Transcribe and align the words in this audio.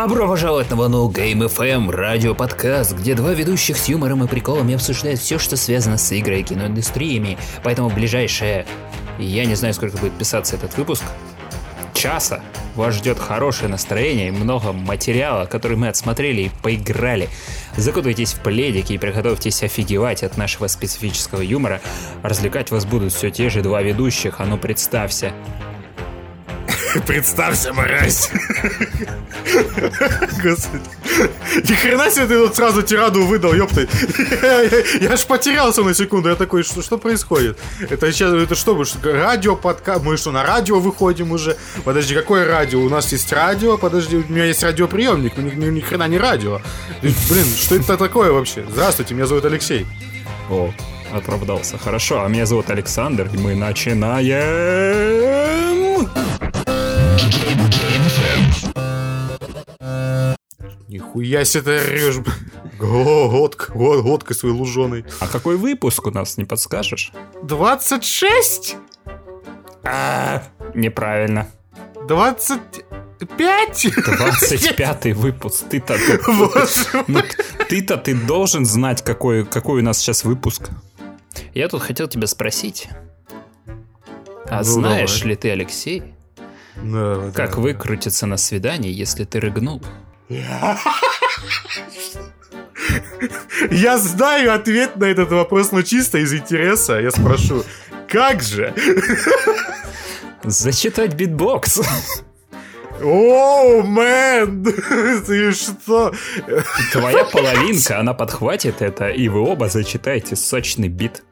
Добро 0.00 0.26
пожаловать 0.26 0.70
на 0.70 0.76
волну 0.76 1.10
Game 1.10 1.46
FM, 1.46 1.90
радио-подкаст, 1.90 2.94
где 2.94 3.14
два 3.14 3.34
ведущих 3.34 3.76
с 3.76 3.86
юмором 3.90 4.24
и 4.24 4.26
приколами 4.26 4.74
обсуждают 4.74 5.20
все, 5.20 5.38
что 5.38 5.58
связано 5.58 5.98
с 5.98 6.18
игрой 6.18 6.40
и 6.40 6.42
киноиндустриями. 6.42 7.36
Поэтому 7.62 7.90
ближайшее, 7.90 8.64
я 9.18 9.44
не 9.44 9.56
знаю, 9.56 9.74
сколько 9.74 9.98
будет 9.98 10.14
писаться 10.14 10.56
этот 10.56 10.74
выпуск, 10.78 11.04
часа 11.92 12.40
вас 12.76 12.94
ждет 12.94 13.18
хорошее 13.18 13.68
настроение 13.68 14.28
и 14.28 14.30
много 14.30 14.72
материала, 14.72 15.44
который 15.44 15.76
мы 15.76 15.88
отсмотрели 15.88 16.44
и 16.44 16.50
поиграли. 16.62 17.28
Закутайтесь 17.76 18.32
в 18.32 18.40
пледики 18.40 18.94
и 18.94 18.98
приготовьтесь 18.98 19.62
офигевать 19.62 20.22
от 20.22 20.38
нашего 20.38 20.66
специфического 20.68 21.42
юмора. 21.42 21.82
Развлекать 22.22 22.70
вас 22.70 22.86
будут 22.86 23.12
все 23.12 23.30
те 23.30 23.50
же 23.50 23.60
два 23.60 23.82
ведущих, 23.82 24.36
а 24.40 24.46
ну 24.46 24.56
представься. 24.56 25.34
Представься, 27.06 27.72
мразь. 27.72 28.30
Господи. 30.42 30.84
Ни 31.68 31.74
хрена 31.74 32.10
себе 32.10 32.26
ты 32.26 32.46
тут 32.46 32.56
сразу 32.56 32.82
тираду 32.82 33.26
выдал, 33.26 33.54
ёпты. 33.54 33.88
Я, 34.42 34.62
я, 34.62 34.82
я 35.00 35.12
аж 35.12 35.26
потерялся 35.26 35.82
на 35.82 35.94
секунду. 35.94 36.28
Я 36.28 36.36
такой, 36.36 36.62
что, 36.62 36.82
что 36.82 36.98
происходит? 36.98 37.58
Это 37.88 38.12
сейчас, 38.12 38.32
это 38.32 38.54
что, 38.54 38.74
мы 38.74 38.84
радио, 39.02 39.56
подкаст? 39.56 40.04
Мы 40.04 40.16
что, 40.16 40.32
на 40.32 40.42
радио 40.42 40.80
выходим 40.80 41.32
уже? 41.32 41.56
Подожди, 41.84 42.14
какое 42.14 42.46
радио? 42.46 42.80
У 42.80 42.88
нас 42.88 43.12
есть 43.12 43.32
радио, 43.32 43.76
подожди, 43.76 44.16
у 44.16 44.24
меня 44.28 44.46
есть 44.46 44.62
радиоприемник, 44.62 45.36
но 45.36 45.42
ни, 45.42 45.54
ни, 45.54 45.70
ни 45.70 45.80
хрена 45.80 46.08
не 46.08 46.18
радио. 46.18 46.60
Блин, 47.02 47.46
что 47.56 47.76
это 47.76 47.96
такое 47.96 48.32
вообще? 48.32 48.64
Здравствуйте, 48.70 49.14
меня 49.14 49.26
зовут 49.26 49.44
Алексей. 49.44 49.86
О, 50.48 50.72
оправдался. 51.12 51.78
Хорошо, 51.78 52.24
а 52.24 52.28
меня 52.28 52.46
зовут 52.46 52.70
Александр, 52.70 53.28
и 53.32 53.36
мы 53.36 53.54
начинаем... 53.54 54.30
Нихуя 60.90 61.44
себе 61.44 61.62
ты 61.62 61.70
орешь. 61.76 62.16
Годка, 62.76 63.72
годкой 63.72 64.34
своей 64.34 64.54
луженой. 64.56 65.04
А 65.20 65.28
какой 65.28 65.56
выпуск 65.56 66.04
у 66.08 66.10
нас, 66.10 66.36
не 66.36 66.44
подскажешь? 66.44 67.12
26? 67.44 68.76
А, 69.84 70.42
неправильно. 70.74 71.46
25? 72.08 73.86
25 74.04 75.06
выпуск. 75.14 75.64
Ты-то 75.70 75.94
ты, 76.06 76.20
ну, 77.06 77.22
ты-то 77.68 77.96
ты 77.96 78.14
должен 78.16 78.66
знать, 78.66 79.04
какой, 79.04 79.44
какой 79.46 79.82
у 79.82 79.84
нас 79.84 79.98
сейчас 79.98 80.24
выпуск. 80.24 80.70
Я 81.54 81.68
тут 81.68 81.82
хотел 81.82 82.08
тебя 82.08 82.26
спросить. 82.26 82.88
А 84.48 84.56
Ну, 84.58 84.64
знаешь 84.64 85.18
давай. 85.20 85.28
ли 85.28 85.36
ты, 85.36 85.50
Алексей, 85.50 86.02
Да, 86.82 87.30
как 87.32 87.54
да. 87.54 87.60
выкрутиться 87.60 88.26
на 88.26 88.36
свидании, 88.36 88.90
если 88.90 89.24
ты 89.24 89.38
рыгнул? 89.38 89.80
Я 93.70 93.98
знаю 93.98 94.54
ответ 94.54 94.96
на 94.96 95.06
этот 95.06 95.30
вопрос, 95.30 95.72
но 95.72 95.82
чисто 95.82 96.18
из 96.18 96.32
интереса 96.32 97.00
я 97.00 97.10
спрошу. 97.10 97.64
Как 98.08 98.40
же? 98.42 98.72
Зачитать 100.44 101.14
битбокс. 101.14 101.80
Oh, 103.02 103.82
man! 103.82 104.64
Ты 105.26 105.52
что? 105.52 106.12
Твоя 106.92 107.24
половинка, 107.24 107.98
она 107.98 108.14
подхватит 108.14 108.82
это, 108.82 109.08
и 109.08 109.28
вы 109.28 109.40
оба 109.40 109.68
зачитаете 109.68 110.36
сочный 110.36 110.88
бит. 110.88 111.22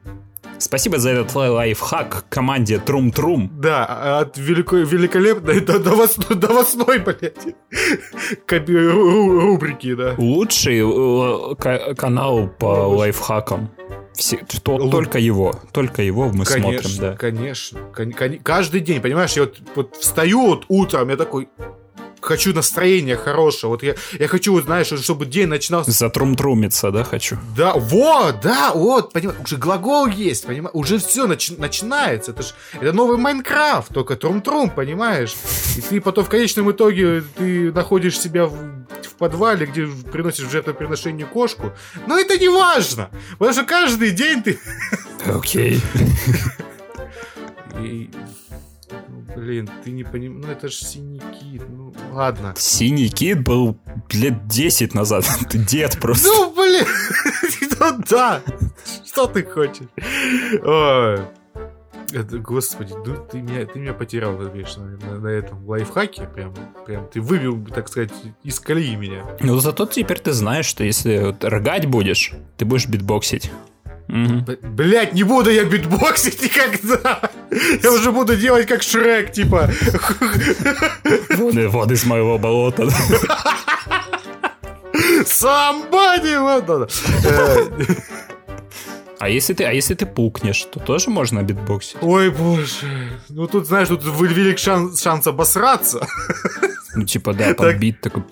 Спасибо 0.59 0.99
за 0.99 1.11
этот 1.11 1.35
лайфхак 1.35 2.25
команде 2.29 2.79
Трум-Трум. 2.85 3.49
Да, 3.61 4.19
от 4.21 4.37
велико- 4.39 4.85
великолепной 4.85 5.61
до, 5.61 5.79
до, 5.79 5.91
вос- 5.91 6.35
до 6.35 6.49
восьмой, 6.49 6.99
блядь, 6.99 7.55
ру- 8.47 8.93
ру- 8.93 9.41
рубрики, 9.41 9.95
да. 9.95 10.15
Лучший 10.19 10.81
э, 10.81 11.55
ка- 11.57 11.95
канал 11.95 12.49
по 12.59 12.89
лайфхакам. 12.89 13.71
Все, 14.15 14.39
что, 14.51 14.77
Лу- 14.79 14.91
только 14.91 15.19
его. 15.21 15.55
Только 15.73 16.03
его 16.03 16.29
мы 16.31 16.45
смотрим, 16.45 16.65
Конечно, 16.65 17.11
да. 17.11 17.17
конечно. 17.17 17.81
Кон- 17.95 18.13
кон- 18.13 18.39
Каждый 18.43 18.81
день, 18.81 19.01
понимаешь, 19.01 19.33
я 19.35 19.43
вот, 19.43 19.59
вот 19.77 19.97
встаю 19.97 20.45
вот 20.47 20.65
утром, 20.69 21.09
я 21.11 21.17
такой, 21.17 21.49
хочу 22.29 22.55
настроения 22.55 23.17
хорошего. 23.17 23.71
Вот 23.71 23.83
я, 23.83 23.95
я 24.19 24.29
хочу, 24.29 24.53
вот, 24.53 24.65
знаешь, 24.65 24.89
чтобы 24.89 25.25
день 25.25 25.47
начинался 25.47 25.91
Затрум-трумиться, 25.91 26.91
да, 26.91 27.03
хочу? 27.03 27.39
Да, 27.57 27.73
вот, 27.75 28.41
да, 28.43 28.73
вот, 28.75 29.13
понимаешь, 29.13 29.41
уже 29.43 29.57
глагол 29.57 30.07
есть, 30.07 30.47
понимаешь, 30.47 30.75
уже 30.75 30.99
все 30.99 31.27
начинается, 31.27 32.33
это 32.33 32.43
ж, 32.43 32.55
это 32.75 32.93
новый 32.93 33.17
Майнкрафт, 33.17 33.95
только 33.95 34.15
трум-трум, 34.15 34.71
понимаешь, 34.71 35.35
и 35.77 35.81
ты 35.81 36.01
потом 36.03 36.25
в 36.25 36.29
конечном 36.29 36.71
итоге 36.71 37.23
ты 37.37 37.73
находишь 37.73 38.21
себя 38.21 38.45
в, 38.45 38.53
в 38.53 39.15
подвале, 39.19 39.65
где 39.65 39.87
приносишь 39.87 40.45
в 40.45 40.51
жертвоприношение 40.51 41.27
кошку, 41.27 41.73
но 42.07 42.19
это 42.19 42.39
не 42.39 42.51
важно, 42.51 43.09
потому 43.39 43.55
что 43.55 43.65
каждый 43.65 44.11
день 44.11 44.43
ты... 44.43 44.59
Окей. 45.25 45.81
И, 47.81 48.11
ну, 48.13 48.68
блин, 49.35 49.69
ты 49.85 49.91
не 49.91 50.05
понимаешь, 50.05 50.45
ну 50.47 50.53
это 50.53 50.69
ж 50.69 50.75
синяки, 50.75 51.61
ну 51.69 51.95
ладно. 52.13 52.55
Синий 52.57 53.09
кит 53.09 53.43
был 53.43 53.79
лет 54.11 54.47
10 54.47 54.95
назад. 54.95 55.25
Ты 55.51 55.59
дед 55.59 55.99
просто. 56.01 56.29
Ну, 56.29 56.55
блин, 56.55 56.87
ну 57.81 58.05
да, 58.09 58.43
что 59.07 59.27
ты 59.27 59.43
хочешь? 59.43 59.89
Ой. 60.63 61.21
Это, 62.11 62.39
господи, 62.39 62.95
ну 63.05 63.17
ты 63.31 63.43
меня, 63.43 63.67
ты 63.67 63.79
меня 63.79 63.93
потерял, 63.93 64.35
конечно, 64.39 64.83
на, 64.83 65.19
на 65.19 65.29
этом 65.29 65.67
лайфхаке. 65.67 66.27
Прям, 66.35 66.55
прям 66.87 67.07
ты 67.09 67.21
выбил, 67.21 67.63
так 67.67 67.89
сказать, 67.89 68.13
из 68.43 68.59
колеи 68.61 68.97
меня. 68.97 69.25
Ну, 69.41 69.59
зато 69.59 69.85
теперь 69.87 70.19
ты 70.19 70.33
знаешь, 70.33 70.65
что 70.65 70.85
если 70.85 71.19
вот 71.19 71.45
рыгать 71.45 71.87
будешь, 71.87 72.33
ты 72.57 72.65
будешь 72.65 72.87
битбоксить. 72.87 73.51
Блять, 74.09 75.13
не 75.13 75.23
буду 75.23 75.51
я 75.51 75.65
битбоксить 75.65 76.43
никогда. 76.43 77.31
Я 77.83 77.93
уже 77.93 78.11
буду 78.11 78.37
делать 78.37 78.67
как 78.67 78.83
Шрек, 78.83 79.33
типа. 79.33 79.71
Воды 81.37 81.95
из 81.95 82.05
моего 82.05 82.39
болота. 82.39 82.89
Somebody, 85.25 86.39
вот. 86.41 86.91
Э, 87.25 87.95
А 89.21 89.29
если 89.29 89.53
ты, 89.55 89.65
а 89.65 89.73
если 89.73 89.95
ты 89.95 90.07
пукнешь, 90.07 90.63
то 90.65 90.81
тоже 90.81 91.11
можно 91.11 91.43
битбоксить. 91.43 91.97
Ой, 92.01 92.31
боже. 92.31 92.87
Ну 93.29 93.47
тут, 93.47 93.67
знаешь, 93.67 93.89
тут 93.89 94.05
велик 94.05 94.59
шанс, 94.59 95.03
шанс 95.03 95.27
обосраться. 95.27 96.07
Ну, 96.95 97.05
типа, 97.05 97.33
да, 97.35 97.47
там 97.55 97.67
Так. 97.67 97.79
бит 97.79 98.01
такой. 98.01 98.23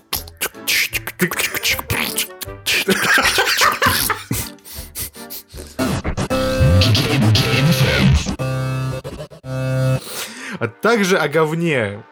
А 10.67 10.83
также 10.83 11.17
о 11.17 11.29
говне. 11.29 12.03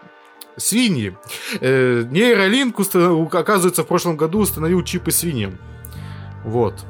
Свиньи. 0.56 1.16
Э, 1.60 2.04
нейролинк, 2.08 2.78
оказывается, 3.34 3.82
в 3.82 3.86
прошлом 3.86 4.16
году 4.16 4.38
установил 4.40 4.82
чипы 4.84 5.10
свиньям. 5.10 5.58
Вот. 6.44 6.84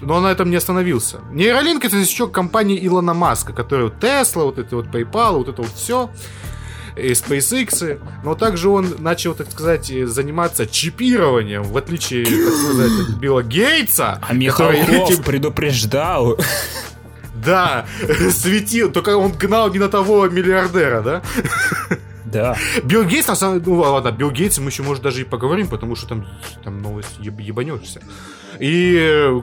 Но 0.00 0.20
на 0.20 0.32
этом 0.32 0.50
не 0.50 0.56
остановился. 0.56 1.20
Нейролинк 1.30 1.84
это 1.84 1.96
еще 1.96 2.28
компания 2.28 2.84
Илона 2.84 3.14
Маска, 3.14 3.52
которая 3.52 3.86
вот 3.86 4.02
Tesla, 4.02 4.44
вот 4.44 4.58
это 4.58 4.76
вот 4.76 4.86
PayPal, 4.86 5.38
вот 5.38 5.48
это 5.48 5.62
вот 5.62 5.72
все. 5.74 6.10
И 6.96 7.12
SpaceX. 7.12 8.00
Но 8.22 8.34
также 8.34 8.68
он 8.68 8.96
начал, 8.98 9.34
так 9.34 9.50
сказать, 9.50 9.90
э, 9.90 10.06
заниматься 10.06 10.66
чипированием, 10.66 11.62
в 11.62 11.76
отличие, 11.76 12.24
так 12.24 12.54
сказать, 12.54 12.92
от 13.08 13.14
Билла 13.16 13.42
Гейтса. 13.42 14.20
А 14.20 14.34
Михалков 14.34 14.86
который 14.86 15.22
предупреждал. 15.24 16.38
Да, 17.44 17.86
светил, 18.30 18.90
только 18.92 19.16
он 19.16 19.32
гнал 19.32 19.70
не 19.70 19.78
на 19.78 19.88
того 19.88 20.28
миллиардера, 20.28 21.02
да? 21.02 21.22
Да. 22.24 22.56
Билл 22.84 23.04
Гейтс, 23.04 23.28
на 23.28 23.36
самом 23.36 23.60
деле, 23.60 23.76
ну 23.76 23.80
ладно, 23.82 24.10
Билл 24.10 24.30
Гейтс 24.30 24.58
мы 24.58 24.70
еще, 24.70 24.82
может, 24.82 25.02
даже 25.02 25.20
и 25.20 25.24
поговорим, 25.24 25.68
потому 25.68 25.96
что 25.96 26.06
там, 26.08 26.26
там 26.64 26.80
новость 26.80 27.18
еб- 27.18 27.40
ебанешься. 27.40 28.00
И 28.58 28.96
э, 28.98 29.40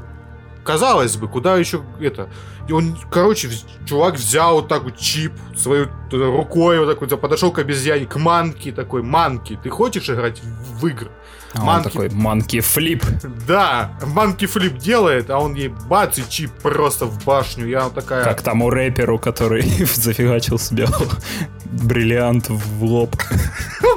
казалось 0.64 1.16
бы, 1.18 1.28
куда 1.28 1.56
еще 1.58 1.82
это? 2.00 2.30
Он, 2.72 2.96
короче, 3.12 3.50
чувак 3.86 4.16
взял 4.16 4.56
вот 4.56 4.68
так 4.70 4.84
вот 4.84 4.98
чип 4.98 5.34
свою 5.56 5.88
т- 6.10 6.18
рукой, 6.18 6.80
вот 6.80 6.88
так 6.88 7.02
вот 7.02 7.22
подошел 7.22 7.52
к 7.52 7.60
обезьяне, 7.60 8.06
к 8.08 8.16
манке 8.16 8.72
такой, 8.72 9.04
манки, 9.04 9.60
ты 9.62 9.70
хочешь 9.70 10.10
играть 10.10 10.42
в 10.44 10.88
игры? 10.88 11.12
А 11.54 11.62
он 11.62 11.66
Манки- 11.66 11.84
такой 11.84 12.10
манки 12.10 12.60
флип. 12.62 13.04
Да, 13.48 13.98
манки 14.06 14.46
флип 14.46 14.78
делает, 14.78 15.30
а 15.30 15.40
он 15.40 15.56
ей 15.56 15.70
бац 15.70 16.18
и 16.20 16.24
чип 16.30 16.52
просто 16.62 17.06
в 17.06 17.24
башню. 17.26 17.68
Я 17.68 17.90
такая... 17.90 18.24
Как 18.24 18.42
тому 18.42 18.70
рэперу, 18.70 19.18
который 19.18 19.62
зафигачил 19.96 20.60
себе 20.60 20.88
бриллиант 21.66 22.50
в 22.50 22.84
лоб. 22.84 23.16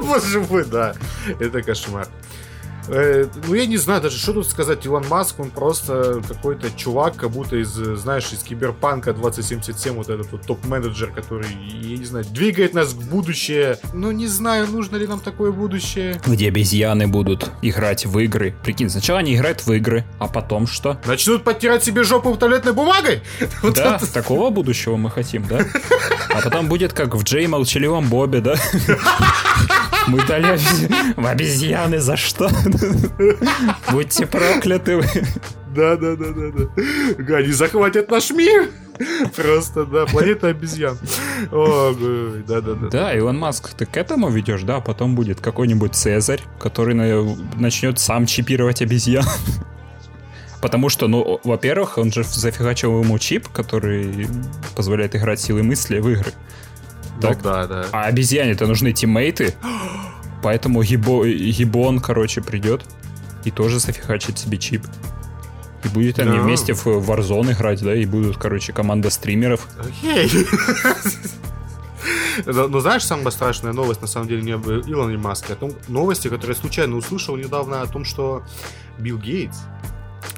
Боже 0.00 0.40
мой, 0.40 0.64
да. 0.64 0.94
Это 1.38 1.62
кошмар. 1.62 2.06
Э, 2.88 3.26
ну, 3.46 3.54
я 3.54 3.66
не 3.66 3.76
знаю 3.76 4.00
даже, 4.00 4.18
что 4.18 4.32
тут 4.32 4.48
сказать. 4.48 4.84
Илон 4.86 5.04
Маск, 5.08 5.38
он 5.40 5.50
просто 5.50 6.22
какой-то 6.26 6.68
чувак, 6.76 7.16
как 7.16 7.30
будто 7.30 7.56
из, 7.56 7.70
знаешь, 7.70 8.32
из 8.32 8.42
Киберпанка 8.42 9.12
2077, 9.12 9.94
вот 9.94 10.08
этот 10.08 10.30
вот 10.32 10.42
топ-менеджер, 10.42 11.12
который, 11.12 11.46
я 11.50 11.96
не 11.96 12.04
знаю, 12.04 12.24
двигает 12.24 12.74
нас 12.74 12.92
в 12.92 13.08
будущее. 13.10 13.78
Ну, 13.92 14.10
не 14.10 14.26
знаю, 14.26 14.66
нужно 14.68 14.96
ли 14.96 15.06
нам 15.06 15.20
такое 15.20 15.52
будущее. 15.52 16.20
Где 16.26 16.48
обезьяны 16.48 17.06
будут 17.06 17.50
играть 17.62 18.06
в 18.06 18.18
игры. 18.18 18.54
Прикинь, 18.62 18.90
сначала 18.90 19.20
они 19.20 19.36
играют 19.36 19.64
в 19.64 19.72
игры, 19.72 20.04
а 20.18 20.28
потом 20.28 20.66
что? 20.66 21.00
Начнут 21.06 21.44
подтирать 21.44 21.84
себе 21.84 22.04
жопу 22.04 22.36
туалетной 22.36 22.72
бумагой? 22.72 23.22
Вот 23.62 23.74
да, 23.74 23.96
это... 23.96 24.12
такого 24.12 24.50
будущего 24.50 24.96
мы 24.96 25.10
хотим, 25.10 25.46
да? 25.46 25.64
А 26.30 26.40
потом 26.40 26.68
будет 26.68 26.92
как 26.92 27.14
в 27.14 27.22
Джей 27.22 27.46
Молчаливом 27.46 28.08
Бобе, 28.08 28.40
да? 28.40 28.56
Мы 30.08 30.24
дали 30.26 30.58
в 31.16 31.26
обезьяны 31.26 31.98
за 32.00 32.16
что? 32.16 32.50
Будьте 33.90 34.26
прокляты 34.26 34.96
вы. 34.96 35.04
Да, 35.74 35.96
да, 35.96 36.16
да, 36.16 36.26
да, 36.32 36.50
да. 36.50 37.36
Они 37.36 37.52
захватят 37.52 38.10
наш 38.10 38.30
мир. 38.30 38.68
Просто, 39.34 39.86
да, 39.86 40.04
планета 40.04 40.48
обезьян. 40.48 40.98
О, 41.50 41.94
да, 42.46 42.60
да, 42.60 42.74
да. 42.74 42.88
Да, 42.88 43.14
Илон 43.14 43.38
Маск, 43.38 43.72
ты 43.74 43.86
к 43.86 43.96
этому 43.96 44.28
ведешь, 44.28 44.62
да? 44.62 44.80
Потом 44.80 45.14
будет 45.14 45.40
какой-нибудь 45.40 45.94
Цезарь, 45.94 46.42
который 46.60 46.94
начнет 47.56 47.98
сам 47.98 48.26
чипировать 48.26 48.82
обезьян. 48.82 49.24
Потому 50.60 50.90
что, 50.90 51.08
ну, 51.08 51.40
во-первых, 51.42 51.98
он 51.98 52.12
же 52.12 52.22
зафигачил 52.22 53.02
ему 53.02 53.18
чип, 53.18 53.48
который 53.48 54.28
позволяет 54.76 55.16
играть 55.16 55.40
силой 55.40 55.62
мысли 55.62 55.98
в 55.98 56.08
игры. 56.08 56.32
Так? 57.22 57.36
Ну, 57.38 57.42
да, 57.42 57.66
да. 57.66 57.86
А 57.92 58.04
обезьяне-то 58.04 58.66
нужны 58.66 58.92
тиммейты. 58.92 59.54
Поэтому 60.42 60.82
Гибо, 60.82 61.26
Гибон, 61.26 62.00
короче, 62.00 62.40
придет 62.40 62.84
и 63.44 63.50
тоже 63.50 63.78
зафигачит 63.78 64.38
себе 64.38 64.58
чип. 64.58 64.84
И 65.84 65.88
будет 65.88 66.18
они 66.18 66.38
no. 66.38 66.42
вместе 66.42 66.74
в 66.74 66.86
Warzone 66.86 67.52
играть, 67.52 67.82
да, 67.82 67.94
и 67.94 68.04
будут, 68.06 68.36
короче, 68.36 68.72
команда 68.72 69.10
стримеров. 69.10 69.68
Окей. 69.78 70.30
Но, 72.46 72.66
но 72.66 72.80
знаешь, 72.80 73.04
самая 73.04 73.30
страшная 73.30 73.72
новость, 73.72 74.00
на 74.00 74.06
самом 74.08 74.26
деле, 74.26 74.42
не 74.42 74.52
об 74.52 74.66
Илоне 74.66 75.18
Маске, 75.18 75.52
а 75.52 75.56
том, 75.56 75.72
новости, 75.88 76.28
которые 76.28 76.56
я 76.56 76.60
случайно 76.60 76.96
услышал 76.96 77.36
недавно 77.36 77.82
о 77.82 77.86
том, 77.86 78.04
что 78.04 78.42
Билл 78.98 79.18
Гейтс, 79.18 79.58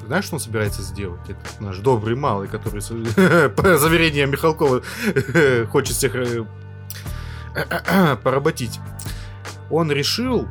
знаешь, 0.07 0.25
что 0.25 0.35
он 0.35 0.41
собирается 0.41 0.83
сделать? 0.83 1.21
Это 1.29 1.41
наш 1.61 1.79
добрый 1.79 2.17
малый, 2.17 2.49
который, 2.49 2.83
по 3.51 3.79
заверениям 3.79 4.31
Михалкова, 4.31 4.83
хочет 5.71 5.97
всех 5.97 6.15
э, 6.17 6.45
поработить. 8.23 8.81
Он 9.71 9.91
решил 9.91 10.49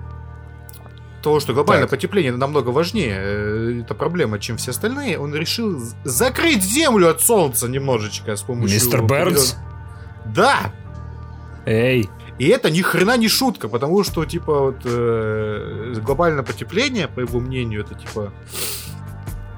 то, 1.24 1.40
что 1.40 1.54
глобальное 1.54 1.88
так. 1.88 1.98
потепление 1.98 2.34
намного 2.34 2.70
важнее, 2.70 3.16
э, 3.18 3.82
это 3.84 3.96
проблема, 3.96 4.40
чем 4.40 4.58
все 4.58 4.72
остальные, 4.72 5.18
он 5.18 5.34
решил 5.34 5.82
закрыть 6.04 6.62
Землю 6.62 7.10
от 7.10 7.22
Солнца 7.22 7.70
немножечко 7.70 8.36
с 8.36 8.42
помощью... 8.42 8.76
Мистер 8.76 9.04
Бернс? 9.04 9.56
Да! 10.26 10.74
Эй! 11.66 12.10
И 12.40 12.48
это 12.48 12.70
ни 12.70 12.82
хрена 12.82 13.16
не 13.18 13.30
шутка, 13.30 13.70
потому 13.70 14.04
что, 14.04 14.26
типа, 14.26 14.60
вот, 14.60 14.82
э, 14.84 15.94
глобальное 16.04 16.44
потепление, 16.44 17.08
по 17.08 17.22
его 17.22 17.40
мнению, 17.40 17.82
это, 17.82 17.96
типа, 17.96 18.34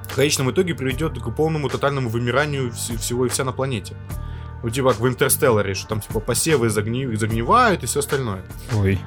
в 0.08 0.14
конечном 0.14 0.50
итоге 0.50 0.74
приведет 0.74 1.18
к 1.20 1.30
полному 1.30 1.68
тотальному 1.68 2.08
вымиранию 2.08 2.68
вс- 2.68 2.96
всего 2.96 3.26
и 3.26 3.28
вся 3.28 3.44
на 3.44 3.52
планете. 3.52 3.96
Ну, 4.62 4.70
типа, 4.70 4.90
как 4.90 5.00
в 5.00 5.08
Интерстелларе, 5.08 5.74
что 5.74 5.88
там, 5.88 6.00
типа, 6.00 6.20
посевы 6.20 6.70
загни... 6.70 7.14
загнивают 7.14 7.82
и 7.82 7.86
все 7.86 8.00
остальное. 8.00 8.42
Ой. 8.74 8.98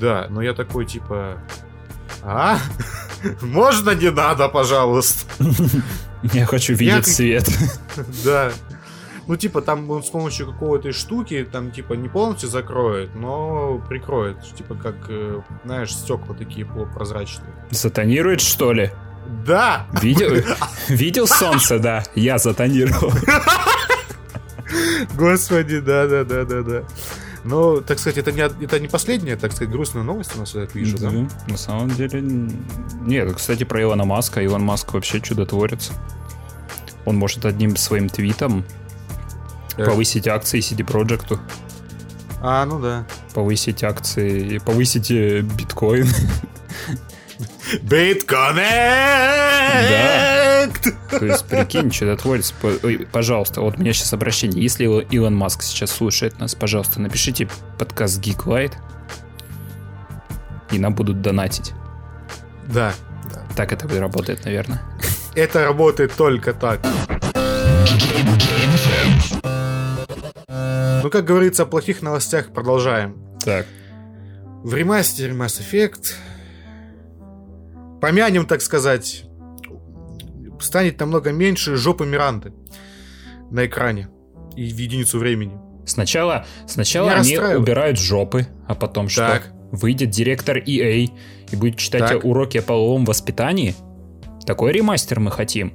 Да, 0.00 0.26
но 0.30 0.42
я 0.42 0.54
такой, 0.54 0.86
типа... 0.86 1.38
А? 2.22 2.58
Можно 3.40 3.90
не 3.90 4.10
надо, 4.10 4.48
пожалуйста? 4.48 5.26
Я 6.22 6.46
хочу 6.46 6.74
видеть 6.74 7.06
свет. 7.06 7.48
Да. 8.24 8.52
Ну, 9.26 9.36
типа, 9.36 9.60
там 9.60 9.90
он 9.90 10.04
с 10.04 10.10
помощью 10.10 10.46
какого-то 10.46 10.92
штуки, 10.92 11.46
там, 11.50 11.72
типа, 11.72 11.94
не 11.94 12.08
полностью 12.08 12.48
закроет, 12.48 13.14
но 13.16 13.82
прикроет. 13.88 14.36
Типа, 14.54 14.76
как, 14.76 14.94
э, 15.08 15.40
знаешь, 15.64 15.92
стекла 15.92 16.34
такие 16.36 16.64
полупрозрачные. 16.64 17.50
Сатанирует, 17.72 18.40
что 18.40 18.72
ли? 18.72 18.92
Да! 19.44 19.86
Видел, 20.00 20.30
видел 20.88 21.26
солнце, 21.26 21.80
да. 21.80 22.04
Я 22.14 22.38
затонировал. 22.38 23.12
Господи, 25.16 25.80
да-да-да-да-да. 25.80 26.84
Но, 27.44 27.80
так 27.80 28.00
сказать, 28.00 28.18
это 28.18 28.32
не, 28.32 28.40
это 28.40 28.80
не 28.80 28.88
последняя, 28.88 29.36
так 29.36 29.52
сказать, 29.52 29.72
грустная 29.72 30.02
новость 30.02 30.34
у 30.34 30.40
нас, 30.40 30.54
я 30.54 30.66
вижу, 30.74 30.98
да? 30.98 31.10
да? 31.10 31.28
На 31.46 31.56
самом 31.56 31.90
деле... 31.90 32.20
Нет, 33.00 33.32
кстати, 33.36 33.62
про 33.62 33.80
Илона 33.80 34.04
Маска. 34.04 34.42
Илон 34.42 34.62
Маск 34.62 34.92
вообще 34.92 35.20
чудотворец. 35.20 35.92
Он 37.04 37.16
может 37.16 37.44
одним 37.44 37.76
своим 37.76 38.08
твитом 38.08 38.64
так. 39.76 39.86
повысить 39.86 40.26
акции 40.26 40.58
CD 40.58 40.84
Projekt. 40.84 41.38
А, 42.42 42.64
ну 42.66 42.80
да. 42.80 43.06
Повысить 43.32 43.84
акции, 43.84 44.58
повысить 44.58 45.10
э, 45.12 45.40
биткоин. 45.40 46.08
Битконнект! 47.82 48.64
Да. 51.10 51.18
То 51.18 51.24
есть, 51.24 51.46
прикинь, 51.46 51.90
чудотворец, 51.90 52.54
Ой, 52.82 53.06
пожалуйста, 53.10 53.60
вот 53.60 53.76
у 53.76 53.80
меня 53.80 53.92
сейчас 53.92 54.12
обращение. 54.12 54.62
Если 54.62 54.84
Илон 54.84 55.34
Маск 55.34 55.62
сейчас 55.62 55.90
слушает 55.90 56.38
нас, 56.38 56.54
пожалуйста, 56.54 57.00
напишите 57.00 57.48
подкаст 57.78 58.20
Geek 58.20 58.44
Light, 58.46 58.74
и 60.70 60.78
нам 60.78 60.94
будут 60.94 61.22
донатить. 61.22 61.72
Да, 62.66 62.94
да. 63.32 63.42
Так 63.54 63.72
это 63.72 63.88
работает, 64.00 64.44
наверное. 64.44 64.82
Это 65.34 65.64
работает 65.64 66.12
только 66.14 66.52
так. 66.54 66.80
Ну, 71.02 71.10
как 71.10 71.24
говорится, 71.24 71.62
о 71.62 71.66
плохих 71.66 72.02
новостях 72.02 72.48
продолжаем. 72.52 73.16
Так. 73.44 73.66
В 74.64 74.74
ремастере 74.74 75.32
Mass 75.32 75.60
Effect 75.60 76.14
помянем, 78.00 78.46
так 78.46 78.60
сказать, 78.62 79.24
станет 80.60 80.98
намного 81.00 81.32
меньше 81.32 81.76
жопы 81.76 82.06
Миранды 82.06 82.52
на 83.50 83.66
экране 83.66 84.08
и 84.54 84.64
в 84.64 84.78
единицу 84.78 85.18
времени. 85.18 85.58
Сначала, 85.86 86.46
сначала 86.66 87.12
они 87.12 87.38
убирают 87.38 87.98
жопы, 87.98 88.46
а 88.66 88.74
потом 88.74 89.08
что? 89.08 89.26
Так. 89.26 89.52
Выйдет 89.72 90.10
директор 90.10 90.58
EA 90.58 91.10
и 91.50 91.56
будет 91.56 91.76
читать 91.76 92.08
так. 92.08 92.24
уроки 92.24 92.58
о 92.58 92.62
половом 92.62 93.04
воспитании? 93.04 93.74
Такой 94.46 94.72
ремастер 94.72 95.20
мы 95.20 95.30
хотим. 95.30 95.74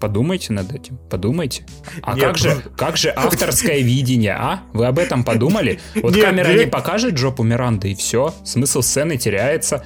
Подумайте 0.00 0.52
над 0.52 0.72
этим, 0.72 0.98
подумайте. 1.10 1.66
А 2.02 2.14
Нет, 2.14 2.24
как 2.24 2.38
же, 2.38 2.54
ну... 2.54 2.70
как 2.76 2.96
же 2.96 3.12
авторское 3.14 3.80
видение, 3.80 4.32
а? 4.32 4.62
Вы 4.72 4.86
об 4.86 4.98
этом 4.98 5.22
подумали? 5.24 5.80
Вот 5.96 6.14
Нет, 6.14 6.24
камера 6.24 6.46
директ... 6.46 6.64
не 6.64 6.70
покажет 6.70 7.18
жопу 7.18 7.42
Миранды, 7.42 7.92
и 7.92 7.94
все. 7.94 8.32
Смысл 8.44 8.80
сцены 8.80 9.18
теряется. 9.18 9.84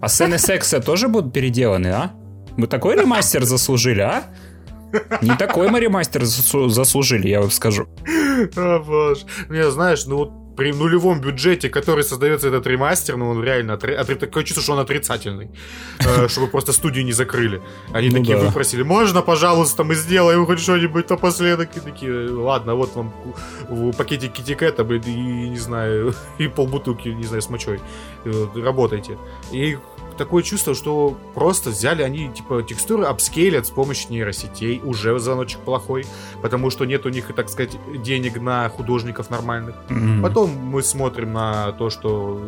А 0.00 0.08
сцены 0.08 0.38
секса 0.38 0.80
тоже 0.80 1.08
будут 1.08 1.32
переделаны, 1.32 1.88
а? 1.88 2.12
Мы 2.56 2.66
такой 2.66 2.96
ремастер 2.96 3.44
заслужили, 3.44 4.00
а? 4.00 4.24
Не 5.22 5.36
такой 5.36 5.68
мы 5.68 5.80
ремастер 5.80 6.24
заслужили, 6.24 7.28
я 7.28 7.40
вам 7.40 7.50
скажу. 7.50 7.86
О, 8.56 8.78
боже. 8.80 9.24
Не, 9.48 9.70
знаешь, 9.70 10.04
ну 10.06 10.16
вот 10.16 10.40
при 10.60 10.72
нулевом 10.72 11.20
бюджете, 11.20 11.70
который 11.70 12.04
создается 12.04 12.48
этот 12.48 12.66
ремастер, 12.66 13.16
ну 13.16 13.30
он 13.30 13.42
реально 13.42 13.74
отри... 13.74 13.94
Отри... 13.94 14.14
такое 14.14 14.44
чувство, 14.44 14.62
что 14.62 14.72
он 14.72 14.80
отрицательный, 14.80 15.48
э, 16.00 16.28
чтобы 16.28 16.48
просто 16.48 16.72
студию 16.72 17.04
не 17.04 17.12
закрыли. 17.12 17.62
Они 17.94 18.10
ну 18.10 18.18
такие 18.18 18.36
выпросили, 18.36 18.82
можно, 18.82 19.22
пожалуйста, 19.22 19.84
мы 19.84 19.94
сделаем 19.94 20.44
хоть 20.46 20.60
что-нибудь 20.60 21.08
напоследок. 21.08 21.76
И 21.76 21.80
такие, 21.80 22.30
ладно, 22.30 22.74
вот 22.74 22.94
вам 22.94 23.12
в 23.70 23.92
пакете 23.92 24.28
китикета, 24.28 24.82
и, 24.82 25.48
не 25.48 25.58
знаю, 25.58 26.14
и 26.38 26.48
полбутылки, 26.48 27.08
не 27.08 27.24
знаю, 27.24 27.40
с 27.40 27.48
мочой. 27.48 27.80
Работайте. 28.54 29.16
И 29.52 29.78
такое 30.20 30.42
чувство, 30.42 30.74
что 30.74 31.16
просто 31.34 31.70
взяли 31.70 32.02
они, 32.02 32.28
типа, 32.28 32.62
текстуры 32.62 33.04
апскейлят 33.04 33.66
с 33.66 33.70
помощью 33.70 34.12
нейросетей, 34.12 34.78
уже 34.84 35.18
звоночек 35.18 35.60
плохой, 35.60 36.04
потому 36.42 36.68
что 36.68 36.84
нет 36.84 37.06
у 37.06 37.08
них, 37.08 37.34
так 37.34 37.48
сказать, 37.48 37.78
денег 38.02 38.38
на 38.38 38.68
художников 38.68 39.30
нормальных. 39.30 39.76
Mm-hmm. 39.88 40.20
Потом 40.20 40.50
мы 40.50 40.82
смотрим 40.82 41.32
на 41.32 41.72
то, 41.72 41.88
что 41.88 42.38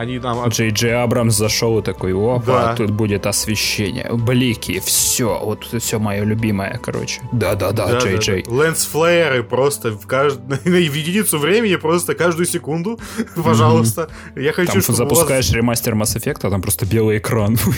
они 0.00 0.18
нам... 0.18 0.48
Джей 0.48 0.70
Джей 0.70 0.94
Абрамс 0.94 1.36
зашел 1.36 1.78
и 1.78 1.82
такой, 1.82 2.14
опа, 2.14 2.68
да. 2.68 2.74
тут 2.74 2.90
будет 2.90 3.26
освещение, 3.26 4.08
блики, 4.10 4.80
все, 4.80 5.38
вот 5.44 5.64
все 5.64 5.98
мое 5.98 6.24
любимое, 6.24 6.80
короче. 6.82 7.20
Да-да-да, 7.32 7.98
Джей 7.98 8.16
Джей. 8.16 8.44
Лэнс-флееры 8.46 9.42
просто 9.42 9.90
в, 9.90 10.06
кажд... 10.06 10.40
в 10.64 10.66
единицу 10.66 11.38
времени, 11.38 11.76
просто 11.76 12.14
каждую 12.14 12.46
секунду, 12.46 12.98
пожалуйста. 13.44 14.08
Я 14.34 14.52
хочу, 14.52 14.72
там 14.72 14.80
чтобы 14.80 14.96
запускаешь 14.96 15.48
вас... 15.48 15.54
ремастер 15.54 15.94
Mass 15.94 16.16
Effect, 16.16 16.40
а 16.44 16.50
там 16.50 16.62
просто 16.62 16.86
белый 16.86 17.18
экран. 17.18 17.58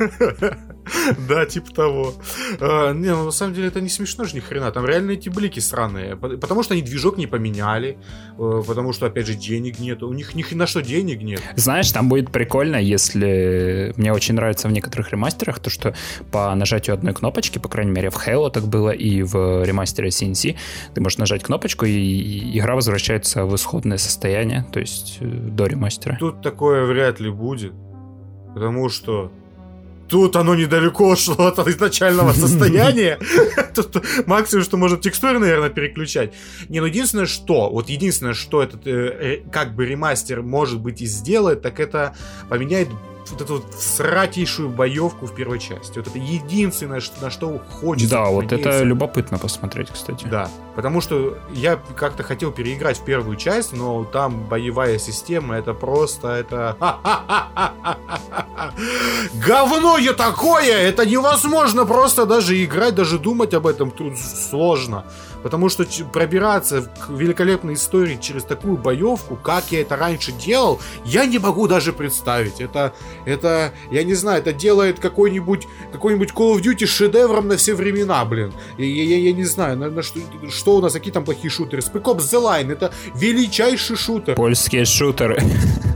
Да, 1.28 1.46
типа 1.46 1.72
того. 1.72 2.14
А, 2.60 2.92
не, 2.92 3.10
ну 3.10 3.24
на 3.24 3.30
самом 3.30 3.54
деле 3.54 3.68
это 3.68 3.80
не 3.80 3.88
смешно 3.88 4.24
же 4.24 4.34
ни 4.34 4.40
хрена. 4.40 4.72
Там 4.72 4.86
реально 4.86 5.12
эти 5.12 5.28
блики 5.28 5.60
странные. 5.60 6.16
Потому 6.16 6.62
что 6.62 6.74
они 6.74 6.82
движок 6.82 7.16
не 7.16 7.26
поменяли. 7.26 7.98
Э, 8.38 8.62
потому 8.66 8.92
что, 8.92 9.06
опять 9.06 9.26
же, 9.26 9.34
денег 9.34 9.78
нет. 9.78 10.02
У 10.02 10.12
них 10.12 10.34
ни 10.34 10.42
на 10.54 10.66
что 10.66 10.82
денег 10.82 11.22
нет. 11.22 11.42
Знаешь, 11.56 11.90
там 11.92 12.08
будет 12.08 12.30
прикольно, 12.30 12.76
если... 12.76 13.92
Мне 13.96 14.12
очень 14.12 14.34
нравится 14.34 14.68
в 14.68 14.72
некоторых 14.72 15.10
ремастерах 15.12 15.60
то, 15.60 15.70
что 15.70 15.94
по 16.32 16.54
нажатию 16.54 16.94
одной 16.94 17.14
кнопочки, 17.14 17.58
по 17.58 17.68
крайней 17.68 17.92
мере, 17.92 18.10
в 18.10 18.16
Halo 18.16 18.50
так 18.50 18.66
было, 18.66 18.90
и 18.90 19.22
в 19.22 19.64
ремастере 19.64 20.08
CNC, 20.08 20.56
ты 20.94 21.00
можешь 21.00 21.18
нажать 21.18 21.42
кнопочку, 21.42 21.86
и 21.86 22.58
игра 22.58 22.74
возвращается 22.74 23.44
в 23.44 23.54
исходное 23.54 23.98
состояние, 23.98 24.66
то 24.72 24.80
есть 24.80 25.18
э, 25.20 25.24
до 25.24 25.66
ремастера. 25.66 26.16
Тут 26.18 26.42
такое 26.42 26.84
вряд 26.84 27.20
ли 27.20 27.30
будет. 27.30 27.72
Потому 28.54 28.88
что 28.88 29.30
тут 30.10 30.36
оно 30.36 30.54
недалеко 30.54 31.16
шло 31.16 31.46
от 31.46 31.58
изначального 31.68 32.32
состояния. 32.34 33.18
Тут 33.74 34.02
максимум, 34.26 34.64
что 34.64 34.76
может 34.76 35.00
текстуры, 35.00 35.38
наверное, 35.38 35.70
переключать. 35.70 36.34
Не, 36.68 36.80
ну 36.80 36.86
единственное, 36.86 37.26
что, 37.26 37.70
вот 37.70 37.88
единственное, 37.88 38.34
что 38.34 38.62
этот 38.62 38.86
э, 38.86 38.90
э, 38.90 39.50
как 39.50 39.74
бы 39.74 39.86
ремастер 39.86 40.42
может 40.42 40.80
быть 40.80 41.00
и 41.00 41.06
сделает, 41.06 41.62
так 41.62 41.78
это 41.78 42.16
поменяет 42.48 42.88
вот 43.32 43.40
эту 43.40 43.54
вот 43.54 43.64
сратейшую 43.78 44.68
боевку 44.68 45.26
в 45.26 45.34
первой 45.34 45.58
части. 45.58 45.98
Вот 45.98 46.08
это 46.08 46.18
единственное, 46.18 47.00
на 47.20 47.30
что 47.30 47.58
хочется. 47.80 48.16
Да, 48.16 48.26
вот 48.26 48.52
это 48.52 48.82
любопытно 48.82 49.38
посмотреть, 49.38 49.90
кстати. 49.90 50.26
Да, 50.26 50.48
потому 50.74 51.00
что 51.00 51.38
я 51.52 51.78
как-то 51.96 52.22
хотел 52.22 52.52
переиграть 52.52 52.98
в 52.98 53.04
первую 53.04 53.36
часть, 53.36 53.72
но 53.72 54.04
там 54.04 54.44
боевая 54.44 54.98
система, 54.98 55.56
это 55.56 55.74
просто, 55.74 56.28
это... 56.28 56.76
Говно 59.46 59.98
я 59.98 60.12
такое! 60.12 60.76
Это 60.76 61.06
невозможно 61.06 61.84
просто 61.86 62.26
даже 62.26 62.62
играть, 62.62 62.94
даже 62.94 63.18
думать 63.18 63.54
об 63.54 63.66
этом 63.66 63.90
тут 63.90 64.18
сложно. 64.18 65.04
Потому 65.42 65.68
что 65.68 65.84
пробираться 66.12 66.82
к 66.82 67.10
великолепной 67.10 67.74
истории 67.74 68.18
через 68.20 68.44
такую 68.44 68.76
боевку, 68.76 69.36
как 69.36 69.72
я 69.72 69.80
это 69.82 69.96
раньше 69.96 70.32
делал, 70.32 70.80
я 71.04 71.26
не 71.26 71.38
могу 71.38 71.66
даже 71.66 71.92
представить. 71.92 72.60
Это, 72.60 72.92
это 73.24 73.72
я 73.90 74.04
не 74.04 74.14
знаю, 74.14 74.40
это 74.40 74.52
делает 74.52 75.00
какой-нибудь 75.00 75.66
какой-нибудь 75.92 76.30
Call 76.30 76.56
of 76.56 76.62
Duty 76.62 76.86
шедевром 76.86 77.48
на 77.48 77.56
все 77.56 77.74
времена, 77.74 78.24
блин. 78.24 78.52
Я, 78.78 78.86
я, 78.86 79.18
я 79.18 79.32
не 79.32 79.44
знаю, 79.44 79.76
на, 79.76 79.90
на 79.90 80.02
что, 80.02 80.20
что 80.50 80.76
у 80.76 80.80
нас, 80.80 80.92
какие 80.92 81.12
там 81.12 81.24
плохие 81.24 81.50
шутеры. 81.50 81.82
Spec 81.82 82.02
Ops 82.02 82.18
The 82.18 82.42
Line, 82.42 82.72
это 82.72 82.92
величайший 83.14 83.96
шутер. 83.96 84.34
Польские 84.34 84.84
шутеры. 84.84 85.40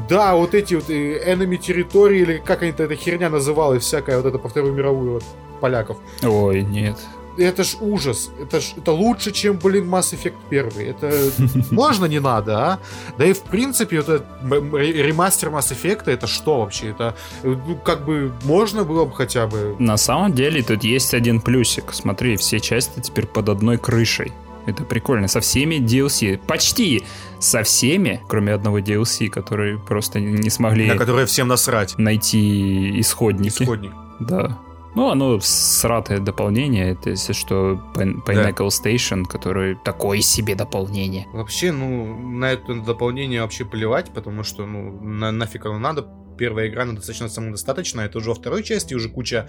Да, 0.07 0.35
вот 0.35 0.55
эти 0.55 0.75
вот 0.75 0.91
э, 0.91 1.33
enemy 1.33 1.57
территории, 1.57 2.21
или 2.21 2.43
как 2.45 2.61
они 2.61 2.73
эта 2.73 2.95
херня 2.95 3.31
называлась, 3.31 3.85
всякая 3.85 4.19
вот 4.19 4.27
это 4.27 4.39
по 4.39 4.51
Вторую 4.51 4.75
мировую 4.75 5.13
вот, 5.13 5.25
поляков. 5.61 5.97
Ой, 6.23 6.63
нет 6.63 6.99
это 7.38 7.64
ж 7.64 7.76
ужас. 7.81 8.31
Это 8.41 8.61
ж 8.61 8.75
это 8.76 8.93
лучше, 8.93 9.33
чем, 9.33 9.59
блин, 9.59 9.88
Mass 9.88 10.14
Effect 10.14 10.35
1. 10.50 10.88
Это 10.88 11.31
можно 11.71 12.07
не 12.07 12.21
надо, 12.21 12.59
а? 12.59 12.79
Да 13.19 13.26
и 13.26 13.33
в 13.33 13.43
принципе, 13.43 13.97
вот 14.00 14.09
этот 14.09 14.26
ремастер 14.43 15.49
Mass 15.49 15.73
Effect 15.73 16.05
это 16.07 16.26
что 16.26 16.61
вообще? 16.61 16.91
Это 16.91 17.14
ну, 17.43 17.76
как 17.85 18.05
бы 18.05 18.33
можно 18.45 18.85
было 18.85 19.05
бы 19.05 19.12
хотя 19.12 19.47
бы. 19.47 19.76
На 19.79 19.97
самом 19.97 20.33
деле 20.33 20.62
тут 20.62 20.85
есть 20.85 21.14
один 21.14 21.41
плюсик. 21.41 21.93
Смотри, 21.93 22.37
все 22.37 22.61
части 22.61 23.00
теперь 23.00 23.26
под 23.26 23.49
одной 23.49 23.79
крышей. 23.79 24.33
Это 24.67 24.85
прикольно. 24.85 25.29
Со 25.29 25.41
всеми 25.41 25.76
DLC. 25.76 26.38
Почти 26.47 27.05
со 27.38 27.62
всеми, 27.62 28.21
кроме 28.29 28.53
одного 28.53 28.79
DLC, 28.79 29.29
который 29.29 29.79
просто 29.79 30.21
не 30.21 30.50
смогли... 30.50 30.87
На 30.87 30.97
которые 30.97 31.26
всем 31.26 31.49
насрать. 31.49 31.99
Найти 31.99 32.99
исходники. 33.00 33.62
Исходник. 33.62 33.93
Да. 34.21 34.59
Ну, 34.95 35.11
оно 35.11 35.41
сратое 35.41 36.21
дополнение, 36.21 36.93
это 36.93 37.11
если 37.11 37.33
что, 37.33 37.81
Pinnacle 37.95 38.71
да. 38.71 38.91
Station, 38.91 39.25
который 39.25 39.77
такое 39.85 40.21
себе 40.21 40.55
дополнение. 40.55 41.27
Вообще, 41.33 41.73
ну, 41.73 42.17
на 42.17 42.53
это 42.53 42.75
дополнение 42.75 43.43
вообще 43.43 43.65
плевать, 43.65 44.13
потому 44.15 44.45
что, 44.45 44.67
ну, 44.67 45.01
на, 45.01 45.33
нафиг 45.33 45.67
оно 45.67 45.79
надо. 45.79 46.07
Первая 46.39 46.69
игра, 46.69 46.83
она 46.83 46.93
достаточно 46.95 47.29
самодостаточная, 47.29 48.07
это 48.07 48.19
уже 48.19 48.31
во 48.31 48.35
второй 48.35 48.63
части 48.63 48.95
уже 48.95 49.09
куча 49.09 49.49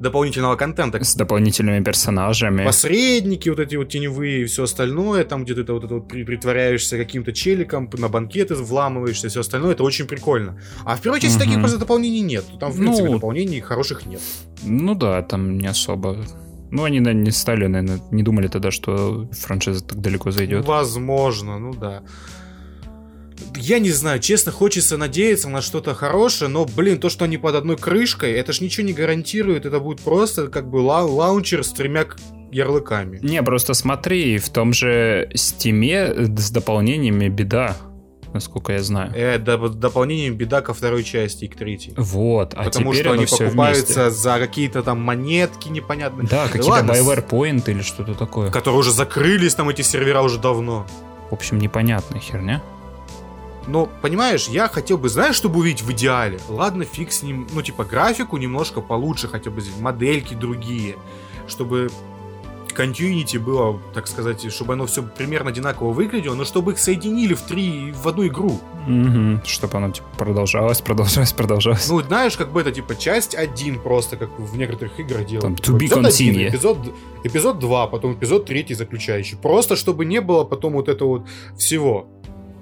дополнительного 0.00 0.56
контента. 0.56 1.02
С 1.02 1.14
дополнительными 1.14 1.82
персонажами. 1.82 2.64
Посредники 2.64 3.48
вот 3.48 3.60
эти 3.60 3.76
вот 3.76 3.88
теневые 3.88 4.42
и 4.42 4.44
все 4.44 4.64
остальное, 4.64 5.24
там 5.24 5.44
где 5.44 5.54
ты 5.54 5.72
вот 5.72 5.84
это 5.84 5.94
вот 5.94 6.08
притворяешься 6.08 6.96
каким-то 6.96 7.32
челиком, 7.32 7.90
на 7.92 8.08
банкеты 8.08 8.54
вламываешься, 8.54 9.28
все 9.28 9.40
остальное, 9.40 9.72
это 9.72 9.82
очень 9.82 10.06
прикольно. 10.06 10.60
А 10.84 10.96
в 10.96 11.00
первой 11.00 11.20
части 11.20 11.36
угу. 11.36 11.44
таких 11.44 11.60
просто 11.60 11.78
дополнений 11.78 12.20
нет. 12.20 12.44
Там, 12.60 12.72
в 12.72 12.78
принципе, 12.78 13.08
ну, 13.08 13.14
дополнений 13.14 13.60
хороших 13.60 14.06
нет. 14.06 14.20
Ну 14.62 14.94
да, 14.94 15.22
там 15.22 15.58
не 15.58 15.66
особо. 15.66 16.16
Ну, 16.70 16.84
они, 16.84 17.00
наверное, 17.00 17.24
не 17.26 17.30
стали, 17.30 17.66
наверное, 17.66 18.00
не 18.10 18.22
думали 18.22 18.48
тогда, 18.48 18.70
что 18.70 19.28
франшиза 19.32 19.84
так 19.84 20.00
далеко 20.00 20.30
зайдет. 20.30 20.64
Возможно, 20.64 21.58
ну 21.58 21.74
да 21.74 22.02
я 23.56 23.78
не 23.78 23.90
знаю, 23.90 24.20
честно, 24.20 24.52
хочется 24.52 24.96
надеяться 24.96 25.48
на 25.48 25.60
что-то 25.62 25.94
хорошее, 25.94 26.50
но, 26.50 26.64
блин, 26.64 26.98
то, 26.98 27.08
что 27.08 27.24
они 27.24 27.38
под 27.38 27.54
одной 27.54 27.76
крышкой, 27.76 28.32
это 28.32 28.52
ж 28.52 28.60
ничего 28.60 28.86
не 28.86 28.92
гарантирует, 28.92 29.66
это 29.66 29.80
будет 29.80 30.00
просто 30.00 30.48
как 30.48 30.68
бы 30.68 30.78
ла 30.78 31.02
лаунчер 31.02 31.64
с 31.64 31.72
тремя 31.72 32.06
ярлыками. 32.52 33.18
Не, 33.22 33.42
просто 33.42 33.74
смотри, 33.74 34.38
в 34.38 34.48
том 34.50 34.72
же 34.72 35.30
Стиме 35.34 36.14
с 36.36 36.50
дополнениями 36.50 37.28
беда 37.28 37.76
насколько 38.32 38.72
я 38.72 38.82
знаю. 38.82 39.12
Э, 39.14 39.38
доп- 39.38 39.74
дополнением 39.74 40.34
беда 40.34 40.60
ко 40.60 40.74
второй 40.74 41.04
части 41.04 41.44
и 41.44 41.48
к 41.48 41.54
третьей. 41.56 41.94
Вот, 41.96 42.52
а 42.54 42.64
Потому 42.64 42.92
теперь 42.92 43.04
что 43.04 43.12
они 43.14 43.26
покупаются 43.26 44.02
вместе. 44.02 44.10
за 44.10 44.38
какие-то 44.40 44.82
там 44.82 45.00
монетки 45.00 45.68
непонятные. 45.68 46.26
Да, 46.28 46.48
какие-то 46.48 46.80
Bioware 46.80 47.26
Point 47.26 47.70
или 47.70 47.82
что-то 47.82 48.14
такое. 48.14 48.50
Которые 48.50 48.80
уже 48.80 48.90
закрылись, 48.92 49.54
там 49.54 49.68
эти 49.68 49.82
сервера 49.82 50.20
уже 50.20 50.40
давно. 50.40 50.84
В 51.30 51.32
общем, 51.34 51.58
непонятная 51.58 52.20
херня. 52.20 52.60
Но, 53.66 53.88
понимаешь, 54.02 54.48
я 54.48 54.68
хотел 54.68 54.98
бы, 54.98 55.08
знаешь, 55.08 55.36
чтобы 55.36 55.60
увидеть 55.60 55.82
в 55.82 55.90
идеале? 55.92 56.38
Ладно, 56.48 56.84
фиг 56.84 57.12
с 57.12 57.22
ним, 57.22 57.46
ну, 57.52 57.62
типа, 57.62 57.84
графику 57.84 58.36
немножко 58.36 58.80
получше, 58.80 59.28
хотя 59.28 59.50
бы 59.50 59.62
модельки 59.80 60.34
другие, 60.34 60.96
чтобы 61.46 61.90
комьюнити 62.74 63.38
было, 63.38 63.80
так 63.94 64.06
сказать, 64.06 64.52
чтобы 64.52 64.74
оно 64.74 64.86
все 64.86 65.02
примерно 65.02 65.50
одинаково 65.50 65.92
выглядело, 65.92 66.34
но 66.34 66.44
чтобы 66.44 66.72
их 66.72 66.78
соединили 66.78 67.34
в 67.34 67.42
три, 67.42 67.92
в 67.92 68.06
одну 68.06 68.26
игру. 68.26 68.60
Угу, 68.86 69.46
чтобы 69.46 69.78
оно 69.78 69.90
типа, 69.90 70.06
продолжалось, 70.18 70.82
продолжалось, 70.82 71.32
продолжалось. 71.32 71.88
Ну, 71.88 72.02
знаешь, 72.02 72.36
как 72.36 72.52
бы 72.52 72.60
это 72.60 72.72
типа 72.72 72.96
часть 72.96 73.34
один 73.34 73.80
просто, 73.80 74.16
как 74.16 74.28
в 74.38 74.56
некоторых 74.56 74.98
играх 75.00 75.24
делают. 75.26 75.42
Там, 75.42 75.54
to 75.54 75.78
be 75.78 75.86
эпизод 75.86 76.06
один, 76.06 76.48
эпизод, 76.48 76.78
эпизод 77.22 77.58
2, 77.60 77.86
потом 77.86 78.14
эпизод 78.14 78.44
3 78.44 78.74
заключающий. 78.74 79.36
Просто 79.36 79.76
чтобы 79.76 80.04
не 80.04 80.20
было 80.20 80.44
потом 80.44 80.74
вот 80.74 80.88
этого 80.88 81.08
вот 81.08 81.26
всего. 81.56 82.08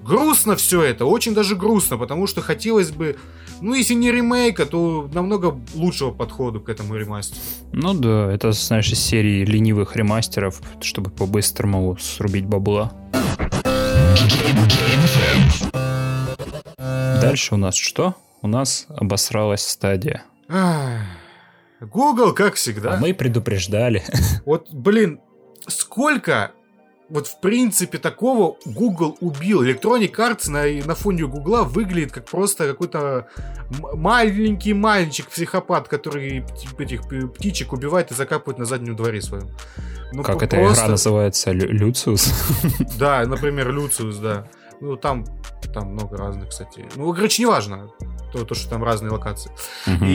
Грустно 0.02 0.56
все 0.56 0.82
это, 0.82 1.06
очень 1.06 1.32
даже 1.32 1.54
грустно, 1.54 1.96
потому 1.96 2.26
что 2.26 2.40
хотелось 2.40 2.90
бы, 2.90 3.16
ну, 3.60 3.74
если 3.74 3.94
не 3.94 4.10
ремейка, 4.10 4.66
то 4.66 5.08
намного 5.14 5.60
лучшего 5.74 6.10
подхода 6.10 6.58
к 6.58 6.68
этому 6.68 6.96
ремастеру. 6.96 7.40
Ну 7.72 7.94
да, 7.94 8.32
это, 8.32 8.50
знаешь, 8.52 8.90
из 8.90 8.98
серии 8.98 9.44
ленивых 9.44 9.94
ремастеров, 9.94 10.60
чтобы 10.80 11.10
по-быстрому 11.10 11.96
срубить 11.98 12.46
бабла. 12.46 12.92
Дальше 17.20 17.54
у 17.54 17.58
нас 17.58 17.76
что? 17.76 18.16
У 18.42 18.48
нас 18.48 18.86
обосралась 18.88 19.64
стадия. 19.64 20.24
Google, 21.80 22.32
как 22.32 22.54
всегда. 22.54 22.94
А 22.94 22.96
мы 22.96 23.14
предупреждали. 23.14 24.02
Вот, 24.44 24.68
блин, 24.72 25.20
сколько 25.68 26.52
вот 27.12 27.26
в 27.26 27.40
принципе 27.40 27.98
такого 27.98 28.56
Google 28.64 29.18
убил. 29.20 29.62
Electronic 29.62 30.14
Arts 30.14 30.48
на, 30.48 30.86
на 30.86 30.94
фоне 30.94 31.26
Гугла 31.26 31.62
выглядит 31.62 32.10
как 32.10 32.24
просто 32.24 32.66
какой-то 32.66 33.28
маленький 33.92 34.72
мальчик-психопат, 34.72 35.88
который 35.88 36.42
этих 36.78 37.02
птичек 37.34 37.74
убивает 37.74 38.10
и 38.12 38.14
закапывает 38.14 38.58
на 38.58 38.64
заднем 38.64 38.96
дворе 38.96 39.20
своем. 39.20 39.50
Ну, 40.14 40.22
как 40.22 40.42
эта 40.42 40.56
просто... 40.56 40.84
игра 40.84 40.88
называется? 40.88 41.52
Люциус? 41.52 42.32
Да, 42.98 43.26
например, 43.26 43.70
Люциус, 43.70 44.16
да. 44.16 44.48
Ну, 44.80 44.96
там, 44.96 45.26
там 45.74 45.92
много 45.92 46.16
разных, 46.16 46.48
кстати. 46.48 46.86
Ну, 46.96 47.12
короче, 47.12 47.42
неважно 47.42 47.90
то, 48.32 48.44
то 48.44 48.54
что 48.54 48.70
там 48.70 48.82
разные 48.82 49.12
локации. 49.12 49.50
Угу. 49.86 50.04
И 50.06 50.12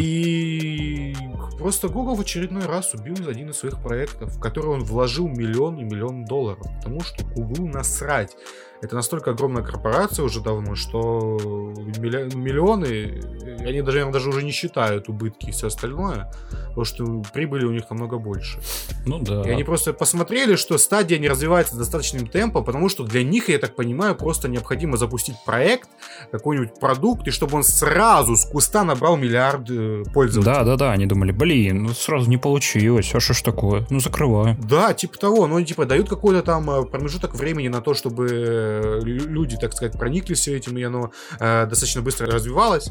просто 1.58 1.90
Google 1.90 2.16
в 2.16 2.22
очередной 2.22 2.66
раз 2.66 2.94
убил 2.94 3.28
один 3.28 3.50
из 3.50 3.58
своих 3.58 3.82
проектов, 3.82 4.36
в 4.36 4.40
который 4.40 4.72
он 4.72 4.84
вложил 4.84 5.28
миллион 5.28 5.78
и 5.80 5.84
миллион 5.84 6.26
долларов. 6.26 6.66
Потому 6.78 7.02
что 7.02 7.26
Google 7.26 7.68
насрать. 7.68 8.36
Это 8.81 8.96
настолько 8.96 9.31
огромная 9.31 9.63
корпорация 9.63 10.24
уже 10.24 10.41
давно, 10.41 10.75
что 10.75 11.38
миллионы, 11.98 13.22
они 13.65 13.81
даже, 13.81 14.05
даже 14.12 14.29
уже 14.29 14.43
не 14.43 14.51
считают 14.51 15.10
убытки 15.10 15.48
и 15.48 15.51
все 15.51 15.67
остальное. 15.67 16.31
потому 16.69 16.86
что 16.86 17.24
прибыли 17.34 17.65
у 17.65 17.72
них 17.72 17.89
намного 17.89 18.17
больше. 18.19 18.60
Ну 19.05 19.19
да. 19.19 19.41
И 19.43 19.50
они 19.50 19.63
просто 19.63 19.93
посмотрели, 19.93 20.55
что 20.55 20.77
стадия 20.77 21.17
не 21.17 21.27
развивается 21.27 21.75
достаточным 21.75 22.27
темпом, 22.27 22.63
потому 22.63 22.88
что 22.89 23.03
для 23.03 23.24
них, 23.24 23.50
я 23.50 23.57
так 23.57 23.75
понимаю, 23.75 24.15
просто 24.15 24.48
необходимо 24.48 24.98
запустить 24.98 25.36
проект, 25.46 25.89
какой-нибудь 26.31 26.79
продукт, 26.79 27.27
и 27.27 27.31
чтобы 27.31 27.57
он 27.57 27.63
сразу 27.63 28.36
с 28.36 28.46
куста 28.46 28.84
набрал 28.84 29.17
миллиард 29.17 29.69
э, 29.72 30.03
пользователей. 30.13 30.53
Да, 30.53 30.63
да, 30.63 30.75
да, 30.75 30.91
они 30.91 31.07
думали, 31.07 31.31
блин, 31.31 31.84
ну 31.84 31.89
сразу 31.89 32.29
не 32.29 32.38
получилось, 32.38 33.10
а 33.13 33.19
что 33.19 33.34
ж 33.34 33.41
такое? 33.41 33.86
Ну 33.89 34.00
закрываю. 34.00 34.55
Да, 34.60 34.93
типа 34.93 35.17
того, 35.17 35.48
но 35.48 35.55
они 35.55 35.65
типа 35.65 35.86
дают 35.86 36.10
какой-то 36.10 36.43
там 36.43 36.69
э, 36.69 36.84
промежуток 36.86 37.36
времени 37.36 37.69
на 37.69 37.81
то, 37.81 37.93
чтобы 37.93 38.67
люди, 39.04 39.58
так 39.58 39.74
сказать, 39.74 39.98
прониклись 39.98 40.40
все 40.40 40.58
этим, 40.58 40.78
и 40.78 40.84
оно 40.84 41.12
э, 41.40 41.66
достаточно 41.66 42.02
быстро 42.02 42.28
развивалось. 42.28 42.90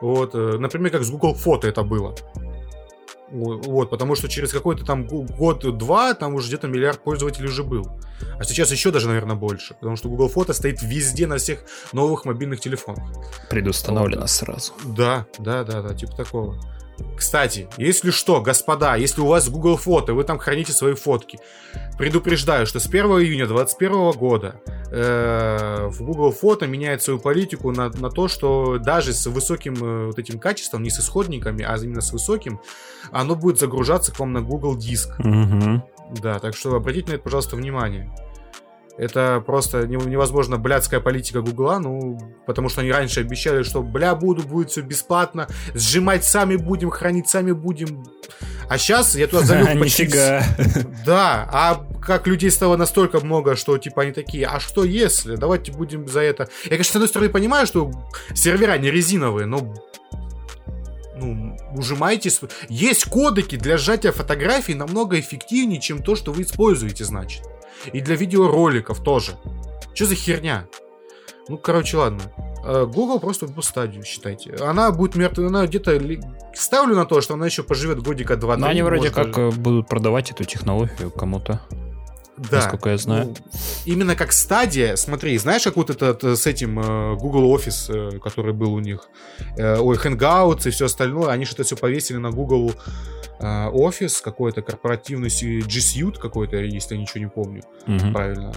Вот, 0.00 0.34
э, 0.34 0.58
например, 0.58 0.92
как 0.92 1.04
с 1.04 1.10
Google 1.10 1.34
Фото 1.34 1.68
это 1.68 1.82
было. 1.82 2.14
Вот, 3.30 3.90
потому 3.90 4.14
что 4.14 4.28
через 4.28 4.52
какой-то 4.52 4.84
там 4.84 5.06
год-два 5.06 6.14
там 6.14 6.34
уже 6.34 6.48
где-то 6.48 6.68
миллиард 6.68 7.02
пользователей 7.02 7.48
уже 7.48 7.64
был. 7.64 7.88
А 8.38 8.44
сейчас 8.44 8.70
еще 8.70 8.92
даже, 8.92 9.08
наверное, 9.08 9.34
больше. 9.34 9.74
Потому 9.74 9.96
что 9.96 10.08
Google 10.08 10.28
Фото 10.28 10.52
стоит 10.52 10.82
везде 10.82 11.26
на 11.26 11.38
всех 11.38 11.64
новых 11.92 12.26
мобильных 12.26 12.60
телефонах. 12.60 13.02
Предустановлено 13.50 14.22
вот. 14.22 14.30
сразу. 14.30 14.72
Да, 14.84 15.26
да, 15.38 15.64
да, 15.64 15.82
да, 15.82 15.94
типа 15.94 16.14
такого. 16.14 16.60
Кстати, 17.16 17.68
если 17.78 18.10
что, 18.10 18.40
господа, 18.40 18.96
если 18.96 19.20
у 19.20 19.26
вас 19.26 19.48
Google 19.48 19.76
фото, 19.76 20.14
вы 20.14 20.24
там 20.24 20.38
храните 20.38 20.72
свои 20.72 20.94
фотки, 20.94 21.38
предупреждаю, 21.96 22.66
что 22.66 22.80
с 22.80 22.86
1 22.86 23.04
июня 23.04 23.46
2021 23.46 24.10
года 24.12 24.60
э, 24.90 25.88
в 25.88 26.02
Google 26.02 26.32
фото 26.32 26.66
меняет 26.66 27.02
свою 27.02 27.18
политику 27.18 27.70
на, 27.70 27.88
на 27.90 28.10
то, 28.10 28.28
что 28.28 28.78
даже 28.78 29.12
с 29.12 29.26
высоким 29.26 29.74
э, 29.74 30.06
вот 30.06 30.18
этим 30.18 30.38
качеством, 30.38 30.82
не 30.82 30.90
с 30.90 30.98
исходниками, 30.98 31.64
а 31.64 31.76
именно 31.76 32.00
с 32.00 32.12
высоким, 32.12 32.60
оно 33.12 33.36
будет 33.36 33.58
загружаться 33.58 34.12
к 34.12 34.18
вам 34.18 34.32
на 34.32 34.42
Google 34.42 34.76
диск. 34.76 35.18
Угу. 35.20 35.82
Да, 36.20 36.38
так 36.38 36.56
что 36.56 36.74
обратите 36.74 37.12
на 37.12 37.14
это, 37.14 37.24
пожалуйста, 37.24 37.56
внимание. 37.56 38.12
Это 38.96 39.42
просто 39.44 39.88
невозможно 39.88 40.56
блядская 40.56 41.00
политика 41.00 41.40
Гугла, 41.40 41.80
ну, 41.80 42.16
потому 42.46 42.68
что 42.68 42.80
они 42.80 42.92
раньше 42.92 43.20
обещали, 43.20 43.64
что, 43.64 43.82
бля, 43.82 44.14
буду, 44.14 44.42
будет 44.42 44.70
все 44.70 44.82
бесплатно, 44.82 45.48
сжимать 45.74 46.24
сами 46.24 46.54
будем, 46.54 46.90
хранить 46.90 47.28
сами 47.28 47.50
будем. 47.50 48.04
А 48.68 48.78
сейчас 48.78 49.16
я 49.16 49.26
туда 49.26 49.42
залил 49.42 49.78
почти... 49.80 50.08
Да, 51.04 51.48
а 51.52 51.86
как 52.00 52.28
людей 52.28 52.50
стало 52.52 52.76
настолько 52.76 53.18
много, 53.18 53.56
что, 53.56 53.76
типа, 53.78 54.02
они 54.02 54.12
такие, 54.12 54.46
а 54.46 54.60
что 54.60 54.84
если? 54.84 55.34
Давайте 55.34 55.72
будем 55.72 56.06
за 56.06 56.20
это... 56.20 56.48
Я, 56.64 56.70
конечно, 56.70 56.92
с 56.92 56.96
одной 56.96 57.08
стороны, 57.08 57.30
понимаю, 57.30 57.66
что 57.66 57.90
сервера 58.32 58.78
не 58.78 58.92
резиновые, 58.92 59.46
но 59.46 59.74
ну, 61.16 61.56
ужимайте... 61.72 62.30
Есть 62.68 63.06
кодеки 63.06 63.56
для 63.56 63.76
сжатия 63.76 64.12
фотографий 64.12 64.74
намного 64.74 65.18
эффективнее, 65.18 65.80
чем 65.80 66.02
то, 66.02 66.14
что 66.14 66.32
вы 66.32 66.42
используете, 66.42 67.04
значит. 67.04 67.42
И 67.92 68.00
для 68.00 68.16
видеороликов 68.16 69.02
тоже. 69.02 69.32
Что 69.94 70.06
за 70.06 70.14
херня? 70.14 70.66
Ну, 71.48 71.58
короче, 71.58 71.96
ладно. 71.96 72.22
Э, 72.64 72.86
Google 72.86 73.20
просто 73.20 73.46
в 73.46 73.62
стадию, 73.62 74.02
считайте. 74.04 74.54
Она 74.60 74.90
будет 74.90 75.14
мертвой, 75.14 75.46
она 75.48 75.66
где-то... 75.66 76.00
Ставлю 76.54 76.94
на 76.94 77.04
то, 77.04 77.20
что 77.20 77.34
она 77.34 77.46
еще 77.46 77.62
поживет 77.62 78.00
годика 78.00 78.36
два 78.36 78.56
Но 78.56 78.68
они 78.68 78.82
вроде 78.82 79.10
как 79.10 79.32
даже... 79.32 79.48
Э, 79.48 79.50
будут 79.50 79.88
продавать 79.88 80.30
эту 80.30 80.44
технологию 80.44 81.10
кому-то. 81.10 81.60
Да. 82.36 82.56
Насколько 82.56 82.90
я 82.90 82.98
знаю. 82.98 83.26
Ну, 83.26 83.34
именно 83.84 84.16
как 84.16 84.32
стадия, 84.32 84.96
смотри, 84.96 85.36
знаешь, 85.38 85.62
как 85.62 85.76
вот 85.76 85.90
этот 85.90 86.24
с 86.24 86.46
этим 86.46 86.78
э, 86.80 87.16
Google 87.16 87.54
Office, 87.54 88.18
который 88.18 88.52
был 88.52 88.74
у 88.74 88.80
них, 88.80 89.08
ой, 89.56 89.96
Hangouts 89.96 90.68
и 90.68 90.70
все 90.70 90.86
остальное, 90.86 91.28
они 91.28 91.44
что-то 91.44 91.62
все 91.62 91.76
повесили 91.76 92.16
на 92.16 92.30
Google 92.30 92.72
Э, 93.40 93.68
офис 93.68 94.20
какой-то 94.20 94.62
корпоративный 94.62 95.28
G 95.28 95.66
Suite 95.66 96.18
какой-то, 96.18 96.56
если 96.56 96.94
я 96.94 97.00
ничего 97.00 97.20
не 97.20 97.28
помню. 97.28 97.62
Угу. 97.86 98.12
Правильно, 98.12 98.52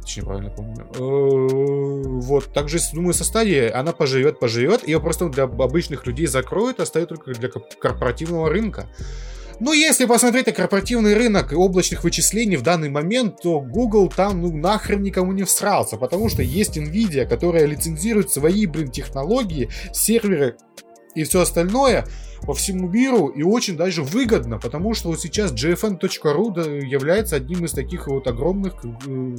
точнее, 0.00 0.24
правильно 0.24 0.50
помню. 0.50 0.86
Э, 0.94 2.20
вот, 2.20 2.52
также, 2.52 2.78
думаю, 2.92 3.14
со 3.14 3.24
стадии 3.24 3.70
она 3.70 3.92
поживет, 3.92 4.38
поживет, 4.38 4.86
ее 4.86 5.00
просто 5.00 5.28
для 5.28 5.44
обычных 5.44 6.06
людей 6.06 6.26
закроют, 6.26 6.78
оставят 6.78 7.08
только 7.08 7.32
для 7.32 7.48
корпоративного 7.48 8.50
рынка. 8.50 8.88
Ну, 9.60 9.72
если 9.72 10.04
посмотреть 10.04 10.46
на 10.46 10.52
корпоративный 10.52 11.14
рынок 11.14 11.52
облачных 11.52 12.04
вычислений 12.04 12.56
в 12.56 12.62
данный 12.62 12.90
момент, 12.90 13.42
то 13.42 13.60
Google 13.60 14.08
там, 14.08 14.40
ну, 14.40 14.56
нахрен 14.56 15.02
никому 15.02 15.32
не 15.32 15.42
всрался, 15.42 15.96
потому 15.96 16.28
что 16.28 16.42
есть 16.42 16.78
Nvidia, 16.78 17.26
которая 17.26 17.66
лицензирует 17.66 18.30
свои, 18.30 18.66
блин, 18.66 18.90
технологии, 18.90 19.68
серверы 19.92 20.56
и 21.14 21.24
все 21.24 21.40
остальное, 21.40 22.06
по 22.42 22.54
всему 22.54 22.88
миру 22.88 23.28
и 23.28 23.42
очень 23.42 23.76
даже 23.76 24.02
выгодно, 24.02 24.58
потому 24.58 24.94
что 24.94 25.08
вот 25.08 25.20
сейчас 25.20 25.52
gfn.ru 25.52 26.84
является 26.84 27.36
одним 27.36 27.64
из 27.64 27.72
таких 27.72 28.06
вот 28.06 28.26
огромных 28.26 28.74
э, 28.84 29.36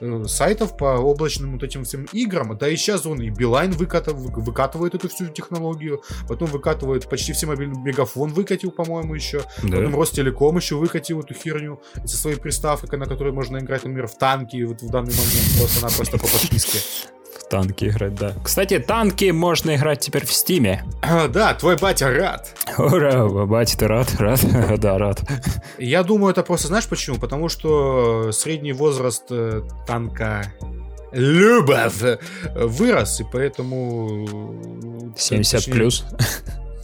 э, 0.00 0.24
сайтов 0.24 0.76
по 0.76 0.98
облачным 0.98 1.54
вот 1.54 1.62
этим 1.62 1.84
всем 1.84 2.06
играм. 2.12 2.56
Да 2.58 2.68
и 2.68 2.76
сейчас 2.76 3.06
он 3.06 3.20
и 3.22 3.30
Билайн 3.30 3.72
выкатывает, 3.72 4.36
выкатывает 4.36 4.94
эту 4.94 5.08
всю 5.08 5.28
технологию, 5.28 6.02
потом 6.28 6.48
выкатывает 6.50 7.08
почти 7.08 7.32
все 7.32 7.46
мобильный 7.46 7.80
мегафон 7.80 8.32
выкатил, 8.32 8.70
по-моему, 8.70 9.14
еще. 9.14 9.42
Да. 9.62 9.78
Потом 9.78 9.96
Ростелеком 9.96 10.56
еще 10.56 10.76
выкатил 10.76 11.20
эту 11.20 11.34
херню 11.34 11.80
со 12.04 12.16
своей 12.16 12.36
приставкой, 12.36 12.98
на 12.98 13.06
которой 13.06 13.32
можно 13.32 13.58
играть, 13.58 13.84
например, 13.84 14.08
в 14.08 14.18
танки 14.18 14.62
вот 14.62 14.82
в 14.82 14.90
данный 14.90 15.12
момент 15.12 15.58
просто-напросто 15.58 16.18
по 16.18 16.26
подписке 16.26 16.78
танки 17.52 17.84
играть, 17.84 18.14
да. 18.14 18.32
Кстати, 18.42 18.78
танки 18.78 19.26
можно 19.26 19.76
играть 19.76 20.00
теперь 20.00 20.24
в 20.24 20.32
Стиме. 20.32 20.84
А, 21.02 21.28
да, 21.28 21.52
твой 21.52 21.76
батя 21.76 22.08
рад. 22.08 22.56
Ура, 22.78 23.28
батя, 23.28 23.76
ты 23.76 23.88
рад? 23.88 24.14
Рад? 24.18 24.40
да, 24.80 24.96
рад. 24.96 25.20
Я 25.78 26.02
думаю, 26.02 26.32
это 26.32 26.42
просто, 26.44 26.68
знаешь 26.68 26.88
почему? 26.88 27.18
Потому 27.18 27.50
что 27.50 28.32
средний 28.32 28.72
возраст 28.72 29.24
э, 29.28 29.60
танка 29.86 30.50
Любов 31.12 32.02
вырос, 32.54 33.20
и 33.20 33.24
поэтому... 33.30 35.12
70 35.14 35.52
точнее, 35.52 35.74
плюс. 35.74 36.06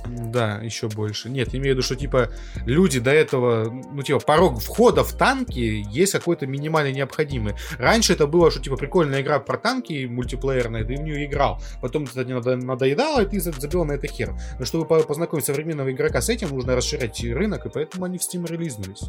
Да, 0.08 0.58
еще 0.62 0.88
больше. 0.88 1.28
Нет, 1.28 1.54
имею 1.54 1.74
в 1.74 1.78
виду, 1.78 1.82
что 1.82 1.96
типа 1.96 2.30
люди 2.66 3.00
до 3.00 3.10
этого, 3.10 3.70
ну 3.70 4.02
типа 4.02 4.20
порог 4.20 4.60
входа 4.60 5.04
в 5.04 5.12
танки 5.12 5.84
есть 5.90 6.12
какой-то 6.12 6.46
минимально 6.46 6.92
необходимый. 6.92 7.54
Раньше 7.78 8.12
это 8.12 8.26
было, 8.26 8.50
что 8.50 8.60
типа 8.60 8.76
прикольная 8.76 9.22
игра 9.22 9.38
про 9.38 9.58
танки 9.58 10.06
мультиплеерная, 10.06 10.84
ты 10.84 10.96
в 10.96 11.00
нее 11.00 11.26
играл. 11.26 11.60
Потом 11.80 12.04
это 12.04 12.24
не 12.24 12.34
надо, 12.34 12.56
надоедало, 12.56 13.22
и 13.22 13.26
ты 13.26 13.40
забил 13.40 13.84
на 13.84 13.92
это 13.92 14.06
хер. 14.06 14.34
Но 14.58 14.64
чтобы 14.64 14.86
познакомить 15.02 15.44
современного 15.44 15.90
игрока 15.92 16.20
с 16.20 16.28
этим, 16.28 16.48
нужно 16.50 16.76
расширять 16.76 17.22
рынок, 17.22 17.66
и 17.66 17.68
поэтому 17.68 18.04
они 18.04 18.18
в 18.18 18.22
Steam 18.22 18.46
релизнулись. 18.46 19.02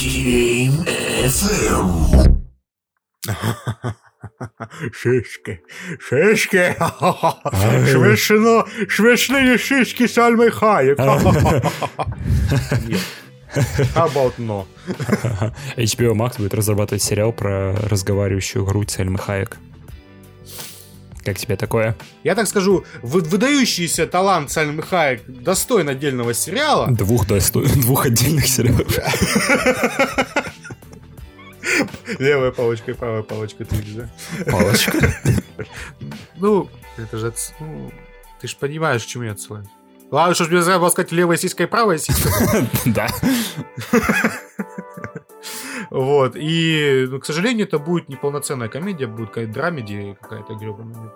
Game 0.00 0.86
FM. 1.24 2.40
Шишки, 4.92 5.62
шишки, 5.98 6.76
швешно, 7.90 8.64
швешные 8.88 9.58
шишки 9.58 10.06
Сальмы 10.06 10.50
Хаек. 10.50 10.98
How 13.94 14.06
about 14.06 14.38
no? 14.38 14.64
HBO 15.76 16.14
Max 16.14 16.36
будет 16.38 16.54
разрабатывать 16.54 17.02
сериал 17.02 17.32
про 17.32 17.74
разговаривающую 17.74 18.64
грудь 18.64 18.90
Сальмы 18.90 19.18
Хаек. 19.18 19.56
Как 21.24 21.36
тебе 21.36 21.56
такое? 21.56 21.96
Я 22.22 22.34
так 22.34 22.46
скажу, 22.46 22.84
выдающийся 23.02 24.06
талант 24.06 24.50
Сальмы 24.50 24.82
Хаек 24.82 25.22
достоин 25.26 25.88
отдельного 25.88 26.32
сериала. 26.32 26.88
Двух, 26.90 27.26
досто... 27.26 27.60
Двух 27.60 28.06
отдельных 28.06 28.46
сериалов. 28.46 28.86
Левая 32.18 32.50
палочка 32.50 32.90
и 32.90 32.94
правая 32.94 33.22
палочка, 33.22 33.64
ты 33.64 33.76
видишь, 33.76 33.94
да? 33.94 34.08
Палочка? 34.50 34.98
Ну, 36.36 36.70
это 36.96 37.18
же... 37.18 37.34
Ну, 37.60 37.92
ты 38.40 38.48
же 38.48 38.56
понимаешь, 38.56 39.04
к 39.04 39.06
чему 39.06 39.24
я 39.24 39.32
отсылаюсь. 39.32 39.68
Ладно, 40.10 40.34
что 40.34 40.44
ж 40.44 40.48
мне 40.48 40.78
было 40.78 40.88
сказать 40.88 41.12
левая 41.12 41.36
сиська 41.36 41.64
и 41.64 41.66
правая 41.66 41.98
сиська. 41.98 42.30
Да. 42.86 43.08
Вот, 45.90 46.36
и, 46.36 47.06
ну, 47.08 47.18
к 47.18 47.26
сожалению, 47.26 47.66
это 47.66 47.78
будет 47.78 48.08
не 48.08 48.14
полноценная 48.14 48.68
комедия, 48.68 49.06
будет 49.06 49.30
какая-то 49.30 49.52
драмеди 49.52 50.16
какая-то 50.20 50.54
гребаная. 50.54 51.12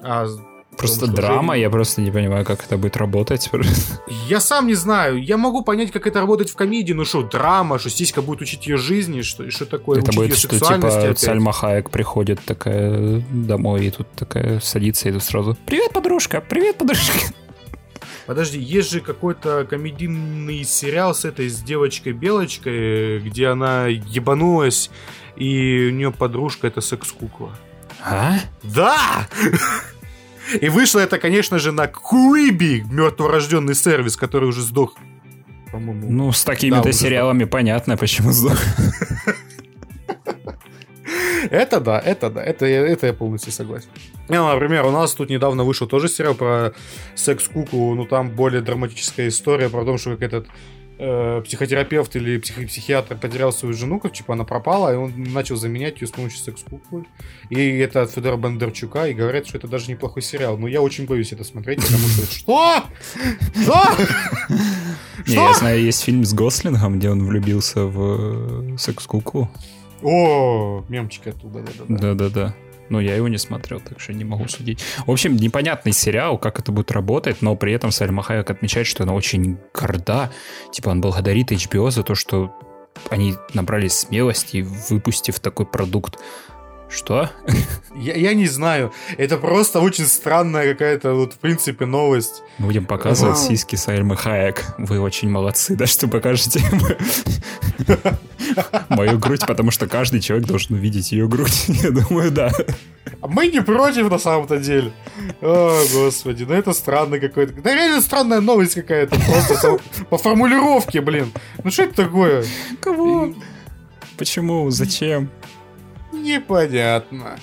А 0.00 0.26
Просто 0.76 1.06
драма, 1.06 1.56
я 1.56 1.70
просто 1.70 2.00
не 2.00 2.10
понимаю, 2.10 2.44
как 2.44 2.64
это 2.64 2.76
будет 2.76 2.96
работать. 2.96 3.50
Я 4.28 4.40
сам 4.40 4.66
не 4.66 4.74
знаю. 4.74 5.22
Я 5.22 5.36
могу 5.36 5.62
понять, 5.62 5.92
как 5.92 6.06
это 6.06 6.20
работает 6.20 6.50
в 6.50 6.56
комедии. 6.56 6.92
Ну 6.92 7.04
что, 7.04 7.22
драма, 7.22 7.78
что 7.78 7.90
сиська 7.90 8.22
будет 8.22 8.40
учить 8.40 8.66
ее 8.66 8.78
жизни, 8.78 9.22
что, 9.22 9.50
что 9.50 9.66
такое 9.66 10.00
Это 10.00 10.12
будет, 10.12 10.36
что 10.36 10.48
типа 10.48 10.74
опять. 10.76 11.18
Сальма 11.18 11.52
Хаек 11.52 11.90
приходит 11.90 12.40
такая 12.44 13.22
домой 13.30 13.86
и 13.86 13.90
тут 13.90 14.10
такая 14.12 14.60
садится 14.60 15.08
и 15.08 15.12
тут 15.12 15.22
сразу 15.22 15.56
«Привет, 15.66 15.92
подружка! 15.92 16.40
Привет, 16.40 16.76
подружка!» 16.78 17.18
Подожди, 18.26 18.58
есть 18.58 18.90
же 18.90 19.00
какой-то 19.00 19.66
комедийный 19.68 20.64
сериал 20.64 21.14
с 21.14 21.24
этой, 21.24 21.48
с 21.48 21.60
девочкой-белочкой, 21.60 23.20
где 23.20 23.48
она 23.48 23.86
ебанулась, 23.86 24.90
и 25.36 25.88
у 25.88 25.94
нее 25.94 26.12
подружка 26.12 26.68
это 26.68 26.80
секс-кукла. 26.80 27.50
А? 28.04 28.38
Да! 28.62 29.28
И 30.60 30.68
вышло 30.68 31.00
это, 31.00 31.18
конечно 31.18 31.58
же, 31.58 31.72
на 31.72 31.86
Куиби, 31.86 32.84
мертворожденный 32.90 33.74
сервис, 33.74 34.16
который 34.16 34.48
уже 34.48 34.62
сдох 34.62 34.94
по-моему. 35.70 36.06
Ну, 36.10 36.32
с 36.32 36.44
такими-то 36.44 36.82
Да, 36.84 36.92
сериалами 36.92 37.44
понятно, 37.44 37.96
почему 37.96 38.30
сдох. 38.32 38.58
Это 41.50 41.80
да, 41.80 41.98
это 41.98 42.30
да, 42.30 42.42
это, 42.42 42.66
я- 42.66 42.86
это 42.86 43.06
я 43.08 43.12
полностью 43.12 43.52
согласен. 43.52 43.88
Ну, 44.28 44.48
например, 44.48 44.84
у 44.86 44.90
нас 44.90 45.12
тут 45.12 45.28
недавно 45.30 45.64
вышел 45.64 45.86
тоже 45.88 46.08
сериал 46.08 46.34
про 46.34 46.72
секс-куку, 47.16 47.94
ну 47.94 48.04
там 48.06 48.30
более 48.30 48.60
драматическая 48.62 49.28
история 49.28 49.68
про 49.68 49.84
то, 49.84 49.98
что 49.98 50.10
как 50.10 50.22
этот 50.22 50.46
э, 50.98 51.42
психотерапевт 51.44 52.14
или 52.16 52.38
псих- 52.38 52.66
психиатр 52.66 53.16
потерял 53.16 53.52
свою 53.52 53.74
жену, 53.74 53.98
как 54.00 54.12
типа 54.12 54.34
она 54.34 54.44
пропала, 54.44 54.92
и 54.92 54.96
он 54.96 55.12
начал 55.16 55.56
заменять 55.56 56.00
ее 56.00 56.06
с 56.06 56.10
помощью 56.10 56.38
секс-куклы. 56.38 57.04
И 57.50 57.78
это 57.78 58.02
от 58.02 58.10
Федора 58.10 58.36
Бондарчука, 58.36 59.06
и 59.08 59.14
говорят, 59.14 59.46
что 59.46 59.58
это 59.58 59.68
даже 59.68 59.90
неплохой 59.90 60.22
сериал. 60.22 60.56
Но 60.58 60.68
я 60.68 60.80
очень 60.82 61.06
боюсь 61.06 61.32
это 61.32 61.44
смотреть, 61.44 61.80
потому 61.82 62.06
что... 62.08 62.26
Что? 62.32 62.84
Что? 63.62 63.82
Не, 65.26 65.34
я 65.34 65.54
знаю, 65.54 65.80
есть 65.82 66.02
фильм 66.02 66.24
с 66.24 66.32
Гослингом, 66.32 66.98
где 66.98 67.10
он 67.10 67.24
влюбился 67.24 67.84
в 67.84 68.72
э, 68.74 68.76
секс-куклу. 68.78 69.48
О, 70.02 70.84
мемчик 70.88 71.28
оттуда, 71.28 71.60
да-да-да. 71.60 72.14
Да-да-да. 72.14 72.54
Но 72.92 73.00
я 73.00 73.16
его 73.16 73.26
не 73.26 73.38
смотрел, 73.38 73.80
так 73.80 73.98
что 74.00 74.12
не 74.12 74.22
могу 74.22 74.46
судить. 74.48 74.84
В 75.06 75.10
общем, 75.10 75.34
непонятный 75.34 75.92
сериал, 75.92 76.36
как 76.36 76.58
это 76.58 76.72
будет 76.72 76.90
работать, 76.90 77.40
но 77.40 77.56
при 77.56 77.72
этом 77.72 77.90
Сальма 77.90 78.22
Хайек 78.22 78.50
отмечает, 78.50 78.86
что 78.86 79.04
она 79.04 79.14
очень 79.14 79.56
горда. 79.72 80.30
Типа 80.72 80.90
он 80.90 81.00
благодарит 81.00 81.52
HBO 81.52 81.90
за 81.90 82.02
то, 82.02 82.14
что 82.14 82.54
они 83.08 83.34
набрались 83.54 83.94
смелости, 83.94 84.60
выпустив 84.90 85.40
такой 85.40 85.64
продукт. 85.64 86.18
Что? 86.92 87.30
Я, 87.94 88.14
я 88.14 88.34
не 88.34 88.46
знаю. 88.46 88.92
Это 89.16 89.38
просто 89.38 89.80
очень 89.80 90.06
странная 90.06 90.72
какая-то, 90.72 91.14
вот, 91.14 91.32
в 91.32 91.38
принципе, 91.38 91.86
новость. 91.86 92.42
Будем 92.58 92.84
показывать 92.84 93.38
Вау. 93.38 93.48
сиськи 93.48 93.76
Сальмы 93.76 94.16
Хайек. 94.16 94.64
Вы 94.76 95.00
очень 95.00 95.30
молодцы, 95.30 95.74
да, 95.74 95.86
что 95.86 96.06
покажете 96.06 96.60
мою 98.90 99.18
грудь, 99.18 99.46
потому 99.46 99.70
что 99.70 99.86
каждый 99.86 100.20
человек 100.20 100.46
должен 100.46 100.76
увидеть 100.76 101.12
ее 101.12 101.28
грудь. 101.28 101.64
Я 101.68 101.90
думаю, 101.90 102.30
да. 102.30 102.52
А 103.20 103.26
мы 103.26 103.48
не 103.48 103.62
против, 103.62 104.10
на 104.10 104.18
самом-то 104.18 104.58
деле. 104.58 104.92
О, 105.40 105.82
господи, 105.94 106.44
ну 106.44 106.54
это 106.54 106.74
странно 106.74 107.18
какой-то. 107.18 107.54
Да 107.54 107.74
реально 107.74 108.02
странная 108.02 108.40
новость 108.40 108.74
какая-то. 108.74 109.18
Просто 109.18 109.78
по 110.10 110.18
формулировке, 110.18 111.00
блин. 111.00 111.32
Ну 111.64 111.70
что 111.70 111.84
это 111.84 112.04
такое? 112.04 112.44
Кого? 112.80 113.34
Почему? 114.18 114.70
Зачем? 114.70 115.30
Непонятно. 116.12 117.38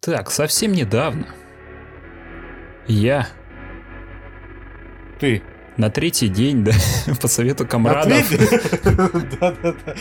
Так, 0.00 0.30
совсем 0.30 0.72
недавно 0.72 1.26
я 2.86 3.26
Ты. 5.18 5.42
на 5.76 5.90
третий 5.90 6.28
день, 6.28 6.62
да, 6.64 6.72
по 7.20 7.26
совету 7.28 7.66
комрадов. 7.66 8.30
Да-да-да. 9.40 9.94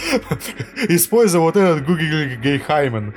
Используй 0.89 1.41
вот 1.41 1.55
этот 1.55 1.85
Google 1.85 2.35
Гейхаймен. 2.41 3.13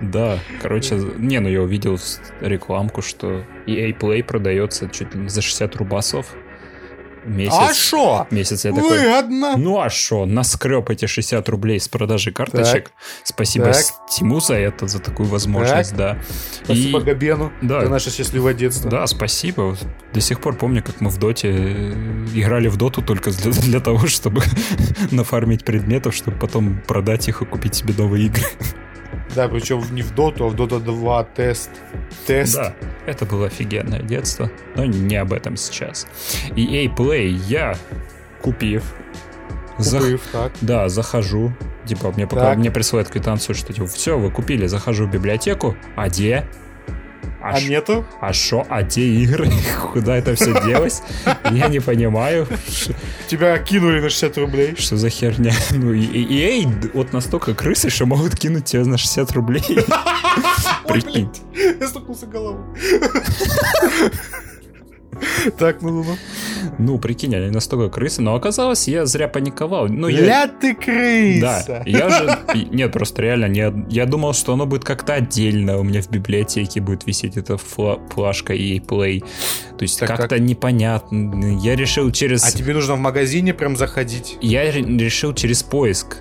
да, 0.00 0.38
короче, 0.62 0.94
не, 1.18 1.38
ну 1.40 1.48
я 1.48 1.60
увидел 1.60 1.98
рекламку, 2.40 3.02
что 3.02 3.44
EA 3.66 3.96
Play 3.98 4.24
продается 4.24 4.88
чуть 4.88 5.14
ли 5.14 5.20
не 5.22 5.28
за 5.28 5.42
60 5.42 5.76
рубасов 5.76 6.34
месяц. 7.24 7.54
А 7.58 7.74
шо? 7.74 8.26
Месяц 8.30 8.64
я 8.64 8.72
такой, 8.72 8.98
Выгодно. 8.98 9.56
ну 9.56 9.80
а 9.80 9.90
шо, 9.90 10.26
наскреб 10.26 10.90
эти 10.90 11.06
60 11.06 11.48
рублей 11.48 11.78
с 11.80 11.88
продажи 11.88 12.32
карточек. 12.32 12.92
Спасибо 13.24 13.66
Так. 13.72 13.76
Стиму 14.08 14.40
за 14.40 14.54
это, 14.54 14.86
за 14.88 14.98
такую 14.98 15.28
возможность, 15.28 15.94
да. 15.96 16.18
Спасибо 16.64 16.98
И- 17.00 17.02
Габену 17.02 17.52
Да. 17.62 17.80
за 17.82 17.88
наше 17.88 18.10
счастливое 18.10 18.54
детство. 18.54 18.90
Да, 18.90 19.06
спасибо. 19.06 19.76
До 20.12 20.20
сих 20.20 20.40
пор 20.40 20.56
помню, 20.56 20.82
как 20.82 21.00
мы 21.00 21.10
в 21.10 21.18
доте 21.18 21.48
э, 21.50 21.92
играли 22.34 22.68
в 22.68 22.76
доту 22.76 23.02
только 23.02 23.30
для, 23.30 23.50
для 23.62 23.80
того, 23.80 24.06
чтобы 24.06 24.42
нафармить 25.10 25.64
предметов, 25.64 26.14
чтобы 26.14 26.36
потом 26.38 26.80
продать 26.86 27.28
их 27.28 27.42
и 27.42 27.44
купить 27.44 27.74
себе 27.74 27.94
новые 27.96 28.26
игры. 28.26 28.44
Да, 29.34 29.48
причем 29.48 29.82
не 29.94 30.02
в 30.02 30.14
Доту, 30.14 30.44
а 30.44 30.48
в 30.48 30.54
Дота 30.54 30.78
2 30.78 31.24
тест. 31.24 31.70
Тест. 32.26 32.54
Да, 32.56 32.74
это 33.06 33.24
было 33.24 33.46
офигенное 33.46 34.00
детство, 34.02 34.50
но 34.76 34.84
не 34.84 35.16
об 35.16 35.32
этом 35.32 35.56
сейчас. 35.56 36.06
EA 36.56 36.94
Play 36.94 37.28
я 37.48 37.74
купив, 38.42 38.82
зах- 39.78 40.00
Купив, 40.00 40.22
так. 40.32 40.52
да, 40.60 40.88
захожу, 40.88 41.52
типа 41.86 42.12
мне 42.12 42.26
пока 42.26 42.54
мне 42.54 42.70
присылают 42.70 43.08
квитанцию, 43.08 43.54
что 43.54 43.72
типа 43.72 43.86
все, 43.86 44.18
вы 44.18 44.30
купили, 44.30 44.66
захожу 44.66 45.06
в 45.06 45.10
библиотеку, 45.10 45.76
а 45.96 46.08
где? 46.08 46.46
А 47.42 47.56
ш- 47.60 47.68
нету? 47.68 48.04
а 48.20 48.32
шо, 48.32 48.64
а 48.68 48.82
где 48.82 49.02
игры? 49.02 49.50
Куда 49.92 50.16
это 50.16 50.34
все 50.34 50.52
делось? 50.64 51.02
Я 51.50 51.68
не 51.68 51.80
понимаю. 51.80 52.46
Тебя 53.28 53.58
кинули 53.58 54.00
на 54.00 54.08
60 54.10 54.38
рублей. 54.38 54.74
Что 54.78 54.96
за 54.96 55.08
херня? 55.10 55.52
Ну, 55.72 55.92
и, 55.92 56.00
и 56.04 56.62
EA 56.64 56.90
вот 56.94 57.12
настолько 57.12 57.54
крысы, 57.54 57.90
что 57.90 58.06
могут 58.06 58.36
кинуть 58.36 58.66
тебя 58.66 58.84
на 58.84 58.98
60 58.98 59.32
рублей. 59.32 59.64
Прикинь. 60.86 61.30
Я 61.80 61.88
стукнулся 61.88 62.26
головой. 62.26 62.62
Так, 65.58 65.82
ну 65.82 66.04
ну 66.78 66.98
прикинь, 66.98 67.34
они 67.36 67.50
настолько 67.50 67.88
крысы. 67.90 68.22
Но 68.22 68.34
оказалось, 68.34 68.88
я 68.88 69.04
зря 69.06 69.28
паниковал. 69.28 69.88
Ну, 69.88 70.08
я... 70.08 70.20
Ля 70.20 70.46
ты 70.48 70.74
крыса. 70.74 71.64
Да, 71.68 71.82
я 71.86 72.08
же... 72.08 72.38
и- 72.54 72.64
Нет, 72.74 72.92
просто 72.92 73.22
реально, 73.22 73.46
не... 73.46 73.72
я 73.90 74.06
думал, 74.06 74.32
что 74.32 74.52
оно 74.54 74.66
будет 74.66 74.84
как-то 74.84 75.14
отдельно. 75.14 75.78
У 75.78 75.82
меня 75.82 76.00
в 76.02 76.08
библиотеке 76.10 76.80
будет 76.80 77.06
висеть 77.06 77.36
эта 77.36 77.54
фла- 77.54 78.00
флажка 78.10 78.54
EA 78.54 78.80
Play. 78.84 79.20
То 79.76 79.82
есть 79.82 79.98
Так 80.00 80.08
как-то 80.08 80.28
как? 80.36 80.40
непонятно. 80.40 81.58
Я 81.60 81.76
решил 81.76 82.10
через... 82.10 82.44
А 82.44 82.50
тебе 82.56 82.72
нужно 82.74 82.94
в 82.94 82.98
магазине 83.00 83.52
прям 83.54 83.76
заходить. 83.76 84.38
Я 84.40 84.62
ре- 84.70 84.82
решил 84.82 85.34
через 85.34 85.62
поиск 85.62 86.18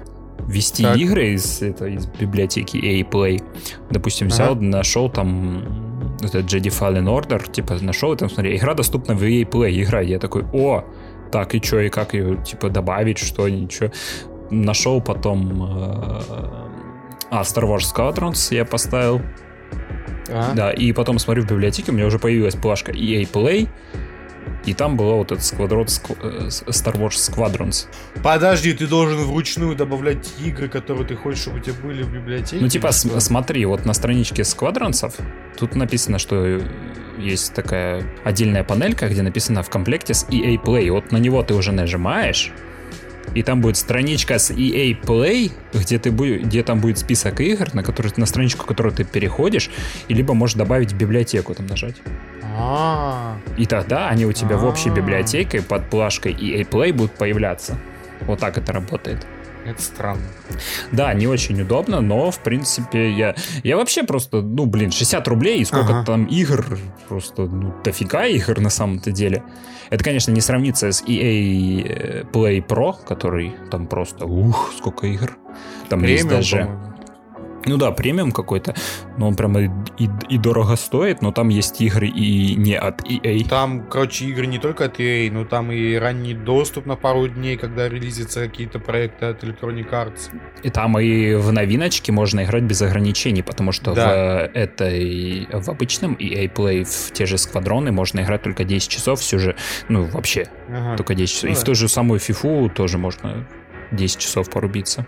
ввести 0.47 0.83
Так. 0.83 0.97
игры 0.97 1.33
из, 1.35 1.61
это, 1.61 1.85
из 1.85 2.07
библиотеки 2.07 2.75
EA 2.77 3.07
Play. 3.09 3.41
Допустим, 3.89 4.27
взял, 4.27 4.53
Ага. 4.53 4.61
нашел 4.61 5.09
там 5.09 5.90
этот 6.25 6.45
Jedi 6.45 6.69
Fallen 6.69 7.05
Order, 7.05 7.51
типа 7.51 7.75
нашел, 7.81 8.13
и 8.13 8.17
там, 8.17 8.29
смотри, 8.29 8.55
игра 8.55 8.73
доступна 8.73 9.15
в 9.15 9.23
EA 9.23 9.43
Play, 9.43 9.81
игра. 9.83 10.01
Я 10.01 10.19
такой, 10.19 10.43
о, 10.53 10.83
так, 11.31 11.55
и 11.55 11.61
что, 11.61 11.79
и 11.79 11.89
как 11.89 12.13
ее, 12.13 12.37
типа, 12.43 12.69
добавить, 12.69 13.17
что, 13.17 13.47
ничего. 13.49 13.91
Нашел 14.49 15.01
потом... 15.01 15.63
э, 15.63 16.21
А, 17.29 17.41
Star 17.43 17.63
Wars 17.63 17.85
Squadrons 17.95 18.53
я 18.53 18.65
поставил. 18.65 19.21
А? 20.29 20.53
Да, 20.53 20.71
и 20.71 20.91
потом 20.93 21.19
смотрю 21.19 21.43
в 21.43 21.47
библиотеке, 21.47 21.91
у 21.91 21.95
меня 21.95 22.05
уже 22.05 22.19
появилась 22.19 22.55
плашка 22.55 22.91
EA 22.91 23.25
Play, 23.31 23.69
и 24.65 24.73
там 24.73 24.95
была 24.97 25.15
вот 25.15 25.31
этот 25.31 25.43
сквадрот 25.43 25.87
Squ- 25.87 26.17
э, 26.21 26.47
Star 26.49 26.95
Wars 26.95 27.09
Squadrons. 27.31 27.87
Подожди, 28.23 28.73
ты 28.73 28.87
должен 28.87 29.17
вручную 29.19 29.75
добавлять 29.75 30.31
игры, 30.43 30.67
которые 30.67 31.05
ты 31.07 31.15
хочешь, 31.15 31.41
чтобы 31.41 31.57
у 31.57 31.61
тебя 31.61 31.73
были 31.83 32.03
в 32.03 32.11
библиотеке. 32.13 32.57
Ну, 32.61 32.67
типа, 32.67 32.87
или 32.87 32.93
с- 32.93 33.01
что? 33.01 33.19
смотри, 33.19 33.65
вот 33.65 33.85
на 33.85 33.93
страничке 33.93 34.43
сквадронцев 34.43 35.15
тут 35.57 35.75
написано, 35.75 36.19
что 36.19 36.61
есть 37.17 37.53
такая 37.53 38.03
отдельная 38.23 38.63
панелька, 38.63 39.07
где 39.07 39.21
написано 39.21 39.63
в 39.63 39.69
комплекте 39.69 40.13
с 40.13 40.25
EA 40.29 40.57
Play. 40.63 40.91
Вот 40.91 41.11
на 41.11 41.17
него 41.17 41.41
ты 41.43 41.53
уже 41.53 41.71
нажимаешь, 41.71 42.51
и 43.33 43.43
там 43.43 43.61
будет 43.61 43.77
страничка 43.77 44.39
с 44.39 44.51
EA 44.51 44.99
Play, 45.01 45.51
где, 45.73 45.99
ты 45.99 46.09
где 46.09 46.63
там 46.63 46.79
будет 46.79 46.97
список 46.97 47.39
игр, 47.39 47.73
на, 47.73 47.83
который, 47.83 48.11
на 48.17 48.25
страничку, 48.25 48.65
которую 48.65 48.93
ты 48.93 49.03
переходишь, 49.05 49.69
и 50.07 50.13
либо 50.13 50.33
можешь 50.33 50.55
добавить 50.55 50.93
библиотеку 50.93 51.53
там 51.53 51.67
нажать. 51.67 51.95
А, 52.57 53.37
И 53.57 53.65
тогда 53.65 54.09
они 54.09 54.25
у 54.25 54.31
тебя 54.33 54.57
в 54.57 54.65
общей 54.65 54.89
А. 54.89 54.93
библиотеке 54.93 55.61
под 55.61 55.89
плашкой 55.89 56.33
EA 56.33 56.67
Play 56.67 56.93
будут 56.93 57.13
появляться. 57.13 57.77
Вот 58.21 58.39
так 58.39 58.57
это 58.57 58.71
работает. 58.73 59.25
это 59.65 59.81
странно. 59.81 60.23
Да, 60.91 61.13
не 61.13 61.27
очень 61.27 61.61
удобно, 61.61 62.01
но, 62.01 62.31
в 62.31 62.39
принципе, 62.39 63.11
я... 63.11 63.35
Я 63.63 63.77
вообще 63.77 64.03
просто, 64.03 64.41
ну, 64.41 64.65
блин, 64.65 64.91
60 64.91 65.27
рублей 65.27 65.59
и 65.61 65.65
сколько 65.65 65.97
Ага. 65.97 66.05
там 66.05 66.25
игр, 66.25 66.65
просто, 67.07 67.43
ну, 67.43 67.73
дофига 67.83 68.25
игр 68.25 68.59
на 68.59 68.69
самом-то 68.69 69.11
деле. 69.11 69.43
Это, 69.91 70.03
конечно, 70.03 70.31
не 70.31 70.41
сравнится 70.41 70.91
с 70.91 71.03
EA 71.03 71.83
э, 71.85 72.23
Play 72.31 72.65
Pro, 72.65 72.95
который 73.05 73.53
там 73.69 73.87
просто, 73.87 74.25
ух, 74.25 74.71
сколько 74.77 75.05
игр. 75.07 75.37
Там 75.89 76.01
есть 76.03 76.23
Премиум, 76.23 76.37
даже... 76.39 76.57
по-моему. 76.57 76.90
Ну 77.65 77.77
да, 77.77 77.91
премиум 77.91 78.31
какой-то, 78.31 78.73
но 79.17 79.27
он 79.27 79.35
прямо 79.35 79.61
и, 79.61 79.69
и- 79.99 80.09
и 80.29 80.37
дорого 80.37 80.75
стоит, 80.75 81.21
но 81.21 81.31
там 81.31 81.49
есть 81.49 81.79
игры 81.81 82.07
и 82.07 82.55
не 82.55 82.75
от 82.75 83.01
EA. 83.03 83.47
Там, 83.47 83.85
короче, 83.87 84.25
игры 84.25 84.47
не 84.47 84.57
только 84.59 84.85
от 84.85 84.99
EA, 84.99 85.29
но 85.31 85.45
там 85.45 85.71
и 85.71 85.95
ранний 85.95 86.33
доступ 86.33 86.85
на 86.85 86.95
пару 86.95 87.27
дней, 87.27 87.57
когда 87.57 87.87
релизятся 87.87 88.47
какие-то 88.47 88.79
проекты 88.79 89.27
от 89.27 89.43
Electronic 89.43 89.89
Arts. 89.91 90.31
И 90.63 90.69
там 90.69 90.97
и 90.99 91.35
в 91.35 91.51
новиночке 91.51 92.11
можно 92.11 92.43
играть 92.43 92.63
без 92.63 92.81
ограничений, 92.81 93.43
потому 93.43 93.71
что 93.71 93.93
Да. 93.93 94.07
в 94.09 94.57
этой 94.57 95.47
в 95.51 95.69
обычном 95.69 96.13
EA 96.15 96.51
Play 96.51 96.83
в 96.83 97.11
те 97.13 97.25
же 97.25 97.37
сквадроны 97.37 97.91
можно 97.91 98.21
играть 98.21 98.41
только 98.41 98.63
10 98.63 98.89
часов 98.89 99.19
все 99.19 99.37
же, 99.37 99.55
ну 99.87 100.05
вообще 100.05 100.47
Ага. 100.69 100.97
только 100.97 101.13
10 101.15 101.31
часов. 101.33 101.43
Ну 101.43 101.51
и 101.51 101.53
да. 101.55 101.61
в 101.61 101.63
ту 101.63 101.75
же 101.75 101.87
самую 101.87 102.19
фифу 102.19 102.71
тоже 102.73 102.97
можно 102.97 103.47
10 103.91 104.19
часов 104.19 104.49
порубиться. 104.49 105.05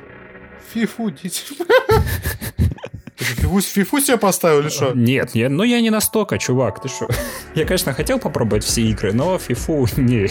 Фифу, 0.74 1.12
дети. 1.12 1.44
Фифу, 3.24 3.62
фифу 3.62 4.00
себе 4.00 4.18
поставил 4.18 4.60
или 4.60 4.70
что? 4.70 4.92
Нет, 4.94 5.32
я, 5.34 5.50
ну 5.50 5.64
я 5.64 5.82
не 5.82 5.90
настолько, 5.90 6.38
чувак, 6.38 6.82
ты 6.82 6.90
что? 6.90 7.08
Я, 7.56 7.66
конечно, 7.66 7.94
хотел 7.94 8.20
попробовать 8.20 8.64
все 8.64 8.82
игры, 8.82 9.14
но 9.14 9.38
фифу 9.38 9.88
не. 9.98 10.28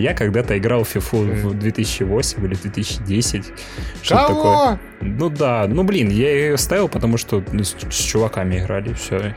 Я 0.00 0.14
когда-то 0.14 0.56
играл 0.58 0.84
в 0.84 0.88
фифу 0.88 1.18
в 1.18 1.54
2008 1.54 2.44
или 2.44 2.54
2010. 2.54 3.44
Что 4.02 4.14
такое? 4.14 4.80
Ну 5.00 5.30
да, 5.30 5.66
ну 5.68 5.82
блин, 5.84 6.08
я 6.10 6.30
ее 6.30 6.58
ставил, 6.58 6.88
потому 6.88 7.16
что 7.18 7.42
ну, 7.52 7.62
с, 7.64 7.74
с 7.90 7.96
чуваками 7.96 8.58
играли, 8.58 8.92
все. 8.94 9.34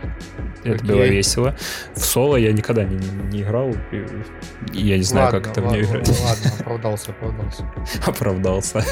Это 0.63 0.76
Окей. 0.84 0.88
было 0.88 1.04
весело. 1.04 1.56
В 1.96 2.00
соло 2.00 2.36
я 2.36 2.52
никогда 2.52 2.84
не, 2.84 2.98
не- 3.32 3.41
играл. 3.41 3.74
и 3.91 4.06
я 4.74 4.98
не 4.98 5.04
знаю, 5.04 5.28
Ладно, 5.28 5.41
как 5.41 5.52
это 5.52 5.62
ладно, 5.62 5.78
мне 5.78 5.88
играть. 5.88 6.08
Ладно, 6.10 6.52
оправдался, 6.60 7.12
оправдался. 7.12 7.72
Оправдался. 8.06 8.86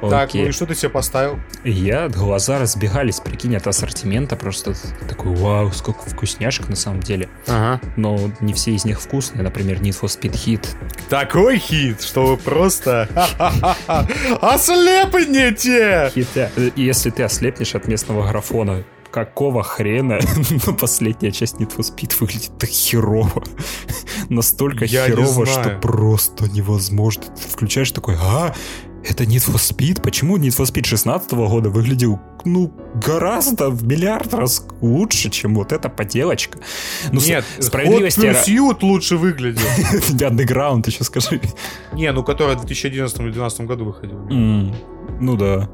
Так, 0.00 0.34
ну 0.34 0.46
и 0.46 0.52
что 0.52 0.66
ты 0.66 0.74
себе 0.74 0.90
поставил? 0.90 1.38
Я, 1.64 2.08
глаза 2.08 2.58
разбегались, 2.58 3.20
прикинь, 3.20 3.56
от 3.56 3.66
ассортимента, 3.66 4.36
просто 4.36 4.74
такой, 5.08 5.34
вау, 5.34 5.72
сколько 5.72 6.08
вкусняшек 6.08 6.68
на 6.68 6.76
самом 6.76 7.00
деле. 7.00 7.28
Ага. 7.46 7.80
Но 7.96 8.18
не 8.40 8.52
все 8.52 8.72
из 8.72 8.84
них 8.84 9.00
вкусные, 9.00 9.42
например, 9.42 9.80
Need 9.80 10.00
for 10.00 10.06
Speed 10.08 10.32
Hit. 10.32 10.66
Такой 11.08 11.58
хит, 11.58 12.02
что 12.02 12.26
вы 12.26 12.36
просто 12.36 13.08
ослепнете! 14.40 16.10
Хита. 16.14 16.50
Э, 16.56 16.70
Если 16.76 17.10
ты 17.10 17.22
ослепнешь 17.22 17.74
от 17.74 17.86
местного 17.88 18.26
графона, 18.28 18.84
какого 19.10 19.62
хрена 19.62 20.18
последняя 20.80 21.32
часть 21.32 21.56
Need 21.56 21.74
for 21.74 21.80
Speed 21.80 22.14
выглядит 22.20 22.58
так 22.58 22.68
херово. 22.68 23.42
Настолько 24.28 24.84
Я 24.84 25.06
херово, 25.06 25.46
что 25.46 25.78
просто 25.80 26.50
невозможно. 26.50 27.24
Ты 27.24 27.48
включаешь 27.48 27.90
такой, 27.92 28.16
а, 28.20 28.54
это 29.08 29.24
Need 29.24 29.46
for 29.50 29.56
Speed? 29.56 30.02
Почему 30.02 30.36
Need 30.38 30.56
for 30.56 30.64
Speed 30.64 30.86
16 30.86 31.32
года 31.32 31.70
выглядел, 31.70 32.20
ну, 32.44 32.72
гораздо 32.94 33.70
в 33.70 33.84
миллиард 33.84 34.34
раз 34.34 34.66
лучше, 34.80 35.30
чем 35.30 35.54
вот 35.54 35.72
эта 35.72 35.88
поделочка? 35.88 36.58
Ну, 37.12 37.20
с- 37.20 37.26
Нет, 37.28 37.44
справедливости 37.60 38.20
Hot. 38.20 38.44
Pursuit 38.44 38.78
лучше 38.82 39.16
выглядел. 39.16 39.62
Underground 40.18 40.84
еще 40.86 41.04
скажи. 41.04 41.40
Не, 41.92 42.12
ну 42.12 42.22
который 42.22 42.56
в 42.56 42.60
2011 42.60 43.16
или 43.18 43.24
2012 43.32 43.60
году 43.62 43.84
выходил. 43.86 44.18
М, 44.30 44.74
Ну 45.20 45.36
да. 45.36 45.68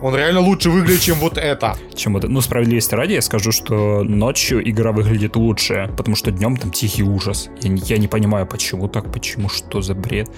Он 0.00 0.14
реально 0.14 0.40
лучше 0.40 0.70
выглядит, 0.70 1.00
чем 1.00 1.16
вот 1.16 1.38
это. 1.38 1.76
чем 1.94 2.16
это. 2.16 2.28
Ну, 2.28 2.40
справедливости 2.40 2.94
ради, 2.94 3.14
я 3.14 3.22
скажу, 3.22 3.50
что 3.50 4.04
ночью 4.04 4.68
игра 4.68 4.92
выглядит 4.92 5.34
лучше, 5.34 5.92
потому 5.96 6.14
что 6.14 6.30
днем 6.30 6.56
там 6.56 6.70
тихий 6.70 7.02
ужас. 7.02 7.48
Я 7.60 7.68
не, 7.68 7.82
я 7.84 7.98
не 7.98 8.06
понимаю, 8.06 8.46
почему 8.46 8.88
так, 8.88 9.12
почему, 9.12 9.48
что 9.48 9.82
за 9.82 9.94
бред. 9.94 10.30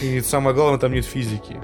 И 0.00 0.20
самое 0.20 0.56
главное, 0.56 0.78
там 0.78 0.92
нет 0.92 1.04
физики. 1.04 1.56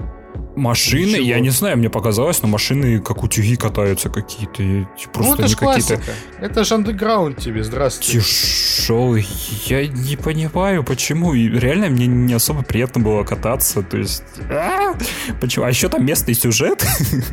Машины, 0.55 1.11
Ничего. 1.11 1.23
я 1.27 1.39
не 1.39 1.49
знаю, 1.49 1.77
мне 1.77 1.89
показалось, 1.89 2.41
но 2.41 2.47
машины 2.49 2.99
как 2.99 3.23
утюги 3.23 3.55
катаются 3.55 4.09
какие-то. 4.09 4.61
и 4.61 4.85
Просто 5.13 5.21
ну, 5.29 5.33
это 5.33 5.41
не 5.43 5.47
ж 5.47 5.55
какие-то 5.55 5.95
классика. 5.95 6.11
Это 6.41 6.63
же 6.65 6.75
андеграунд 6.75 7.37
тебе, 7.37 7.63
здравствуйте. 7.63 8.19
тяжелые. 8.19 9.25
Я 9.67 9.87
не 9.87 10.17
понимаю, 10.17 10.83
почему. 10.83 11.33
И 11.33 11.47
реально 11.47 11.87
мне 11.89 12.05
не 12.05 12.33
особо 12.33 12.63
приятно 12.63 13.01
было 13.01 13.23
кататься. 13.23 13.81
То 13.81 13.97
есть... 13.97 14.23
а, 14.49 14.93
Почему? 15.39 15.65
А 15.65 15.69
еще 15.69 15.87
там 15.87 16.05
местный 16.05 16.33
сюжет 16.33 16.85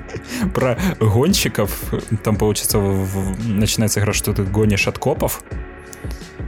про 0.55 0.79
гонщиков. 1.01 1.77
Там, 2.23 2.37
получается, 2.37 2.79
начинается 2.79 3.99
игра, 3.99 4.13
что 4.13 4.33
ты 4.33 4.45
гонишь 4.45 4.87
от 4.87 4.99
копов. 4.99 5.43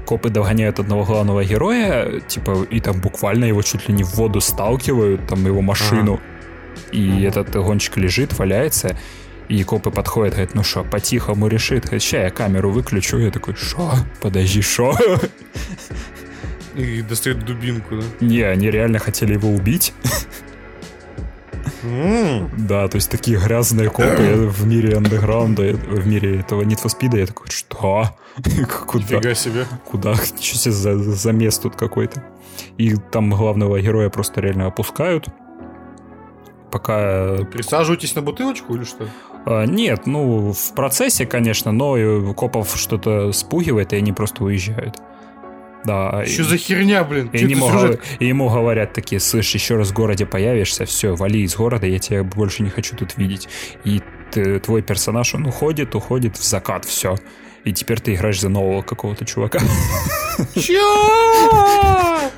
Копы 0.07 0.29
догоняют 0.29 0.79
одного 0.79 1.05
главного 1.05 1.45
героя, 1.45 2.21
типа, 2.21 2.65
и 2.71 2.81
там 2.81 3.01
буквально 3.01 3.45
его 3.45 3.63
чуть 3.63 3.89
ли 3.89 3.95
не 3.95 4.05
в 4.05 4.15
воду 4.15 4.41
сталкивают, 4.41 5.27
там 5.27 5.45
его 5.47 5.61
машину. 5.63 6.21
И 6.93 7.23
этот 7.23 7.51
гонщик 7.51 7.97
лежит, 7.97 8.39
валяется, 8.39 8.97
и 9.49 9.63
копы 9.65 9.91
подходят, 9.91 10.35
говорят, 10.35 10.55
ну 10.55 10.63
что, 10.63 10.85
по-тихому 10.85 11.49
решит. 11.49 11.85
Говорит, 11.85 12.03
ща 12.03 12.23
я 12.23 12.31
камеру 12.31 12.71
выключу. 12.71 13.19
Я 13.19 13.31
такой, 13.31 13.55
шо? 13.57 13.93
Подожди, 14.21 14.63
шо? 14.63 14.97
И 16.77 17.03
достает 17.03 17.45
дубинку, 17.45 17.97
да? 17.97 18.05
Не, 18.21 18.43
они 18.43 18.71
реально 18.71 18.99
хотели 19.01 19.33
его 19.35 19.49
убить. 19.51 19.93
М, 21.83 22.51
Да, 22.69 22.89
то 22.89 22.97
есть 22.97 23.11
такие 23.11 23.39
грязные 23.39 23.89
копы 23.91 24.47
в 24.49 24.67
мире 24.67 24.97
андеграунда, 24.97 25.63
в 25.73 26.07
мире 26.07 26.41
этого 26.41 26.63
Need 26.63 26.83
for 26.83 26.89
Speed. 26.95 27.19
Я 27.19 27.27
такой, 27.27 27.47
что? 27.51 28.11
Куда? 28.87 29.05
Нифига 29.17 29.35
себе. 29.35 29.65
Куда? 29.85 30.15
Что 30.15 30.59
себе 30.59 30.73
за 30.73 30.99
замес 30.99 31.59
тут 31.59 31.77
какой-то? 31.77 32.23
И 32.77 32.95
там 32.97 33.31
главного 33.31 33.81
героя 33.81 34.11
просто 34.11 34.41
реально 34.41 34.67
опускают. 34.67 35.27
Пока... 36.71 37.45
Присаживайтесь 37.53 38.15
на 38.15 38.23
бутылочку 38.23 38.75
или 38.75 38.85
что? 38.85 39.09
а, 39.47 39.65
нет, 39.65 40.07
ну, 40.07 40.53
в 40.53 40.75
процессе, 40.75 41.27
конечно, 41.27 41.73
но 41.73 42.33
копов 42.35 42.77
что-то 42.77 43.33
спугивает, 43.33 43.93
и 43.93 43.97
они 43.97 44.13
просто 44.13 44.45
уезжают. 44.45 44.97
Да. 45.85 46.25
Что 46.27 46.43
и- 46.43 46.45
за 46.45 46.57
херня, 46.59 47.05
блин? 47.05 47.31
И, 47.33 47.39
ему, 47.39 47.71
сюжет? 47.71 48.03
и 48.19 48.27
ему 48.27 48.49
говорят 48.51 48.93
такие, 48.93 49.19
слышь, 49.19 49.55
еще 49.55 49.77
раз 49.77 49.89
в 49.89 49.95
городе 49.95 50.27
появишься, 50.27 50.85
все, 50.85 51.15
вали 51.17 51.43
из 51.43 51.57
города, 51.57 51.87
я 51.87 51.99
тебя 51.99 52.23
больше 52.23 52.63
не 52.63 52.71
хочу 52.71 52.97
тут 52.97 53.17
видеть. 53.17 53.49
И 53.85 54.03
ты- 54.31 54.61
твой 54.61 54.83
персонаж, 54.83 55.35
он 55.35 55.47
уходит, 55.47 55.95
уходит 55.95 56.37
в 56.37 56.45
закат, 56.45 56.85
все. 56.85 57.17
И 57.65 57.73
теперь 57.73 58.01
ты 58.01 58.15
играешь 58.15 58.41
за 58.41 58.49
нового 58.49 58.83
какого-то 58.83 59.25
чувака. 59.25 59.61
Чё? 60.55 62.31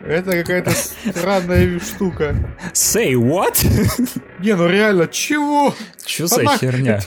Это 0.00 0.32
какая-то 0.32 0.70
странная 0.70 1.80
штука. 1.80 2.34
Say 2.72 3.12
what? 3.14 3.56
Не, 4.40 4.54
ну 4.54 4.68
реально, 4.68 5.06
чего? 5.08 5.74
Что 6.04 6.26
за 6.26 6.46
херня? 6.58 7.00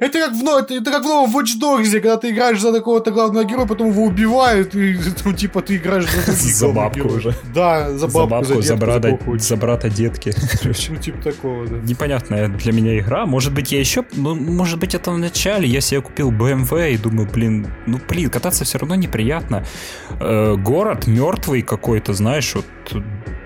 Это 0.00 0.18
как, 0.18 0.32
в, 0.32 0.42
это, 0.42 0.74
это 0.74 0.90
как 0.90 1.02
в 1.04 1.06
новом 1.06 1.36
Watch 1.36 1.60
Dogs, 1.60 1.90
когда 1.92 2.16
ты 2.16 2.30
играешь 2.30 2.60
за 2.60 2.72
такого-то 2.72 3.10
главного 3.10 3.44
героя, 3.44 3.66
потом 3.66 3.90
его 3.90 4.04
убивают, 4.04 4.74
и 4.74 4.98
ну, 5.24 5.32
типа 5.32 5.60
ты 5.60 5.76
играешь 5.76 6.04
за 6.04 6.24
других 6.24 6.54
За 6.54 6.68
бабку 6.68 7.08
уже. 7.08 7.34
Да, 7.54 7.90
за 7.90 7.98
За 7.98 8.06
бабку, 8.06 8.28
бабку, 8.28 8.46
за, 8.46 8.54
за 8.54 8.60
детку, 8.62 8.86
брата, 8.86 9.08
кого 9.08 9.18
хочешь. 9.24 9.46
за 9.46 9.56
брата 9.56 9.88
детки. 9.88 10.34
Ну, 10.90 10.96
типа 10.96 11.22
такого, 11.22 11.66
да. 11.66 11.76
Непонятная 11.82 12.48
для 12.48 12.72
меня 12.72 12.98
игра. 12.98 13.26
Может 13.26 13.52
быть, 13.52 13.72
я 13.72 13.80
еще... 13.80 14.04
Ну, 14.12 14.34
может 14.34 14.78
быть, 14.78 14.94
это 14.94 15.10
в 15.10 15.18
начале. 15.18 15.68
Я 15.68 15.80
себе 15.80 16.00
купил 16.00 16.30
BMW 16.30 16.94
и 16.94 16.96
думаю, 16.96 17.28
блин, 17.32 17.66
ну, 17.86 17.98
блин, 18.08 18.30
кататься 18.30 18.64
все 18.64 18.78
равно 18.78 18.94
неприятно. 18.94 19.64
Э, 20.20 20.56
город 20.56 21.06
мертвый 21.06 21.62
какой-то, 21.62 22.12
знаешь, 22.12 22.54
вот 22.54 22.66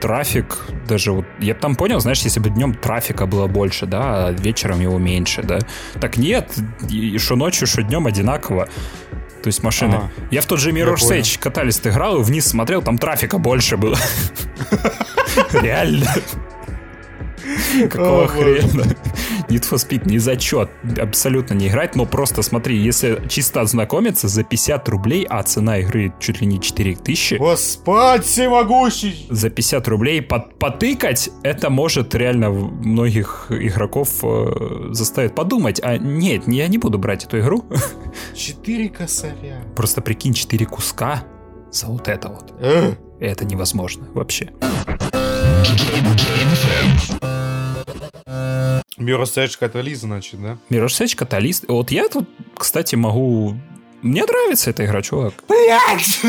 трафик 0.00 0.58
даже 0.88 1.12
вот... 1.12 1.24
Я 1.40 1.54
бы 1.54 1.60
там 1.60 1.74
понял, 1.74 2.00
знаешь, 2.00 2.20
если 2.22 2.40
бы 2.40 2.50
днем 2.50 2.74
трафика 2.74 3.26
было 3.26 3.46
больше, 3.46 3.86
да, 3.86 4.28
а 4.28 4.32
вечером 4.32 4.80
его 4.80 4.98
меньше, 4.98 5.42
да. 5.42 5.58
Так 6.00 6.16
нет, 6.16 6.52
и 6.90 7.18
что 7.18 7.36
ночью, 7.36 7.66
что 7.66 7.82
днем 7.82 8.06
одинаково. 8.06 8.68
То 9.42 9.48
есть 9.48 9.62
машины. 9.62 9.94
Ага. 9.94 10.10
Я 10.30 10.40
в 10.40 10.46
тот 10.46 10.58
же 10.58 10.72
понял. 10.72 11.20
Edge 11.20 11.38
катались, 11.38 11.80
играл 11.84 12.20
и 12.20 12.24
вниз 12.24 12.46
смотрел, 12.46 12.82
там 12.82 12.98
трафика 12.98 13.38
больше 13.38 13.76
было. 13.76 13.96
Реально. 15.52 16.12
Какого 17.90 18.24
О, 18.24 18.26
хрена? 18.26 18.82
Need 19.48 19.62
for 19.70 19.76
Speed 19.76 20.08
не 20.08 20.18
зачет, 20.18 20.68
абсолютно 21.00 21.54
не 21.54 21.68
играть, 21.68 21.94
но 21.94 22.04
просто 22.04 22.42
смотри, 22.42 22.76
если 22.78 23.22
чисто 23.28 23.60
ознакомиться 23.60 24.26
за 24.28 24.42
50 24.42 24.88
рублей, 24.88 25.24
а 25.28 25.42
цена 25.42 25.78
игры 25.78 26.12
чуть 26.18 26.40
ли 26.40 26.46
не 26.46 26.60
4000, 26.60 27.36
Господь 27.36 28.24
всемогущий! 28.24 29.26
за 29.30 29.50
50 29.50 29.86
рублей 29.88 30.20
под, 30.22 30.58
потыкать, 30.58 31.30
это 31.44 31.70
может 31.70 32.14
реально 32.14 32.50
многих 32.50 33.46
игроков 33.50 34.08
э, 34.24 34.88
заставить 34.90 35.34
подумать, 35.34 35.80
а 35.82 35.96
нет, 35.96 36.48
я 36.48 36.66
не 36.66 36.78
буду 36.78 36.98
брать 36.98 37.24
эту 37.24 37.38
игру, 37.38 37.64
Четыре 38.34 38.88
косаря. 38.88 39.62
просто 39.76 40.00
прикинь 40.00 40.34
4 40.34 40.66
куска 40.66 41.22
за 41.70 41.86
вот 41.86 42.08
это 42.08 42.28
вот. 42.28 42.52
Э, 42.60 42.94
Это 43.20 43.44
невозможно 43.44 44.08
вообще. 44.12 44.50
Mirror's 48.98 49.36
Edge 49.36 49.58
катализ, 49.58 50.00
значит, 50.00 50.40
да? 50.40 50.58
Mirror's 50.70 51.00
Edge 51.04 51.16
каталист. 51.16 51.64
Вот 51.68 51.90
я 51.90 52.08
тут, 52.08 52.28
кстати, 52.56 52.94
могу... 52.96 53.56
Мне 54.02 54.24
нравится 54.24 54.70
эта 54.70 54.84
игра, 54.84 55.02
чувак. 55.02 55.34
Блять! 55.48 56.20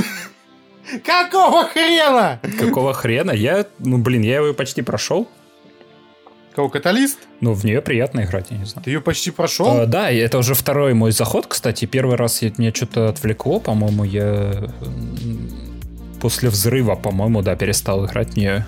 Какого 1.05 1.65
хрена? 1.67 2.39
Какого 2.59 2.93
хрена? 2.93 3.31
Я, 3.31 3.65
ну, 3.79 3.97
блин, 3.97 4.21
я 4.21 4.37
его 4.37 4.53
почти 4.53 4.81
прошел. 4.81 5.27
Кого, 6.55 6.69
каталист? 6.69 7.19
Но 7.39 7.53
в 7.53 7.63
нее 7.65 7.81
приятно 7.81 8.21
играть, 8.21 8.47
я 8.49 8.57
не 8.57 8.65
знаю. 8.65 8.83
Ты 8.83 8.91
ее 8.91 9.01
почти 9.01 9.31
прошел? 9.31 9.81
А, 9.81 9.85
да, 9.85 10.09
это 10.11 10.37
уже 10.39 10.53
второй 10.55 10.93
мой 10.93 11.11
заход, 11.11 11.45
кстати. 11.47 11.85
Первый 11.85 12.15
раз 12.15 12.41
я- 12.41 12.51
меня 12.57 12.73
что-то 12.73 13.09
отвлекло, 13.09 13.59
по-моему, 13.59 14.03
я 14.05 14.69
после 16.19 16.49
взрыва, 16.49 16.95
по-моему, 16.95 17.41
да, 17.43 17.55
перестал 17.55 18.05
играть 18.05 18.33
в 18.33 18.37
нее. 18.37 18.65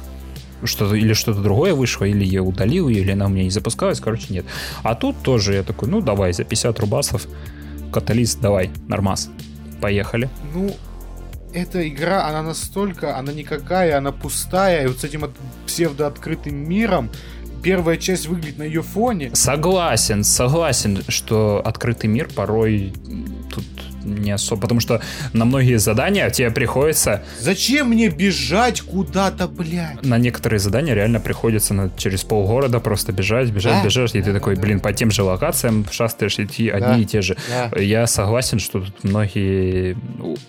Что-то, 0.64 0.96
или 0.96 1.14
что-то 1.14 1.42
другое 1.42 1.74
вышло, 1.74 2.06
или 2.06 2.26
я 2.26 2.44
удалил 2.44 2.90
ее, 2.90 3.02
или 3.02 3.12
она 3.12 3.28
у 3.28 3.30
меня 3.30 3.44
не 3.44 3.50
запускалась, 3.50 4.00
короче, 4.00 4.26
нет. 4.34 4.46
А 4.84 4.96
тут 4.96 5.22
тоже 5.24 5.54
я 5.54 5.64
такой, 5.64 5.88
ну 5.90 6.02
давай, 6.02 6.34
за 6.34 6.44
50 6.44 6.80
рубасов, 6.80 7.28
каталист, 7.94 8.40
давай, 8.42 8.70
нормас. 8.88 9.30
Поехали. 9.82 10.30
Ну, 10.54 10.76
эта 11.54 11.88
игра, 11.88 12.28
она 12.28 12.44
настолько, 12.44 13.18
она 13.18 13.32
никакая, 13.32 13.98
она 13.98 14.12
пустая, 14.12 14.84
и 14.84 14.88
вот 14.88 15.00
с 15.00 15.04
этим 15.04 15.24
от- 15.24 15.32
псевдооткрытым 15.66 16.54
миром, 16.54 17.10
первая 17.64 17.98
часть 17.98 18.28
выглядит 18.28 18.58
на 18.58 18.64
ее 18.64 18.82
фоне. 18.82 19.32
Согласен, 19.34 20.24
согласен, 20.24 21.04
что 21.08 21.62
открытый 21.64 22.10
мир 22.10 22.28
порой 22.36 22.94
тут 23.54 23.66
не 24.16 24.32
особо, 24.32 24.62
потому 24.62 24.80
что 24.80 25.02
на 25.34 25.46
многие 25.46 25.78
задания 25.78 26.30
тебе 26.30 26.52
приходится... 26.52 27.24
Зачем 27.40 27.90
мне 27.90 28.10
бежать 28.10 28.82
куда-то, 28.82 29.48
блядь? 29.48 30.04
На 30.04 30.18
некоторые 30.18 30.60
задания 30.60 30.94
реально 30.94 31.20
приходится 31.20 31.74
на, 31.74 31.90
через 31.98 32.24
полгорода 32.24 32.80
просто 32.80 33.12
бежать, 33.12 33.50
бежать, 33.50 33.82
да? 33.82 33.86
бежать, 33.86 34.16
и 34.16 34.22
ты 34.22 34.34
такой, 34.34 34.56
блин, 34.56 34.80
по 34.80 34.94
тем 34.94 35.12
же 35.12 35.24
локациям 35.24 35.86
шастаешь 35.92 36.40
идти 36.40 36.70
одни 36.70 36.88
да. 36.88 36.98
и 37.00 37.06
те 37.06 37.22
же. 37.22 37.38
Да. 37.50 37.80
Я 37.80 38.08
согласен, 38.08 38.60
что 38.60 38.82
тут 38.82 39.04
многие 39.04 39.98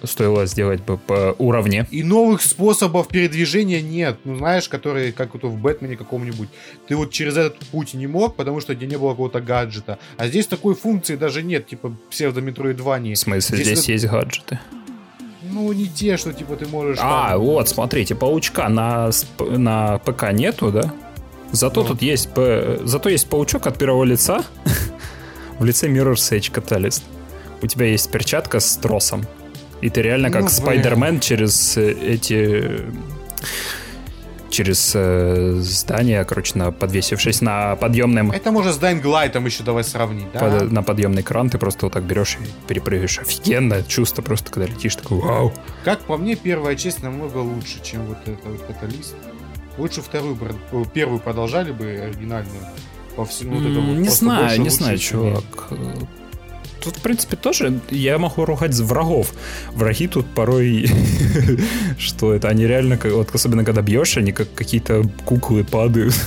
стоило 0.05 0.46
сделать 0.46 0.83
бы 0.83 0.99
по 0.99 1.35
уровне. 1.38 1.87
И 1.90 2.03
новых 2.03 2.42
способов 2.42 3.09
передвижения 3.09 3.81
нет, 3.81 4.18
ну 4.25 4.37
знаешь, 4.37 4.68
которые, 4.68 5.12
как 5.12 5.35
вот 5.35 5.44
в 5.44 5.57
Бэтмене 5.57 5.96
каком-нибудь, 5.96 6.49
ты 6.88 6.96
вот 6.96 7.11
через 7.11 7.37
этот 7.37 7.59
путь 7.66 7.94
не 7.94 8.07
мог, 8.07 8.37
потому 8.37 8.61
что 8.61 8.75
где 8.75 8.87
не 8.87 8.96
было 8.96 9.11
какого-то 9.11 9.40
гаджета, 9.40 9.99
а 10.16 10.29
здесь 10.29 10.46
такой 10.46 10.75
функции 10.75 11.16
даже 11.16 11.42
нет, 11.42 11.66
типа 11.66 11.94
псевдометроидвании. 12.11 13.14
В 13.14 13.18
смысле, 13.18 13.50
здесь, 13.57 13.67
здесь 13.67 13.89
есть 13.89 14.07
гаджеты? 14.07 14.59
Ну, 15.43 15.73
не 15.73 15.87
те, 15.87 16.17
что 16.17 16.33
типа 16.33 16.57
ты 16.57 16.67
можешь... 16.67 16.99
А, 17.01 17.31
там... 17.31 17.41
вот, 17.41 17.69
смотрите, 17.69 18.15
паучка 18.15 18.69
на, 18.69 19.11
на 19.39 19.99
ПК 19.99 20.33
нету, 20.33 20.71
да? 20.71 20.93
Зато 21.53 21.83
ну. 21.83 21.89
тут 21.89 22.03
есть... 22.03 22.31
Зато 22.35 23.09
есть 23.09 23.29
паучок 23.29 23.67
от 23.67 23.79
первого 23.79 24.05
лица 24.05 24.45
в 25.59 25.65
лице 25.65 25.89
Mirror's 25.89 26.39
Edge 26.39 26.53
Catalyst. 26.53 27.03
У 27.63 27.67
тебя 27.67 27.87
есть 27.87 28.11
перчатка 28.11 28.61
с 28.61 28.77
тросом. 28.77 29.27
И 29.81 29.91
ты 29.91 30.03
реально 30.03 30.31
как 30.31 30.43
ну, 30.43 30.49
Спайдермен 30.49 31.21
через 31.21 31.77
э, 31.77 31.93
эти 31.93 32.83
через 34.51 34.93
э, 34.95 35.55
здание, 35.61 36.25
короче, 36.25 36.59
на, 36.59 36.73
подвесившись 36.73 37.41
на 37.41 37.77
подъемном... 37.77 38.31
Это 38.31 38.51
можно 38.51 38.73
с 38.73 38.79
Light 38.79 39.45
еще 39.45 39.63
давай 39.63 39.85
сравнить, 39.85 40.31
да? 40.33 40.41
Под, 40.41 40.73
на 40.73 40.83
подъемный 40.83 41.23
кран 41.23 41.49
ты 41.51 41.59
просто 41.59 41.87
вот 41.87 41.93
так 41.93 42.05
берешь 42.05 42.39
и 42.41 42.69
перепрыгиваешь. 42.69 43.19
Офигенно 43.19 43.83
чувство 43.83 44.23
просто, 44.23 44.51
когда 44.51 44.67
летишь, 44.67 44.97
такой 44.97 45.19
вау. 45.19 45.53
Как 45.85 46.01
по 46.01 46.17
мне, 46.17 46.37
первая 46.37 46.77
часть 46.77 47.03
намного 47.03 47.39
лучше, 47.39 47.83
чем 47.83 48.07
вот 48.07 48.19
это 48.27 48.49
вот 48.49 48.63
каталист. 48.63 49.15
Лучше 49.79 50.03
вторую, 50.03 50.37
первую 50.93 51.21
продолжали 51.21 51.73
бы 51.73 51.87
оригинальную 51.87 52.63
по 53.17 53.25
всему 53.25 53.59
вот 53.59 53.71
это 53.71 53.81
вот 53.81 53.97
Не 53.97 54.09
знаю, 54.09 54.61
не 54.61 54.69
знаю, 54.69 54.99
чувак 54.99 55.71
тут, 56.81 56.97
в 56.97 57.01
принципе, 57.01 57.37
тоже 57.37 57.81
я 57.90 58.19
могу 58.19 58.45
ругать 58.45 58.75
врагов. 58.75 59.33
Враги 59.73 60.09
тут 60.09 60.27
порой, 60.35 60.88
что 61.99 62.35
это, 62.35 62.49
они 62.49 62.66
реально, 62.66 62.99
вот 63.05 63.35
особенно 63.35 63.64
когда 63.64 63.83
бьешь, 63.83 64.16
они 64.16 64.33
как 64.33 64.53
какие-то 64.55 65.05
куклы 65.25 65.64
падают. 65.64 66.14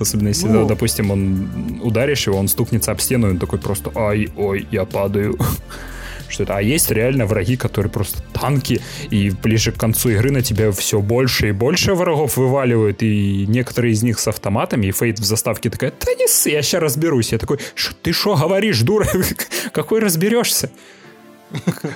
Особенно 0.00 0.28
если, 0.28 0.46
ну, 0.46 0.64
допустим, 0.64 1.10
он 1.10 1.80
ударишь 1.82 2.28
его, 2.28 2.38
он 2.38 2.46
стукнется 2.46 2.92
об 2.92 3.00
стену, 3.00 3.26
и 3.26 3.30
он 3.32 3.38
такой 3.38 3.58
просто 3.58 3.90
«Ай, 3.96 4.28
ой, 4.36 4.64
я 4.70 4.84
падаю» 4.84 5.36
что 6.28 6.42
это. 6.44 6.56
А 6.56 6.62
есть 6.62 6.90
реально 6.90 7.26
враги, 7.26 7.56
которые 7.56 7.90
просто 7.90 8.22
танки, 8.32 8.80
и 9.10 9.30
ближе 9.30 9.72
к 9.72 9.76
концу 9.76 10.10
игры 10.10 10.30
на 10.30 10.42
тебя 10.42 10.72
все 10.72 11.00
больше 11.00 11.48
и 11.48 11.52
больше 11.52 11.94
врагов 11.94 12.36
вываливают, 12.36 13.02
и 13.02 13.46
некоторые 13.46 13.92
из 13.92 14.02
них 14.02 14.18
с 14.18 14.28
автоматами, 14.28 14.86
и 14.86 14.92
Фейт 14.92 15.18
в 15.18 15.24
заставке 15.24 15.70
такая, 15.70 15.92
да 16.04 16.14
не 16.14 16.28
ссы, 16.28 16.50
я 16.50 16.62
сейчас 16.62 16.82
разберусь. 16.82 17.32
Я 17.32 17.38
такой, 17.38 17.58
ты 18.02 18.12
что 18.12 18.36
говоришь, 18.36 18.80
дура? 18.80 19.08
Какой 19.72 20.00
разберешься? 20.00 20.70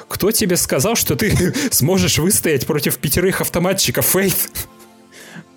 Кто 0.09 0.31
тебе 0.31 0.57
сказал, 0.57 0.97
что 0.97 1.15
ты 1.17 1.55
сможешь 1.71 2.19
выстоять 2.19 2.67
против 2.67 2.99
пятерых 2.99 3.41
автоматчиков 3.41 4.07
Фейт? 4.07 4.51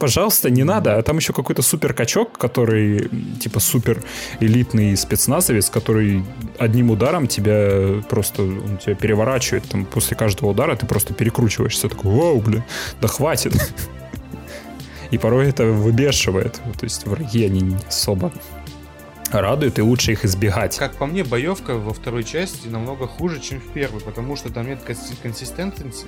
Пожалуйста, 0.06 0.52
не 0.52 0.64
надо. 0.64 1.00
А 1.00 1.02
там 1.02 1.18
еще 1.18 1.34
какой-то 1.34 1.64
супер 1.64 1.94
качок, 1.96 2.38
который 2.38 3.10
типа 3.40 3.60
супер 3.60 4.04
элитный 4.40 4.96
спецназовец, 4.96 5.72
который 5.72 6.24
одним 6.60 6.92
ударом 6.92 7.26
тебя 7.26 8.04
просто 8.08 8.44
он 8.44 8.78
тебя 8.78 8.94
переворачивает. 8.94 9.64
Там 9.64 9.84
после 9.84 10.16
каждого 10.16 10.52
удара 10.52 10.76
ты 10.76 10.86
просто 10.86 11.16
перекручиваешься. 11.16 11.90
Такой, 11.90 12.12
вау, 12.12 12.40
блин, 12.40 12.64
да 13.02 13.08
хватит. 13.08 13.54
И 15.12 15.18
порой 15.18 15.50
это 15.50 15.66
выбешивает. 15.66 16.54
То 16.54 16.84
есть 16.84 17.08
враги, 17.08 17.44
они 17.44 17.62
не 17.62 17.78
особо 17.88 18.32
радует, 19.42 19.80
и 19.80 19.82
лучше 19.82 20.14
их 20.14 20.26
избегать. 20.26 20.78
Как 20.78 20.96
по 20.96 21.06
мне, 21.06 21.24
боевка 21.24 21.76
во 21.76 21.94
второй 21.94 22.24
части 22.24 22.68
намного 22.68 23.08
хуже, 23.08 23.40
чем 23.40 23.60
в 23.60 23.68
первой, 23.74 24.02
потому 24.02 24.36
что 24.36 24.52
там 24.52 24.68
нет 24.68 24.80
консистентности. 25.22 26.06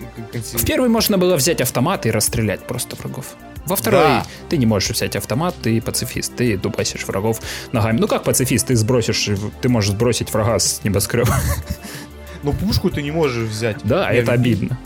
В 0.53 0.65
первой 0.65 0.89
можно 0.89 1.17
было 1.17 1.35
взять 1.35 1.61
автомат 1.61 2.05
и 2.05 2.11
расстрелять 2.11 2.65
просто 2.67 2.95
врагов. 2.95 3.35
Во 3.65 3.75
второй 3.75 4.01
да. 4.01 4.25
ты 4.49 4.57
не 4.57 4.65
можешь 4.65 4.91
взять 4.91 5.15
автомат, 5.15 5.55
ты 5.61 5.81
пацифист, 5.81 6.35
ты 6.35 6.57
дубасишь 6.57 7.05
врагов 7.05 7.41
ногами. 7.71 7.99
Ну 7.99 8.07
как 8.07 8.23
пацифист, 8.23 8.67
ты 8.67 8.75
сбросишь, 8.75 9.29
ты 9.61 9.69
можешь 9.69 9.91
сбросить 9.91 10.31
врага 10.31 10.59
с 10.59 10.83
небоскреба. 10.83 11.35
Но 12.43 12.53
пушку 12.53 12.89
ты 12.89 13.01
не 13.01 13.11
можешь 13.11 13.49
взять. 13.49 13.77
Да, 13.83 14.11
я 14.11 14.21
это 14.21 14.31
обидно. 14.31 14.77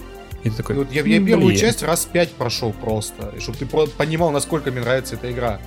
И 0.43 0.49
ты 0.49 0.55
такой, 0.57 0.75
вот 0.77 0.91
я, 0.91 1.03
я 1.03 1.23
первую 1.23 1.55
часть 1.55 1.83
раз 1.83 2.05
пять 2.05 2.31
прошел 2.31 2.73
просто, 2.73 3.33
чтобы 3.39 3.57
ты 3.59 3.65
понимал, 3.65 4.31
насколько 4.31 4.71
мне 4.71 4.81
нравится 4.81 5.15
эта 5.15 5.31
игра. 5.31 5.59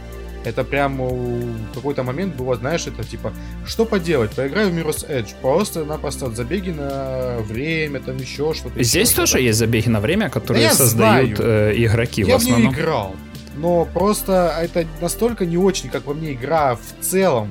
Это 0.44 0.62
прям 0.64 0.98
в 0.98 1.74
какой-то 1.74 2.02
момент 2.02 2.36
было, 2.36 2.56
знаешь, 2.56 2.86
это 2.86 3.02
типа, 3.02 3.32
что 3.66 3.84
поделать, 3.86 4.32
поиграю 4.32 4.70
в 4.70 4.74
Mirror's 4.74 5.08
Edge, 5.08 5.34
просто-напросто 5.40 6.30
забеги 6.30 6.70
на 6.70 7.38
время, 7.40 8.00
там 8.00 8.16
еще 8.16 8.52
что-то. 8.54 8.82
Здесь 8.82 9.08
еще, 9.08 9.16
тоже 9.20 9.40
есть 9.40 9.58
забеги 9.58 9.88
на 9.88 10.00
время, 10.00 10.28
которые 10.28 10.68
да 10.68 10.74
создают 10.74 11.40
э, 11.40 11.72
игроки 11.76 12.22
я 12.22 12.34
в 12.34 12.36
основном. 12.36 12.62
Я 12.62 12.68
в 12.68 12.72
нее 12.72 12.82
играл, 12.82 13.16
но 13.56 13.84
просто 13.86 14.54
это 14.60 14.86
настолько 15.00 15.46
не 15.46 15.56
очень, 15.56 15.88
как 15.88 16.06
во 16.06 16.14
мне 16.14 16.32
игра 16.32 16.76
в 16.76 17.04
целом, 17.04 17.48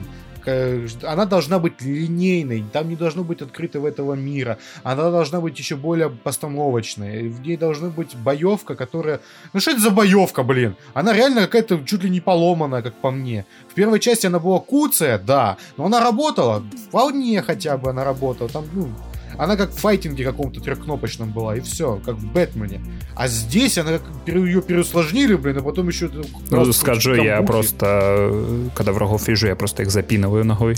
она 0.48 1.26
должна 1.26 1.60
быть 1.60 1.82
линейной, 1.82 2.64
там 2.72 2.90
не 2.90 2.96
должно 2.96 3.24
быть 3.24 3.42
открытого 3.42 3.88
этого 3.88 4.14
мира, 4.14 4.58
она 4.84 5.10
должна 5.12 5.42
быть 5.42 5.58
еще 5.60 5.76
более 5.76 6.10
постановочной, 6.10 7.30
в 7.30 7.42
ней 7.42 7.58
должна 7.58 7.90
быть 7.90 8.16
боевка, 8.16 8.76
которая... 8.76 9.20
Ну 9.54 9.60
что 9.60 9.72
это 9.72 9.82
за 9.82 9.92
боевка, 9.92 10.44
блин? 10.44 10.76
Она 10.94 11.14
реально 11.14 11.42
какая-то 11.42 11.84
чуть 11.86 12.04
ли 12.04 12.10
не 12.10 12.22
поломанная, 12.22 12.82
как 12.82 12.94
по 12.96 13.12
мне. 13.12 13.46
В 13.70 13.74
первой 13.74 14.00
части 14.00 14.28
она 14.28 14.40
была 14.40 14.60
куция, 14.60 15.18
да, 15.18 15.58
но 15.78 15.86
она 15.86 16.00
работала, 16.00 16.64
вполне 16.88 17.42
хотя 17.42 17.78
бы 17.78 17.90
она 17.90 18.04
работала, 18.04 18.50
там, 18.50 18.66
ну, 18.74 18.90
она 19.38 19.56
как 19.56 19.72
в 19.72 19.78
файтинге 19.78 20.24
каком-то 20.24 20.62
трехкнопочном 20.62 21.32
была, 21.32 21.56
и 21.56 21.62
все, 21.62 22.00
как 22.06 22.16
в 22.16 22.32
Бэтмене. 22.32 22.82
А 23.16 23.28
здесь 23.28 23.78
она 23.78 24.00
ее 24.26 24.62
переусложнили, 24.62 25.36
блин, 25.36 25.58
а 25.58 25.62
потом 25.62 25.88
еще... 25.88 26.10
Ну, 26.50 26.74
скажу, 26.74 27.16
я 27.16 27.42
просто, 27.42 28.70
когда 28.76 28.92
врагов 28.92 29.28
вижу, 29.28 29.48
я 29.48 29.56
просто 29.56 29.84
их 29.84 29.92
запинываю 29.92 30.46
ногой. 30.46 30.76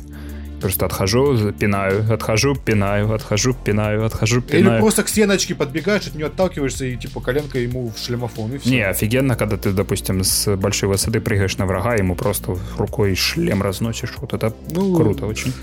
Просто 0.62 0.86
отхожу, 0.86 1.52
пинаю, 1.52 2.12
отхожу, 2.12 2.56
пинаю, 2.56 3.14
отхожу, 3.14 3.54
пинаю, 3.54 4.06
отхожу, 4.06 4.42
пинаю. 4.42 4.76
Или 4.76 4.80
просто 4.80 5.04
к 5.04 5.10
стеночке 5.10 5.54
подбегаешь, 5.54 6.08
от 6.08 6.16
нее 6.16 6.28
отталкиваешься 6.28 6.86
и 6.86 6.96
типа 6.96 7.20
коленка 7.20 7.60
ему 7.60 7.92
в 7.92 8.00
шлемофон 8.00 8.56
и 8.56 8.58
все. 8.58 8.70
Не, 8.70 8.88
офигенно, 8.88 9.36
когда 9.36 9.58
ты, 9.58 9.72
допустим, 9.72 10.24
с 10.24 10.56
большой 10.56 10.90
высоты 10.90 11.20
прыгаешь 11.20 11.58
на 11.58 11.66
врага, 11.66 11.96
ему 11.96 12.16
просто 12.16 12.58
рукой 12.78 13.16
шлем 13.16 13.62
разносишь. 13.62 14.14
Вот 14.18 14.34
это 14.34 14.54
ну, 14.72 14.96
круто 14.96 15.26
очень. 15.28 15.54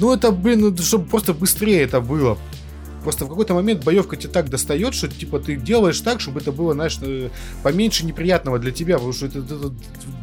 Ну, 0.00 0.14
это, 0.14 0.32
блин, 0.32 0.76
чтобы 0.78 1.06
просто 1.06 1.34
быстрее 1.34 1.82
это 1.82 2.00
было. 2.00 2.38
Просто 3.02 3.24
в 3.24 3.28
какой-то 3.28 3.54
момент 3.54 3.84
боевка 3.84 4.16
тебе 4.16 4.32
так 4.32 4.50
достает, 4.50 4.94
что 4.94 5.08
типа 5.08 5.38
ты 5.38 5.56
делаешь 5.56 6.00
так, 6.00 6.20
чтобы 6.20 6.40
это 6.40 6.52
было, 6.52 6.74
знаешь, 6.74 6.98
э, 7.00 7.30
поменьше 7.62 8.04
неприятного 8.04 8.58
для 8.58 8.72
тебя, 8.72 8.96
потому 8.96 9.12
что 9.12 9.26
это, 9.26 9.38
это 9.38 9.72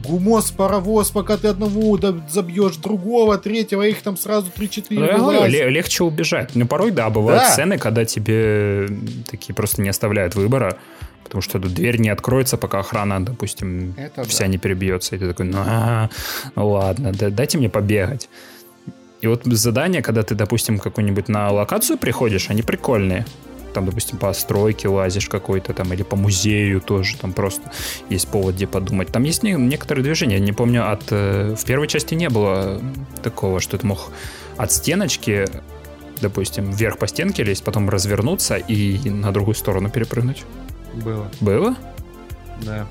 гумос, 0.05 0.51
паровоз, 0.51 1.09
пока 1.09 1.37
ты 1.37 1.47
одного 1.47 1.99
забьешь, 2.29 2.75
другого, 2.77 3.37
третьего, 3.37 3.81
их 3.81 4.01
там 4.01 4.15
сразу 4.15 4.51
3-4. 4.55 4.85
Ну, 4.89 5.31
говорю, 5.31 5.69
легче 5.69 6.03
убежать. 6.03 6.51
Ну, 6.55 6.67
порой, 6.67 6.91
да, 6.91 7.09
бывают 7.09 7.43
да. 7.43 7.51
сцены, 7.51 7.79
когда 7.79 8.05
тебе 8.05 8.87
такие 9.29 9.55
просто 9.55 9.81
не 9.81 9.89
оставляют 9.89 10.35
выбора, 10.35 10.77
потому 11.23 11.41
что 11.41 11.59
тут 11.59 11.73
дверь 11.73 11.97
не 11.97 12.09
откроется, 12.09 12.57
пока 12.57 12.79
охрана, 12.79 13.25
допустим, 13.25 13.95
это 13.97 14.23
вся 14.23 14.43
да. 14.43 14.51
не 14.51 14.57
перебьется. 14.59 15.15
И 15.15 15.19
ты 15.19 15.27
такой, 15.27 15.47
ну, 15.47 15.63
ну 16.55 16.69
ладно, 16.69 17.11
дайте 17.11 17.57
мне 17.57 17.69
побегать. 17.69 18.29
И 19.21 19.27
вот 19.27 19.43
задания, 19.45 20.01
когда 20.01 20.23
ты, 20.23 20.35
допустим, 20.35 20.79
какую-нибудь 20.79 21.27
на 21.27 21.51
локацию 21.51 21.97
приходишь, 21.97 22.49
они 22.49 22.61
прикольные. 22.61 23.25
Там, 23.73 23.85
допустим, 23.85 24.17
по 24.17 24.33
стройке 24.33 24.87
лазишь 24.87 25.27
какой-то 25.27 25.73
там, 25.73 25.93
или 25.93 26.03
по 26.03 26.15
музею 26.15 26.81
тоже, 26.81 27.15
там 27.17 27.33
просто 27.33 27.71
есть 28.09 28.27
повод 28.27 28.55
где 28.55 28.65
подумать. 28.65 29.09
Там 29.09 29.23
есть 29.23 29.43
некоторые 29.43 30.03
движения, 30.03 30.35
я 30.35 30.39
не 30.39 30.53
помню, 30.53 30.91
от... 30.91 31.03
Э, 31.11 31.55
в 31.55 31.65
первой 31.65 31.87
части 31.87 32.15
не 32.15 32.29
было 32.29 32.81
такого, 33.21 33.59
что 33.59 33.77
ты 33.77 33.85
мог 33.85 34.11
от 34.57 34.71
стеночки 34.71 35.45
допустим, 36.21 36.71
вверх 36.71 36.97
по 36.97 37.07
стенке 37.07 37.43
лезть, 37.43 37.63
потом 37.63 37.89
развернуться 37.89 38.55
и 38.55 39.09
на 39.09 39.31
другую 39.31 39.55
сторону 39.55 39.89
перепрыгнуть. 39.89 40.43
Было. 40.95 41.29
Было? 41.39 41.75
Да. 42.61 42.87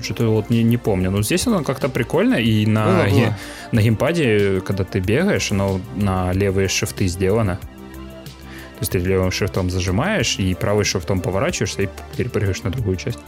Что-то 0.00 0.28
вот 0.28 0.50
не, 0.50 0.62
не 0.62 0.76
помню. 0.76 1.10
Но 1.10 1.22
здесь 1.22 1.46
оно 1.46 1.64
как-то 1.64 1.88
прикольно. 1.88 2.36
И 2.36 2.66
на, 2.66 2.86
было, 2.86 3.10
было. 3.10 3.38
на 3.72 3.82
геймпаде, 3.82 4.60
когда 4.60 4.84
ты 4.84 5.00
бегаешь, 5.00 5.50
оно 5.50 5.80
на 5.96 6.32
левые 6.32 6.68
шифты 6.68 7.06
сделано. 7.06 7.56
То 7.56 8.82
есть 8.82 8.92
ты 8.92 8.98
левым 8.98 9.32
шифтом 9.32 9.70
зажимаешь 9.70 10.38
и 10.38 10.54
правым 10.54 10.84
шифтом 10.84 11.20
поворачиваешься 11.20 11.82
и 11.82 11.88
перепрыгиваешь 12.16 12.62
на 12.62 12.70
другую 12.70 12.96
часть. 12.96 13.18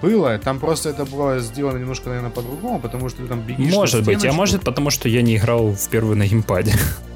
Было, 0.00 0.38
там 0.38 0.58
просто 0.58 0.88
это 0.88 1.04
было 1.04 1.38
сделано 1.38 1.78
немножко, 1.78 2.08
наверное, 2.08 2.30
по-другому, 2.30 2.78
потому 2.80 3.08
что 3.10 3.22
ты 3.22 3.28
там 3.28 3.40
бегишь 3.40 3.72
Может 3.72 4.04
быть, 4.04 4.24
а 4.24 4.32
может 4.32 4.62
потому, 4.62 4.90
что 4.90 5.08
я 5.08 5.22
не 5.22 5.36
играл 5.36 5.72
в 5.72 5.88
первый 5.88 6.16
на 6.16 6.26
геймпаде. 6.26 6.72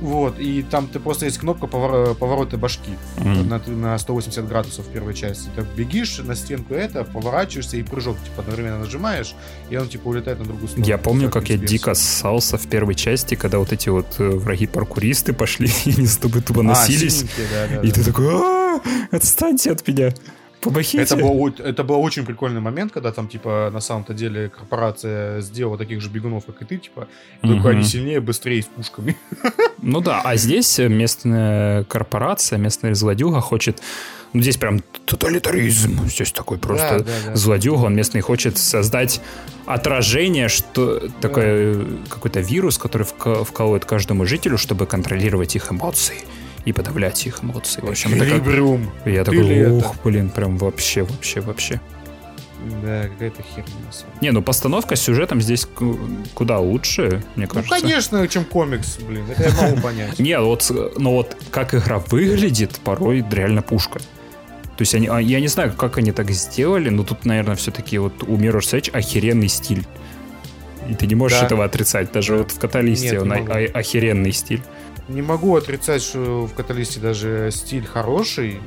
Вот, 0.00 0.38
и 0.38 0.62
там 0.62 0.88
ты 0.88 0.98
просто 0.98 1.26
есть 1.26 1.38
кнопка 1.38 1.66
повор- 1.66 2.14
поворота 2.14 2.56
башки 2.56 2.92
Мгм. 3.18 3.48
на, 3.48 3.58
на 3.66 3.98
180 3.98 4.48
градусов 4.48 4.86
в 4.86 4.88
первой 4.88 5.14
части. 5.14 5.48
Ты 5.54 5.64
бегишь 5.76 6.18
на 6.18 6.34
стенку 6.34 6.74
это, 6.74 7.04
поворачиваешься 7.04 7.76
и 7.76 7.82
прыжок 7.82 8.16
типа 8.24 8.40
одновременно 8.42 8.78
нажимаешь, 8.78 9.34
и 9.68 9.76
он 9.76 9.88
типа 9.88 10.08
улетает 10.08 10.38
на 10.38 10.44
другую 10.46 10.68
сторону. 10.68 10.86
Я 10.86 10.96
помню, 10.98 11.30
как 11.30 11.50
я 11.50 11.56
дико 11.58 11.94
ссался 11.94 12.56
в 12.56 12.66
первой 12.66 12.94
части, 12.94 13.34
когда 13.34 13.58
вот 13.58 13.72
эти 13.72 13.90
вот 13.90 14.06
э, 14.18 14.28
враги-паркуристы 14.30 15.32
пошли 15.34 15.68
и 15.84 15.90
они 15.96 16.06
с 16.06 16.16
тобой 16.16 16.40
тупо 16.42 16.60
А, 16.60 16.62
носились. 16.64 17.24
И 17.82 17.90
ты 17.90 18.02
такой, 18.04 18.26
«А, 18.34 18.80
отстаньте 19.10 19.72
от 19.72 19.86
меня. 19.86 20.12
Помогите. 20.60 20.98
Это 20.98 21.16
был, 21.16 21.48
это 21.48 21.84
был 21.84 22.00
очень 22.00 22.26
прикольный 22.26 22.60
момент, 22.60 22.92
когда 22.92 23.12
там, 23.12 23.28
типа, 23.28 23.70
на 23.72 23.80
самом-то 23.80 24.14
деле 24.14 24.48
корпорация 24.48 25.40
сделала 25.40 25.78
таких 25.78 26.00
же 26.00 26.10
бегунов, 26.10 26.44
как 26.44 26.62
и 26.62 26.64
ты, 26.64 26.76
типа, 26.76 27.08
и 27.42 27.48
только 27.48 27.70
они 27.70 27.82
сильнее, 27.82 28.20
быстрее, 28.20 28.62
с 28.62 28.66
пушками. 28.66 29.16
Ну 29.82 30.00
да, 30.00 30.20
а 30.22 30.36
здесь 30.36 30.78
местная 30.78 31.84
корпорация, 31.84 32.58
местная 32.58 32.94
злодюга 32.94 33.40
хочет... 33.40 33.80
Ну 34.32 34.42
здесь 34.42 34.58
прям 34.58 34.80
тоталитаризм. 35.06 36.06
Здесь 36.06 36.32
такой 36.32 36.58
просто 36.58 36.98
Да, 36.98 37.04
да, 37.04 37.12
да. 37.26 37.36
злодюга, 37.36 37.86
он 37.86 37.96
местный 37.96 38.20
хочет 38.20 38.58
создать 38.58 39.20
отражение, 39.66 40.48
что 40.48 41.08
такой 41.20 41.44
э, 41.46 41.84
какой-то 42.08 42.40
вирус, 42.40 42.78
который 42.78 43.06
вкалывает 43.06 43.84
каждому 43.86 44.26
жителю, 44.26 44.58
чтобы 44.58 44.86
контролировать 44.86 45.56
их 45.56 45.72
эмоции 45.72 46.18
и 46.64 46.72
подавлять 46.72 47.26
их 47.26 47.42
эмоции. 47.42 47.80
В 47.80 47.88
общем, 47.88 48.14
это 48.14 48.26
как-. 48.26 49.06
Я 49.06 49.24
такой, 49.24 49.66
ух, 49.70 49.96
блин, 50.04 50.30
прям 50.30 50.56
вообще, 50.58 51.02
вообще, 51.02 51.40
вообще. 51.40 51.80
Да, 52.82 53.04
какая-то 53.08 53.42
херня. 53.42 53.72
Не, 54.20 54.32
ну 54.32 54.42
постановка 54.42 54.94
с 54.94 55.00
сюжетом 55.00 55.40
здесь 55.40 55.64
ку- 55.64 55.98
куда 56.34 56.58
лучше, 56.58 57.22
мне 57.34 57.46
Ну, 57.46 57.54
кажется. 57.54 57.80
конечно, 57.80 58.28
чем 58.28 58.44
комикс, 58.44 58.98
блин, 58.98 59.24
это 59.30 59.44
я 59.48 59.68
могу 59.70 59.80
понять. 59.80 60.18
Не, 60.18 60.38
вот, 60.38 60.70
но 60.98 61.12
вот 61.14 61.36
как 61.50 61.74
игра 61.74 61.98
выглядит, 61.98 62.78
порой 62.84 63.24
реально 63.30 63.62
пушка. 63.62 63.98
То 64.00 64.82
есть 64.82 64.94
они, 64.94 65.06
а, 65.08 65.18
я 65.20 65.40
не 65.40 65.48
знаю, 65.48 65.72
как 65.72 65.96
они 65.96 66.12
так 66.12 66.30
сделали, 66.30 66.90
но 66.90 67.02
тут, 67.02 67.24
наверное, 67.24 67.56
все-таки 67.56 67.96
вот 67.96 68.22
у 68.24 68.36
Mirror's 68.36 68.78
Edge 68.78 68.90
охеренный 68.90 69.48
стиль. 69.48 69.86
И 70.88 70.94
ты 70.94 71.06
не 71.06 71.14
можешь 71.14 71.38
Да. 71.40 71.46
этого 71.46 71.64
отрицать. 71.64 72.12
Даже 72.12 72.36
вот 72.36 72.50
в 72.50 72.58
Каталисте 72.58 73.12
Нет, 73.12 73.22
он 73.22 73.32
о- 73.32 73.70
охеренный 73.72 74.32
стиль. 74.32 74.62
Не 75.10 75.22
могу 75.22 75.56
отрицать, 75.56 76.02
что 76.02 76.46
в 76.46 76.54
Каталисте 76.54 77.00
даже 77.00 77.50
стиль 77.52 77.84
хороший. 77.84 78.60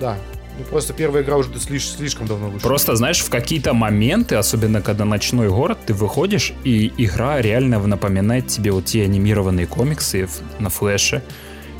Да. 0.00 0.16
Ну, 0.58 0.64
просто 0.64 0.92
первая 0.92 1.22
игра 1.22 1.36
уже 1.36 1.48
слиш- 1.52 1.96
слишком 1.96 2.26
давно 2.26 2.48
вышла. 2.50 2.68
Просто, 2.68 2.94
знаешь, 2.96 3.20
в 3.20 3.30
какие-то 3.30 3.72
моменты, 3.72 4.34
особенно 4.36 4.82
когда 4.82 5.04
ночной 5.04 5.48
город, 5.48 5.78
ты 5.86 5.94
выходишь, 5.94 6.52
и 6.64 6.92
игра 6.98 7.40
реально 7.40 7.78
напоминает 7.86 8.48
тебе 8.48 8.72
вот 8.72 8.84
те 8.86 9.04
анимированные 9.04 9.66
комиксы 9.66 10.26
в- 10.26 10.42
на 10.60 10.68
флеше. 10.68 11.22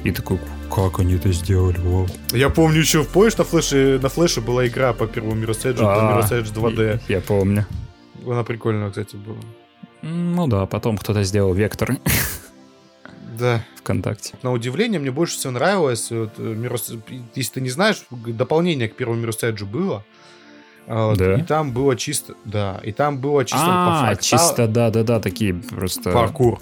И 0.04 0.10
такой, 0.10 0.38
как 0.74 1.00
они 1.00 1.14
это 1.14 1.30
сделали, 1.32 1.78
вау. 1.78 2.08
Я 2.32 2.48
помню 2.48 2.78
еще, 2.80 3.04
помнишь, 3.04 3.36
на 3.36 3.44
флеше, 3.44 3.98
на 4.02 4.08
флеше 4.08 4.40
была 4.40 4.66
игра 4.66 4.92
по 4.94 5.06
первому 5.06 5.34
Mirror's 5.34 5.64
Edge, 5.64 5.76
А, 5.80 6.20
Mirror's 6.22 6.30
Edge 6.32 6.52
2D. 6.54 7.00
Я, 7.08 7.16
я 7.16 7.20
помню. 7.20 7.66
Она 8.26 8.42
прикольная, 8.42 8.88
кстати, 8.88 9.16
была. 9.16 9.36
Ну 10.02 10.46
да, 10.48 10.66
потом 10.66 10.98
кто-то 10.98 11.22
сделал 11.22 11.54
вектор 11.54 11.96
Да. 13.38 13.64
ВКонтакте. 13.76 14.34
На 14.42 14.52
удивление, 14.52 15.00
мне 15.00 15.10
больше 15.10 15.36
всего 15.38 15.52
нравилось, 15.52 16.10
вот, 16.10 16.32
э, 16.38 16.42
Mirror's- 16.54 17.00
если 17.34 17.52
ты 17.54 17.60
не 17.60 17.70
знаешь, 17.70 18.02
дополнение 18.10 18.88
к 18.88 18.94
первому 18.96 19.24
Edge 19.26 19.64
было. 19.64 20.04
А, 20.86 21.06
вот, 21.08 21.18
Да? 21.18 21.34
И 21.34 21.42
там 21.42 21.72
было 21.72 21.96
чисто, 21.96 22.34
да, 22.44 22.80
и 22.82 22.92
там 22.92 23.18
было 23.18 23.44
чисто 23.44 23.64
А, 23.66 24.14
по 24.14 24.22
чисто, 24.22 24.66
да-да-да, 24.68 25.20
такие 25.20 25.54
просто... 25.54 26.10
паркур. 26.12 26.60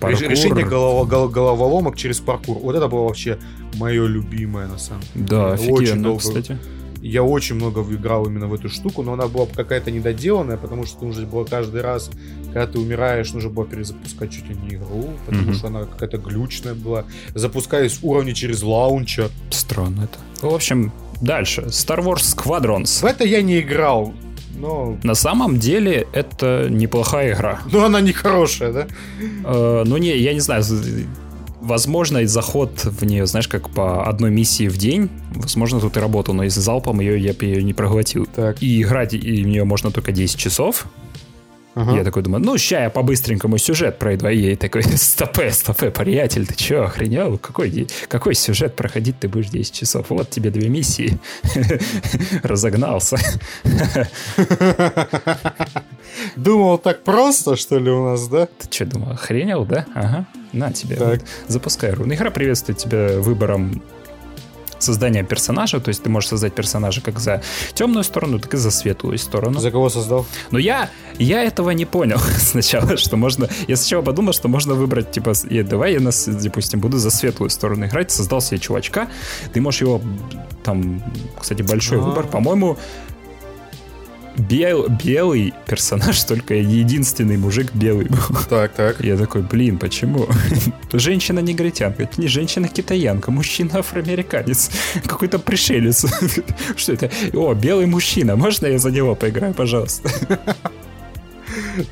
паркур. 0.00 0.20
Реш- 0.22 0.28
Решение 0.28 0.64
голова- 0.66 1.04
гол- 1.04 1.28
головоломок 1.28 1.96
через 1.96 2.20
паркур. 2.20 2.58
Вот 2.58 2.74
это 2.74 2.88
было 2.88 3.04
вообще 3.04 3.38
мое 3.74 4.06
любимое, 4.06 4.66
на 4.66 4.78
самом 4.78 5.02
деле. 5.14 5.26
Да, 5.26 5.52
офигенно, 5.52 5.74
очень 5.74 6.02
долго- 6.02 6.18
кстати. 6.20 6.58
Я 7.02 7.22
очень 7.22 7.54
много 7.56 7.80
играл 7.82 8.26
именно 8.26 8.46
в 8.46 8.54
эту 8.54 8.68
штуку, 8.68 9.02
но 9.02 9.14
она 9.14 9.26
была 9.26 9.46
какая-то 9.46 9.90
недоделанная, 9.90 10.56
потому 10.58 10.84
что 10.86 11.04
нужно 11.04 11.26
было 11.26 11.44
каждый 11.44 11.80
раз, 11.80 12.10
когда 12.46 12.66
ты 12.66 12.78
умираешь, 12.78 13.32
нужно 13.32 13.48
было 13.50 13.66
перезапускать 13.66 14.30
чуть 14.32 14.48
ли 14.48 14.54
не 14.56 14.76
игру, 14.76 15.08
потому 15.26 15.44
Мгм. 15.44 15.54
что 15.54 15.66
она 15.68 15.84
какая-то 15.84 16.18
глючная 16.18 16.74
была. 16.74 17.04
Запускались 17.34 17.98
уровни 18.02 18.32
через 18.32 18.62
лаунчер. 18.62 19.30
Странно 19.50 20.04
это. 20.04 20.46
В 20.46 20.54
общем, 20.54 20.92
дальше. 21.22 21.62
Star 21.68 22.00
Wars 22.04 22.36
Squadrons. 22.36 23.00
В 23.00 23.04
это 23.04 23.24
я 23.24 23.40
не 23.40 23.60
играл, 23.60 24.12
но... 24.58 24.98
На 25.02 25.14
самом 25.14 25.58
деле, 25.58 26.06
это 26.12 26.66
неплохая 26.68 27.34
игра. 27.34 27.60
Но 27.72 27.84
она 27.84 28.02
не 28.02 28.12
хорошая, 28.12 28.72
да? 28.72 28.86
Э, 29.44 29.84
ну, 29.86 29.96
не, 29.96 30.16
я 30.18 30.34
не 30.34 30.40
знаю, 30.40 30.62
возможно, 31.60 32.26
заход 32.26 32.84
в 32.84 33.04
нее, 33.04 33.26
знаешь, 33.26 33.48
как 33.48 33.70
по 33.70 34.06
одной 34.06 34.30
миссии 34.30 34.68
в 34.68 34.76
день, 34.76 35.10
возможно, 35.34 35.80
тут 35.80 35.96
и 35.96 36.00
работал, 36.00 36.34
но 36.34 36.44
из 36.44 36.54
залпом 36.54 37.00
ее 37.00 37.20
я 37.20 37.32
бы 37.32 37.44
ее 37.44 37.62
не 37.62 37.74
проглотил. 37.74 38.26
Так. 38.26 38.62
И 38.62 38.82
играть 38.82 39.14
и 39.14 39.44
в 39.44 39.46
нее 39.46 39.64
можно 39.64 39.90
только 39.90 40.12
10 40.12 40.38
часов. 40.38 40.86
Я 41.74 42.04
такой 42.04 42.22
думаю, 42.22 42.44
ну, 42.44 42.58
ща 42.58 42.82
я 42.82 42.90
по-быстренькому 42.90 43.58
сюжет 43.58 43.98
пройду. 43.98 44.26
А 44.26 44.32
ей 44.32 44.56
такой, 44.56 44.82
стопе, 44.96 45.50
стопе, 45.52 45.90
приятель, 45.90 46.46
ты 46.46 46.54
чё, 46.54 46.84
охренел? 46.84 47.38
Какой, 47.38 47.86
какой 48.08 48.34
сюжет 48.34 48.74
проходить 48.76 49.18
ты 49.20 49.28
будешь 49.28 49.50
10 49.50 49.72
часов? 49.72 50.06
Вот 50.08 50.30
тебе 50.30 50.50
две 50.50 50.68
миссии. 50.68 51.18
Разогнался. 52.42 53.18
Думал, 56.36 56.78
так 56.78 57.02
просто, 57.04 57.56
что 57.56 57.78
ли, 57.78 57.90
у 57.90 58.04
нас, 58.04 58.26
да? 58.28 58.46
Ты 58.46 58.68
что, 58.70 58.86
думал, 58.86 59.12
охренел, 59.12 59.64
да?Ага, 59.64 60.26
на 60.52 60.72
тебе. 60.72 60.96
Вот, 60.96 61.20
запускай 61.46 61.92
рун. 61.92 62.12
Игра 62.12 62.30
приветствует 62.30 62.78
тебя 62.78 63.20
выбором 63.20 63.82
создания 64.82 65.22
персонажа, 65.22 65.80
то 65.80 65.88
есть 65.88 66.02
ты 66.02 66.10
можешь 66.10 66.30
создать 66.30 66.54
персонажа 66.54 67.00
как 67.00 67.18
за 67.18 67.42
темную 67.74 68.04
сторону, 68.04 68.38
так 68.38 68.54
и 68.54 68.56
за 68.56 68.70
светлую 68.70 69.18
сторону. 69.18 69.60
За 69.60 69.70
кого 69.70 69.88
создал? 69.88 70.26
Но 70.50 70.58
я, 70.58 70.90
я 71.18 71.42
этого 71.42 71.70
не 71.70 71.84
понял 71.84 72.18
сначала, 72.38 72.96
что 72.96 73.16
можно... 73.16 73.48
Я 73.68 73.76
сначала 73.76 74.02
подумал, 74.02 74.32
что 74.32 74.48
можно 74.48 74.74
выбрать, 74.74 75.10
типа, 75.10 75.32
и 75.48 75.62
давай 75.62 75.94
я, 75.94 76.00
нас, 76.00 76.26
допустим, 76.26 76.80
буду 76.80 76.98
за 76.98 77.10
светлую 77.10 77.50
сторону 77.50 77.86
играть, 77.86 78.10
создал 78.10 78.40
себе 78.40 78.58
чувачка, 78.58 79.08
ты 79.52 79.60
можешь 79.60 79.82
его, 79.82 80.00
там, 80.64 81.02
кстати, 81.38 81.62
большой 81.62 81.98
А. 81.98 82.02
выбор, 82.02 82.26
по-моему, 82.26 82.78
бел- 84.36 84.88
белый 84.88 85.52
персонаж, 85.66 86.22
только 86.24 86.54
единственный 86.54 87.36
мужик 87.36 87.72
белый 87.74 88.06
был. 88.06 88.18
Так, 88.48 88.72
так. 88.72 89.00
Я 89.04 89.16
такой, 89.16 89.42
блин, 89.42 89.78
почему? 89.78 90.26
Женщина-негритянка, 90.92 92.08
не 92.16 92.26
женщина-китаянка, 92.28 93.30
мужчина-афроамериканец, 93.30 94.70
какой-то 95.06 95.38
пришелец. 95.38 96.04
Что 96.76 96.92
это? 96.92 97.10
О, 97.34 97.54
белый 97.54 97.86
мужчина, 97.86 98.36
можно 98.36 98.66
я 98.66 98.78
за 98.78 98.90
него 98.90 99.14
поиграю, 99.14 99.54
пожалуйста? 99.54 100.10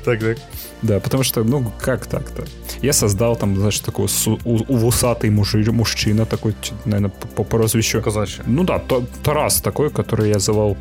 Так, 0.05 0.19
так. 0.19 0.37
Да, 0.81 0.99
потому 1.01 1.23
что, 1.23 1.43
ну, 1.43 1.71
как 1.81 2.05
так-то? 2.05 2.45
Я 2.81 2.93
создал 2.93 3.35
там, 3.35 3.55
знаешь, 3.57 3.79
такой 3.81 4.07
су- 4.07 4.39
увусатый 4.45 5.29
мужи- 5.29 5.71
мужчина, 5.73 6.25
такой, 6.25 6.55
наверное, 6.85 7.09
по, 7.09 7.27
по 7.27 7.43
прозвищу. 7.43 8.01
Казачья. 8.01 8.43
Ну 8.47 8.63
да, 8.63 8.81
Тарас 9.23 9.59
такой, 9.61 9.89
который 9.89 10.29
я 10.29 10.39
звал, 10.39 10.77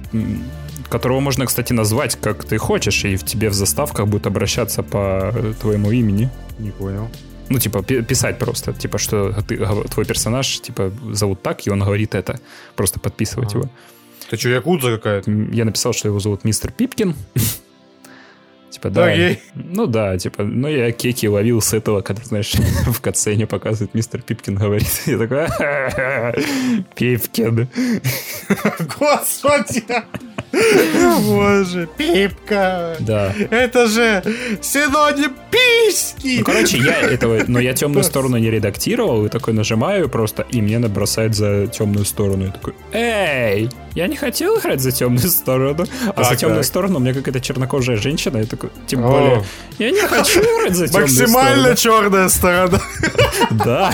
которого 0.88 1.20
можно, 1.20 1.46
кстати, 1.46 1.72
назвать 1.72 2.16
как 2.20 2.44
ты 2.44 2.58
хочешь, 2.58 3.04
и 3.04 3.16
в 3.16 3.24
тебе 3.24 3.48
в 3.48 3.54
заставках 3.54 4.06
будет 4.08 4.26
обращаться 4.26 4.82
по 4.82 5.34
твоему 5.60 5.90
имени. 5.90 6.30
Не 6.58 6.70
понял. 6.70 7.08
Ну, 7.50 7.58
типа, 7.58 7.82
пи- 7.82 8.02
писать 8.02 8.38
просто, 8.38 8.72
типа, 8.74 8.98
что 8.98 9.32
ты, 9.46 9.56
твой 9.90 10.04
персонаж, 10.04 10.60
типа, 10.60 10.92
зовут 11.12 11.42
так, 11.42 11.66
и 11.66 11.70
он 11.70 11.80
говорит 11.80 12.14
это. 12.14 12.40
Просто 12.76 13.00
подписывать 13.00 13.54
А. 13.54 13.58
его. 13.58 13.70
Ты 14.28 14.36
что, 14.36 14.50
якудза 14.50 14.96
какая-то? 14.96 15.30
Я 15.30 15.64
написал, 15.64 15.94
что 15.94 16.08
его 16.08 16.20
зовут 16.20 16.44
мистер 16.44 16.70
Пипкин. 16.72 17.14
Типа, 18.70 18.90
да. 18.90 19.10
Ну 19.54 19.86
да, 19.86 20.18
типа, 20.18 20.42
ну 20.44 20.68
я 20.68 20.92
кеки 20.92 21.26
ловил 21.26 21.62
с 21.62 21.72
этого, 21.72 22.02
когда, 22.02 22.22
знаешь, 22.24 22.52
в 22.86 23.00
катсцене 23.00 23.46
показывает 23.46 23.94
мистер 23.94 24.20
Пипкин 24.20 24.56
говорит. 24.56 24.88
Я 25.06 25.16
такой, 25.18 25.46
«Ха-ха-ха, 25.46 26.34
Пипкин. 26.94 27.66
Господи! 28.98 29.84
Боже, 30.52 31.88
пипка! 31.96 32.96
Да. 33.00 33.32
Это 33.50 33.86
же 33.86 34.22
синоним 34.60 35.32
письки! 35.50 36.38
Ну, 36.38 36.44
короче, 36.44 36.78
я 36.78 37.00
этого, 37.00 37.40
но 37.46 37.60
я 37.60 37.74
темную 37.74 38.04
сторону 38.04 38.36
не 38.38 38.50
редактировал, 38.50 39.26
и 39.26 39.28
такой 39.28 39.54
нажимаю 39.54 40.08
просто, 40.08 40.46
и 40.50 40.62
мне 40.62 40.78
бросает 40.78 41.34
за 41.34 41.66
темную 41.66 42.04
сторону. 42.04 42.46
Я 42.46 42.50
такой, 42.52 42.74
эй, 42.92 43.70
я 43.94 44.06
не 44.06 44.16
хотел 44.16 44.58
играть 44.58 44.80
за 44.80 44.92
темную 44.92 45.28
сторону, 45.28 45.84
а 46.14 46.22
за 46.22 46.30
Так, 46.30 46.38
темную 46.38 46.62
так. 46.62 46.66
сторону 46.66 46.96
у 46.96 47.00
меня 47.00 47.14
какая-то 47.14 47.40
чернокожая 47.40 47.96
женщина, 47.96 48.38
я 48.38 48.44
такой, 48.46 48.70
тем 48.86 49.04
О. 49.04 49.08
более, 49.10 49.44
я 49.78 49.90
не 49.90 50.00
хочу 50.00 50.40
играть 50.40 50.74
за 50.74 50.86
темную 50.88 51.08
Максимально 51.08 51.76
черная 51.76 52.28
сторона. 52.28 52.80
Да. 53.50 53.92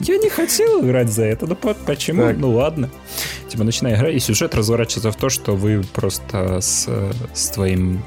Я 0.00 0.16
не 0.18 0.28
хотел 0.28 0.84
играть 0.84 1.08
за 1.08 1.24
это, 1.24 1.46
ну 1.46 1.56
по- 1.56 1.74
почему? 1.74 2.22
Так. 2.22 2.36
Ну 2.36 2.52
ладно. 2.52 2.90
Типа, 3.48 3.64
начиная 3.64 3.96
играть, 3.96 4.14
и 4.14 4.18
сюжет 4.20 4.54
разворачивается 4.54 5.10
в 5.10 5.16
то, 5.16 5.28
что 5.28 5.56
вы 5.56 5.82
просто 5.92 6.60
с, 6.60 6.88
с 7.34 7.48
твоим 7.48 8.02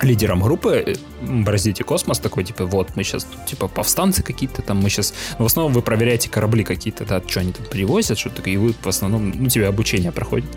лидером 0.00 0.42
группы 0.42 0.96
бороздите 1.20 1.84
космос 1.84 2.18
такой, 2.18 2.44
типа, 2.44 2.66
вот, 2.66 2.96
мы 2.96 3.04
сейчас, 3.04 3.26
типа, 3.46 3.68
повстанцы 3.68 4.22
какие-то 4.22 4.62
там, 4.62 4.78
мы 4.78 4.90
сейчас... 4.90 5.14
Ну, 5.38 5.44
в 5.44 5.46
основном 5.46 5.72
вы 5.72 5.82
проверяете 5.82 6.28
корабли 6.28 6.64
какие-то, 6.64 7.04
да, 7.04 7.22
что 7.24 7.40
они 7.40 7.52
там 7.52 7.66
привозят, 7.66 8.18
что-то 8.18 8.36
такое, 8.36 8.54
и 8.54 8.56
вы 8.56 8.74
в 8.80 8.86
основном, 8.88 9.30
ну, 9.30 9.48
тебе 9.48 9.68
обучение 9.68 10.10
проходит. 10.10 10.50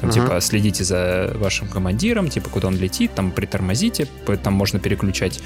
Там, 0.00 0.10
uh-huh. 0.10 0.14
типа, 0.14 0.40
следите 0.40 0.82
за 0.82 1.32
вашим 1.36 1.68
командиром, 1.68 2.28
типа, 2.30 2.48
куда 2.48 2.68
он 2.68 2.76
летит, 2.76 3.12
там, 3.14 3.30
притормозите, 3.30 4.08
там 4.42 4.54
можно 4.54 4.80
переключать 4.80 5.40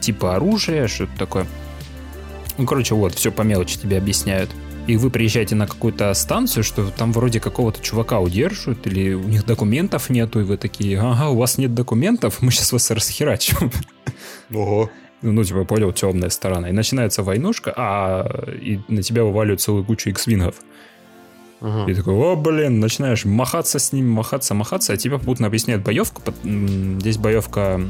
типа 0.00 0.36
оружия, 0.36 0.88
что-то 0.88 1.12
такое. 1.18 1.46
Ну, 2.58 2.66
короче, 2.66 2.94
вот, 2.94 3.14
все 3.14 3.32
по 3.32 3.42
мелочи 3.42 3.78
тебе 3.78 3.98
объясняют. 3.98 4.50
И 4.86 4.96
вы 4.96 5.10
приезжаете 5.10 5.54
на 5.54 5.66
какую-то 5.66 6.12
станцию, 6.12 6.64
что 6.64 6.90
там 6.90 7.12
вроде 7.12 7.38
какого-то 7.38 7.80
чувака 7.80 8.18
удерживают, 8.18 8.86
или 8.86 9.14
у 9.14 9.28
них 9.28 9.46
документов 9.46 10.10
нету, 10.10 10.40
и 10.40 10.42
вы 10.42 10.56
такие, 10.56 10.98
ага, 11.00 11.28
у 11.28 11.36
вас 11.36 11.56
нет 11.56 11.72
документов, 11.72 12.42
мы 12.42 12.50
сейчас 12.50 12.72
вас 12.72 12.90
расхерачим. 12.90 13.70
Ого. 14.52 14.90
Ну, 15.22 15.44
типа, 15.44 15.64
понял, 15.64 15.92
темная 15.92 16.30
сторона. 16.30 16.68
И 16.68 16.72
начинается 16.72 17.22
войнушка, 17.22 17.72
а 17.76 18.44
и 18.60 18.80
на 18.88 19.02
тебя 19.02 19.22
вываливают 19.22 19.60
целую 19.60 19.84
кучу 19.84 20.10
X-вингов. 20.10 20.56
Ага. 21.60 21.88
И 21.88 21.94
такой, 21.94 22.14
о, 22.14 22.34
блин, 22.34 22.80
начинаешь 22.80 23.24
махаться 23.24 23.78
с 23.78 23.92
ними, 23.92 24.08
махаться, 24.08 24.52
махаться, 24.52 24.92
а 24.92 24.96
тебе 24.96 25.16
попутно 25.16 25.46
объясняют 25.46 25.84
боевку. 25.84 26.22
Здесь 26.42 27.18
боевка, 27.18 27.80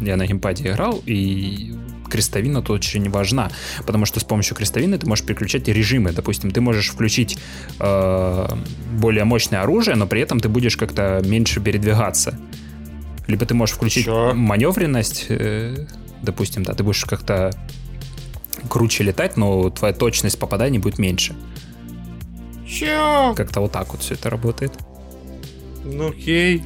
я 0.00 0.16
на 0.16 0.26
геймпаде 0.26 0.70
играл, 0.70 1.02
и 1.04 1.74
крестовина 2.08 2.62
тут 2.62 2.78
очень 2.78 3.08
важна, 3.10 3.50
потому 3.86 4.06
что 4.06 4.20
с 4.20 4.24
помощью 4.24 4.56
крестовины 4.56 4.98
ты 4.98 5.06
можешь 5.06 5.24
переключать 5.24 5.68
режимы. 5.68 6.12
Допустим, 6.12 6.50
ты 6.50 6.60
можешь 6.60 6.88
включить 6.88 7.38
э, 7.78 8.48
более 8.92 9.24
мощное 9.24 9.62
оружие, 9.62 9.96
но 9.96 10.06
при 10.06 10.20
этом 10.20 10.40
ты 10.40 10.48
будешь 10.48 10.76
как-то 10.76 11.22
меньше 11.24 11.60
передвигаться. 11.60 12.38
Либо 13.26 13.44
ты 13.44 13.54
можешь 13.54 13.76
включить 13.76 14.06
Чё? 14.06 14.32
маневренность, 14.34 15.26
э, 15.28 15.86
допустим, 16.22 16.62
да, 16.62 16.74
ты 16.74 16.82
будешь 16.82 17.04
как-то 17.04 17.52
круче 18.68 19.04
летать, 19.04 19.36
но 19.36 19.70
твоя 19.70 19.94
точность 19.94 20.38
попадания 20.38 20.78
будет 20.78 20.98
меньше. 20.98 21.34
Чё? 22.66 23.34
Как-то 23.36 23.60
вот 23.60 23.72
так 23.72 23.92
вот 23.92 24.02
все 24.02 24.14
это 24.14 24.30
работает. 24.30 24.72
Ну 25.84 26.08
окей. 26.08 26.62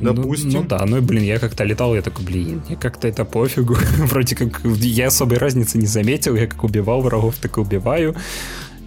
Допустим. 0.00 0.50
Ну, 0.50 0.62
ну 0.62 0.68
да, 0.68 0.84
ну 0.86 1.00
блин, 1.00 1.22
я 1.22 1.38
как-то 1.38 1.64
летал, 1.64 1.94
я 1.94 2.02
такой, 2.02 2.24
блин, 2.24 2.62
мне 2.66 2.76
как-то 2.76 3.08
это 3.08 3.24
пофигу. 3.24 3.74
Вроде 3.98 4.36
как 4.36 4.60
я 4.64 5.06
особой 5.06 5.38
разницы 5.38 5.78
не 5.78 5.86
заметил, 5.86 6.34
я 6.34 6.46
как 6.46 6.64
убивал 6.64 7.00
врагов, 7.00 7.36
так 7.40 7.56
и 7.56 7.60
убиваю. 7.60 8.14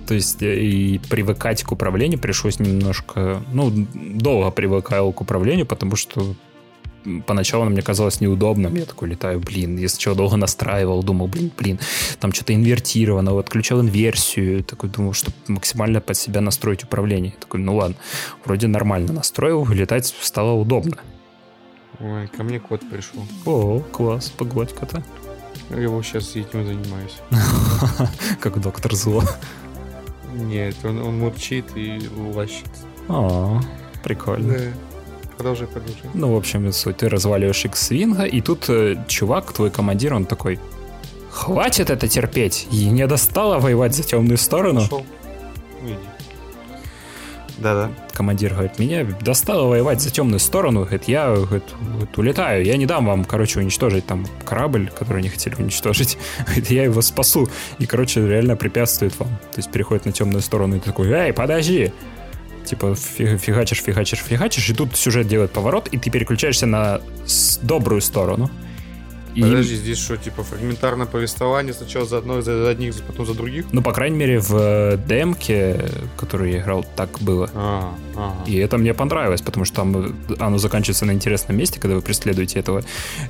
То 0.08 0.14
есть 0.14 0.42
э, 0.42 0.60
и 0.60 1.00
привыкать 1.10 1.64
к 1.64 1.72
управлению 1.72 2.20
пришлось 2.20 2.60
немножко, 2.60 3.42
ну, 3.52 3.72
долго 3.94 4.52
привыкал 4.52 5.12
к 5.12 5.22
управлению, 5.22 5.66
потому 5.66 5.96
что 5.96 6.36
поначалу 7.26 7.64
она 7.64 7.72
мне 7.72 7.82
казалось 7.82 8.22
неудобным. 8.22 8.76
Я 8.76 8.86
такой 8.86 9.10
летаю, 9.10 9.40
блин, 9.40 9.78
я 9.78 9.90
сначала 9.90 10.16
долго 10.16 10.38
настраивал, 10.38 11.04
думал, 11.04 11.28
блин, 11.28 11.52
блин, 11.58 11.80
там 12.20 12.34
что-то 12.34 12.54
инвертировано, 12.54 13.34
вот 13.34 13.46
отключал 13.46 13.82
инверсию, 13.82 14.64
такой 14.64 14.90
думал, 14.90 15.14
чтобы 15.14 15.36
максимально 15.48 16.02
под 16.02 16.18
себя 16.18 16.42
настроить 16.42 16.84
управление. 16.84 17.34
Я 17.36 17.42
такой, 17.42 17.60
ну 17.60 17.76
ладно, 17.76 17.96
вроде 18.46 18.68
нормально 18.68 19.14
настроил, 19.14 19.66
летать 19.68 20.14
стало 20.22 20.54
удобно. 20.54 20.98
Ой, 22.00 22.28
ко 22.28 22.44
мне 22.44 22.60
кот 22.60 22.82
пришел. 22.90 23.24
О, 23.46 23.80
класс, 23.80 24.30
погладь 24.30 24.74
кота. 24.74 25.04
Я 25.70 25.78
его 25.78 26.02
сейчас 26.04 26.36
этим 26.36 26.66
занимаюсь. 26.66 27.18
Как 28.40 28.60
доктор 28.62 28.94
зло. 28.96 29.24
Нет, 30.34 30.76
он, 30.84 31.02
он 31.02 31.20
мурчит 31.20 31.66
и 31.76 32.00
лащит. 32.34 32.70
О, 33.08 33.60
прикольно. 34.04 34.54
Да. 34.54 34.87
Продолжи, 35.38 35.68
продолжи. 35.68 36.00
Ну, 36.16 36.34
в 36.34 36.36
общем, 36.36 36.72
суть. 36.74 36.98
Ты 36.98 37.10
разваливаешь 37.10 37.64
X-Винга, 37.66 38.24
и 38.24 38.42
тут 38.42 38.70
э, 38.70 38.96
чувак, 39.08 39.54
твой 39.54 39.70
командир, 39.70 40.16
он 40.16 40.26
такой, 40.26 40.60
хватит 41.30 41.92
это 41.92 42.08
терпеть, 42.08 42.68
и 42.72 42.90
не 42.90 43.06
достало 43.06 43.60
воевать 43.60 43.96
за 43.96 44.04
темную 44.04 44.38
сторону. 44.38 44.82
Пошел. 44.82 45.06
Да-да. 47.60 47.92
Командир 48.14 48.54
говорит, 48.54 48.80
меня 48.80 49.06
достало 49.22 49.68
воевать 49.68 50.02
за 50.02 50.12
темную 50.12 50.40
сторону. 50.40 50.82
Говорит, 50.82 51.06
я 51.06 51.34
говорит, 51.34 51.64
говорит, 51.82 52.18
улетаю, 52.18 52.64
я 52.64 52.78
не 52.78 52.86
дам 52.86 53.06
вам, 53.06 53.26
короче, 53.26 53.60
уничтожить 53.60 54.06
там 54.06 54.26
корабль, 54.46 54.92
который 54.98 55.22
не 55.22 55.30
хотели 55.30 55.56
уничтожить. 55.56 56.18
Говорит, 56.46 56.72
я 56.72 56.84
его 56.84 57.02
спасу. 57.02 57.50
И, 57.80 57.86
короче, 57.86 58.28
реально 58.28 58.56
препятствует 58.56 59.18
вам. 59.20 59.30
То 59.30 59.58
есть 59.58 59.72
переходит 59.72 60.06
на 60.06 60.12
темную 60.12 60.42
сторону 60.42 60.78
и 60.78 60.80
такой, 60.80 61.10
эй, 61.10 61.34
подожди, 61.34 61.94
типа 62.68 62.96
фигачишь, 62.96 63.82
фигачишь, 63.82 64.20
фигачишь, 64.20 64.70
и 64.70 64.74
тут 64.74 64.96
сюжет 64.96 65.28
делает 65.28 65.52
поворот, 65.52 65.88
и 65.88 65.98
ты 65.98 66.10
переключаешься 66.10 66.66
на 66.66 67.02
добрую 67.62 68.02
сторону. 68.02 68.50
И... 69.38 69.42
Подожди, 69.42 69.76
здесь 69.76 70.00
что, 70.00 70.18
типа 70.18 70.42
фрагментарное 70.42 71.06
повествование 71.06 71.72
сначала 71.72 72.08
за 72.08 72.18
одной, 72.18 72.42
за 72.42 72.68
одних, 72.68 72.96
потом 73.04 73.28
за 73.28 73.36
других? 73.36 73.66
Ну, 73.72 73.84
по 73.84 73.94
крайней 73.94 74.18
мере, 74.18 74.40
в 74.40 74.56
э, 74.56 74.98
демке, 74.98 75.92
которую 76.18 76.50
я 76.50 76.62
играл, 76.62 76.84
так 76.96 77.20
было. 77.20 77.48
А, 77.54 77.94
ага. 78.16 78.36
И 78.48 78.56
это 78.58 78.80
мне 78.80 78.96
понравилось, 78.96 79.42
потому 79.42 79.64
что 79.66 79.76
там 79.76 79.96
э, 79.96 80.12
оно 80.40 80.58
заканчивается 80.58 81.06
на 81.06 81.12
интересном 81.12 81.56
месте, 81.56 81.80
когда 81.80 81.96
вы 81.96 82.02
преследуете 82.02 82.60
этого 82.60 82.82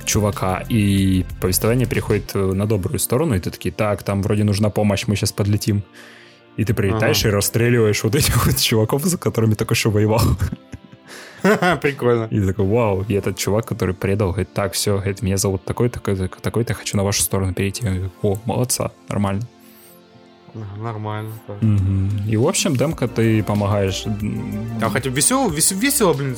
чувака, 0.06 0.64
и 0.70 1.26
повествование 1.42 1.86
переходит 1.86 2.30
э, 2.32 2.38
на 2.38 2.64
добрую 2.66 3.00
сторону, 3.00 3.34
и 3.34 3.38
ты 3.38 3.50
такие, 3.50 3.70
так, 3.70 4.02
там 4.02 4.22
вроде 4.22 4.44
нужна 4.44 4.70
помощь, 4.70 5.06
мы 5.08 5.14
сейчас 5.14 5.32
подлетим 5.32 5.82
и 6.58 6.64
ты 6.64 6.74
прилетаешь 6.74 7.20
ага. 7.20 7.28
и 7.28 7.32
расстреливаешь 7.32 8.02
вот 8.02 8.14
этих 8.16 8.44
вот 8.46 8.56
чуваков, 8.58 9.04
за 9.04 9.16
которыми 9.16 9.54
только 9.54 9.74
что 9.74 9.90
воевал. 9.90 10.20
Прикольно. 11.80 12.26
И 12.30 12.44
такой, 12.44 12.66
вау, 12.66 13.04
и 13.06 13.14
этот 13.14 13.38
чувак, 13.38 13.64
который 13.64 13.94
предал, 13.94 14.30
говорит, 14.30 14.52
так, 14.52 14.72
все, 14.72 14.96
говорит, 14.96 15.22
меня 15.22 15.36
зовут 15.36 15.64
такой, 15.64 15.88
такой, 15.88 16.16
такой, 16.16 16.64
то 16.64 16.74
хочу 16.74 16.96
на 16.96 17.04
вашу 17.04 17.22
сторону 17.22 17.54
перейти. 17.54 17.84
Я 17.84 17.90
говорю, 17.92 18.10
о, 18.22 18.38
молодца, 18.44 18.90
нормально. 19.08 19.42
Нормально. 20.76 21.32
Угу. 21.48 22.28
И, 22.28 22.36
в 22.36 22.48
общем, 22.48 22.76
демка 22.76 23.08
ты 23.08 23.42
помогаешь. 23.42 24.04
А 24.82 24.90
хотя 24.90 25.10
весело, 25.10 25.48
весело, 25.48 25.78
весело, 25.78 26.12
блин, 26.14 26.36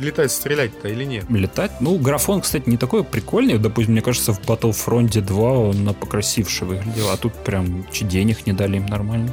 летать, 0.00 0.32
стрелять-то 0.32 0.88
или 0.88 1.04
нет? 1.04 1.24
Летать? 1.30 1.72
Ну, 1.80 1.98
графон, 1.98 2.40
кстати, 2.40 2.68
не 2.68 2.76
такой 2.76 3.04
прикольный. 3.04 3.58
Допустим, 3.58 3.92
мне 3.92 4.02
кажется, 4.02 4.32
в 4.32 4.40
Battlefront 4.40 5.20
2 5.20 5.52
он 5.52 5.84
на 5.84 5.92
покрасивше 5.92 6.64
выглядел, 6.64 7.10
а 7.10 7.16
тут 7.16 7.34
прям 7.34 7.86
денег 7.92 8.46
не 8.46 8.52
дали 8.52 8.76
им 8.76 8.86
нормально. 8.86 9.32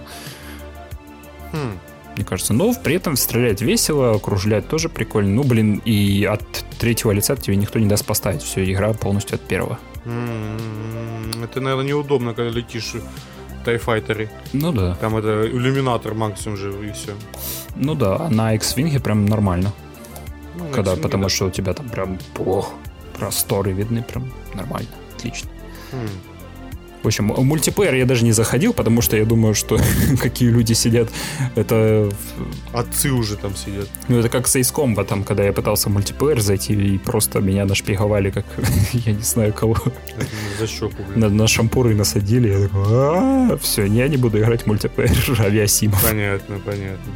Хм. 1.51 1.80
Мне 2.15 2.25
кажется. 2.25 2.53
Но 2.53 2.73
при 2.73 2.95
этом 2.95 3.15
стрелять 3.15 3.61
весело, 3.61 4.11
окружлять 4.11 4.67
тоже 4.67 4.89
прикольно. 4.89 5.36
Ну, 5.36 5.43
блин, 5.43 5.82
и 5.86 6.25
от 6.25 6.43
третьего 6.77 7.11
лица 7.11 7.36
тебе 7.36 7.55
никто 7.55 7.80
не 7.80 7.88
даст 7.88 8.05
поставить. 8.05 8.41
Все, 8.41 8.69
игра 8.69 8.93
полностью 8.93 9.36
от 9.36 9.41
первого. 9.41 9.80
М-м-м. 10.05 11.43
Это, 11.43 11.61
наверное, 11.61 11.86
неудобно, 11.86 12.34
когда 12.34 12.51
летишь 12.51 12.95
тайфайтере. 13.66 14.30
Ну 14.53 14.72
да. 14.72 14.95
Там 14.95 15.18
это 15.18 15.47
иллюминатор 15.47 16.14
максимум 16.14 16.57
же 16.57 16.72
и 16.88 16.91
все. 16.91 17.14
Ну 17.76 17.95
да, 17.95 18.18
а 18.18 18.30
на 18.30 18.53
X-Wing 18.55 18.99
прям 18.99 19.26
нормально. 19.26 19.72
Ну, 20.55 20.66
Когда, 20.74 20.95
потому 20.95 21.24
да. 21.24 21.30
что 21.30 21.45
у 21.45 21.49
тебя 21.51 21.74
там 21.74 21.89
прям 21.89 22.18
ох, 22.38 22.74
просторы 23.18 23.72
видны, 23.72 24.03
прям 24.03 24.32
нормально, 24.53 24.89
отлично. 25.16 25.49
Хм. 25.91 26.07
В 27.04 27.08
общем, 27.08 27.26
мультиплеер 27.26 27.93
я 27.93 28.06
даже 28.06 28.26
не 28.26 28.34
заходил, 28.34 28.74
потому 28.74 29.02
что 29.02 29.16
я 29.16 29.26
думаю, 29.26 29.56
что 29.56 29.80
какие 30.22 30.50
люди 30.50 30.74
сидят, 30.74 31.10
это... 31.56 32.10
Отцы 32.74 33.12
уже 33.12 33.38
там 33.38 33.56
сидят. 33.56 33.88
Ну, 34.08 34.20
это 34.20 34.30
как 34.30 34.47
с 34.47 34.56
Ace 34.56 35.06
там, 35.06 35.24
когда 35.24 35.43
я 35.43 35.54
пытался 35.54 35.89
мультиплеер 35.89 36.41
зайти, 36.41 36.74
и 36.74 36.97
просто 36.97 37.39
меня 37.39 37.66
нашпиговали, 37.66 38.32
как 38.32 38.45
я 38.93 39.14
не 39.14 39.22
знаю 39.22 39.54
кого. 39.54 39.78
За 40.60 40.68
щеку, 40.68 41.04
блин. 41.08 41.20
На, 41.20 41.30
на 41.30 41.47
шампуры 41.47 41.95
насадили, 41.95 42.50
я 42.50 42.68
такой, 42.68 42.84
а 42.86 43.58
все, 43.62 43.86
я 43.86 44.08
не 44.08 44.18
буду 44.18 44.39
играть 44.39 44.64
в 44.64 44.68
мультиплеер 44.68 45.16
авиасим. 45.39 45.93
Понятно, 46.04 46.60
понятно. 46.66 47.14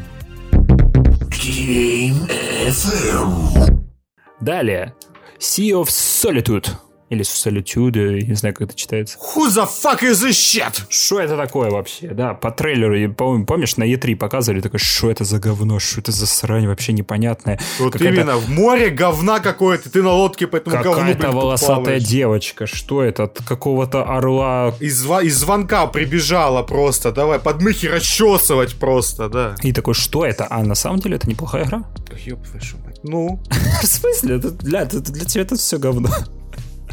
Далее. 4.39 4.93
Sea 5.39 5.71
of 5.71 5.87
Solitude. 5.87 6.69
Или 7.13 7.23
Solitude, 7.23 8.19
я 8.21 8.27
не 8.27 8.35
знаю, 8.35 8.55
как 8.55 8.69
это 8.69 8.77
читается. 8.77 9.17
Who 9.19 9.49
the 9.49 9.67
fuck 9.67 10.01
is 10.01 10.25
this 10.25 10.31
shit? 10.31 10.83
Что 10.89 11.19
это 11.19 11.37
такое 11.37 11.69
вообще? 11.69 12.07
Да, 12.07 12.33
по 12.33 12.51
трейлеру, 12.51 13.13
помнишь, 13.13 13.77
на 13.77 13.83
E3 13.83 14.15
показывали, 14.15 14.61
такое, 14.61 14.79
что 14.79 15.11
это 15.11 15.23
за 15.23 15.39
говно, 15.39 15.79
что 15.79 16.01
это 16.01 16.11
за 16.11 16.25
срань, 16.25 16.67
вообще 16.67 16.93
непонятное. 16.93 17.59
Вот 17.79 17.99
именно, 18.01 18.37
в 18.37 18.49
море 18.49 18.89
говна 18.89 19.39
какое-то, 19.39 19.89
ты 19.89 20.01
на 20.01 20.11
лодке 20.11 20.47
по 20.47 20.57
этому 20.57 20.77
говну, 20.77 20.93
Какая-то 20.93 21.31
волосатая 21.31 21.99
девочка, 21.99 22.65
что 22.65 23.03
это, 23.03 23.23
от 23.23 23.41
какого-то 23.43 24.03
орла? 24.03 24.73
Из, 24.79 25.05
из 25.05 25.37
звонка 25.37 25.85
прибежала 25.87 26.63
просто, 26.63 27.11
давай, 27.11 27.39
подмыхи 27.39 27.85
расчесывать 27.87 28.75
просто, 28.75 29.29
да. 29.29 29.55
И 29.61 29.71
такой, 29.71 29.93
что 29.93 30.25
это? 30.25 30.47
А 30.49 30.63
на 30.63 30.75
самом 30.75 30.99
деле 30.99 31.17
это 31.17 31.29
неплохая 31.29 31.65
игра? 31.65 31.83
Ёб 32.25 32.39
вашу 32.53 32.77
мать. 32.85 32.99
Ну? 33.03 33.39
В 33.81 33.85
смысле? 33.85 34.37
Для, 34.37 34.85
для 34.85 35.25
тебя 35.25 35.41
это 35.41 35.55
все 35.55 35.77
говно. 35.77 36.09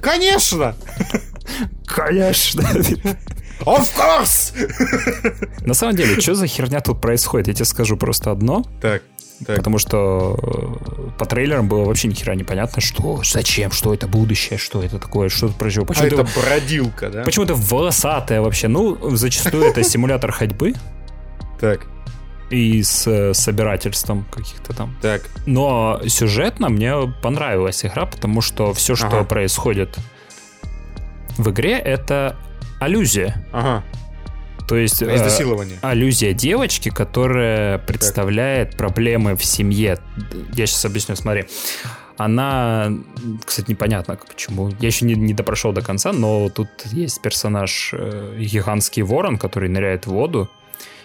Конечно! 0.01 0.75
Конечно! 1.87 2.63
Of 3.61 3.89
course! 3.95 4.55
На 5.67 5.75
самом 5.75 5.97
деле, 5.97 6.21
что 6.21 6.35
за 6.35 6.47
херня 6.47 6.81
тут 6.81 7.01
происходит? 7.01 7.49
Я 7.49 7.55
тебе 7.55 7.65
скажу 7.67 7.97
просто 7.97 8.31
одно. 8.31 8.65
Так. 8.81 9.03
Так. 9.47 9.57
Потому 9.57 9.79
что 9.79 10.39
э, 10.43 11.19
по 11.19 11.25
трейлерам 11.25 11.67
было 11.67 11.85
вообще 11.85 12.09
ни 12.09 12.15
хера 12.15 12.35
непонятно, 12.35 12.83
что, 12.83 13.23
зачем, 13.25 13.71
что 13.71 13.95
это 13.95 14.07
будущее, 14.07 14.59
что 14.59 14.83
это 14.83 14.99
такое, 14.99 15.31
что 15.31 15.47
это 15.47 15.55
произошло. 15.55 15.85
А 15.85 15.87
Почему 15.87 16.07
это 16.07 16.27
бродилка, 16.39 17.09
да? 17.09 17.23
Почему-то 17.23 17.55
волосатая 17.55 18.43
вообще. 18.43 18.69
Ну, 18.69 19.17
зачастую 19.17 19.65
это 19.65 19.83
симулятор 19.83 20.31
ходьбы 20.31 20.75
Так, 21.59 21.87
и 22.51 22.83
с 22.83 23.07
э, 23.07 23.33
собирательством 23.35 24.25
каких-то 24.31 24.75
там. 24.75 24.97
так. 25.01 25.23
Но 25.47 26.01
сюжетно 26.07 26.69
мне 26.69 26.95
понравилась 27.23 27.85
игра, 27.85 28.07
потому 28.07 28.41
что 28.41 28.73
все, 28.75 28.97
что 28.97 29.07
Ага. 29.07 29.25
происходит 29.25 29.97
в 31.39 31.49
игре, 31.51 31.79
это 31.79 32.37
аллюзия. 32.81 33.47
Ага, 33.53 33.85
То 34.69 34.77
есть 34.77 35.01
э, 35.03 35.15
изнасилование. 35.15 35.79
аллюзия 35.83 36.33
девочки, 36.33 36.89
которая 36.91 37.79
представляет 37.79 38.77
проблемы 38.77 39.37
в 39.37 39.45
семье. 39.45 39.99
Я 40.53 40.67
сейчас 40.67 40.85
объясню, 40.85 41.17
смотри. 41.17 41.45
Она, 42.17 42.91
кстати, 43.47 43.71
непонятно 43.71 44.19
почему. 44.29 44.69
Я 44.81 44.89
еще 44.89 45.07
не, 45.07 45.15
не 45.15 45.33
допрошел 45.33 45.73
до 45.73 45.81
конца, 45.81 46.13
но 46.13 46.51
тут 46.51 46.69
есть 46.93 47.23
персонаж 47.23 47.95
э, 47.97 48.37
гигантский 48.39 49.03
ворон, 49.03 49.39
который 49.39 49.71
ныряет 49.71 50.07
в 50.07 50.11
воду, 50.11 50.51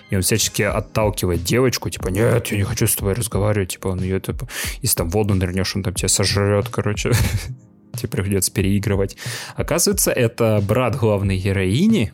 и 0.09 0.15
он 0.15 0.21
всячески 0.21 0.61
отталкивает 0.61 1.43
девочку, 1.43 1.89
типа, 1.89 2.09
нет, 2.09 2.47
я 2.47 2.57
не 2.57 2.63
хочу 2.63 2.87
с 2.87 2.95
тобой 2.95 3.13
разговаривать, 3.13 3.73
типа, 3.73 3.87
он 3.89 4.01
ее, 4.01 4.19
типа, 4.19 4.47
если 4.81 4.97
там 4.97 5.09
воду 5.09 5.33
нырнешь, 5.33 5.75
он 5.75 5.83
там 5.83 5.93
тебя 5.93 6.09
сожрет, 6.09 6.69
короче. 6.69 7.11
Тебе 7.95 8.09
приходится 8.09 8.51
переигрывать. 8.51 9.15
Оказывается, 9.55 10.11
это 10.11 10.61
брат 10.67 10.97
главной 10.97 11.37
героини, 11.37 12.11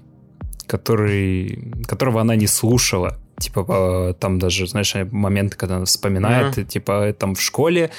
который, 0.67 1.73
которого 1.87 2.21
она 2.21 2.35
не 2.35 2.45
слушала. 2.47 3.17
Типа, 3.41 4.15
там 4.19 4.39
даже, 4.39 4.67
знаешь, 4.67 4.93
моменты, 5.11 5.57
когда 5.57 5.77
она 5.77 5.85
вспоминает, 5.85 6.57
Ага. 6.57 6.63
типа, 6.63 7.13
там 7.17 7.35
в 7.35 7.41
школе 7.41 7.89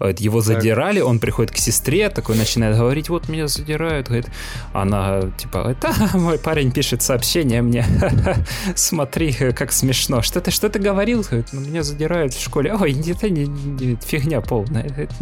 э, 0.00 0.14
его 0.18 0.40
задирали, 0.40 1.00
он 1.00 1.18
приходит 1.18 1.50
к 1.52 1.56
сестре, 1.58 2.08
такой 2.08 2.36
начинает 2.36 2.76
говорить, 2.76 3.08
вот 3.08 3.28
меня 3.28 3.48
задирают, 3.48 4.06
говорит, 4.06 4.28
она, 4.72 5.22
типа, 5.36 5.68
это 5.78 6.16
мой 6.18 6.38
парень 6.38 6.70
пишет 6.72 7.02
сообщение 7.02 7.62
мне, 7.62 7.84
смотри, 8.74 9.32
как 9.32 9.72
смешно, 9.72 10.22
что 10.22 10.40
ты, 10.40 10.50
что 10.50 10.68
ты 10.68 10.78
говорил, 10.78 11.22
говорит, 11.22 11.48
ну, 11.52 11.60
меня 11.60 11.82
задирают 11.82 12.32
в 12.34 12.42
школе, 12.42 12.74
ой, 12.74 12.92
это 13.06 13.28
не, 13.28 13.46
не- 13.46 13.96
фигня 13.96 14.40
полная, 14.40 14.84
это, 14.84 15.14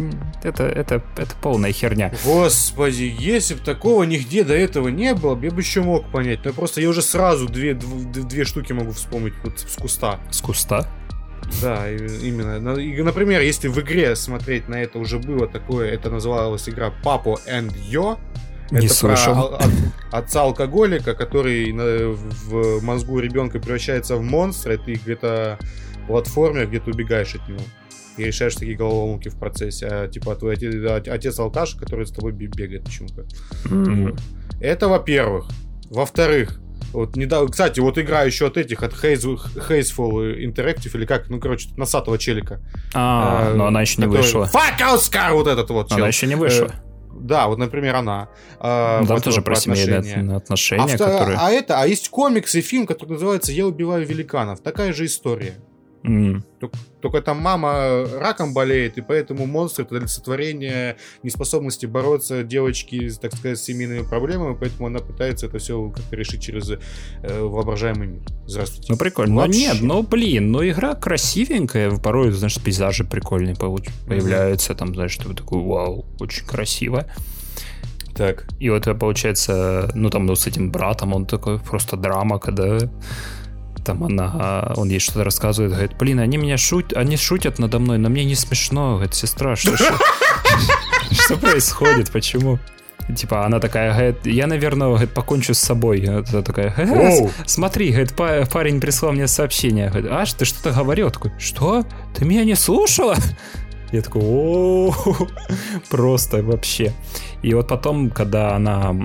это, 0.43 0.63
это, 0.63 1.03
это 1.17 1.31
полная 1.41 1.71
херня. 1.71 2.13
Господи, 2.23 3.13
если 3.19 3.55
бы 3.55 3.61
такого 3.61 4.03
нигде 4.03 4.43
до 4.43 4.53
этого 4.55 4.89
не 4.89 5.13
было, 5.13 5.39
я 5.41 5.51
бы 5.51 5.61
еще 5.61 5.81
мог 5.81 6.09
понять. 6.11 6.39
Но 6.45 6.53
просто 6.53 6.81
я 6.81 6.89
уже 6.89 7.01
сразу 7.01 7.47
две, 7.47 7.71
дв- 7.73 8.27
две 8.27 8.45
штуки 8.45 8.73
могу 8.73 8.91
вспомнить. 8.91 9.33
Вот 9.43 9.59
с 9.71 9.75
куста. 9.75 10.19
С 10.31 10.41
куста? 10.41 10.87
Да, 11.61 11.89
именно. 11.89 12.73
И, 12.77 13.01
Например, 13.01 13.41
если 13.41 13.67
в 13.67 13.79
игре 13.79 14.15
смотреть 14.15 14.69
на 14.69 14.75
это 14.75 14.99
уже 14.99 15.17
было 15.19 15.47
такое, 15.47 15.89
это 15.91 16.09
называлась 16.09 16.69
игра 16.69 16.93
Папо 17.03 17.37
and 17.49 17.73
Yo. 17.89 18.17
Не 18.71 18.85
это 18.85 18.93
слышал. 18.93 19.33
про 19.49 19.57
от- 19.57 19.71
отца 20.11 20.43
алкоголика, 20.43 21.13
который 21.13 21.71
в 21.73 22.81
мозгу 22.83 23.19
ребенка 23.19 23.59
превращается 23.59 24.15
в 24.15 24.21
монстра, 24.21 24.75
и 24.75 24.77
ты 24.77 24.93
где-то 24.93 25.59
платформер, 26.07 26.67
где 26.67 26.79
ты 26.79 26.91
убегаешь 26.91 27.35
от 27.35 27.47
него. 27.49 27.59
И 28.17 28.23
решаешь 28.23 28.55
такие 28.55 28.75
головоломки 28.77 29.29
в 29.29 29.35
процессе. 29.35 29.87
А, 29.89 30.07
типа 30.07 30.35
твой 30.35 30.53
отец, 30.53 30.73
отец 31.07 31.39
алкаш, 31.39 31.75
который 31.75 32.05
с 32.05 32.11
тобой 32.11 32.31
бе- 32.33 32.47
бегает 32.47 32.83
почему-то. 32.85 33.25
М. 33.69 34.15
Это 34.61 34.87
во-первых. 34.87 35.49
Во-вторых, 35.89 36.59
вот 36.93 37.15
недавно, 37.15 37.49
кстати, 37.49 37.79
вот 37.79 37.97
игра 37.97 38.23
еще 38.23 38.47
от 38.47 38.57
этих, 38.57 38.83
от 38.83 38.93
Haze, 38.93 39.37
Hazeful 39.69 40.43
Interactive, 40.45 40.95
или 40.95 41.05
как, 41.05 41.29
ну, 41.29 41.39
короче, 41.39 41.69
носатого 41.77 42.17
челика. 42.17 42.59
А, 42.93 43.51
Э, 43.51 43.53
но 43.55 43.65
она 43.67 43.81
еще 43.81 44.01
не 44.01 44.07
вышла. 44.07 44.49
Fuck 44.53 44.79
out, 44.81 44.97
Scar! 44.99 45.33
Вот 45.33 45.47
этот 45.47 45.69
вот 45.69 45.91
Она 45.91 45.97
чел. 45.99 46.07
еще 46.07 46.27
не 46.27 46.35
вышла. 46.35 46.65
Э, 46.67 46.71
Да, 47.19 47.47
вот, 47.47 47.57
например, 47.59 47.95
она. 47.95 48.29
А, 48.59 49.01
Ну, 49.01 49.07
там 49.07 49.21
тоже 49.21 49.41
про 49.41 49.55
семейные 49.55 49.97
отношения. 49.99 50.35
отношения, 50.35 50.83
А, 50.83 50.87
вто- 50.87 50.97
которые... 51.19 51.37
а 51.39 51.51
это, 51.51 51.79
а 51.79 51.85
есть 51.85 52.09
комикс 52.09 52.55
и 52.55 52.61
фильм, 52.61 52.87
который 52.87 53.11
называется 53.11 53.51
«Я 53.51 53.67
убиваю 53.67 54.05
великанов». 54.07 54.61
Такая 54.61 54.91
же 54.93 55.05
история. 55.05 55.53
М. 56.03 56.43
Только, 56.59 56.77
только 56.99 57.21
там 57.21 57.37
мама 57.37 58.05
раком 58.19 58.53
болеет, 58.53 58.97
и 58.97 59.01
поэтому 59.01 59.45
монстр 59.45 59.83
это 59.83 59.97
олицетворение 59.97 60.97
неспособности 61.21 61.85
бороться 61.85 62.43
девочки, 62.43 63.11
так 63.21 63.35
сказать, 63.35 63.59
с 63.59 63.63
семейными 63.63 64.03
проблемами, 64.03 64.55
поэтому 64.59 64.87
она 64.87 64.99
пытается 64.99 65.45
это 65.45 65.59
все 65.59 65.89
как-то 65.89 66.15
решить 66.15 66.41
через 66.41 66.71
э, 66.71 67.41
воображаемый 67.41 68.07
мир. 68.07 68.21
Здравствуйте. 68.47 68.91
Ну, 68.91 68.97
прикольно. 68.97 69.35
Ну, 69.35 69.45
нет, 69.45 69.77
ну, 69.81 70.01
блин, 70.01 70.51
ну, 70.51 70.67
игра 70.67 70.95
красивенькая, 70.95 71.91
порой, 71.97 72.31
знаешь, 72.31 72.59
пейзажи 72.59 73.03
прикольные 73.03 73.55
появляются, 73.55 74.73
там, 74.73 74.95
знаешь, 74.95 75.11
что 75.11 75.33
такой, 75.35 75.61
вау, 75.61 76.05
очень 76.19 76.45
красиво. 76.45 77.05
Так. 78.15 78.47
И 78.59 78.69
вот 78.69 78.81
это 78.81 78.95
получается, 78.95 79.91
ну, 79.95 80.09
там, 80.09 80.25
ну, 80.25 80.35
с 80.35 80.47
этим 80.47 80.71
братом, 80.71 81.13
он 81.13 81.25
такой 81.25 81.59
просто 81.59 81.95
драма, 81.95 82.39
когда 82.39 82.79
там 83.83 84.03
она, 84.03 84.73
он 84.75 84.89
ей 84.89 84.99
что-то 84.99 85.23
рассказывает, 85.23 85.71
говорит, 85.71 85.97
блин, 85.97 86.19
они 86.19 86.37
меня 86.37 86.57
шутят, 86.57 86.97
они 86.97 87.17
шутят 87.17 87.59
надо 87.59 87.79
мной, 87.79 87.97
но 87.97 88.09
мне 88.09 88.23
не 88.25 88.35
смешно, 88.35 88.93
говорит, 88.95 89.13
сестра, 89.13 89.55
что, 89.55 89.75
что, 91.11 91.37
происходит, 91.37 92.11
почему? 92.11 92.59
Типа, 93.15 93.45
она 93.45 93.59
такая, 93.59 93.91
говорит, 93.93 94.25
я, 94.25 94.47
наверное, 94.47 94.87
говорит, 94.87 95.11
покончу 95.11 95.53
с 95.53 95.59
собой. 95.59 96.05
А 96.07 96.23
та 96.23 96.41
такая, 96.43 96.69
«Ха-ха, 96.69 96.93
Воу. 96.93 97.31
смотри, 97.45 97.89
говорит, 97.89 98.13
па- 98.15 98.45
парень 98.45 98.79
прислал 98.79 99.11
мне 99.11 99.27
сообщение. 99.27 99.89
Говорит, 99.89 100.11
Аш, 100.11 100.33
ты 100.33 100.45
что-то 100.45 100.71
говорил? 100.71 101.07
Я 101.07 101.11
Такой, 101.11 101.31
что? 101.39 101.83
Ты 102.15 102.25
меня 102.25 102.45
не 102.45 102.55
слушала? 102.55 103.15
Я 103.91 104.01
такой, 104.01 104.21
о 104.23 104.93
просто 105.89 106.41
вообще. 106.43 106.93
И 107.41 107.53
вот 107.53 107.67
потом, 107.67 108.09
когда 108.09 108.55
она 108.55 108.95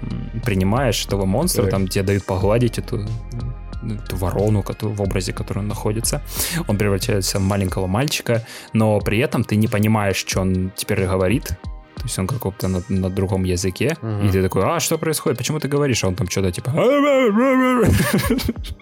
принимаешь 0.45 1.05
этого 1.05 1.25
монстра, 1.25 1.67
там 1.67 1.89
тебе 1.89 2.05
дают 2.05 2.25
погладить 2.25 2.79
эту, 2.79 3.05
эту 3.95 4.17
ворону 4.17 4.65
в 4.81 5.03
образе, 5.03 5.33
в 5.33 5.37
котором 5.37 5.63
он 5.63 5.69
находится, 5.69 6.23
он 6.69 6.79
превращается 6.79 7.39
в 7.39 7.43
маленького 7.43 7.87
мальчика, 7.87 8.45
но 8.73 9.01
при 9.01 9.19
этом 9.19 9.45
ты 9.45 9.57
не 9.57 9.69
понимаешь, 9.69 10.17
что 10.17 10.41
он 10.41 10.73
теперь 10.77 11.07
говорит. 11.07 11.57
То 11.97 12.03
есть 12.03 12.19
он 12.19 12.27
каком-то 12.27 12.69
на, 12.69 12.83
на 12.89 13.11
другом 13.11 13.45
языке. 13.45 13.97
Мгм. 14.03 14.29
И 14.29 14.31
ты 14.31 14.43
такой, 14.43 14.65
а 14.65 14.81
что 14.81 14.99
происходит? 14.99 15.39
Почему 15.39 15.59
ты 15.59 15.69
говоришь? 15.69 16.05
А 16.05 16.09
он 16.09 16.15
там 16.15 16.29
что-то 16.29 16.53
типа... 16.53 16.71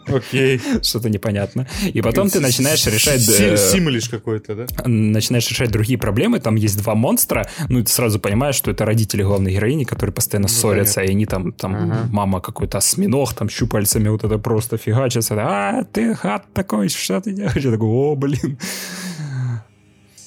Окей. 0.07 0.61
Что-то 0.83 1.09
непонятно. 1.09 1.67
И 1.85 2.03
потом 2.03 2.29
ты 2.29 2.41
начинаешь 2.41 2.85
решать... 2.87 3.23
Симлиш 3.23 4.09
какой-то, 4.09 4.55
да? 4.55 4.67
начинаешь 4.87 5.49
решать 5.49 5.71
другие 5.71 5.99
проблемы, 5.99 6.41
там 6.41 6.57
есть 6.57 6.79
два 6.83 6.95
монстра, 6.95 7.49
ну 7.69 7.79
и 7.79 7.83
ты 7.83 7.91
сразу 7.91 8.19
понимаешь, 8.19 8.57
что 8.57 8.71
это 8.71 8.85
родители 8.85 9.23
главной 9.23 9.53
героини, 9.53 9.85
которые 9.85 10.13
постоянно 10.13 10.49
Ну, 10.49 10.55
ссорятся, 10.55 11.03
и 11.03 11.11
они 11.11 11.27
там, 11.27 11.53
там 11.53 12.09
мама 12.11 12.41
какой-то 12.41 12.79
осьминог, 12.79 13.33
там 13.35 13.49
щупальцами 13.49 14.09
вот 14.09 14.25
это 14.25 14.39
просто 14.39 14.77
фигачится, 14.77 15.35
а, 15.39 15.85
ты 15.85 16.15
хат 16.15 16.45
такой, 16.53 16.89
что 16.89 17.21
ты 17.21 17.33
делаешь? 17.33 17.65
Я 17.65 17.71
такой, 17.71 17.89
о, 17.89 18.17
блин. 18.17 18.59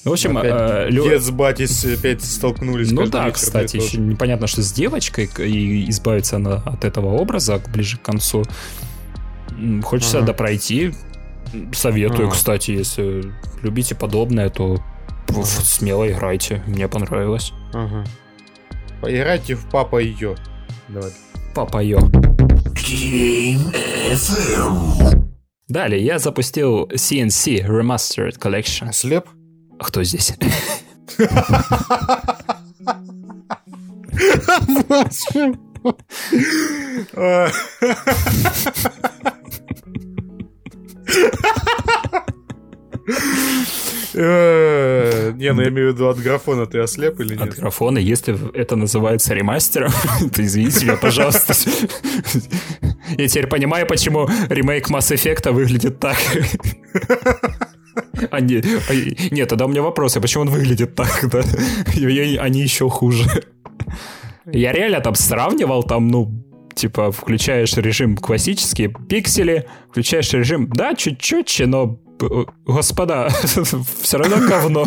В 0.08 0.12
общем, 0.12 0.36
Опять 0.38 0.52
э, 0.54 0.90
лю- 0.90 1.04
Дед 1.04 1.22
с 1.22 1.30
батей 1.30 1.94
опять 1.94 2.24
столкнулись. 2.24 2.90
ну 2.90 3.06
да, 3.06 3.30
кстати, 3.30 3.76
еще 3.76 3.98
непонятно, 3.98 4.46
что 4.46 4.62
с 4.62 4.72
девочкой, 4.72 5.28
и 5.38 5.88
избавиться 5.90 6.36
она 6.36 6.54
от 6.64 6.84
этого 6.84 7.08
образа 7.14 7.60
ближе 7.72 7.98
к 7.98 8.02
концу. 8.02 8.42
Хочется 9.82 10.18
Ага. 10.18 10.28
допройти. 10.28 10.92
Советую, 11.72 12.28
Ага. 12.28 12.36
кстати, 12.36 12.70
если 12.72 13.32
любите 13.62 13.94
подобное, 13.94 14.50
то 14.50 14.78
Ага. 15.28 15.44
смело 15.44 16.08
играйте. 16.10 16.62
Мне 16.66 16.88
понравилось. 16.88 17.52
Ага. 17.72 18.04
Поиграйте 19.00 19.54
в 19.54 19.66
папа 19.70 19.98
ее. 19.98 20.36
Давай. 20.88 21.10
Папа 21.54 21.82
Йо. 21.82 21.98
Далее 25.68 26.02
я 26.04 26.18
запустил 26.18 26.88
CNC 26.88 27.66
Remastered 27.66 28.38
Collection. 28.38 28.88
Ослеп? 28.88 29.26
Кто 29.78 30.02
здесь? 30.04 30.34
Э, 44.14 45.32
Не, 45.36 45.52
ну 45.52 45.62
я 45.62 45.68
имею 45.68 45.90
в 45.92 45.94
виду 45.94 46.08
от 46.08 46.18
графона 46.18 46.66
ты 46.66 46.78
ослеп 46.78 47.20
или 47.20 47.34
От 47.34 47.40
нет? 47.46 47.54
графона, 47.56 47.98
если 47.98 48.36
это 48.56 48.76
называется 48.76 49.34
ремастером, 49.34 49.92
то 50.34 50.42
извините 50.44 50.84
меня, 50.86 50.96
пожалуйста. 50.96 51.54
Я 53.16 53.28
теперь 53.28 53.46
понимаю, 53.46 53.86
почему 53.86 54.28
ремейк 54.48 54.90
Mass 54.90 55.14
Effect 55.14 55.50
выглядит 55.52 55.98
так. 56.00 56.16
А 58.30 58.40
не- 58.40 59.30
нет, 59.30 59.48
тогда 59.48 59.66
у 59.66 59.68
меня 59.68 59.82
вопрос, 59.82 60.16
а 60.16 60.20
почему 60.20 60.42
он 60.42 60.50
выглядит 60.50 60.94
так, 60.94 61.28
да? 61.32 61.40
Они 62.40 62.60
еще 62.62 62.88
хуже. 62.88 63.24
Я 64.46 64.72
реально 64.72 65.00
там 65.00 65.14
сравнивал, 65.14 65.82
там, 65.82 66.08
ну, 66.08 66.32
типа, 66.74 67.10
включаешь 67.12 67.74
режим 67.76 68.16
классические 68.16 68.88
пиксели, 69.08 69.66
включаешь 69.90 70.32
режим, 70.32 70.68
да, 70.68 70.94
чуть 70.94 71.20
четче, 71.20 71.66
но 71.66 71.88
п- 72.18 72.46
господа, 72.64 73.28
все 74.02 74.18
равно 74.18 74.36
говно. 74.48 74.86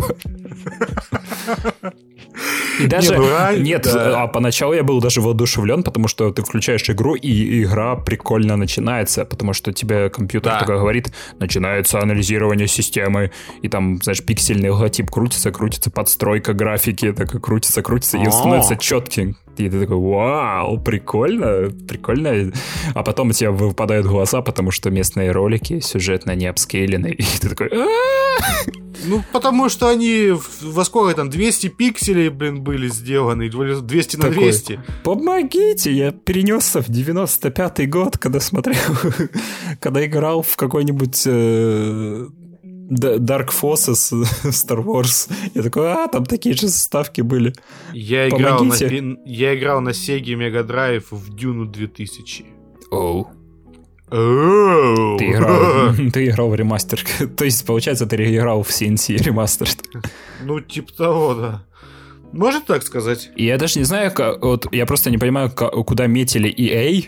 И 2.84 2.88
даже... 2.88 3.18
ну, 3.18 3.24
ра- 3.24 3.58
Нет, 3.60 3.84
да. 3.84 4.24
а 4.24 4.28
поначалу 4.28 4.74
я 4.74 4.84
был 4.84 5.00
даже 5.02 5.22
воодушевлен, 5.22 5.84
потому 5.84 6.08
что 6.08 6.32
ты 6.32 6.42
включаешь 6.44 6.90
игру, 6.90 7.16
и 7.16 7.64
игра 7.64 7.96
прикольно 7.96 8.56
начинается, 8.58 9.26
потому 9.26 9.54
что 9.54 9.72
тебе 9.74 10.10
компьютер 10.10 10.52
Да. 10.54 10.60
такой 10.60 10.78
говорит, 10.80 11.12
начинается 11.40 12.00
анализирование 12.00 12.68
системы, 12.68 13.32
и 13.62 13.68
там, 13.70 14.02
знаешь, 14.02 14.24
пиксельный 14.24 14.70
логотип 14.70 15.10
крутится, 15.10 15.52
крутится 15.52 15.90
подстройка 15.92 16.54
графики, 16.54 17.12
так 17.14 17.34
и 17.36 17.40
крутится, 17.40 17.82
крутится, 17.82 18.18
и 18.18 18.26
О. 18.26 18.32
становится 18.32 18.76
четким. 18.78 19.38
И 19.58 19.70
ты 19.70 19.80
такой, 19.82 19.98
вау, 19.98 20.80
прикольно, 20.80 21.70
прикольно. 21.88 22.52
А 22.96 23.04
потом 23.04 23.30
у 23.30 23.34
тебя 23.34 23.52
выпадают 23.52 24.08
глаза, 24.08 24.42
потому 24.42 24.72
что 24.72 24.90
местные 24.90 25.32
ролики 25.32 25.82
сюжетно 25.82 26.34
не 26.36 26.48
апскейлены, 26.48 27.08
и 27.12 27.24
ты 27.40 27.50
такой! 27.50 27.70
Ну, 29.06 29.24
потому 29.32 29.70
что 29.70 29.88
они 29.88 30.32
во 30.62 30.86
сколько 30.86 31.16
там, 31.16 31.30
200 31.30 31.68
пикселей, 31.68 32.30
блин, 32.30 32.62
были 32.62 32.88
сделаны, 32.88 33.50
200 33.50 34.18
на 34.18 34.24
Такой. 34.24 34.44
200. 34.44 34.80
Помогите, 35.04 35.92
я 35.92 36.12
перенесся 36.12 36.82
в 36.82 36.90
95-й 36.90 37.86
год, 37.88 38.18
когда 38.18 38.40
смотрел, 38.40 38.78
когда 39.80 40.06
играл 40.06 40.42
в 40.42 40.56
какой-нибудь 40.56 41.24
э, 41.26 42.28
Dark 42.92 43.50
Forces 43.50 44.12
Star 44.44 44.84
Wars. 44.84 45.32
Я 45.54 45.64
такой, 45.64 45.92
а, 45.92 46.08
там 46.08 46.26
такие 46.26 46.56
же 46.56 46.68
ставки 46.68 47.22
были. 47.22 47.54
Я 47.94 48.28
играл, 48.28 48.64
на, 48.64 48.76
Помогите. 48.76 49.18
я 49.26 49.56
играл 49.56 49.82
на 49.82 49.90
Sega 49.90 50.36
Mega 50.36 50.66
Drive 50.66 51.06
в 51.12 51.36
Дюну 51.36 51.66
2000. 51.66 52.46
Оу. 52.92 53.00
Оу. 53.00 53.41
Ты 54.12 55.32
играл, 55.32 55.94
ты 56.12 56.26
играл 56.28 56.50
в 56.50 56.56
ремастер. 56.56 57.02
То 57.38 57.46
есть, 57.46 57.66
получается, 57.66 58.06
ты 58.06 58.16
играл 58.36 58.64
в 58.64 58.70
CNC 58.70 59.18
ремастер. 59.24 59.68
Ну, 60.44 60.60
типа 60.60 60.94
того, 60.94 61.34
да. 61.34 61.64
Можно 62.34 62.62
так 62.62 62.84
сказать? 62.84 63.30
Я 63.36 63.58
даже 63.58 63.80
не 63.80 63.86
знаю, 63.86 64.12
ка- 64.12 64.38
вот 64.42 64.68
я 64.74 64.86
просто 64.86 65.10
не 65.12 65.18
понимаю, 65.18 65.50
ка- 65.52 65.70
куда 65.70 66.08
метили 66.08 66.50
EA. 66.54 67.08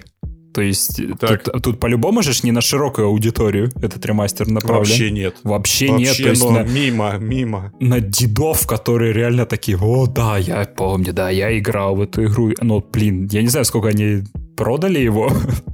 То 0.53 0.61
есть, 0.61 1.01
Так. 1.19 1.43
тут, 1.43 1.63
тут 1.63 1.79
по-любому 1.79 2.21
же 2.21 2.31
не 2.43 2.51
на 2.51 2.61
широкую 2.61 3.07
аудиторию 3.07 3.71
этот 3.81 4.05
ремастер 4.05 4.47
направлен. 4.47 4.79
Вообще 4.79 5.11
нет. 5.11 5.35
Вообще, 5.43 5.89
нет. 5.89 6.09
Вообще, 6.09 6.23
То 6.23 6.29
есть, 6.29 6.49
на- 6.49 6.63
мимо, 6.63 7.17
мимо. 7.17 7.71
на 7.79 7.99
дедов, 7.99 8.67
которые 8.67 9.13
реально 9.13 9.45
такие, 9.45 9.77
о, 9.81 10.05
да, 10.05 10.37
я 10.37 10.63
помню, 10.65 11.11
да, 11.11 11.29
я 11.31 11.57
играл 11.57 11.95
в 11.95 12.01
эту 12.01 12.25
игру. 12.25 12.51
Ну, 12.61 12.85
блин, 12.93 13.27
я 13.31 13.41
не 13.41 13.47
знаю, 13.47 13.65
сколько 13.65 13.87
они 13.87 14.23
продали 14.55 14.99
его, 14.99 15.31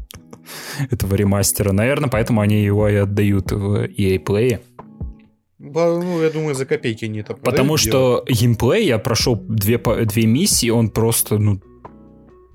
этого 0.91 1.15
ремастера. 1.15 1.71
Наверное, 1.71 2.09
поэтому 2.09 2.41
они 2.41 2.61
его 2.63 2.87
и 2.89 2.95
отдают 2.95 3.51
в 3.51 3.83
EA 3.85 4.17
Play. 4.23 4.59
Ну, 5.59 6.21
я 6.23 6.29
думаю, 6.29 6.55
за 6.55 6.65
копейки 6.65 7.05
они 7.05 7.19
это 7.19 7.33
Потому 7.33 7.75
что 7.77 8.23
геймплей, 8.29 8.85
я 8.87 8.97
прошел 8.97 9.35
две, 9.35 9.77
две 10.05 10.25
миссии, 10.25 10.69
он 10.69 10.89
просто, 10.89 11.37
ну, 11.37 11.59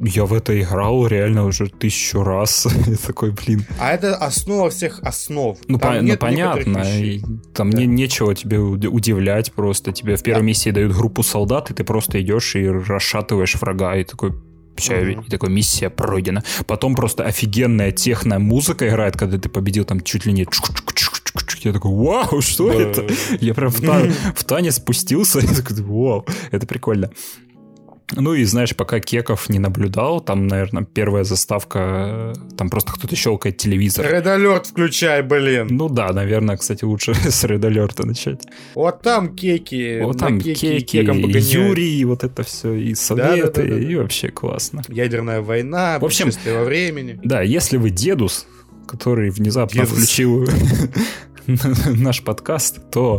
я 0.00 0.24
в 0.24 0.32
это 0.34 0.58
играл 0.60 1.06
реально 1.06 1.44
уже 1.44 1.68
тысячу 1.68 2.24
раз. 2.24 2.66
Я 2.86 2.96
такой, 2.96 3.30
блин. 3.30 3.64
А 3.78 3.92
это 3.92 4.16
основа 4.16 4.68
всех 4.68 4.98
основ. 5.02 5.56
Ну, 5.68 5.78
Там 5.78 5.96
по- 5.98 6.02
ну, 6.02 6.16
понятно. 6.16 6.78
и 6.98 7.20
Там 7.54 7.70
Да. 7.70 7.78
не- 7.78 7.86
нечего 7.86 8.34
тебе 8.34 8.56
уд- 8.58 8.86
удивлять 8.88 9.52
просто. 9.52 9.92
Тебе 9.92 10.16
в 10.16 10.22
первой 10.22 10.40
Да. 10.40 10.46
миссии 10.46 10.70
дают 10.70 10.92
группу 10.96 11.22
солдат, 11.22 11.70
и 11.70 11.74
ты 11.74 11.84
просто 11.84 12.20
идешь 12.20 12.56
и 12.56 12.66
расшатываешь 12.68 13.54
врага, 13.54 13.96
и 13.96 14.02
такой 14.04 14.32
Всё, 14.76 14.96
Мгм. 14.96 15.20
и 15.20 15.30
такой, 15.30 15.50
миссия 15.50 15.88
пройдена. 15.90 16.42
Потом 16.66 16.94
просто 16.94 17.24
офигенная 17.24 17.92
техная 17.92 18.38
музыка 18.38 18.88
играет, 18.88 19.16
когда 19.16 19.38
ты 19.38 19.48
победил 19.48 19.84
там 19.84 20.00
чуть 20.00 20.26
ли 20.26 20.32
не... 20.32 20.46
Я 21.60 21.72
такой, 21.72 21.92
вау, 21.92 22.40
что 22.42 22.68
Да. 22.72 22.78
это? 22.80 23.06
Я 23.40 23.54
прям 23.54 23.70
в, 23.70 23.80
та- 23.80 24.02
в 24.36 24.44
танец 24.44 24.76
спустился, 24.76 25.38
и 25.40 25.46
такой, 25.46 25.80
вау, 25.82 26.26
это 26.50 26.66
прикольно. 26.66 27.10
Ну 28.16 28.34
и 28.34 28.44
знаешь, 28.44 28.74
пока 28.76 29.00
кеков 29.00 29.48
не 29.48 29.58
наблюдал, 29.58 30.20
там, 30.20 30.46
наверное, 30.46 30.84
первая 30.84 31.24
заставка, 31.24 32.32
э, 32.36 32.56
там 32.56 32.70
просто 32.70 32.92
кто-то 32.92 33.16
щелкает 33.16 33.56
телевизор. 33.56 34.06
Red 34.06 34.24
Alert 34.24 34.68
включай, 34.68 35.22
блин. 35.22 35.68
Ну 35.70 35.88
да, 35.88 36.12
наверное, 36.12 36.56
кстати, 36.56 36.84
лучше 36.84 37.14
с 37.28 37.44
Red 37.44 37.60
Alert 37.60 38.04
начать. 38.06 38.42
Вот 38.74 39.02
там 39.02 39.34
кеки. 39.34 40.00
Вот 40.02 40.18
там 40.18 40.40
кеки 40.40 40.80
кеки. 40.80 41.54
Юрий, 41.54 42.04
вот 42.04 42.24
это 42.24 42.42
все, 42.44 42.72
и 42.74 42.94
советы, 42.94 43.62
Да-да-да-да-да. 43.62 43.78
и 43.92 43.94
вообще 43.96 44.28
классно. 44.28 44.82
Ядерная 44.88 45.40
война, 45.40 45.98
В 45.98 46.04
общем- 46.04 46.30
во 46.46 46.64
времени. 46.64 47.18
Да, 47.24 47.42
если 47.42 47.76
вы 47.76 47.90
дедус, 47.90 48.46
который 48.86 49.30
внезапно 49.30 49.82
Дедус. 49.84 49.96
включил 49.98 50.46
наш 51.96 52.22
подкаст, 52.22 52.78
то, 52.90 53.16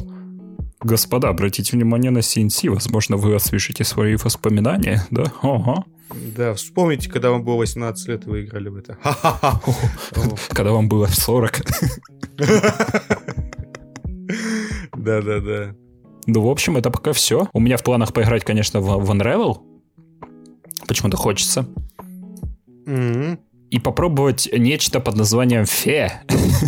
господа, 0.82 1.30
обратите 1.30 1.76
внимание 1.76 2.12
на 2.12 2.20
CNC, 2.20 2.70
возможно, 2.70 3.18
вы 3.18 3.36
освежите 3.36 3.84
свои 3.84 4.16
воспоминания, 4.16 5.06
да? 5.12 5.32
Ага. 5.42 5.84
Да, 6.36 6.54
вспомните, 6.54 7.10
когда 7.10 7.32
вам 7.32 7.44
было 7.44 7.56
18 7.56 8.08
лет, 8.08 8.26
и 8.26 8.30
вы 8.30 8.46
играли 8.46 8.70
в 8.70 8.76
это. 8.76 8.98
Когда 10.50 10.72
вам 10.72 10.88
было 10.88 11.08
40. 11.08 11.62
Да-да-да. 14.96 15.76
Ну, 16.28 16.42
в 16.42 16.50
общем, 16.50 16.78
это 16.78 16.90
пока 16.90 17.14
все. 17.14 17.48
У 17.54 17.60
меня 17.60 17.78
в 17.78 17.84
планах 17.84 18.14
поиграть, 18.14 18.44
конечно, 18.44 18.82
в, 18.82 19.06
в 19.06 19.12
Unravel. 19.12 19.58
Почему-то 20.88 21.18
хочется. 21.18 21.68
Мгм. 22.86 23.40
И 23.76 23.80
попробовать 23.80 24.48
нечто 24.54 25.02
под 25.02 25.18
названием 25.18 25.66
Фе. 25.66 26.22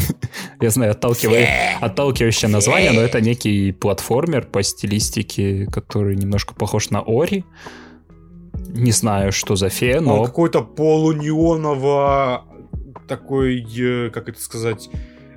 Я 0.59 0.69
знаю, 0.71 0.91
отталкивающее 0.91 2.49
название, 2.49 2.91
но 2.91 2.99
это 2.99 3.21
некий 3.21 3.71
платформер 3.71 4.45
по 4.45 4.61
стилистике, 4.61 5.67
который 5.71 6.17
немножко 6.17 6.53
похож 6.53 6.89
на 6.89 6.99
Ори. 6.99 7.45
Не 8.71 8.91
знаю, 8.91 9.31
что 9.31 9.55
за 9.55 9.69
Фе, 9.69 9.99
Он 9.99 10.03
но... 10.03 10.25
какой-то 10.25 10.63
полунеоново 10.63 12.43
такой, 13.07 13.65
э, 13.79 14.09
как 14.09 14.27
это 14.27 14.41
сказать, 14.41 14.89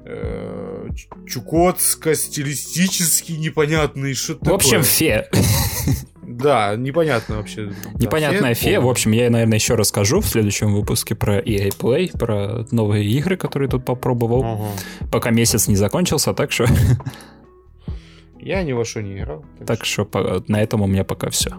э, 0.04 0.88
ч- 0.96 1.06
чукотско-стилистический 1.28 3.36
непонятный 3.36 4.14
что-то 4.14 4.50
В 4.50 4.54
общем, 4.54 4.82
такое. 4.82 4.84
Фе. 4.84 5.30
Да, 6.42 6.76
непонятно 6.76 7.36
вообще. 7.36 7.66
Да, 7.66 7.74
Непонятная 7.98 8.54
фе. 8.54 8.80
В 8.80 8.84
по- 8.84 8.90
общем, 8.90 9.12
я, 9.12 9.30
наверное, 9.30 9.56
еще 9.58 9.74
расскажу 9.74 10.20
в 10.20 10.26
следующем 10.26 10.72
выпуске 10.74 11.14
про 11.14 11.38
EA 11.40 11.68
Play, 11.76 12.16
про 12.18 12.66
новые 12.70 13.04
игры, 13.06 13.36
которые 13.36 13.68
тут 13.68 13.84
попробовал. 13.84 14.42
Ага. 14.44 15.08
Пока 15.10 15.30
месяц 15.30 15.68
не 15.68 15.76
закончился, 15.76 16.32
так 16.34 16.52
что, 16.52 16.66
Я 18.40 18.62
ни 18.62 18.72
во 18.72 18.84
что 18.84 19.02
не 19.02 19.18
играл. 19.18 19.44
так 19.66 19.84
что 19.84 20.04
по- 20.04 20.42
на 20.48 20.62
этом 20.62 20.82
у 20.82 20.86
меня 20.86 21.04
пока 21.04 21.30
все. 21.30 21.50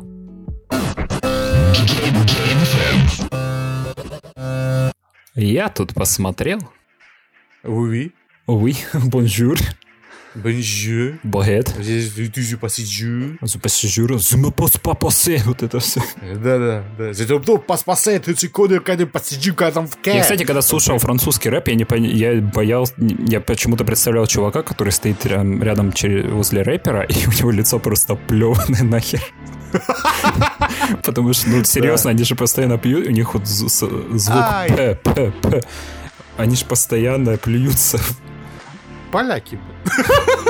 Я 5.36 5.70
тут 5.70 5.94
посмотрел. 5.94 6.60
Уи. 7.64 8.12
Oui, 8.48 8.76
bonjour, 10.36 11.16
багет. 11.24 11.74
Ты 11.76 11.82
je 11.82 12.00
me 14.38 14.52
pose 14.52 14.78
pas 14.82 14.96
passer, 14.96 15.42
вот 15.46 15.64
это 15.64 15.80
все. 15.80 16.02
Да-да, 16.22 16.84
да. 16.98 17.14
Зато 17.14 17.40
кто 17.40 17.58
поспасает 17.58 18.28
эти 18.28 18.48
коды, 18.48 18.80
когда 18.80 19.06
посиджу, 19.06 19.54
когда 19.54 19.72
там 19.72 19.88
в 19.88 19.98
Я, 20.06 20.22
кстати, 20.22 20.44
когда 20.44 20.62
слушал 20.62 20.98
французский 21.00 21.50
рэп, 21.50 21.70
я 21.70 21.76
не 21.76 21.84
пон- 21.84 22.08
я 22.08 22.42
боялся, 22.42 22.94
я 22.98 23.42
почему-то 23.42 23.86
представлял 23.86 24.28
чувака, 24.28 24.64
который 24.64 24.92
стоит 24.92 25.26
ря- 25.26 25.64
рядом 25.64 25.94
возле 26.32 26.62
рэпера, 26.62 27.04
и 27.04 27.14
у 27.28 27.32
него 27.32 27.52
лицо 27.52 27.80
просто 27.80 28.16
плеванное 28.16 28.84
нахер. 28.84 29.22
Потому 31.04 31.34
что, 31.34 31.50
ну, 31.50 31.64
серьезно, 31.64 32.10
они 32.10 32.24
же 32.24 32.36
постоянно 32.36 32.78
пьют, 32.78 33.08
у 33.08 33.12
них 33.12 33.34
вот 33.34 33.48
звук. 33.48 34.44
П, 34.68 34.96
П, 35.04 35.32
П. 35.42 35.62
Они 36.38 36.56
же 36.56 36.66
постоянно 36.66 37.38
плюются. 37.38 38.00
Поляки. 39.12 39.60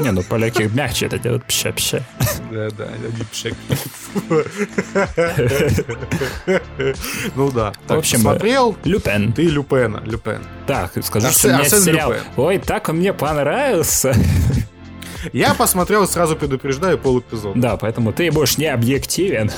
Не, 0.02 0.12
ну 0.12 0.24
поляки 0.24 0.70
мягче 0.74 1.08
это 1.08 1.18
делают, 1.18 1.46
пща-пща. 1.46 2.04
Да-да, 2.52 2.86
они 2.86 3.24
пшек. 3.32 3.56
Ну 7.36 7.52
да. 7.52 7.74
В 7.88 7.94
общем, 7.94 8.20
смотрел 8.20 8.76
Люпен. 8.84 9.34
ты 9.34 9.44
Люпена, 9.44 10.02
Люпен. 10.06 10.44
Так, 10.68 10.92
скажу, 11.04 11.32
что 11.32 11.50
мне 11.50 11.66
сериал... 11.66 12.14
Ой, 12.38 12.60
так 12.60 12.90
он 12.90 12.98
мне 12.98 13.14
понравился. 13.14 14.14
Я 15.34 15.54
посмотрел, 15.54 16.08
сразу 16.08 16.36
предупреждаю, 16.36 16.98
полэпизода. 16.98 17.60
Да, 17.60 17.78
поэтому 17.78 18.12
ты 18.12 18.32
будешь 18.32 18.58
не 18.58 18.66
объективен. 18.66 19.52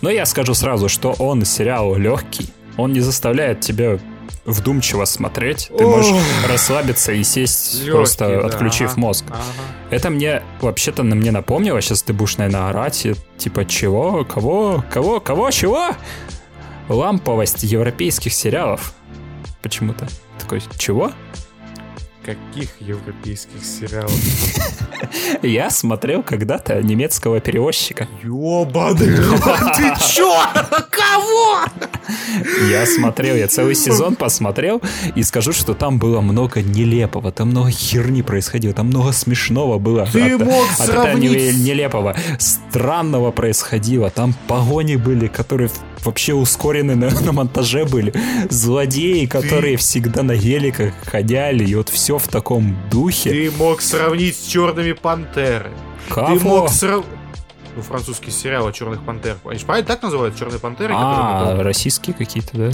Но 0.00 0.10
я 0.10 0.26
скажу 0.26 0.54
сразу, 0.54 0.88
что 0.88 1.12
он 1.12 1.44
сериал 1.44 1.94
легкий. 1.96 2.52
Он 2.76 2.92
не 2.92 3.00
заставляет 3.00 3.60
тебя 3.60 3.98
вдумчиво 4.44 5.04
смотреть. 5.04 5.70
Ты 5.76 5.84
Ох. 5.84 5.96
можешь 5.96 6.22
расслабиться 6.48 7.12
и 7.12 7.22
сесть, 7.24 7.80
Лёгкий, 7.80 7.92
просто 7.92 8.28
да, 8.28 8.46
отключив 8.46 8.92
ага. 8.92 9.00
мозг. 9.00 9.24
Ага. 9.28 9.40
Это 9.90 10.10
мне 10.10 10.42
вообще-то 10.60 11.02
на 11.02 11.14
мне 11.14 11.30
напомнило. 11.30 11.80
Сейчас 11.80 12.02
ты 12.02 12.12
будешь, 12.12 12.36
наверное, 12.36 12.68
орать. 12.68 13.06
и 13.06 13.14
Типа, 13.38 13.64
чего? 13.64 14.24
Кого? 14.24 14.84
Кого? 14.90 15.20
Кого? 15.20 15.50
Чего? 15.50 15.90
Ламповость 16.88 17.62
европейских 17.62 18.32
сериалов. 18.32 18.92
Почему-то. 19.62 20.06
Такой, 20.38 20.62
чего? 20.78 21.12
Каких 22.24 22.70
европейских 22.80 23.64
сериалов? 23.64 24.12
Я 25.42 25.68
смотрел 25.70 26.22
когда-то 26.22 26.82
немецкого 26.82 27.40
перевозчика. 27.40 28.08
Ёбаный 28.22 29.16
ты 29.76 29.94
чё? 30.00 30.34
Кого? 30.90 31.64
Я 32.70 32.86
смотрел, 32.86 33.36
я 33.36 33.48
целый 33.48 33.74
сезон 33.74 34.16
посмотрел 34.16 34.82
и 35.14 35.22
скажу, 35.22 35.52
что 35.52 35.74
там 35.74 35.98
было 35.98 36.20
много 36.20 36.62
нелепого, 36.62 37.32
там 37.32 37.48
много 37.50 37.70
херни 37.70 38.22
происходило, 38.22 38.74
там 38.74 38.86
много 38.88 39.12
смешного 39.12 39.78
было. 39.78 40.06
Ты 40.12 40.34
от, 40.34 40.40
мог 40.44 40.64
от 40.78 40.88
этого 40.88 41.02
сравнить 41.04 41.54
с- 41.54 41.58
нелепого, 41.60 42.16
странного 42.38 43.30
происходило. 43.30 44.10
Там 44.10 44.34
погони 44.48 44.96
были, 44.96 45.26
которые 45.26 45.70
вообще 46.04 46.34
ускорены 46.34 46.94
на, 46.96 47.10
на 47.10 47.32
монтаже 47.32 47.84
были. 47.84 48.12
Злодеи, 48.50 49.26
которые 49.26 49.76
всегда 49.76 50.22
на 50.22 50.36
геликах 50.36 50.92
ходяли, 51.06 51.64
и 51.64 51.74
вот 51.74 51.88
все 51.88 52.18
в 52.18 52.28
таком 52.28 52.76
духе. 52.90 53.30
Ты 53.30 53.50
мог 53.56 53.80
сравнить 53.80 54.36
с 54.36 54.46
черными 54.46 54.92
пантеры. 54.92 55.70
Ты 56.08 56.14
Кого? 56.14 56.38
мог 56.40 56.70
сравнить... 56.70 57.06
Ну, 57.76 57.82
французский 57.82 58.30
сериал 58.30 58.68
о 58.68 58.72
черных 58.72 59.02
пантерах. 59.04 59.38
Они 59.44 59.58
же 59.58 59.66
так 59.82 60.00
называют 60.02 60.36
черные 60.36 60.60
пантеры? 60.60 60.94
А, 60.96 61.60
российские 61.62 62.14
какие-то, 62.14 62.56
да? 62.56 62.70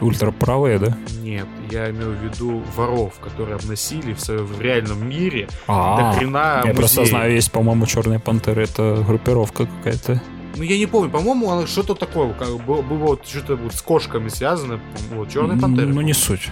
Ультраправые, 0.00 0.78
да? 0.78 0.96
Нет, 1.22 1.46
я 1.70 1.88
имею 1.90 2.10
в 2.10 2.22
виду 2.22 2.62
воров, 2.76 3.14
которые 3.20 3.56
обносили 3.56 4.12
в, 4.12 4.20
своем- 4.20 4.44
в 4.44 4.60
реальном 4.60 5.08
мире 5.08 5.48
А, 5.66 6.12
до 6.12 6.18
хрена 6.18 6.62
я 6.66 6.74
просто 6.74 7.00
музеев. 7.00 7.08
знаю, 7.08 7.32
есть, 7.34 7.50
по-моему, 7.50 7.86
Черные 7.86 8.18
пантеры, 8.18 8.64
это 8.64 9.02
группировка 9.06 9.66
какая-то. 9.66 10.20
Ну, 10.56 10.62
я 10.62 10.76
не 10.76 10.84
помню, 10.86 11.10
по-моему, 11.10 11.50
оно 11.50 11.66
что-то 11.66 11.94
такое, 11.94 12.34
как, 12.34 12.48
было, 12.66 12.82
было 12.82 12.98
вот 12.98 13.26
что-то 13.26 13.56
вот 13.56 13.74
с 13.74 13.80
кошками 13.80 14.28
связано, 14.28 14.80
вот, 15.14 15.30
черные 15.30 15.58
пантеры. 15.58 15.86
Ну, 15.88 16.02
не 16.02 16.12
суть. 16.12 16.50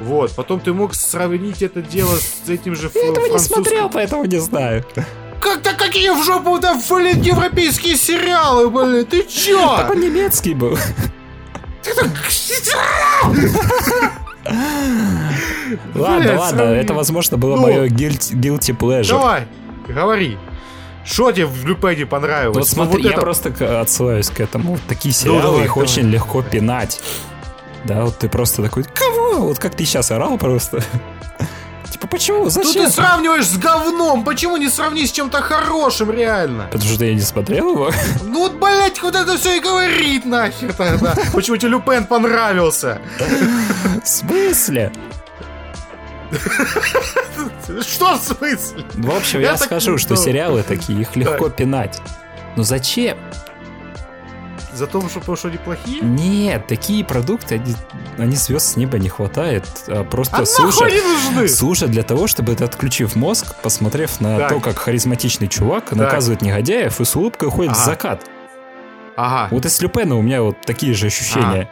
Вот, 0.00 0.32
потом 0.34 0.58
ты 0.58 0.72
мог 0.72 0.94
сравнить 0.94 1.62
это 1.62 1.80
дело 1.82 2.14
с 2.16 2.48
этим 2.48 2.74
же 2.74 2.90
Я 2.94 3.00
ф- 3.00 3.10
этого 3.10 3.24
не 3.26 3.30
французским- 3.30 3.54
смотрел, 3.54 3.88
поэтому 3.90 4.24
не 4.24 4.38
знаю. 4.40 4.84
Как-то 5.40 5.72
какие 5.72 6.10
в 6.10 6.22
жопу, 6.24 6.58
да, 6.58 6.74
блин, 6.88 7.22
европейские 7.22 7.96
сериалы, 7.96 8.68
блин, 8.70 9.06
ты 9.06 9.24
чё? 9.24 9.76
Так 9.78 9.90
он 9.90 10.00
немецкий 10.00 10.54
был. 10.54 10.76
Ладно, 15.94 16.38
ладно, 16.38 16.62
это, 16.62 16.94
возможно, 16.94 17.36
было 17.36 17.56
Ну. 17.56 17.62
мое 17.62 17.86
guilty, 17.88 18.76
pleasure. 18.76 19.08
Давай, 19.08 19.46
говори. 19.88 20.36
Что 21.04 21.32
тебе 21.32 21.46
в 21.46 21.64
Люпене 21.64 22.06
понравилось? 22.06 22.56
Вот 22.56 22.76
Ну, 22.76 22.84
смотри, 22.84 23.08
я 23.08 23.16
просто 23.16 23.80
отсылаюсь 23.80 24.28
к 24.28 24.40
этому. 24.40 24.72
Вот 24.72 24.80
такие 24.86 25.14
сериалы, 25.14 25.64
их 25.64 25.76
очень 25.76 26.08
легко 26.10 26.42
пинать. 26.42 27.00
Да, 27.84 28.04
вот 28.04 28.18
ты 28.18 28.28
просто 28.28 28.62
такой, 28.62 28.84
кого? 28.84 29.46
Вот 29.46 29.58
как 29.58 29.74
ты 29.74 29.84
сейчас 29.86 30.10
орал 30.10 30.36
просто. 30.36 30.82
Типа, 31.90 32.06
почему? 32.06 32.48
Что 32.50 32.62
Зачем? 32.62 32.84
ты 32.84 32.90
сравниваешь 32.90 33.46
с 33.46 33.58
говном? 33.58 34.24
Почему 34.24 34.56
не 34.56 34.68
сравнить 34.68 35.10
с 35.10 35.12
чем-то 35.12 35.42
хорошим, 35.42 36.10
реально? 36.10 36.68
Потому 36.70 36.90
что 36.92 37.04
я 37.04 37.14
не 37.14 37.20
смотрел 37.20 37.72
его. 37.72 37.90
Ну 38.22 38.40
вот, 38.40 38.54
блять, 38.54 39.02
вот 39.02 39.14
это 39.16 39.36
все 39.36 39.56
и 39.56 39.60
говорит 39.60 40.24
нахер 40.24 40.72
тогда. 40.72 41.14
Почему 41.32 41.56
тебе 41.56 41.70
Люпен 41.70 42.06
понравился? 42.06 43.00
В 44.04 44.06
смысле? 44.06 44.92
Что 47.82 48.16
в 48.16 48.22
смысле? 48.22 48.84
В 48.94 49.10
общем, 49.10 49.40
Я 49.40 49.56
скажу, 49.56 49.98
что 49.98 50.14
сериалы 50.16 50.62
такие, 50.62 51.00
их 51.00 51.16
легко 51.16 51.48
пинать. 51.48 52.00
Ну 52.56 52.62
зачем? 52.62 53.18
За 54.72 54.86
то, 54.86 55.00
что, 55.08 55.20
потому 55.20 55.36
что 55.36 55.48
они 55.48 55.56
плохие? 55.58 56.00
Нет, 56.02 56.66
такие 56.68 57.04
продукты, 57.04 57.56
они, 57.56 57.74
они 58.18 58.36
звезд 58.36 58.66
с 58.72 58.76
неба 58.76 58.98
не 58.98 59.08
хватает. 59.08 59.64
А 59.88 60.04
просто 60.04 60.36
А 60.38 60.46
слушай, 60.46 60.92
нужны? 61.02 61.48
слушай 61.48 61.88
для 61.88 62.02
того, 62.04 62.26
чтобы 62.28 62.54
ты, 62.54 62.64
отключив 62.64 63.16
мозг, 63.16 63.54
посмотрев 63.62 64.20
на 64.20 64.38
Так. 64.38 64.48
то, 64.50 64.60
как 64.60 64.78
харизматичный 64.78 65.48
чувак 65.48 65.92
наказывает 65.92 66.42
негодяев 66.42 67.00
и 67.00 67.04
с 67.04 67.16
улыбкой 67.16 67.48
уходит 67.48 67.72
в 67.72 67.76
Ага. 67.76 67.84
закат. 67.84 68.22
Ага. 69.16 69.48
Вот 69.50 69.66
и 69.66 69.68
с 69.68 69.80
Люпена 69.82 70.16
у 70.16 70.22
меня 70.22 70.42
вот 70.42 70.56
такие 70.64 70.94
же 70.94 71.06
ощущения. 71.08 71.68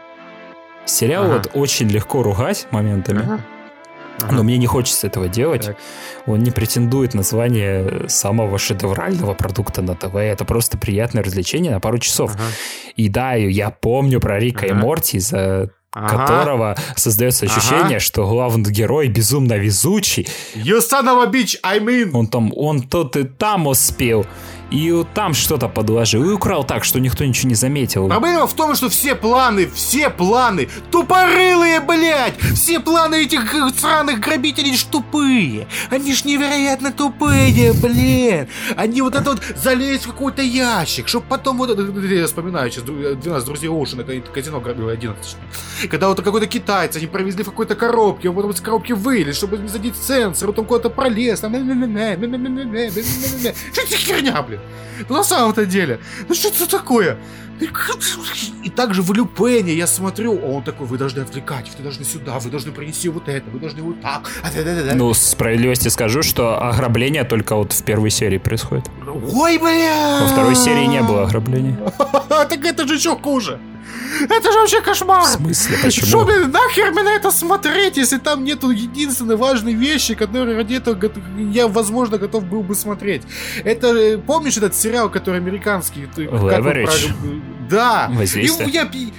Сериал 0.85 1.25
Ага. 1.27 1.33
вот 1.35 1.51
очень 1.55 1.89
легко 1.89 2.23
ругать 2.23 2.67
моментами, 2.71 3.23
Ага. 3.23 3.41
Ага. 4.21 4.33
но 4.35 4.43
мне 4.43 4.59
не 4.59 4.67
хочется 4.67 5.07
этого 5.07 5.29
делать. 5.29 5.67
Так. 5.67 5.77
Он 6.27 6.41
не 6.41 6.51
претендует 6.51 7.15
на 7.15 7.23
звание 7.23 8.09
самого 8.09 8.59
шедеврального 8.59 9.35
продукта 9.35 9.83
на 9.83 9.95
ТВ. 9.95 10.15
Это 10.17 10.45
просто 10.45 10.77
приятное 10.79 11.23
развлечение 11.23 11.73
на 11.73 11.81
пару 11.81 11.99
часов. 11.99 12.33
Ага. 12.35 12.43
И 12.97 13.09
да, 13.09 13.35
я 13.35 13.71
помню 13.71 14.21
про 14.21 14.39
Рика 14.39 14.67
и 14.67 14.71
Ага. 14.71 14.81
Морти, 14.81 15.19
за 15.21 15.71
Ага. 15.93 16.27
которого 16.27 16.77
создается 16.97 17.47
ощущение, 17.47 17.85
Ага. 17.97 18.01
что 18.01 18.27
главный 18.29 18.71
герой 18.71 19.09
безумно 19.09 19.55
везучий. 19.55 20.29
You 20.55 20.79
son 20.81 21.07
of 21.07 21.27
a 21.27 21.31
bitch, 21.31 21.57
I 21.63 21.79
mean. 21.81 22.11
Он 22.13 22.27
там, 22.27 22.53
он 22.55 22.83
тут 22.83 23.17
и 23.17 23.25
там 23.25 23.67
успел, 23.67 24.27
и 24.71 25.05
там 25.15 25.35
что-то 25.35 25.69
подложил, 25.69 26.25
и 26.25 26.33
украл 26.33 26.65
так, 26.65 26.85
что 26.85 27.01
никто 27.01 27.25
ничего 27.25 27.49
не 27.49 27.55
заметил. 27.55 28.09
Проблема 28.09 28.47
в 28.47 28.55
том, 28.55 28.75
что 28.75 28.89
все 28.89 29.15
планы, 29.15 29.69
все 29.69 30.11
планы 30.11 30.69
тупорылые, 30.91 31.81
блядь! 31.81 32.39
Все 32.55 32.81
планы 32.81 33.23
этих 33.23 33.55
э, 33.55 33.71
сраных 33.79 34.21
грабителей 34.21 34.77
ж 34.77 34.85
тупые! 34.85 35.67
Они 35.91 36.15
ж 36.15 36.25
невероятно 36.25 36.93
тупые, 36.93 37.73
блин! 37.73 38.49
Они 38.77 39.03
вот 39.03 39.15
это 39.15 39.31
вот 39.31 39.43
залезть 39.57 40.07
в 40.07 40.13
какой-то 40.13 40.43
ящик, 40.43 41.09
чтобы 41.09 41.27
потом 41.29 41.59
вот 41.59 41.71
это... 41.71 41.83
Я 41.83 42.27
вспоминаю 42.27 42.71
сейчас 42.71 42.85
12 42.85 43.47
друзей 43.47 43.69
Оушена, 43.69 44.05
когда 44.05 44.21
казино 44.33 44.61
грабило 44.61 44.93
11 44.93 45.23
точнее. 45.23 45.89
Когда 45.89 46.09
вот 46.09 46.23
какой-то 46.23 46.47
китайец, 46.47 46.97
они 46.97 47.07
провезли 47.07 47.43
в 47.43 47.47
какой-то 47.47 47.75
коробке, 47.75 48.29
он 48.29 48.37
потом 48.37 48.51
из 48.51 48.61
коробки 48.61 48.93
вылез, 48.93 49.37
чтобы 49.37 49.59
не 49.59 49.69
задеть 49.69 49.97
сенсор, 49.97 50.49
потом 50.49 50.67
куда-то 50.67 50.91
пролез, 50.91 51.41
там... 51.41 51.55
Что 51.55 53.83
это 53.83 53.91
за 53.91 53.97
херня, 53.97 54.43
блин? 54.43 54.58
Ну, 55.09 55.17
на 55.17 55.25
самом-то 55.25 55.67
деле, 55.67 56.01
ну 56.29 56.35
что 56.35 56.49
это 56.49 56.69
такое? 56.69 57.17
И 58.65 58.71
также 58.71 59.03
в 59.03 59.13
Люпене 59.13 59.73
я 59.73 59.87
смотрю, 59.87 60.39
а 60.41 60.47
он 60.47 60.63
такой, 60.63 60.87
вы 60.87 60.97
должны 60.97 61.21
отвлекать 61.21 61.71
вы 61.77 61.83
должны 61.83 62.05
сюда, 62.05 62.39
вы 62.39 62.51
должны 62.51 62.71
принести 62.73 63.09
вот 63.09 63.29
это, 63.29 63.51
вы 63.51 63.59
должны 63.59 63.83
вот 63.83 64.01
так. 64.01 64.31
а 64.43 64.51
да-да-да-да». 64.55 64.95
Ну, 64.95 65.13
справедливости 65.15 65.89
скажу, 65.89 66.23
что 66.23 66.63
ограбление 66.63 67.25
только 67.25 67.57
вот 67.57 67.73
в 67.73 67.83
первой 67.83 68.11
серии 68.11 68.39
происходит. 68.39 68.85
Ой, 69.33 69.59
бля! 69.59 70.21
Во 70.23 70.29
второй 70.29 70.55
серии 70.55 70.87
не 70.87 71.03
было 71.03 71.25
ограбления. 71.25 71.77
Так 72.29 72.65
это 72.65 72.87
же 72.87 72.95
еще 72.95 73.17
хуже. 73.17 73.59
Это 74.29 74.53
же 74.53 74.59
вообще 74.59 74.81
кошмар. 74.81 75.23
В 75.25 75.27
смысле? 75.29 75.77
Что, 75.77 76.01
Почему? 76.01 76.25
блин, 76.25 76.51
нахер 76.51 76.93
мне 76.93 77.03
на 77.03 77.15
это 77.15 77.31
смотреть, 77.31 77.97
если 77.97 78.19
там 78.19 78.45
нету 78.45 78.71
единственной 78.71 79.37
важной 79.37 79.75
вещи, 79.75 80.15
которые 80.15 80.57
ради 80.57 80.75
этого 80.75 80.99
я, 81.53 81.69
возможно, 81.69 82.19
готов 82.19 82.45
был 82.45 82.63
бы 82.63 82.75
смотреть. 82.75 83.23
Это, 83.65 83.89
э, 83.89 84.19
помнишь 84.19 84.57
этот 84.57 84.75
сериал, 84.75 85.11
который 85.11 85.41
американский? 85.41 86.09
он 86.17 86.25
Leverage. 86.27 86.85
про- 86.85 87.69
Да. 87.71 88.09
Воздействие. 88.13 88.69
И 88.69 88.73
я 88.73 88.87
пи- 88.87 89.13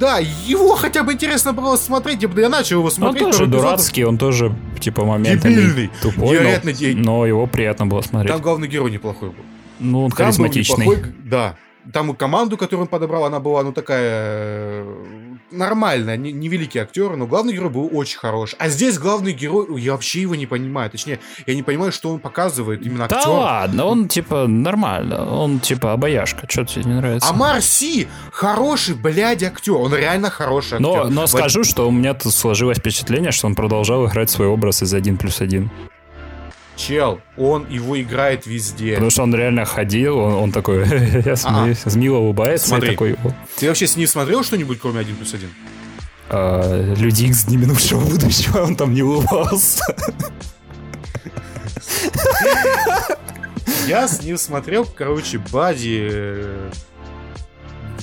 Да, 0.00 0.18
его 0.46 0.74
хотя 0.74 1.02
бы 1.04 1.12
интересно 1.12 1.52
было 1.52 1.76
смотреть, 1.76 2.22
я, 2.22 2.28
бы- 2.28 2.40
я 2.40 2.48
начал 2.48 2.76
его 2.78 2.86
Он 2.86 2.90
смотреть. 2.90 3.24
тоже 3.24 3.38
пару 3.40 3.50
эпизодов. 3.50 3.62
дурацкий, 3.70 4.04
он 4.04 4.18
тоже, 4.18 4.56
типа, 4.80 5.04
моментами 5.04 5.52
Дебильный. 5.54 5.90
тупой, 6.02 6.40
но, 6.40 7.02
но 7.02 7.26
его 7.26 7.46
приятно 7.46 7.86
было 7.86 8.00
смотреть. 8.00 8.32
Там 8.32 8.40
главный 8.42 8.68
герой 8.68 8.90
неплохой 8.90 9.28
был. 9.28 9.44
ну, 9.78 10.04
он 10.04 10.10
Там 10.10 10.16
харизматичный. 10.26 10.86
неплохой, 10.86 11.12
да. 11.24 11.56
Там 11.92 12.10
и 12.10 12.14
команду, 12.14 12.56
которую 12.56 12.82
он 12.82 12.88
подобрал, 12.88 13.24
она 13.24 13.40
была, 13.40 13.62
ну, 13.62 13.72
такая 13.72 14.84
э, 14.84 15.20
нормальная, 15.50 16.16
не, 16.16 16.32
невеликий 16.32 16.80
актер, 16.80 17.16
но 17.16 17.26
главный 17.26 17.54
герой 17.54 17.70
был 17.70 17.88
очень 17.92 18.18
хорош. 18.18 18.54
А 18.58 18.68
здесь 18.68 18.98
главный 18.98 19.32
герой, 19.32 19.66
ой, 19.68 19.80
я 19.80 19.92
вообще 19.92 20.20
его 20.22 20.34
не 20.34 20.46
понимаю. 20.46 20.90
Точнее, 20.90 21.20
я 21.46 21.54
не 21.54 21.62
понимаю, 21.62 21.92
что 21.92 22.10
он 22.10 22.20
показывает 22.20 22.84
именно 22.84 23.08
Да 23.08 23.16
актер. 23.16 23.30
ладно, 23.30 23.84
он, 23.86 24.08
типа, 24.08 24.46
нормально. 24.46 25.24
Он, 25.30 25.58
типа, 25.60 25.92
обаяшка. 25.92 26.46
Что 26.48 26.64
тебе 26.64 26.84
не 26.84 26.94
нравится? 26.94 27.28
А 27.28 27.32
Марси 27.32 28.08
хороший, 28.30 28.94
блядь, 28.94 29.42
актер. 29.42 29.74
Он 29.74 29.94
реально 29.94 30.30
хороший 30.30 30.74
актер. 30.74 30.80
но, 30.80 31.04
но 31.04 31.26
скажу, 31.26 31.64
что 31.64 31.88
у 31.88 31.90
меня 31.90 32.14
тут 32.14 32.34
сложилось 32.34 32.78
впечатление, 32.78 33.32
что 33.32 33.46
он 33.46 33.54
продолжал 33.54 34.06
играть 34.06 34.30
свой 34.30 34.48
образ 34.48 34.82
из 34.82 34.92
1 34.92 35.16
плюс 35.16 35.40
1. 35.40 35.70
Чел, 36.80 37.20
он 37.36 37.68
его 37.68 38.00
играет 38.00 38.46
везде. 38.46 38.94
Потому 38.94 39.10
что 39.10 39.22
он 39.24 39.34
реально 39.34 39.66
ходил, 39.66 40.18
он, 40.18 40.32
он 40.34 40.52
такой, 40.52 40.86
я 41.24 41.36
смеюсь, 41.36 41.84
мило 41.94 42.16
улыбается 42.16 42.68
Смотри. 42.68 42.92
такой, 42.92 43.12
«О, 43.22 43.34
Ты 43.58 43.68
вообще 43.68 43.86
с 43.86 43.96
ним 43.96 44.06
смотрел 44.08 44.42
что-нибудь, 44.42 44.78
кроме 44.80 45.00
1 45.00 45.16
плюс 45.16 45.34
1? 45.34 45.48
а, 46.30 46.94
Люди 46.96 47.24
Икс 47.24 47.44
дни 47.44 47.58
минувшего 47.58 48.00
будущего, 48.00 48.62
он 48.62 48.76
там 48.76 48.94
не 48.94 49.02
улыбался. 49.02 49.84
Я 53.86 54.08
с 54.08 54.22
ним 54.22 54.38
смотрел, 54.38 54.84
короче, 54.86 55.38
Бади 55.52 56.08
э, 56.10 56.70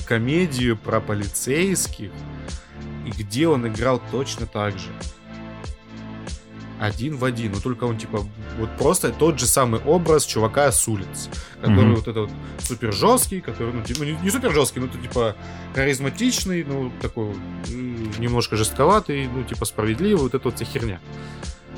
комедию 0.06 0.78
про 0.78 1.00
полицейских, 1.00 2.12
и 3.06 3.10
где 3.10 3.48
он 3.48 3.68
играл 3.68 4.02
точно 4.12 4.46
так 4.46 4.78
же. 4.78 4.90
Один 6.80 7.18
в 7.18 7.26
один, 7.26 7.54
но 7.54 7.60
только 7.60 7.86
он 7.86 7.98
типа 7.98 8.24
вот 8.60 8.70
просто 8.78 9.12
тот 9.12 9.40
же 9.40 9.48
самый 9.48 9.82
образ 9.82 10.26
чувака 10.26 10.72
с 10.72 10.88
улиц, 10.88 11.30
который 11.60 11.86
Мгм. 11.86 11.96
вот 11.96 12.08
этот 12.08 12.30
вот 12.30 12.32
супер 12.60 12.94
жесткий, 12.94 13.42
который 13.42 13.74
ну, 13.74 13.84
типа, 13.84 14.00
ну, 14.02 14.06
не, 14.06 14.18
не 14.24 14.30
супер 14.30 14.52
жесткий, 14.52 14.80
но 14.80 14.88
типа 14.88 15.36
харизматичный, 15.74 16.64
ну 16.64 16.92
такой 17.02 17.34
немножко 18.20 18.56
жестковатый, 18.56 19.28
ну 19.28 19.44
типа 19.44 19.66
справедливый, 19.66 20.22
вот 20.22 20.36
эта 20.36 20.44
вот 20.46 20.56
вся 20.56 20.66
херня. 20.66 21.00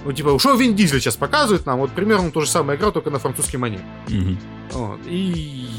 Ну, 0.06 0.14
типа, 0.14 0.40
что 0.40 0.56
Вин 0.56 0.76
Дизель 0.76 1.02
сейчас 1.02 1.16
показывает 1.18 1.66
нам, 1.66 1.80
вот 1.80 1.92
примерно 1.92 2.32
то 2.32 2.42
же 2.42 2.48
самое 2.48 2.80
игра, 2.80 2.92
только 2.92 3.10
на 3.10 3.20
французский 3.20 3.58
манер. 3.58 3.82
Мгм. 4.08 4.40
Вот. 4.72 5.00
И 5.08 5.16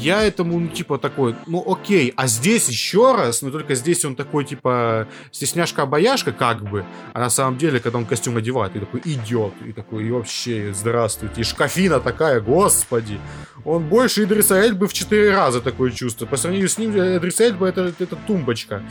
я 0.01 0.23
этому, 0.23 0.59
ну, 0.59 0.67
типа, 0.67 0.97
такой, 0.97 1.35
ну, 1.47 1.63
окей. 1.65 2.13
А 2.17 2.27
здесь 2.27 2.67
еще 2.67 3.15
раз, 3.15 3.41
но 3.41 3.49
только 3.49 3.75
здесь 3.75 4.03
он 4.05 4.15
такой, 4.15 4.43
типа, 4.43 5.07
стесняшка-обаяшка, 5.31 6.33
как 6.33 6.61
бы. 6.63 6.85
А 7.13 7.19
на 7.19 7.29
самом 7.29 7.57
деле, 7.57 7.79
когда 7.79 7.97
он 7.97 8.05
костюм 8.05 8.37
одевает, 8.37 8.75
и 8.75 8.79
такой 8.79 9.01
идет, 9.05 9.53
и 9.65 9.71
такой, 9.71 10.05
и 10.05 10.11
вообще, 10.11 10.73
здравствуйте. 10.73 11.41
И 11.41 11.43
шкафина 11.43 11.99
такая, 11.99 12.41
господи. 12.41 13.19
Он 13.63 13.83
больше 13.83 14.23
Идриса 14.23 14.59
Эльбы 14.59 14.87
в 14.87 14.93
четыре 14.93 15.35
раза 15.35 15.61
такое 15.61 15.91
чувство. 15.91 16.25
По 16.25 16.35
сравнению 16.35 16.67
с 16.67 16.77
ним, 16.77 16.91
Идрис 16.91 17.39
Эльба 17.39 17.67
это, 17.67 17.93
это 17.97 18.15
тумбочка. 18.27 18.83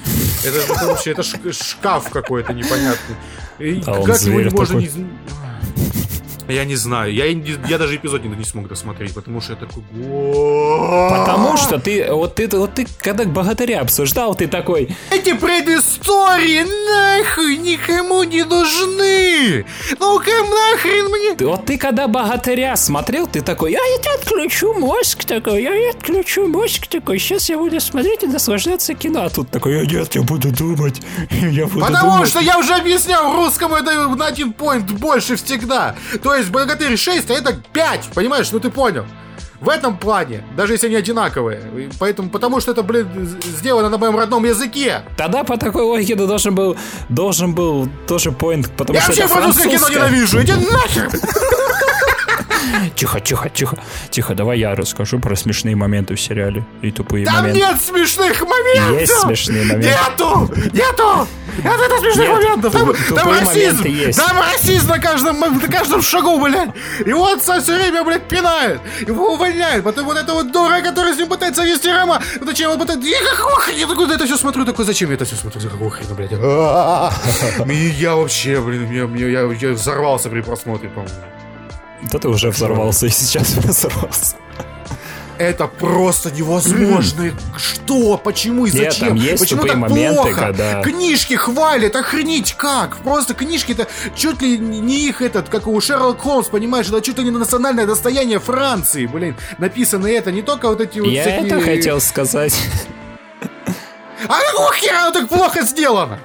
Это, 0.44 0.58
это 0.58 0.86
вообще, 0.86 1.10
это 1.10 1.22
шк- 1.22 1.52
шкаф 1.52 2.08
какой-то 2.10 2.52
непонятный. 2.52 3.16
И 3.60 3.82
А 3.86 4.00
он 4.00 4.06
как 4.06 4.20
его 4.22 4.38
зверь 4.38 4.50
можно 4.50 4.80
такой. 4.80 4.82
не... 4.82 5.06
Я 6.50 6.64
не 6.64 6.76
знаю, 6.76 7.12
я, 7.12 7.26
я 7.26 7.78
даже 7.78 7.96
эпизод 7.96 8.24
не, 8.24 8.44
смог 8.44 8.68
досмотреть, 8.68 9.14
потому 9.14 9.40
что 9.40 9.52
я 9.52 9.58
такой... 9.58 9.82
Потому 11.10 11.56
что 11.56 11.78
ты, 11.78 12.12
вот 12.12 12.34
ты, 12.34 12.48
вот 12.48 12.74
ты, 12.74 12.86
когда 12.98 13.24
богатыря 13.24 13.80
обсуждал, 13.80 14.34
ты 14.34 14.46
такой, 14.46 14.96
Эти 15.10 15.32
предыстории 15.32 16.64
нахуй 16.64 17.56
никому 17.58 18.22
не 18.24 18.44
нужны! 18.44 19.64
Ну-ка 19.98 20.30
нахрен 20.30 21.06
мне... 21.10 21.46
вот 21.46 21.66
ты 21.66 21.78
когда 21.78 22.08
богатыря 22.08 22.76
смотрел, 22.76 23.26
ты 23.26 23.40
такой, 23.40 23.72
я, 23.72 23.80
отключу 24.14 24.74
мозг 24.74 25.24
такой, 25.24 25.62
я 25.62 25.90
отключу 25.90 26.46
мозг 26.46 26.86
такой, 26.86 27.18
сейчас 27.18 27.48
я 27.48 27.58
буду 27.58 27.80
смотреть 27.80 28.22
и 28.22 28.26
наслаждаться 28.26 28.94
кино. 28.94 29.22
А 29.24 29.30
тут 29.30 29.50
такой, 29.50 29.80
«А 29.80 29.84
нет, 29.84 30.14
я 30.14 30.22
буду 30.22 30.50
думать, 30.50 31.00
я 31.30 31.66
буду 31.66 31.86
Потому 31.86 32.12
думать. 32.12 32.28
что 32.28 32.40
я 32.40 32.58
уже 32.58 32.74
объяснял, 32.74 33.34
русскому 33.34 33.76
это 33.76 34.08
на 34.08 34.26
один 34.26 34.52
поинт 34.52 34.90
больше 34.90 35.36
всегда. 35.36 35.94
То 36.22 36.34
есть 36.34 36.39
Богатырь 36.48 36.96
6, 36.96 37.30
а 37.30 37.34
это 37.34 37.54
5, 37.72 38.10
понимаешь? 38.14 38.50
Ну 38.52 38.60
ты 38.60 38.70
понял. 38.70 39.04
В 39.60 39.68
этом 39.68 39.98
плане, 39.98 40.42
даже 40.56 40.72
если 40.72 40.86
они 40.86 40.96
одинаковые. 40.96 41.90
Поэтому, 41.98 42.30
потому 42.30 42.60
что 42.60 42.72
это, 42.72 42.82
блин, 42.82 43.38
сделано 43.42 43.90
на 43.90 43.98
моем 43.98 44.16
родном 44.16 44.44
языке. 44.44 45.02
Тогда 45.18 45.44
по 45.44 45.58
такой 45.58 45.82
логике 45.82 46.16
ты 46.16 46.26
должен 46.26 46.54
был, 46.54 46.78
должен 47.10 47.54
был 47.54 47.86
тоже 48.08 48.32
поинт, 48.32 48.70
потому 48.76 48.94
Я 48.94 49.02
что 49.02 49.10
вообще 49.10 49.24
это 49.24 49.32
французское 49.34 49.72
кино 49.76 49.88
ненавижу. 49.90 50.42
Иди 50.42 50.52
нахер! 50.52 51.10
Тихо, 52.94 53.20
тихо, 53.20 53.48
тихо, 53.48 53.78
тихо, 54.10 54.34
давай 54.34 54.58
я 54.58 54.74
расскажу 54.74 55.18
про 55.18 55.36
смешные 55.36 55.76
моменты 55.76 56.14
в 56.14 56.20
сериале 56.20 56.64
и 56.82 56.90
тупые 56.90 57.26
Там 57.26 57.36
моменты. 57.36 57.58
нет 57.58 57.80
смешных 57.80 58.42
моментов! 58.42 59.00
Есть 59.00 59.20
смешные 59.20 59.64
моменты. 59.64 59.88
Нету! 59.88 60.50
Нету! 60.72 61.28
Нет, 61.64 61.80
это 61.80 61.98
смешных 61.98 62.28
Нет, 62.28 62.36
моментов! 62.36 62.72
Там, 62.72 63.16
там 63.16 63.28
расизм! 63.28 63.84
есть. 63.84 64.18
Там 64.18 64.36
расизм 64.38 64.88
на 64.88 64.98
каждом, 64.98 65.40
на 65.40 65.68
каждом 65.68 66.02
шагу, 66.02 66.40
блядь! 66.40 66.70
И 67.04 67.12
вот 67.12 67.42
все 67.42 67.60
время, 67.60 68.04
блядь, 68.04 68.28
пинает! 68.28 68.80
Его 69.06 69.34
увольняют! 69.34 69.84
Потом 69.84 70.06
вот 70.06 70.16
это 70.16 70.32
вот 70.32 70.52
дура, 70.52 70.80
которая 70.80 71.14
с 71.14 71.18
ним 71.18 71.28
пытается 71.28 71.64
вести! 71.64 71.90
Вот 72.06 72.46
зачем 72.46 72.70
он 72.70 72.78
пытается... 72.78 73.06
Я 73.06 73.18
какого 73.24 73.56
хрена? 73.56 73.78
Я 73.78 73.86
такой 73.86 74.06
на 74.06 74.12
это 74.12 74.26
все 74.26 74.36
смотрю, 74.36 74.64
такой, 74.64 74.84
зачем 74.84 75.08
я 75.10 75.16
это 75.16 75.24
все 75.24 75.36
смотрю? 75.36 75.60
За 75.60 75.68
какого 75.68 75.90
хрена, 75.90 76.14
блядь? 76.14 76.32
И 77.70 77.88
я 77.98 78.14
вообще, 78.14 78.60
блин, 78.60 78.90
я, 78.90 79.28
я, 79.28 79.52
я 79.52 79.72
взорвался 79.72 80.28
при 80.28 80.40
просмотре, 80.40 80.88
по-моему. 80.88 81.14
Да 82.02 82.18
ты 82.18 82.28
уже 82.28 82.50
взорвался 82.50 83.06
и 83.06 83.10
сейчас 83.10 83.48
взорвался. 83.56 84.36
Это 85.38 85.66
просто 85.68 86.30
невозможно. 86.30 87.32
Что? 87.56 88.18
Почему 88.18 88.66
и 88.66 88.70
Нет, 88.70 88.92
зачем? 88.92 89.08
там 89.08 89.16
есть 89.16 89.38
Почему 89.40 89.62
так 89.64 89.76
моменты, 89.76 90.14
плохо? 90.22 90.34
когда- 90.34 90.82
Книжки 90.82 91.32
хвалят, 91.32 91.96
охренеть 91.96 92.52
как? 92.58 92.98
Просто 92.98 93.32
книжки-то 93.32 93.86
чуть 94.14 94.42
ли 94.42 94.58
не 94.58 95.08
их 95.08 95.22
этот, 95.22 95.48
как 95.48 95.66
у 95.66 95.80
Шерлок 95.80 96.20
Холмс, 96.20 96.48
понимаешь, 96.48 96.88
это 96.88 97.00
чуть 97.00 97.16
ли 97.16 97.24
не 97.24 97.30
национальное 97.30 97.86
достояние 97.86 98.38
Франции, 98.38 99.06
блин. 99.06 99.34
Написано 99.56 100.08
это, 100.08 100.30
не 100.30 100.42
только 100.42 100.68
вот 100.68 100.82
эти 100.82 100.98
вот 101.00 101.08
Я 101.08 101.22
всякие- 101.22 101.46
это 101.46 101.60
хотел 101.62 102.00
сказать. 102.02 102.54
А 104.28 104.38
какого 104.50 104.74
хера 104.74 105.10
так 105.10 105.26
плохо 105.28 105.62
сделано? 105.62 106.18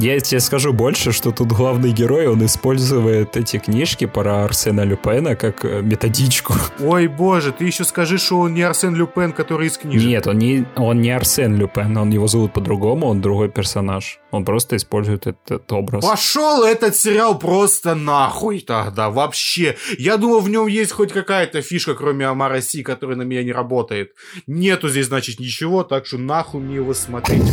Я 0.00 0.18
тебе 0.18 0.40
скажу 0.40 0.72
больше, 0.72 1.12
что 1.12 1.30
тут 1.30 1.52
главный 1.52 1.92
герой, 1.92 2.26
он 2.26 2.44
использует 2.44 3.36
эти 3.36 3.58
книжки 3.58 4.06
про 4.06 4.44
Арсена 4.44 4.80
Люпена 4.80 5.36
как 5.36 5.64
э, 5.64 5.82
методичку. 5.82 6.54
Ой, 6.80 7.06
боже, 7.06 7.52
ты 7.52 7.64
еще 7.64 7.84
скажи, 7.84 8.18
что 8.18 8.40
он 8.40 8.54
не 8.54 8.62
Арсен 8.62 8.96
Люпен, 8.96 9.32
который 9.32 9.68
из 9.68 9.78
книжек. 9.78 10.08
Нет, 10.08 10.26
он 10.26 10.38
не, 10.38 10.66
он 10.74 11.00
не 11.00 11.12
Арсен 11.12 11.56
Люпен, 11.56 11.96
он 11.96 12.10
его 12.10 12.26
зовут 12.26 12.52
по-другому, 12.52 13.06
он 13.06 13.20
другой 13.20 13.48
персонаж. 13.48 14.18
Он 14.32 14.44
просто 14.44 14.74
использует 14.74 15.28
этот 15.28 15.70
образ. 15.70 16.04
Пошел 16.04 16.64
этот 16.64 16.96
сериал 16.96 17.38
просто 17.38 17.94
нахуй 17.94 18.60
тогда, 18.60 19.10
вообще. 19.10 19.76
Я 19.96 20.16
думал, 20.16 20.40
в 20.40 20.48
нем 20.48 20.66
есть 20.66 20.90
хоть 20.90 21.12
какая-то 21.12 21.62
фишка, 21.62 21.94
кроме 21.94 22.26
Амара 22.26 22.60
Си, 22.60 22.82
которая 22.82 23.16
на 23.16 23.22
меня 23.22 23.44
не 23.44 23.52
работает. 23.52 24.10
Нету 24.48 24.88
здесь, 24.88 25.06
значит, 25.06 25.38
ничего, 25.38 25.84
так 25.84 26.06
что 26.06 26.18
нахуй 26.18 26.60
мне 26.60 26.76
его 26.76 26.94
смотреть. 26.94 27.44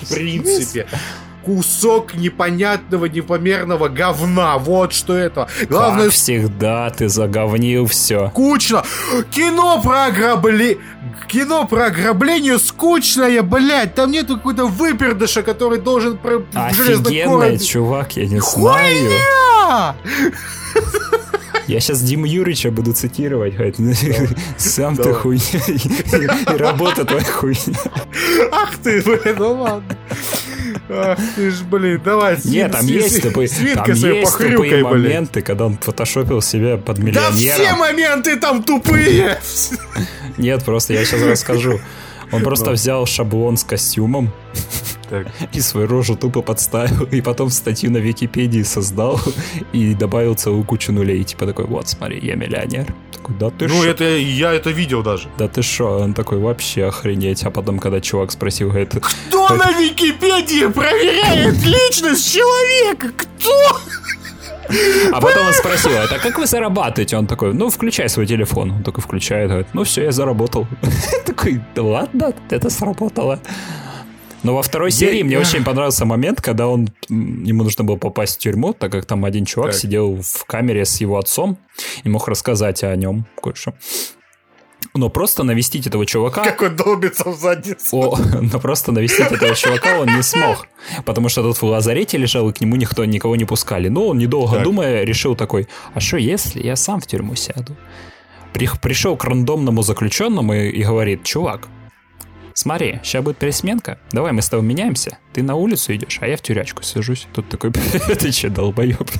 В 0.00 0.14
принципе. 0.14 0.86
Кусок 1.44 2.14
непонятного, 2.14 3.06
непомерного 3.06 3.88
говна. 3.88 4.58
Вот 4.58 4.92
что 4.92 5.14
это. 5.16 5.48
Главное, 5.68 6.04
Как 6.06 6.12
всегда, 6.14 6.90
ты 6.90 7.08
заговнил 7.08 7.86
все. 7.86 8.28
скучно. 8.30 8.84
Кино 9.30 9.80
про 9.82 10.06
ограбление... 10.06 10.78
Кино 11.28 11.64
про 11.66 11.86
ограбление 11.86 12.58
скучное, 12.58 13.42
блядь. 13.42 13.94
Там 13.94 14.10
нету 14.10 14.36
какой-то 14.36 14.66
выпердыша, 14.66 15.42
который 15.42 15.78
должен 15.78 16.18
про 16.18 16.40
короб- 16.40 17.58
чувак, 17.64 18.16
я 18.16 18.26
не 18.26 18.40
знаю. 18.40 18.42
Хуйня! 18.42 19.94
Я 21.66 21.78
сейчас 21.78 22.00
Диму 22.02 22.26
Юрича 22.26 22.70
буду 22.72 22.92
цитировать. 22.92 23.54
«Ну, 23.78 23.92
Сам 24.56 24.96
ты 24.96 25.12
хуйня. 25.14 25.42
И 25.68 26.56
работа 26.56 27.04
твоя 27.04 27.22
хуйня. 27.24 27.78
Ах 28.50 28.76
ты, 28.82 29.00
блин, 29.02 29.36
ну 29.38 29.52
ладно. 29.52 29.96
Ах 30.92 31.18
ты 31.36 31.50
ж, 31.50 31.62
блин, 31.62 32.00
давай. 32.04 32.36
Нет, 32.44 32.72
там 32.72 32.84
есть 32.86 33.22
тупые, 33.22 33.48
там 33.48 33.92
есть 33.92 34.38
тупые 34.38 34.82
моменты, 34.82 35.40
когда 35.42 35.66
он 35.66 35.78
фотошопил 35.78 36.42
себя 36.42 36.76
под 36.76 36.98
Да 37.12 37.30
все 37.30 37.52
миллионера. 37.56 37.76
моменты 37.76 38.36
там 38.36 38.62
тупые. 38.62 39.38
Нет, 40.36 40.64
просто 40.64 40.92
я 40.94 41.04
сейчас 41.04 41.22
расскажу. 41.22 41.80
Он 42.32 42.42
просто 42.42 42.70
взял 42.72 43.06
шаблон 43.06 43.56
с 43.56 43.64
костюмом 43.64 44.32
Так. 45.10 45.26
и 45.52 45.60
свою 45.60 45.86
рожу 45.88 46.16
тупо 46.16 46.40
подставил, 46.40 47.04
и 47.10 47.20
потом 47.20 47.50
статью 47.50 47.90
на 47.90 47.98
Википедии 47.98 48.62
создал 48.62 49.20
и 49.72 49.94
добавил 49.94 50.34
целую 50.36 50.62
кучу 50.64 50.92
нулей. 50.92 51.24
Типа 51.24 51.46
такой, 51.46 51.66
вот, 51.66 51.88
смотри, 51.88 52.20
я 52.22 52.36
миллионер. 52.36 52.86
Такой, 53.12 53.34
да 53.38 53.50
ты 53.50 53.66
Ну, 53.66 53.82
шо? 53.82 53.88
это 53.88 54.04
я 54.04 54.52
это 54.54 54.70
видел 54.70 55.02
даже. 55.02 55.28
Да 55.36 55.48
ты 55.48 55.62
шо? 55.62 55.98
Он 55.98 56.14
такой, 56.14 56.38
вообще 56.38 56.84
охренеть. 56.86 57.42
А 57.44 57.50
потом, 57.50 57.78
когда 57.80 58.00
чувак 58.00 58.30
спросил, 58.30 58.68
говорит, 58.68 58.94
Кто 59.28 59.48
на 59.56 59.72
Википедии 59.72 60.66
проверяет 60.68 61.56
личность 61.64 62.32
человека? 62.32 63.08
Кто? 63.16 63.78
А 65.12 65.20
потом 65.20 65.48
он 65.48 65.52
спросил, 65.52 65.90
это 65.90 66.18
как 66.20 66.38
вы 66.38 66.46
зарабатываете? 66.46 67.16
Он 67.16 67.26
такой, 67.26 67.52
ну, 67.52 67.70
включай 67.70 68.08
свой 68.08 68.26
телефон. 68.26 68.70
Он 68.70 68.82
такой 68.84 69.02
включает, 69.02 69.48
говорит, 69.48 69.66
ну, 69.72 69.82
все, 69.82 70.04
я 70.04 70.12
заработал. 70.12 70.68
Такой, 71.26 71.60
да 71.74 71.82
ладно, 71.82 72.32
это 72.50 72.70
сработало. 72.70 73.40
Но 74.42 74.54
во 74.54 74.62
второй 74.62 74.90
серии 74.90 75.22
мне 75.22 75.38
очень 75.40 75.64
понравился 75.64 76.04
момент, 76.04 76.40
когда 76.40 76.66
он, 76.68 76.88
ему 77.08 77.62
нужно 77.64 77.84
было 77.84 77.96
попасть 77.96 78.36
в 78.36 78.38
тюрьму, 78.38 78.72
так 78.72 78.90
как 78.92 79.04
там 79.06 79.24
один 79.24 79.44
чувак 79.44 79.72
Так. 79.72 79.80
сидел 79.80 80.20
в 80.22 80.44
камере 80.46 80.84
с 80.84 81.00
его 81.00 81.18
отцом 81.18 81.58
и 82.04 82.08
мог 82.08 82.26
рассказать 82.28 82.82
о 82.82 82.94
нем 82.96 83.26
кое-что. 83.42 83.74
Но 84.94 85.08
просто 85.10 85.44
навестить 85.44 85.86
этого 85.86 86.04
чувака... 86.06 86.42
Как 86.42 86.62
он 86.62 86.74
долбится 86.74 87.28
в 87.28 87.38
задницу. 87.38 87.96
О, 87.96 88.18
но 88.40 88.58
просто 88.58 88.92
навестить 88.92 89.30
этого 89.30 89.54
чувака 89.54 89.98
он 90.00 90.08
не 90.16 90.22
смог. 90.22 90.66
Потому 91.04 91.28
что 91.28 91.42
тот 91.42 91.58
в 91.58 91.62
лазарете 91.62 92.16
лежал, 92.18 92.48
и 92.48 92.52
к 92.52 92.60
нему 92.60 92.76
никто 92.76 93.04
никого 93.04 93.36
не 93.36 93.44
пускали. 93.44 93.88
Но 93.88 94.08
он, 94.08 94.18
недолго 94.18 94.54
Так. 94.56 94.64
думая, 94.64 95.04
решил 95.04 95.36
такой, 95.36 95.68
а 95.94 96.00
что 96.00 96.16
если 96.16 96.62
я 96.62 96.76
сам 96.76 97.00
в 97.00 97.06
тюрьму 97.06 97.36
сяду? 97.36 97.76
При- 98.52 98.68
пришел 98.82 99.16
к 99.16 99.24
рандомному 99.24 99.82
заключенному 99.82 100.54
и, 100.54 100.70
и 100.70 100.82
говорит, 100.82 101.22
чувак, 101.22 101.68
смотри, 102.54 103.00
сейчас 103.02 103.22
будет 103.24 103.38
пересменка, 103.38 103.98
давай 104.12 104.32
мы 104.32 104.42
с 104.42 104.48
тобой 104.48 104.64
меняемся, 104.66 105.18
ты 105.32 105.42
на 105.42 105.54
улицу 105.54 105.94
идешь, 105.94 106.18
а 106.20 106.28
я 106.28 106.36
в 106.36 106.42
тюрячку 106.42 106.82
сажусь. 106.82 107.26
Тут 107.32 107.48
такой, 107.48 107.72
ты 108.18 108.32
че, 108.32 108.48
долбоеб? 108.48 109.10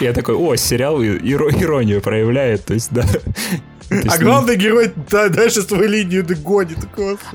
Я 0.00 0.12
такой, 0.12 0.34
о, 0.34 0.56
сериал 0.56 1.02
иронию 1.02 2.00
проявляет, 2.00 2.64
то 2.64 2.74
есть, 2.74 2.92
да. 2.92 3.04
А 4.08 4.18
главный 4.18 4.56
герой 4.56 4.92
да, 5.10 5.28
дальше 5.28 5.62
свою 5.62 5.88
линию 5.88 6.24
догонит. 6.24 6.78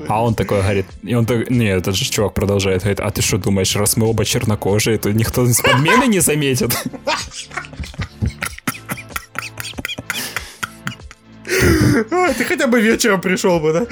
А 0.08 0.24
он 0.24 0.34
такой 0.34 0.60
говорит, 0.60 0.86
и 1.02 1.14
он 1.14 1.24
такой, 1.24 1.46
не, 1.50 1.66
этот 1.66 1.94
же 1.94 2.04
чувак 2.04 2.34
продолжает, 2.34 2.82
говорит, 2.82 3.00
а 3.00 3.10
ты 3.10 3.22
что 3.22 3.38
думаешь, 3.38 3.76
раз 3.76 3.96
мы 3.96 4.06
оба 4.08 4.24
чернокожие, 4.24 4.98
то 4.98 5.12
никто 5.12 5.46
с 5.46 5.60
подмены 5.60 6.06
не 6.06 6.20
заметит? 6.20 6.76
Ты 11.48 12.44
хотя 12.44 12.66
бы 12.66 12.80
вечером 12.80 13.20
пришел 13.20 13.58
бы, 13.60 13.72
да? 13.72 13.86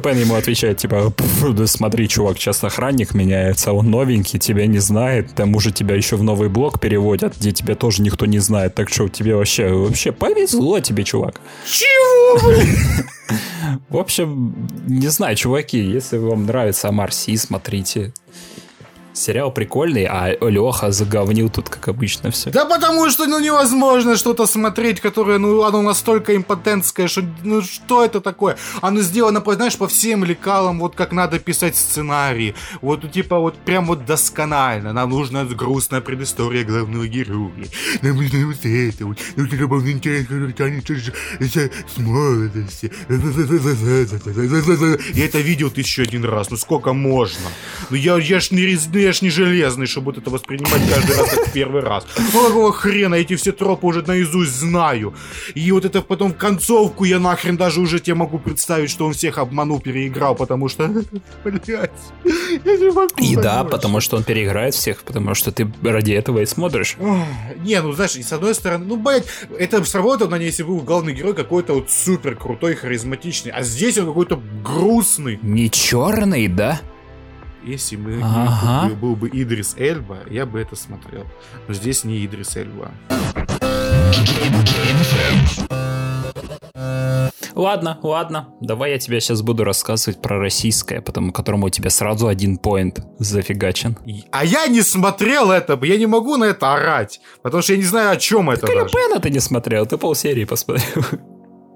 Пен 0.00 0.18
ему 0.18 0.34
отвечает, 0.34 0.78
типа, 0.78 1.10
«Пф, 1.10 1.54
да 1.54 1.66
смотри, 1.66 2.08
чувак, 2.08 2.38
сейчас 2.38 2.62
охранник 2.64 3.14
меняется, 3.14 3.72
он 3.72 3.90
новенький, 3.90 4.38
тебя 4.38 4.66
не 4.66 4.78
знает, 4.78 5.32
к 5.32 5.34
тому 5.34 5.60
же 5.60 5.72
тебя 5.72 5.96
еще 5.96 6.16
в 6.16 6.22
новый 6.22 6.48
блок 6.48 6.80
переводят, 6.80 7.36
где 7.38 7.52
тебя 7.52 7.74
тоже 7.74 8.02
никто 8.02 8.26
не 8.26 8.38
знает, 8.38 8.74
так 8.74 8.88
что 8.88 9.08
тебе 9.08 9.34
вообще, 9.34 9.72
вообще 9.72 10.12
повезло 10.12 10.80
тебе, 10.80 11.04
чувак. 11.04 11.40
Чего? 11.66 12.38
В 13.88 13.96
общем, 13.96 14.68
не 14.86 15.08
знаю, 15.08 15.36
чуваки, 15.36 15.78
если 15.78 16.18
вам 16.18 16.46
нравится 16.46 16.88
Амар 16.88 17.12
Си, 17.12 17.36
смотрите. 17.36 18.12
Сериал 19.14 19.52
прикольный, 19.52 20.06
а 20.08 20.34
Леха 20.40 20.90
заговнил 20.90 21.50
тут, 21.50 21.68
как 21.68 21.88
обычно, 21.88 22.30
все. 22.30 22.50
Да 22.50 22.64
потому 22.64 23.10
что, 23.10 23.26
ну, 23.26 23.38
невозможно 23.40 24.16
что-то 24.16 24.46
смотреть, 24.46 25.00
которое, 25.00 25.36
ну, 25.38 25.62
оно 25.64 25.82
настолько 25.82 26.34
импотентское, 26.34 27.08
что, 27.08 27.22
ну, 27.44 27.60
что 27.60 28.02
это 28.04 28.22
такое? 28.22 28.56
Оно 28.80 29.00
сделано, 29.02 29.42
по- 29.42 29.54
знаешь, 29.54 29.76
по 29.76 29.86
всем 29.86 30.24
лекалам, 30.24 30.78
вот 30.78 30.94
как 30.94 31.12
надо 31.12 31.38
писать 31.38 31.76
сценарий. 31.76 32.54
Вот, 32.80 33.02
ну, 33.02 33.08
типа, 33.10 33.38
вот 33.38 33.56
прям 33.58 33.86
вот 33.86 34.06
досконально. 34.06 34.94
Нам 34.94 35.10
нужна 35.10 35.44
грустная 35.44 36.00
предыстория 36.00 36.64
главного 36.64 37.06
героя. 37.06 37.52
Нам 38.00 38.16
нужно 38.16 38.46
вот 38.46 38.64
это 38.64 39.04
вот. 39.06 39.18
Нужно 39.36 39.56
любовный 39.56 39.92
интерес, 39.92 40.22
который 40.26 40.52
тянется 40.54 40.94
с- 40.94 41.98
молодости. 41.98 42.90
Я 45.14 45.24
это 45.26 45.38
видел 45.40 45.70
тысячу 45.70 46.02
один 46.02 46.24
раз. 46.24 46.50
Ну, 46.50 46.56
сколько 46.56 46.94
можно? 46.94 47.46
Ну, 47.90 47.96
я, 47.96 48.16
я 48.16 48.40
ж 48.40 48.50
не, 48.52 48.62
рез- 48.62 48.88
ну, 48.92 49.01
я 49.02 49.12
ж 49.12 49.22
не 49.22 49.30
железный, 49.30 49.86
чтобы 49.86 50.06
вот 50.06 50.18
это 50.18 50.30
воспринимать 50.30 50.80
каждый 50.88 51.16
раз 51.16 51.30
как 51.30 51.52
первый 51.52 51.82
раз. 51.82 52.06
Какого 52.32 52.72
хрена, 52.72 53.14
эти 53.16 53.36
все 53.36 53.52
тропы 53.52 53.86
уже 53.86 54.02
наизусть 54.02 54.52
знаю. 54.52 55.14
И 55.54 55.70
вот 55.72 55.84
это 55.84 56.02
потом 56.02 56.32
в 56.32 56.36
концовку 56.36 57.04
я 57.04 57.18
нахрен 57.18 57.56
даже 57.56 57.80
уже 57.80 58.00
тебе 58.00 58.14
могу 58.14 58.38
представить, 58.38 58.90
что 58.90 59.06
он 59.06 59.12
всех 59.12 59.38
обманул, 59.38 59.80
переиграл, 59.80 60.34
потому 60.34 60.68
что, 60.68 60.88
блядь, 61.44 61.68
я 61.68 61.88
не 62.76 62.90
могу. 62.90 63.14
И 63.18 63.36
да, 63.36 63.64
потому 63.64 64.00
что 64.00 64.16
он 64.16 64.24
переиграет 64.24 64.74
всех, 64.74 65.02
потому 65.02 65.34
что 65.34 65.52
ты 65.52 65.70
ради 65.82 66.12
этого 66.12 66.40
и 66.40 66.46
смотришь. 66.46 66.96
Не, 67.64 67.80
ну 67.80 67.92
знаешь, 67.92 68.16
и 68.16 68.22
с 68.22 68.32
одной 68.32 68.54
стороны, 68.54 68.84
ну, 68.84 68.96
блядь, 68.96 69.26
это 69.58 69.84
сработало 69.84 70.28
на 70.28 70.38
ней, 70.38 70.46
если 70.46 70.62
был 70.62 70.80
главный 70.80 71.14
герой 71.14 71.34
какой-то 71.34 71.74
вот 71.74 71.90
супер 71.90 72.36
крутой, 72.36 72.74
харизматичный, 72.74 73.52
а 73.52 73.62
здесь 73.62 73.98
он 73.98 74.06
какой-то 74.06 74.40
грустный. 74.64 75.38
Не 75.42 75.70
черный, 75.70 76.48
да? 76.48 76.80
Если 77.64 77.94
бы 77.96 78.20
Ага. 78.22 78.88
был, 78.88 78.96
был 78.96 79.16
бы 79.16 79.28
Идрис 79.28 79.76
Эльба, 79.78 80.18
я 80.28 80.46
бы 80.46 80.60
это 80.60 80.74
смотрел. 80.74 81.24
Но 81.68 81.74
здесь 81.74 82.02
не 82.02 82.24
Идрис 82.26 82.56
Эльба. 82.56 82.90
Ладно, 87.54 87.98
ладно. 88.02 88.48
Давай 88.60 88.92
я 88.92 88.98
тебе 88.98 89.20
сейчас 89.20 89.42
буду 89.42 89.62
рассказывать 89.62 90.20
про 90.20 90.38
российское, 90.38 91.00
потому 91.00 91.32
которому 91.32 91.66
у 91.66 91.70
тебя 91.70 91.90
сразу 91.90 92.26
один 92.26 92.56
поинт 92.58 93.00
зафигачен. 93.18 93.96
А 94.32 94.44
я 94.44 94.66
не 94.66 94.82
смотрел 94.82 95.52
это, 95.52 95.78
я 95.84 95.98
не 95.98 96.06
могу 96.06 96.36
на 96.36 96.44
это 96.44 96.74
орать, 96.74 97.20
потому 97.42 97.62
что 97.62 97.74
я 97.74 97.78
не 97.78 97.84
знаю, 97.84 98.10
о 98.10 98.16
чем 98.16 98.50
это 98.50 98.66
Коля. 98.66 98.86
Пена 98.88 99.20
ты 99.20 99.30
не 99.30 99.38
смотрел, 99.40 99.86
ты 99.86 99.98
полсерии 99.98 100.44
посмотрел. 100.44 101.04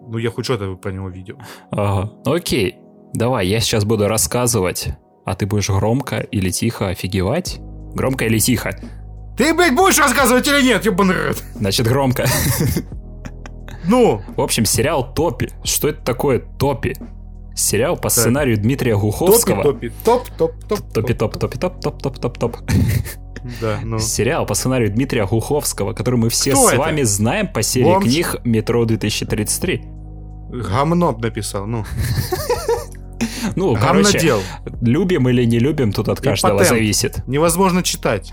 Ну, 0.08 0.18
я 0.18 0.30
хоть 0.30 0.44
что-то 0.44 0.74
про 0.76 0.90
него 0.92 1.08
видел. 1.08 1.36
Ага. 1.70 2.12
Окей. 2.24 2.76
Давай, 3.12 3.46
я 3.46 3.60
сейчас 3.60 3.84
буду 3.84 4.08
рассказывать, 4.08 4.88
а 5.26 5.34
ты 5.34 5.44
будешь 5.44 5.68
громко 5.68 6.18
или 6.20 6.50
тихо 6.50 6.88
офигевать? 6.88 7.58
Громко 7.94 8.24
или 8.24 8.38
тихо? 8.38 8.78
Ты, 9.36 9.52
блядь, 9.52 9.74
будешь 9.74 9.98
рассказывать 9.98 10.46
или 10.48 10.62
нет, 10.62 10.86
ебаный 10.86 11.28
рот? 11.28 11.42
Значит, 11.54 11.86
громко. 11.86 12.26
Ну, 13.84 14.22
В 14.36 14.40
общем, 14.40 14.64
сериал 14.64 15.12
Топи. 15.14 15.50
Что 15.62 15.88
это 15.88 16.02
такое 16.02 16.40
Топи? 16.40 16.94
Сериал 17.54 17.96
по 17.96 18.08
сценарию 18.08 18.56
Дмитрия 18.58 18.96
Гуховского. 18.96 19.62
топи, 19.62 19.90
топ, 20.04 20.28
топ, 20.36 20.52
топ, 20.68 20.92
Топи 20.92 21.14
топ 21.14 21.38
топи 21.38 21.58
топ 21.58 21.80
топ 21.80 22.02
топ 22.02 22.18
топ 22.18 22.38
топ. 22.38 22.56
Да, 23.60 23.78
ну. 23.82 23.98
Сериал 23.98 24.44
по 24.44 24.54
сценарию 24.54 24.90
Дмитрия 24.92 25.24
Гуховского, 25.24 25.92
который 25.92 26.16
мы 26.16 26.28
все 26.30 26.50
Кто 26.50 26.66
с 26.68 26.72
это? 26.72 26.78
вами 26.80 27.02
знаем 27.02 27.46
по 27.52 27.62
серии 27.62 27.84
Бомж? 27.84 28.04
книг 28.04 28.36
Метро 28.44 28.84
2033. 28.84 29.82
Гамно 30.50 31.12
написал, 31.12 31.66
ну. 31.66 31.84
Ну, 33.54 33.74
короче, 33.74 34.18
Гамнодел. 34.18 34.42
любим 34.80 35.28
или 35.28 35.44
не 35.44 35.58
любим, 35.58 35.92
тут 35.92 36.08
от 36.08 36.20
каждого 36.20 36.64
зависит. 36.64 37.26
Невозможно 37.26 37.82
читать. 37.82 38.30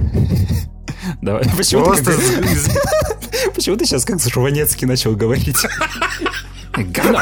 Давай. 1.21 1.43
Почему, 1.57 1.83
Просто 1.83 2.13
ты, 2.13 3.51
почему 3.53 3.75
ты 3.75 3.85
сейчас 3.85 4.05
как 4.05 4.21
Жванецкий 4.21 4.87
начал 4.87 5.15
говорить? 5.15 5.57
Говно. 6.75 7.21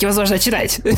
Невозможно 0.00 0.38
читать. 0.38 0.80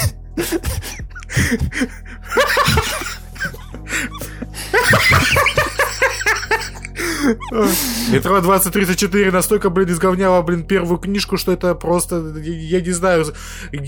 Метро 8.11 8.41
2034 8.41 9.31
настолько, 9.31 9.71
блин, 9.71 9.91
изговняло, 9.91 10.43
блин, 10.43 10.65
первую 10.65 10.99
книжку, 10.99 11.37
что 11.37 11.53
это 11.53 11.75
просто, 11.75 12.35
я, 12.37 12.79
я 12.79 12.81
не 12.81 12.93
знаю, 12.93 13.27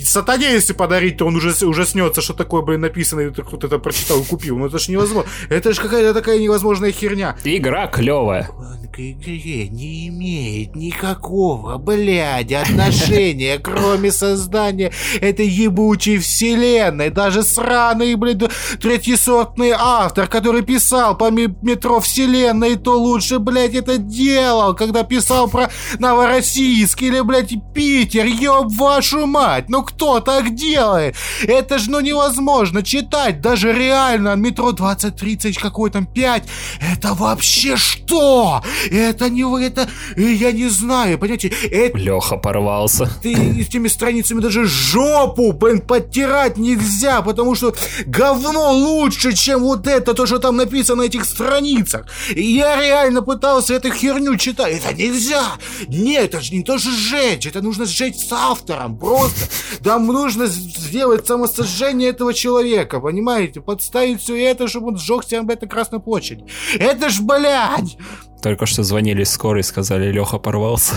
сатане, 0.05 0.53
если 0.53 0.73
подарить, 0.73 1.17
то 1.19 1.27
он 1.27 1.37
уже, 1.37 1.55
уже 1.67 1.87
снется, 1.87 2.21
что 2.21 2.35
такое, 2.35 2.63
блин, 2.63 2.81
написано, 2.81 3.21
и 3.21 3.31
кто-то 3.31 3.67
это 3.67 3.79
прочитал 3.79 4.21
и 4.21 4.25
купил. 4.25 4.59
Ну 4.59 4.67
это 4.67 4.79
ж 4.79 4.89
невозможно. 4.89 5.31
Это 5.49 5.73
же 5.73 5.81
какая-то 5.81 6.15
такая 6.15 6.39
невозможная 6.39 6.93
херня. 6.93 7.37
Игра 7.45 7.87
клевая. 7.87 8.51
Он 8.59 8.89
к 8.89 8.99
игре 8.99 9.69
не 9.69 10.09
имеет 10.09 10.75
никакого, 10.75 11.79
блядь, 11.79 12.53
отношения, 12.53 13.59
кроме 13.63 14.11
создания 14.11 14.93
этой 15.21 15.47
ебучей 15.47 16.19
вселенной. 16.19 17.11
Даже 17.11 17.43
сраный, 17.43 18.15
блядь, 18.17 18.43
третьесортный 18.81 19.73
автор, 19.77 20.27
который 20.27 20.63
писал 20.63 21.17
по 21.17 21.31
метро 21.31 22.01
вселенной, 22.01 22.77
то 22.77 22.99
лучше, 22.99 23.20
блядь, 23.39 23.75
это 23.75 23.99
делал, 23.99 24.75
когда 24.75 25.03
писал 25.03 25.49
про 25.49 25.71
Новороссийск 25.99 27.03
или, 27.03 27.21
блядь, 27.21 27.53
Питер, 27.75 28.27
ёб 28.27 28.73
вашу 28.73 29.27
мать, 29.27 29.69
ну 29.69 29.83
кто 29.83 30.21
так 30.21 30.55
делает? 30.55 31.17
Это 31.43 31.79
же, 31.79 31.91
ну, 31.91 32.01
невозможно 32.01 32.83
читать, 32.83 33.41
даже 33.41 33.73
реально, 33.73 34.35
метро 34.37 34.73
2030, 34.73 35.59
какой 35.59 35.91
там 35.91 36.07
5, 36.07 36.45
это 36.81 37.15
вообще 37.15 37.77
что? 37.77 38.63
Это 38.91 39.29
не, 39.29 39.43
это, 39.65 39.89
э, 40.17 40.33
я 40.33 40.53
не 40.53 40.69
знаю, 40.69 41.19
понимаете, 41.19 41.53
это 41.71 41.99
Леха 41.99 42.37
порвался. 42.37 43.11
ты 43.23 43.35
с 43.63 43.69
теми 43.69 43.89
страницами 43.89 44.41
даже 44.41 44.65
жопу, 44.65 45.53
блин, 45.53 45.81
подтирать 45.81 46.57
нельзя, 46.57 47.23
потому 47.23 47.55
что 47.55 47.75
говно 48.07 48.73
лучше, 48.73 49.33
чем 49.33 49.61
вот 49.63 49.87
это, 49.87 50.15
то, 50.15 50.27
что 50.27 50.39
там 50.39 50.57
написано 50.57 51.03
на 51.03 51.07
этих 51.07 51.25
страницах. 51.25 52.07
Я 52.35 52.77
реально 52.81 53.10
пытался 53.23 53.75
эту 53.75 53.91
херню 53.93 54.37
читать. 54.37 54.81
Это 54.83 54.95
нельзя. 54.95 55.43
Нет, 55.89 56.27
это 56.35 56.41
же 56.41 56.55
не 56.55 56.63
то, 56.63 56.79
что 56.79 56.91
сжечь. 56.91 57.47
Это 57.47 57.61
нужно 57.61 57.85
сжечь 57.85 58.17
с 58.19 58.33
автором. 58.33 58.99
Просто. 58.99 59.49
Там 59.83 60.07
нужно 60.07 60.47
сделать 60.47 61.27
самосожжение 61.27 62.11
этого 62.11 62.33
человека, 62.33 63.01
понимаете? 63.01 63.61
Подставить 63.61 64.21
все 64.23 64.37
это, 64.51 64.69
чтобы 64.69 64.89
он 64.89 64.97
сжег 64.99 65.25
себя 65.25 65.43
на 65.43 65.57
Красной 65.69 66.01
площади. 66.01 66.45
Это 66.79 67.09
ж, 67.11 67.21
блядь! 67.21 67.97
Только 68.43 68.67
что 68.67 68.83
звонили 68.83 69.25
скорой 69.25 69.61
и 69.61 69.65
сказали, 69.65 70.11
Леха 70.11 70.39
порвался. 70.39 70.95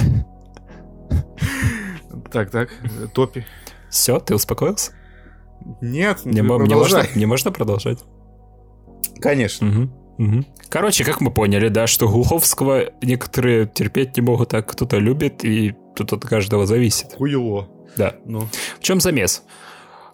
Так, 2.31 2.49
так, 2.51 2.69
топи. 3.13 3.45
Все, 3.89 4.19
ты 4.19 4.33
успокоился? 4.33 4.91
Нет, 5.81 6.25
Не, 6.25 6.41
мо- 6.41 6.61
не 6.61 6.73
можно, 6.75 7.05
не 7.15 7.25
можно 7.25 7.51
продолжать? 7.51 7.99
Конечно. 9.21 9.67
Мгм, 9.67 9.93
мгм. 10.17 10.45
Короче, 10.69 11.03
как 11.03 11.21
мы 11.21 11.31
поняли, 11.31 11.69
да, 11.69 11.87
что 11.87 12.07
Глуховского 12.07 12.91
некоторые 13.01 13.67
терпеть 13.67 14.15
не 14.17 14.21
могут, 14.21 14.53
а 14.53 14.61
кто-то 14.61 14.97
любит, 14.97 15.43
и 15.45 15.75
тут 15.95 16.13
от 16.13 16.25
каждого 16.25 16.65
зависит. 16.65 17.13
Хуело. 17.15 17.67
Да. 17.97 18.15
Ну. 18.25 18.47
В 18.79 18.83
чем 18.83 18.99
замес? 18.99 19.43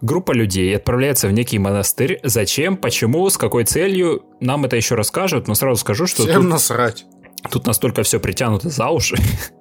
Группа 0.01 0.31
людей 0.31 0.75
отправляется 0.75 1.27
в 1.27 1.31
некий 1.33 1.59
монастырь. 1.59 2.19
Зачем, 2.23 2.77
почему, 2.77 3.29
с 3.29 3.37
какой 3.37 3.65
целью, 3.65 4.23
нам 4.39 4.65
это 4.65 4.75
еще 4.75 4.95
расскажут, 4.95 5.47
но 5.47 5.55
сразу 5.55 5.79
скажу, 5.81 6.07
что 6.07 6.23
Всем 6.23 6.43
тут, 6.43 6.51
насрать. 6.51 7.05
тут 7.51 7.67
настолько 7.67 8.03
все 8.03 8.19
притянуто 8.19 8.69
за 8.69 8.87
уши. 8.89 9.17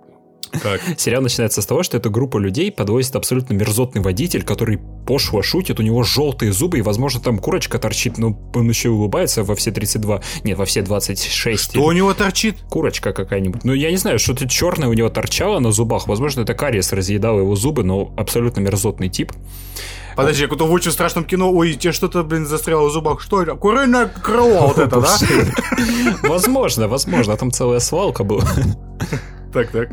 Как? 0.51 0.81
Сериал 0.99 1.23
начинается 1.23 1.63
с 1.63 1.67
того, 1.67 1.83
что 1.83 1.97
эту 1.97 2.11
группу 2.11 2.39
людей 2.39 2.71
подвозит 2.73 3.17
абсолютно 3.17 3.55
мерзотный 3.55 4.03
водитель, 4.03 4.43
который 4.43 4.79
пошло 5.07 5.43
шутит, 5.43 5.81
у 5.81 5.83
него 5.83 6.03
желтые 6.03 6.53
зубы, 6.53 6.79
и, 6.79 6.83
возможно, 6.83 7.21
там 7.21 7.39
курочка 7.39 7.79
торчит, 7.79 8.19
но 8.19 8.39
он 8.55 8.69
еще 8.69 8.89
и 8.89 8.91
улыбается 8.91 9.43
во 9.43 9.55
все 9.55 9.71
32, 9.71 10.23
нет, 10.45 10.59
во 10.59 10.65
все 10.65 10.83
26. 10.83 11.71
Что 11.73 11.85
у 11.85 11.93
него 11.93 12.13
торчит? 12.15 12.57
Курочка 12.69 13.13
какая-нибудь. 13.13 13.65
Ну, 13.65 13.73
я 13.73 13.91
не 13.91 13.97
знаю, 13.97 14.19
что-то 14.19 14.49
черное 14.49 14.89
у 14.89 14.93
него 14.93 15.09
торчало 15.09 15.59
на 15.61 15.73
зубах. 15.73 16.07
Возможно, 16.07 16.43
это 16.43 16.55
кариес 16.55 16.93
разъедал 16.93 17.39
его 17.39 17.57
зубы, 17.57 17.85
но 17.85 18.13
абсолютно 18.17 18.61
мерзотный 18.61 19.09
тип. 19.09 19.33
Подожди, 20.19 20.49
как 20.49 20.61
в 20.61 20.73
очень 20.73 20.91
страшном 20.91 21.25
кино, 21.25 21.53
ой, 21.53 21.75
тебе 21.75 21.93
что-то, 21.93 22.25
блин, 22.25 22.45
застряло 22.45 22.89
в 22.89 22.93
зубах. 22.93 23.21
Что 23.21 23.41
это? 23.41 23.55
Куриное 23.55 24.07
крыло 24.09 24.67
вот 24.67 24.79
это, 24.79 25.01
да? 25.01 25.17
Возможно, 26.29 26.89
возможно, 26.89 27.37
там 27.37 27.53
целая 27.53 27.79
свалка 27.79 28.25
была. 28.25 28.45
Так, 29.53 29.71
так. 29.71 29.91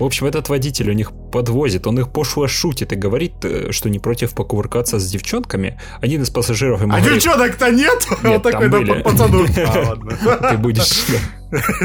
В 0.00 0.04
общем, 0.04 0.26
этот 0.26 0.48
водитель 0.48 0.88
у 0.88 0.94
них 0.94 1.12
подвозит, 1.30 1.86
он 1.86 1.98
их 1.98 2.10
пошло 2.10 2.48
шутит 2.48 2.92
и 2.94 2.96
говорит, 2.96 3.34
э, 3.42 3.70
что 3.70 3.90
не 3.90 3.98
против 3.98 4.32
покувыркаться 4.32 4.98
с 4.98 5.06
девчонками. 5.10 5.78
Один 6.00 6.22
из 6.22 6.30
пассажиров 6.30 6.80
ему 6.80 6.94
А 6.94 7.00
говорит, 7.00 7.22
девчонок-то 7.22 7.70
нет? 7.70 8.06
Нет, 8.24 8.42
Вот 8.42 8.42
такой, 8.42 8.68
да, 8.70 8.94
пацану. 9.02 9.46
Ты 10.50 10.56
будешь... 10.56 11.04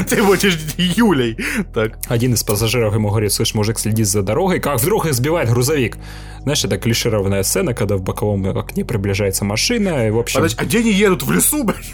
Ты 0.09 0.23
будешь 0.23 0.57
Юлей. 0.77 1.37
Так. 1.73 1.97
Один 2.07 2.33
из 2.33 2.43
пассажиров 2.43 2.93
ему 2.93 3.09
говорит, 3.09 3.31
слышь, 3.33 3.53
мужик 3.55 3.79
следит 3.79 4.07
за 4.07 4.21
дорогой, 4.21 4.59
как 4.59 4.79
вдруг 4.79 5.05
их 5.07 5.13
сбивает 5.13 5.49
грузовик. 5.49 5.97
Знаешь, 6.41 6.63
это 6.63 6.77
клишированная 6.77 7.41
сцена, 7.43 7.73
когда 7.73 7.97
в 7.97 8.03
боковом 8.03 8.45
окне 8.57 8.85
приближается 8.85 9.43
машина, 9.45 10.07
и, 10.07 10.11
в 10.11 10.19
общем, 10.19 10.39
Подожди, 10.41 10.57
а 10.61 10.65
где 10.65 10.79
они 10.79 10.91
едут? 10.91 11.23
В 11.23 11.31
лесу, 11.31 11.63
блядь? 11.63 11.91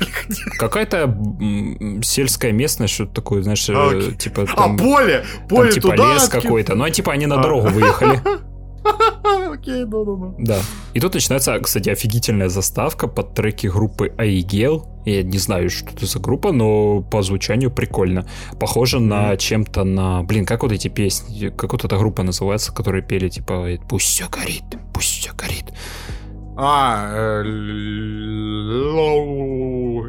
какая-то 0.60 1.18
сельская 2.04 2.52
местность, 2.52 2.94
что-то 2.94 3.14
такое, 3.14 3.44
знаешь, 3.44 3.70
А, 3.70 3.90
окей. 3.90 4.16
типа 4.16 4.44
А, 4.52 4.56
там, 4.56 4.78
поле! 4.78 5.24
там 5.40 5.48
Поле 5.48 5.72
типа 5.72 5.92
туда. 5.92 6.14
лес 6.16 6.28
какой-то. 6.28 6.76
Ну, 6.76 6.84
а 6.84 6.90
типа 6.92 7.14
они 7.14 7.26
на 7.28 7.40
А. 7.40 7.44
дорогу 7.44 7.70
выехали. 7.70 8.20
Окей, 9.54 9.86
ну-ну-ну. 9.86 10.36
Да. 10.40 10.60
И 10.96 11.00
тут 11.00 11.14
начинается, 11.14 11.58
кстати, 11.60 11.90
офигительная 11.90 12.50
заставка 12.50 13.08
под 13.08 13.36
треки 13.36 13.68
группы 13.68 14.12
Aigel. 14.18 14.84
Я 15.06 15.24
не 15.24 15.38
знаю, 15.38 15.70
что 15.70 15.90
это 15.92 16.06
за 16.06 16.20
группа, 16.20 16.52
но 16.52 17.02
по 17.02 17.22
звучанию 17.22 17.72
прикольно. 17.72 18.26
Похоже 18.60 19.00
на 19.00 19.36
чем-то 19.38 19.84
на... 19.84 20.24
Блин, 20.24 20.46
как 20.46 20.64
вот 20.64 20.72
эти 20.72 20.88
песни, 20.88 21.50
как 21.50 21.72
вот 21.74 21.86
эта 21.86 21.98
группа 21.98 22.24
называется, 22.24 22.74
которые 22.74 23.02
пели, 23.02 23.30
типа, 23.30 23.68
«Пусть 23.90 24.08
все 24.08 24.30
горит, 24.30 24.64
пусть 24.94 25.10
все 25.10 25.34
горит». 25.34 25.66
А, 26.58 27.10
э, 27.14 27.44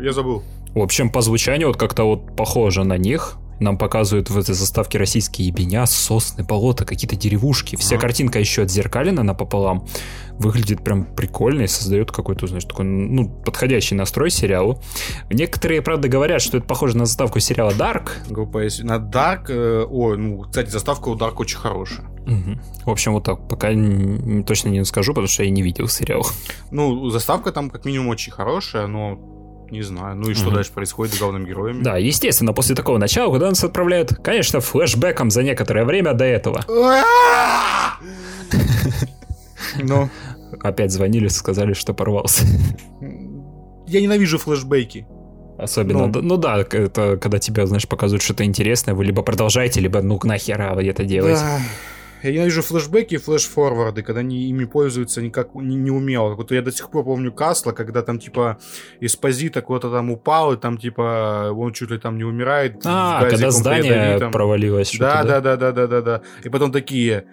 я 0.05 0.12
забыл. 0.12 0.43
В 0.74 0.81
общем, 0.81 1.10
по 1.10 1.20
звучанию 1.20 1.69
вот 1.69 1.77
как-то 1.77 2.05
вот 2.05 2.36
похоже 2.36 2.85
на 2.85 2.98
них. 2.98 3.39
Нам 3.62 3.78
показывают 3.78 4.28
в 4.28 4.36
этой 4.36 4.55
заставке 4.55 4.98
российские 4.98 5.47
ебеня, 5.47 5.86
сосны, 5.86 6.43
болота, 6.43 6.84
какие-то 6.84 7.16
деревушки. 7.16 7.76
Вся 7.76 7.97
картинка 7.97 8.40
еще 8.40 8.62
отзеркалена 8.62 9.22
напополам. 9.22 9.86
Выглядит 10.39 10.82
прям 10.82 11.05
прикольно 11.05 11.62
и 11.62 11.66
создает 11.68 12.10
какой-то, 12.10 12.47
знаешь, 12.48 12.64
такой, 12.64 12.84
ну, 12.84 13.28
подходящий 13.28 13.94
настрой 13.94 14.30
сериалу. 14.30 14.80
Некоторые, 15.30 15.82
правда, 15.82 16.09
говорят, 16.09 16.43
что 16.43 16.56
это 16.56 16.66
похоже 16.66 16.97
на 16.97 17.06
заставку 17.06 17.39
сериала 17.39 17.70
Dark. 17.70 18.10
На 18.82 18.97
Dark... 18.97 19.44
э, 19.48 19.86
Ой, 19.89 20.18
ну, 20.18 20.40
кстати, 20.40 20.70
заставка 20.70 21.09
у 21.09 21.16
Dark 21.16 21.34
очень 21.36 21.59
хорошая. 21.59 22.06
Мгм. 22.26 22.60
В 22.84 22.90
общем, 22.90 23.12
вот 23.12 23.24
так. 23.24 23.48
Пока 23.48 23.68
точно 24.47 24.70
не 24.70 24.84
скажу, 24.84 25.12
потому 25.12 25.28
что 25.28 25.44
я 25.44 25.51
не 25.51 25.62
видел 25.62 25.86
сериал. 25.89 26.26
Ну, 26.70 27.10
заставка 27.10 27.52
там 27.52 27.70
как 27.70 27.84
минимум 27.84 28.09
очень 28.09 28.32
хорошая, 28.32 28.86
но 28.86 29.20
не 29.73 29.82
знаю. 29.82 30.15
Ну 30.16 30.31
и 30.31 30.35
что 30.35 30.47
Мгм. 30.47 30.55
дальше 30.57 30.73
происходит 30.73 31.15
с 31.15 31.19
главными 31.19 31.49
героями? 31.49 31.82
Да, 31.82 31.97
естественно, 31.97 32.53
после 32.53 32.74
такого 32.77 32.99
начала, 32.99 33.31
куда 33.32 33.49
нас 33.49 33.65
отправляют, 33.65 34.15
конечно, 34.23 34.61
флешбеком 34.61 35.31
за 35.31 35.43
некоторое 35.43 35.85
время 35.85 36.12
до 36.15 36.24
этого. 36.24 36.65
Ну, 39.82 40.09
Опять 40.61 40.90
звонили, 40.93 41.28
сказали, 41.28 41.73
что 41.73 41.94
порвался. 41.94 42.44
я 43.86 44.01
ненавижу 44.03 44.39
флешбеки. 44.39 45.07
Особенно, 45.59 46.07
Ну. 46.07 46.12
да- 46.12 46.20
ну 46.23 46.36
да, 46.36 46.59
это 46.59 47.16
когда 47.16 47.39
тебя, 47.39 47.66
знаешь, 47.66 47.89
показывают 47.89 48.23
что-то 48.23 48.44
интересное, 48.44 48.94
вы 48.94 49.05
либо 49.05 49.23
продолжаете, 49.23 49.81
либо 49.81 50.03
ну 50.03 50.19
нахера 50.24 50.74
вы 50.74 50.86
это 50.89 51.05
делаете. 51.05 51.40
Да. 51.40 51.61
Я 52.23 52.32
ненавижу 52.32 52.62
флешбеки 52.62 53.15
и 53.15 53.19
флеш-форварды, 53.19 54.03
когда 54.03 54.20
они 54.20 54.49
ими 54.49 54.65
пользуются 54.65 55.20
никак 55.23 55.55
не, 55.55 55.77
не 55.77 55.90
умело. 55.90 56.35
Вот 56.35 56.53
я 56.53 56.62
до 56.62 56.70
сих 56.70 56.90
пор 56.90 57.05
помню 57.05 57.32
Касла, 57.32 57.73
когда 57.73 58.03
там 58.03 58.19
типа 58.19 58.59
эспозита 59.01 59.61
куда-то 59.62 59.90
там 59.90 60.11
упал, 60.11 60.53
и 60.53 60.57
там 60.57 60.78
типа 60.78 61.51
он 61.53 61.73
чуть 61.73 61.90
ли 61.90 61.99
там 61.99 62.16
не 62.16 62.24
умирает. 62.24 62.81
А, 62.85 63.28
когда 63.28 63.51
здание 63.51 63.94
ядовитом. 63.94 64.32
провалилось. 64.32 64.97
Да, 64.99 65.24
да, 65.24 65.40
да, 65.40 65.57
да, 65.57 65.73
да, 65.73 65.86
да, 65.86 66.03
да. 66.03 66.23
И 66.44 66.49
потом 66.49 66.70
такие 66.70 67.24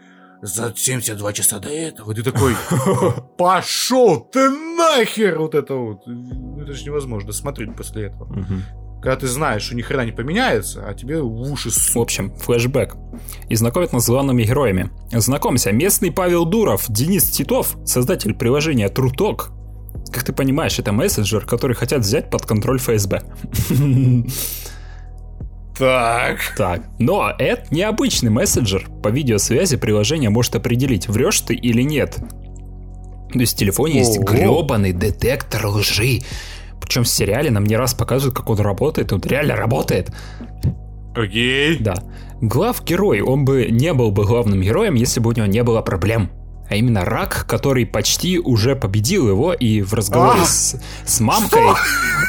за 0.42 0.74
72 0.76 1.34
часа 1.34 1.60
до 1.60 1.70
этого. 1.70 2.14
Ты 2.14 2.24
такой, 2.24 2.56
пошел 3.38 4.20
ты 4.22 4.50
нахер! 4.50 5.38
Вот 5.38 5.56
это 5.56 5.76
вот. 5.76 6.08
Ну, 6.08 6.62
Это 6.62 6.74
же 6.74 6.86
невозможно 6.86 7.32
смотреть 7.32 7.76
после 7.76 8.06
этого. 8.06 8.34
Мгм. 8.34 8.64
Когда 9.02 9.16
ты 9.16 9.28
знаешь, 9.28 9.62
что 9.64 9.76
ни 9.76 9.82
хрена 9.82 10.06
не 10.06 10.12
поменяется, 10.12 10.86
а 10.86 10.94
тебе 10.94 11.22
в 11.22 11.42
уши 11.42 11.70
В 11.70 11.74
суп. 11.74 12.04
общем, 12.04 12.34
флешбэк. 12.36 12.96
И 13.48 13.56
знакомят 13.56 13.94
нас 13.94 14.06
с 14.06 14.10
главными 14.10 14.44
героями. 14.44 14.90
Знакомься, 15.12 15.72
местный 15.72 16.12
Павел 16.12 16.46
Дуров, 16.46 16.86
Денис 16.90 17.24
Титов, 17.30 17.78
создатель 17.86 18.34
приложения 18.34 18.90
Труток. 18.90 19.52
Как 20.12 20.24
ты 20.24 20.34
понимаешь, 20.34 20.78
это 20.80 20.92
мессенджер, 20.92 21.46
который 21.46 21.76
хотят 21.76 22.02
взять 22.02 22.30
под 22.30 22.46
контроль 22.46 22.80
ФСБ. 22.80 23.24
Так. 25.78 26.40
Так, 26.58 26.82
но 27.00 27.32
это 27.38 27.64
необычный 27.74 28.30
мессенджер. 28.30 28.90
По 29.02 29.08
видеосвязи 29.08 29.78
приложение 29.78 30.30
может 30.30 30.56
определить, 30.56 31.08
врешь 31.08 31.40
ты 31.40 31.54
или 31.54 31.84
нет. 31.84 32.18
То 33.32 33.40
есть 33.40 33.56
в 33.56 33.58
телефоне 33.58 34.00
есть 34.00 34.20
гребаный 34.20 34.92
детектор 34.92 35.68
лжи. 35.68 36.20
Причем 36.82 37.04
в 37.04 37.08
сериале 37.08 37.52
нам 37.52 37.66
не 37.66 37.76
раз 37.76 37.94
показывают, 37.94 38.36
как 38.36 38.50
он 38.50 38.60
работает, 38.60 39.14
он 39.14 39.22
реально 39.22 39.56
работает. 39.56 40.12
Окей. 41.16 41.78
Да. 41.80 41.96
Глав 42.42 42.84
герой, 42.84 43.22
он 43.22 43.46
бы 43.46 43.68
не 43.70 43.94
был 43.94 44.12
бы 44.12 44.26
главным 44.26 44.62
героем, 44.62 44.96
если 44.96 45.20
бы 45.20 45.30
у 45.30 45.34
него 45.34 45.48
не 45.48 45.64
было 45.64 45.82
проблем. 45.82 46.30
А 46.70 46.76
именно 46.76 47.04
рак, 47.04 47.46
который 47.48 47.86
почти 47.86 48.38
уже 48.38 48.76
победил 48.76 49.28
его, 49.28 49.54
и 49.54 49.82
в 49.82 49.94
разговоре 49.94 50.42
А! 50.44 50.46
с, 50.46 50.80
с 51.04 51.20
мамкой 51.20 51.64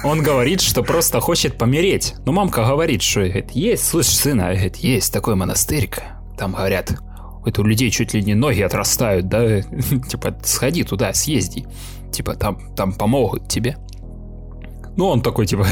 он 0.02 0.22
говорит, 0.22 0.62
что 0.62 0.82
просто 0.82 1.20
хочет 1.20 1.59
помереть. 1.59 2.14
Но 2.24 2.32
мамка 2.32 2.64
говорит, 2.64 3.02
что 3.02 3.20
говорит, 3.20 3.51
есть, 3.51 3.86
слышь, 3.86 4.06
сына, 4.06 4.52
говорит, 4.55 4.77
есть 4.77 5.12
такой 5.12 5.35
монастырик. 5.35 6.02
Там 6.39 6.52
говорят, 6.52 6.94
это 7.44 7.60
у 7.60 7.64
людей 7.64 7.90
чуть 7.90 8.14
ли 8.14 8.22
не 8.22 8.35
ноги 8.35 8.62
отрастают, 8.62 9.28
да? 9.28 9.60
Типа, 10.09 10.35
сходи 10.43 10.85
туда, 10.85 11.12
съезди. 11.12 11.66
Типа, 12.10 12.35
там, 12.35 12.74
там 12.74 12.94
помогут 12.94 13.47
тебе. 13.47 13.77
Ну, 15.01 15.06
он 15.06 15.22
такой, 15.22 15.47
типа, 15.47 15.66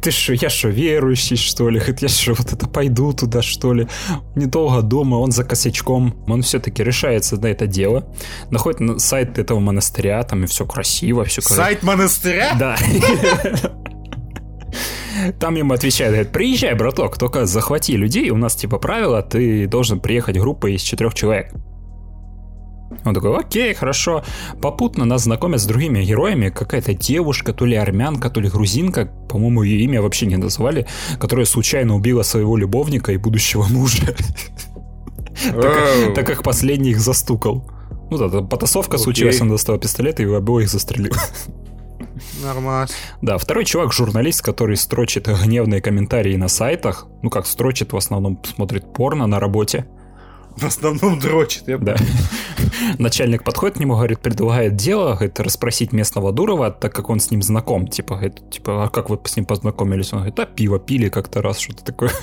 ты 0.00 0.10
что, 0.12 0.32
я 0.34 0.48
что, 0.48 0.68
верующий, 0.68 1.36
что 1.36 1.68
ли? 1.68 1.82
Я 2.00 2.08
что, 2.08 2.34
вот 2.34 2.52
это 2.52 2.68
пойду 2.68 3.12
туда, 3.12 3.42
что 3.42 3.72
ли? 3.74 3.88
Недолго 4.36 4.82
дома, 4.82 5.16
он 5.16 5.32
за 5.32 5.42
косячком. 5.42 6.14
Он 6.28 6.42
все-таки 6.42 6.84
решается 6.84 7.36
на 7.40 7.46
это 7.48 7.66
дело. 7.66 8.06
Находит 8.52 8.78
на- 8.78 8.98
сайт 9.00 9.36
этого 9.36 9.58
монастыря, 9.58 10.22
там 10.22 10.44
и 10.44 10.46
все 10.46 10.64
красиво, 10.64 11.24
все 11.24 11.40
Сайт 11.42 11.82
монастыря? 11.82 12.54
Да. 12.56 12.76
Там 15.40 15.56
ему 15.56 15.74
отвечают, 15.74 16.14
говорят, 16.14 16.32
приезжай, 16.32 16.74
браток, 16.74 17.18
только 17.18 17.46
захвати 17.46 17.96
людей, 17.96 18.30
у 18.30 18.36
нас 18.36 18.54
типа 18.54 18.78
правило, 18.78 19.22
ты 19.22 19.66
должен 19.66 19.98
приехать 19.98 20.38
группой 20.38 20.74
из 20.74 20.82
четырех 20.82 21.14
человек. 21.14 21.52
Он 23.04 23.14
такой, 23.14 23.36
окей, 23.36 23.74
хорошо. 23.74 24.24
Попутно 24.60 25.04
нас 25.04 25.24
знакомят 25.24 25.60
с 25.60 25.66
другими 25.66 26.02
героями. 26.04 26.48
Какая-то 26.48 26.94
девушка, 26.94 27.52
то 27.52 27.64
ли 27.64 27.76
армянка, 27.76 28.30
то 28.30 28.40
ли 28.40 28.48
грузинка, 28.48 29.06
по-моему, 29.28 29.62
ее 29.62 29.84
имя 29.84 30.02
вообще 30.02 30.26
не 30.26 30.36
назвали, 30.36 30.86
которая 31.18 31.46
случайно 31.46 31.94
убила 31.94 32.22
своего 32.22 32.56
любовника 32.56 33.12
и 33.12 33.16
будущего 33.16 33.64
мужа, 33.64 34.14
так 36.14 36.26
как 36.26 36.42
последний 36.42 36.90
их 36.90 37.00
застукал. 37.00 37.70
Ну 38.10 38.16
да, 38.16 38.40
потасовка 38.42 38.96
случилась, 38.96 39.40
он 39.40 39.50
достал 39.50 39.78
пистолет 39.78 40.18
и 40.20 40.24
обоих 40.24 40.68
застрелил. 40.70 41.12
Нормас. 42.42 42.90
Да, 43.20 43.38
второй 43.38 43.64
чувак 43.64 43.92
журналист, 43.92 44.42
который 44.42 44.76
строчит 44.76 45.28
гневные 45.28 45.80
комментарии 45.80 46.36
на 46.36 46.48
сайтах. 46.48 47.06
Ну 47.22 47.30
как 47.30 47.46
строчит, 47.46 47.92
в 47.92 47.96
основном 47.96 48.42
смотрит 48.44 48.92
порно 48.92 49.26
на 49.26 49.40
работе. 49.40 49.86
В 50.58 50.64
основном 50.64 51.20
дрочит. 51.20 51.68
Я 51.68 51.78
Да. 51.78 51.96
Начальник 52.98 53.44
подходит 53.44 53.76
к 53.76 53.80
нему, 53.80 53.94
говорит, 53.94 54.18
предлагает 54.18 54.74
дело, 54.74 55.14
говорит, 55.14 55.38
расспросить 55.38 55.92
местного 55.92 56.32
Дурова, 56.32 56.70
так 56.72 56.92
как 56.92 57.10
он 57.10 57.20
с 57.20 57.30
ним 57.30 57.42
знаком. 57.42 57.86
Типа, 57.86 58.16
говорит, 58.16 58.50
типа, 58.50 58.84
а 58.84 58.88
как 58.88 59.08
вы 59.08 59.20
с 59.24 59.36
ним 59.36 59.44
познакомились? 59.44 60.12
Он 60.12 60.18
говорит, 60.18 60.38
а 60.40 60.46
пиво 60.46 60.80
пили 60.80 61.08
как-то 61.08 61.42
раз, 61.42 61.58
что-то 61.60 61.84
такое. 61.84 62.10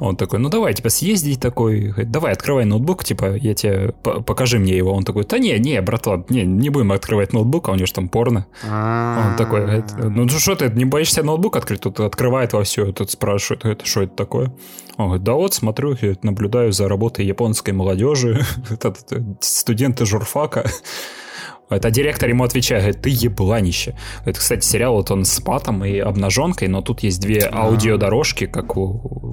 Он 0.00 0.16
такой, 0.16 0.38
ну 0.38 0.48
давай, 0.48 0.74
типа, 0.74 0.88
съездить 0.88 1.40
такой. 1.40 1.94
Давай, 2.04 2.32
открывай 2.32 2.64
ноутбук, 2.64 3.04
типа, 3.04 3.36
я 3.36 3.54
тебе, 3.54 3.92
по- 4.02 4.20
покажи 4.22 4.58
мне 4.58 4.76
его. 4.76 4.92
Он 4.92 5.04
такой, 5.04 5.24
да 5.24 5.38
не, 5.38 5.58
не, 5.58 5.80
братан, 5.82 6.24
не, 6.28 6.42
не 6.42 6.70
будем 6.70 6.92
открывать 6.92 7.32
ноутбук, 7.32 7.68
а 7.68 7.72
у 7.72 7.74
него 7.74 7.86
же 7.86 7.92
там 7.92 8.08
порно. 8.08 8.46
Он 9.30 9.36
такой, 9.36 9.82
ну 9.98 10.26
ты 10.26 10.38
что 10.38 10.54
ты, 10.54 10.70
не 10.70 10.84
боишься 10.84 11.22
ноутбук 11.22 11.56
открыть? 11.56 11.80
Тут 11.80 12.00
открывает 12.00 12.52
во 12.52 12.62
все, 12.64 12.92
тут 12.92 13.10
спрашивает, 13.10 13.64
это 13.64 13.86
что 13.86 14.02
это 14.02 14.14
такое? 14.14 14.52
Он 14.96 15.06
говорит, 15.06 15.24
да 15.24 15.34
вот, 15.34 15.54
смотрю, 15.54 15.96
наблюдаю 16.22 16.72
за 16.72 16.88
работой 16.88 17.26
японской 17.26 17.70
молодежи, 17.70 18.44
это 18.70 18.94
студенты 19.40 20.06
журфака. 20.06 20.70
Это 21.70 21.90
директор 21.90 22.28
ему 22.28 22.44
отвечает, 22.44 22.82
говорит, 22.84 23.02
ты 23.02 23.10
ебланище. 23.10 23.96
Это, 24.24 24.38
кстати, 24.38 24.64
сериал, 24.64 24.94
вот 24.94 25.10
он 25.10 25.24
с 25.24 25.42
матом 25.44 25.84
и 25.84 25.98
обнаженкой, 25.98 26.68
но 26.68 26.82
тут 26.82 27.00
есть 27.00 27.20
две 27.20 27.40
А. 27.42 27.64
аудиодорожки, 27.66 28.46
как 28.46 28.76
у, 28.76 28.82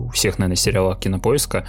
у 0.08 0.10
всех, 0.10 0.40
наверное, 0.40 0.56
сериалов 0.56 0.99
кинопоиска. 0.99 1.68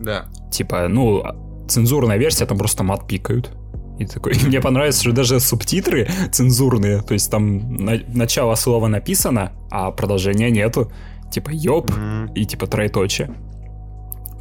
Да. 0.00 0.26
Типа, 0.50 0.88
ну, 0.88 1.22
цензурная 1.68 2.16
версия, 2.18 2.44
там 2.46 2.58
просто 2.58 2.82
мат 2.82 3.06
пикают. 3.06 3.50
И 3.98 4.06
такой, 4.06 4.34
мне 4.46 4.60
понравилось, 4.60 5.00
что 5.00 5.12
даже 5.12 5.38
субтитры 5.38 6.08
цензурные, 6.32 7.00
то 7.02 7.14
есть 7.14 7.30
там 7.30 7.76
на- 7.76 8.00
начало 8.08 8.56
слова 8.56 8.88
написано, 8.88 9.52
а 9.70 9.92
продолжения 9.92 10.50
нету. 10.50 10.90
Типа 11.30 11.50
ёб 11.52 11.90
М. 11.96 12.26
и 12.34 12.44
типа 12.44 12.66
троеточие. 12.66 13.30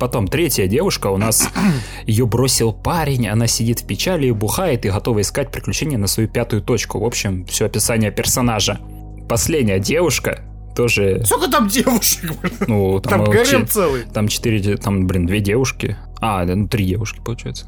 Потом 0.04 0.28
третья 0.28 0.68
девушка 0.68 1.08
у 1.08 1.16
нас 1.16 1.50
ее 2.06 2.26
бросил 2.26 2.74
парень, 2.74 3.26
она 3.30 3.48
сидит 3.48 3.80
в 3.80 3.88
печали, 3.88 4.30
бухает 4.32 4.86
и 4.86 4.90
готова 4.90 5.22
искать 5.22 5.50
приключения 5.50 5.98
на 5.98 6.08
свою 6.08 6.28
пятую 6.28 6.62
точку. 6.62 7.00
В 7.00 7.06
общем, 7.06 7.46
все 7.46 7.68
описание 7.68 8.12
персонажа. 8.12 8.82
Последняя 9.30 9.80
девушка 9.80 10.42
тоже... 10.76 11.24
Сколько 11.24 11.50
там 11.50 11.70
девушек? 11.70 12.34
Ну, 12.68 13.00
там, 13.04 13.24
там 13.24 13.32
гарем 13.32 13.66
целый. 13.66 14.04
Там 14.14 14.28
четыре, 14.28 14.76
там, 14.76 15.08
блин, 15.08 15.26
две 15.26 15.40
девушки. 15.40 15.96
А, 16.20 16.44
ну, 16.44 16.68
три 16.68 16.86
девушки, 16.86 17.22
получается. 17.24 17.68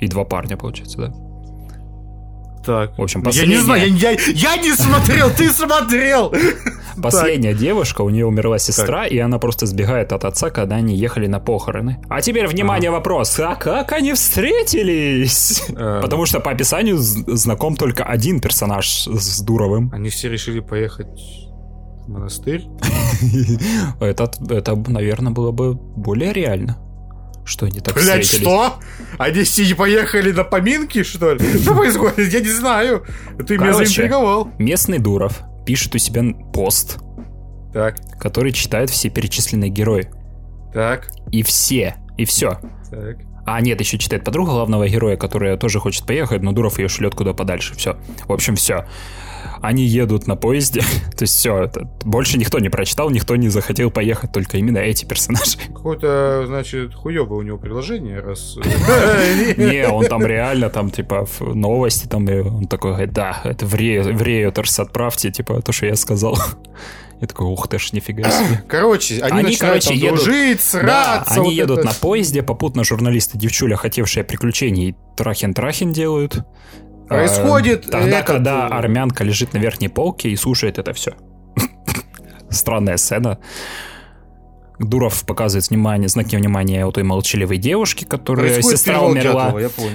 И 0.00 0.08
два 0.08 0.24
парня, 0.24 0.56
получается, 0.56 0.98
да. 0.98 1.14
Так. 2.64 2.98
В 2.98 3.02
общем, 3.02 3.22
последняя... 3.22 3.52
Я 3.52 3.58
не 3.60 3.64
знаю, 3.64 3.94
я, 3.94 4.10
я, 4.10 4.18
я 4.34 4.56
не 4.56 4.72
смотрел, 4.72 5.30
ты 5.30 5.52
смотрел! 5.52 6.34
Последняя 7.02 7.54
девушка, 7.54 8.02
у 8.02 8.10
нее 8.10 8.26
умерла 8.26 8.58
сестра, 8.58 9.04
так. 9.04 9.12
и 9.12 9.18
она 9.18 9.38
просто 9.38 9.66
сбегает 9.66 10.12
от 10.12 10.24
отца, 10.24 10.50
когда 10.50 10.76
они 10.76 10.96
ехали 10.96 11.26
на 11.26 11.40
похороны. 11.40 11.98
А 12.08 12.20
теперь, 12.20 12.46
внимание, 12.46 12.90
ага. 12.90 12.98
вопрос. 12.98 13.38
А 13.38 13.54
как 13.54 13.92
они 13.92 14.12
встретились? 14.12 15.62
А... 15.76 16.00
Потому 16.00 16.26
что 16.26 16.40
по 16.40 16.50
описанию 16.50 16.96
знаком 16.98 17.76
только 17.76 18.04
один 18.04 18.40
персонаж 18.40 19.06
с 19.06 19.40
Дуровым. 19.40 19.90
Они 19.92 20.08
все 20.08 20.28
решили 20.28 20.60
поехать 20.60 21.06
в 22.06 22.08
монастырь? 22.08 22.64
это, 24.00 24.30
это, 24.50 24.76
наверное, 24.90 25.32
было 25.32 25.50
бы 25.50 25.74
более 25.74 26.32
реально 26.32 26.78
что 27.46 27.66
они 27.66 27.80
так 27.80 27.94
Блять, 27.94 28.26
что? 28.26 28.74
Они 29.18 29.44
все 29.44 29.72
поехали 29.76 30.32
на 30.32 30.42
поминки, 30.42 31.04
что 31.04 31.34
ли? 31.34 31.58
Что 31.62 31.74
происходит? 31.74 32.32
Я 32.32 32.40
не 32.40 32.50
знаю. 32.50 33.04
Ты 33.46 33.56
меня 33.56 33.72
заинтриговал. 33.72 34.50
Местный 34.58 34.98
Дуров 34.98 35.42
пишет 35.66 35.94
у 35.94 35.98
себя 35.98 36.22
пост, 36.52 36.98
так. 37.74 37.96
который 38.18 38.52
читают 38.52 38.90
все 38.90 39.10
перечисленные 39.10 39.68
герои. 39.70 40.08
Так. 40.72 41.08
И 41.32 41.42
все. 41.42 41.96
И 42.16 42.24
все. 42.24 42.58
Так. 42.90 43.18
А, 43.44 43.60
нет, 43.60 43.78
еще 43.80 43.98
читает 43.98 44.24
подруга 44.24 44.52
главного 44.52 44.88
героя, 44.88 45.16
которая 45.16 45.56
тоже 45.56 45.78
хочет 45.78 46.06
поехать, 46.06 46.42
но 46.42 46.52
Дуров 46.52 46.78
ее 46.78 46.88
шлет 46.88 47.14
куда 47.14 47.34
подальше. 47.34 47.74
Все. 47.74 47.96
В 48.26 48.32
общем, 48.32 48.56
все 48.56 48.86
они 49.60 49.84
едут 49.84 50.26
на 50.26 50.36
поезде. 50.36 50.80
То 51.16 51.22
есть 51.22 51.34
все, 51.34 51.64
это 51.64 51.88
больше 52.04 52.38
никто 52.38 52.58
не 52.58 52.68
прочитал, 52.68 53.10
никто 53.10 53.36
не 53.36 53.48
захотел 53.48 53.90
поехать, 53.90 54.32
только 54.32 54.58
именно 54.58 54.78
эти 54.78 55.04
персонажи. 55.04 55.58
Какое-то, 55.74 56.44
значит, 56.46 56.94
хуёвое 56.94 57.38
у 57.38 57.42
него 57.42 57.58
приложение, 57.58 58.20
раз... 58.20 58.56
Не, 59.56 59.88
он 59.88 60.06
там 60.06 60.24
реально, 60.24 60.70
там, 60.70 60.90
типа, 60.90 61.26
в 61.26 61.54
новости, 61.54 62.06
там, 62.06 62.26
он 62.28 62.66
такой 62.66 62.92
говорит, 62.92 63.12
да, 63.12 63.40
это 63.44 63.66
в 63.66 63.74
Реутерс 63.74 64.80
отправьте, 64.80 65.30
типа, 65.30 65.62
то, 65.62 65.72
что 65.72 65.86
я 65.86 65.96
сказал. 65.96 66.38
Я 67.20 67.26
такой, 67.26 67.46
ух 67.46 67.66
ты 67.68 67.78
ж, 67.78 67.92
нифига 67.92 68.30
себе. 68.30 68.62
Короче, 68.68 69.20
они, 69.20 69.40
они 69.40 69.56
короче, 69.56 69.88
там 69.88 69.96
едут, 69.96 70.24
дружить, 70.24 70.60
сраться. 70.60 71.34
Да, 71.34 71.40
они 71.40 71.44
вот 71.44 71.54
едут 71.54 71.78
это... 71.78 71.86
на 71.86 71.94
поезде, 71.94 72.42
попутно 72.42 72.84
журналисты 72.84 73.38
девчуля, 73.38 73.76
хотевшие 73.76 74.24
приключений, 74.24 74.94
трахин-трахин 75.16 75.92
делают. 75.92 76.44
Происходит. 77.08 77.86
Э, 77.86 77.90
тогда, 77.90 78.18
этот... 78.18 78.26
когда 78.26 78.66
армянка 78.66 79.24
лежит 79.24 79.52
на 79.52 79.58
верхней 79.58 79.88
полке 79.88 80.30
и 80.30 80.36
слушает 80.36 80.78
это 80.78 80.92
все. 80.92 81.12
Странная 82.50 82.96
сцена. 82.96 83.38
Дуров 84.78 85.24
показывает 85.24 85.70
внимание, 85.70 86.08
знаки 86.08 86.36
внимания 86.36 86.84
у 86.84 86.92
той 86.92 87.02
молчаливой 87.02 87.56
девушки, 87.56 88.04
которая 88.04 88.52
Происходит 88.52 88.78
сестра 88.78 89.00
умерла. 89.00 89.54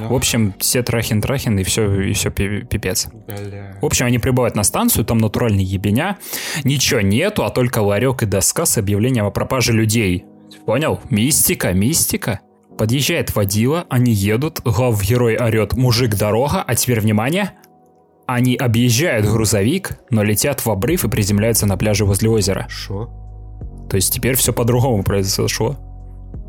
В 0.10 0.14
общем, 0.14 0.56
все 0.60 0.82
трахин-трахин, 0.82 1.60
и 1.60 1.64
все, 1.64 2.02
и 2.02 2.14
все 2.14 2.32
пипец. 2.32 3.08
Бля. 3.28 3.78
В 3.80 3.86
общем, 3.86 4.08
они 4.08 4.18
прибывают 4.18 4.56
на 4.56 4.64
станцию, 4.64 5.06
там 5.06 5.20
натуральный 5.20 5.64
ебеня. 5.64 6.18
Ничего 6.64 7.02
нету, 7.02 7.46
а 7.46 7.52
только 7.52 7.80
ларек 7.80 8.24
и 8.24 8.26
доска 8.26 8.66
с 8.66 8.78
объявлением 8.78 9.26
о 9.26 9.32
пропаже 9.32 9.72
людей. 9.72 10.26
Понял? 10.66 11.00
Мистика, 11.10 11.74
мистика. 11.74 12.40
Подъезжает 12.82 13.36
водила, 13.36 13.86
они 13.90 14.12
едут, 14.12 14.62
глав 14.66 15.00
герой 15.04 15.38
орет 15.38 15.74
«Мужик, 15.74 16.16
дорога!», 16.16 16.64
а 16.66 16.74
теперь 16.74 17.00
внимание, 17.00 17.52
они 18.26 18.56
объезжают 18.56 19.28
грузовик, 19.28 20.00
но 20.10 20.24
летят 20.24 20.66
в 20.66 20.72
обрыв 20.72 21.06
и 21.06 21.08
приземляются 21.08 21.68
на 21.68 21.78
пляже 21.78 22.06
возле 22.06 22.32
озера. 22.32 22.66
Что? 22.70 23.06
То 23.88 23.98
есть 23.98 24.12
теперь 24.12 24.34
все 24.36 24.52
по-другому 24.52 25.04
произошло. 25.04 25.78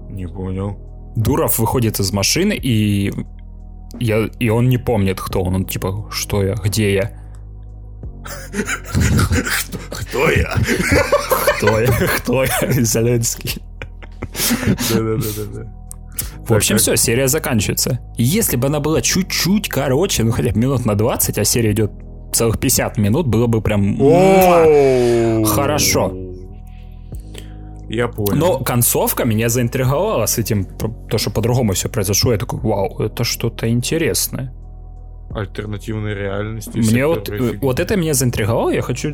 Не 0.09 0.27
понял. 0.27 0.79
Дуров 1.17 1.59
выходит 1.59 2.01
из 2.01 2.11
машины 2.15 2.55
и 2.55 3.13
я, 4.01 4.31
и 4.39 4.49
он 4.49 4.71
не 4.71 4.79
помнит, 4.79 5.21
кто 5.21 5.43
он. 5.43 5.55
Он 5.57 5.65
типа, 5.67 6.09
что 6.11 6.43
я, 6.43 6.55
где 6.55 6.95
я? 6.95 7.13
Кто 9.91 10.31
я? 10.31 10.57
Кто 11.59 11.79
я? 11.79 11.93
Кто 11.93 12.45
я? 12.45 12.73
Зеленский. 12.83 13.61
Да-да-да. 14.89 15.82
В 16.47 16.53
общем, 16.53 16.77
все, 16.77 16.97
серия 16.97 17.29
заканчивается. 17.29 18.01
Если 18.17 18.57
бы 18.57 18.67
она 18.67 18.81
была 18.81 19.01
чуть-чуть 19.01 19.69
короче, 19.69 20.25
ну 20.25 20.33
хотя 20.33 20.51
бы 20.53 20.59
минут 20.59 20.85
на 20.85 20.95
20, 20.95 21.39
а 21.39 21.45
серия 21.45 21.73
идет 21.73 21.93
целых 22.33 22.59
50 22.59 22.99
минут, 22.99 23.27
было 23.27 23.47
бы 23.47 23.61
прям 23.61 23.97
хорошо. 25.45 26.13
Я 27.89 28.09
понял. 28.09 28.37
Но 28.37 28.59
концовка 28.59 29.25
меня 29.25 29.49
заинтриговала 29.49 30.27
с 30.27 30.39
этим, 30.39 30.65
то, 30.65 31.19
что 31.19 31.31
по-другому 31.31 31.75
все 31.75 31.89
произошло. 31.89 32.33
Я 32.33 32.39
такой, 32.39 32.61
вау, 32.61 32.99
это 33.01 33.23
что-то 33.23 33.69
интересное 33.69 34.53
альтернативной 35.35 36.15
реальности. 36.15 36.77
Мне 36.77 37.07
вот, 37.07 37.31
вот 37.61 37.81
это 37.81 37.97
меня 37.97 38.15
заинтриговало, 38.15 38.71
я 38.71 38.83
хочу 38.83 39.13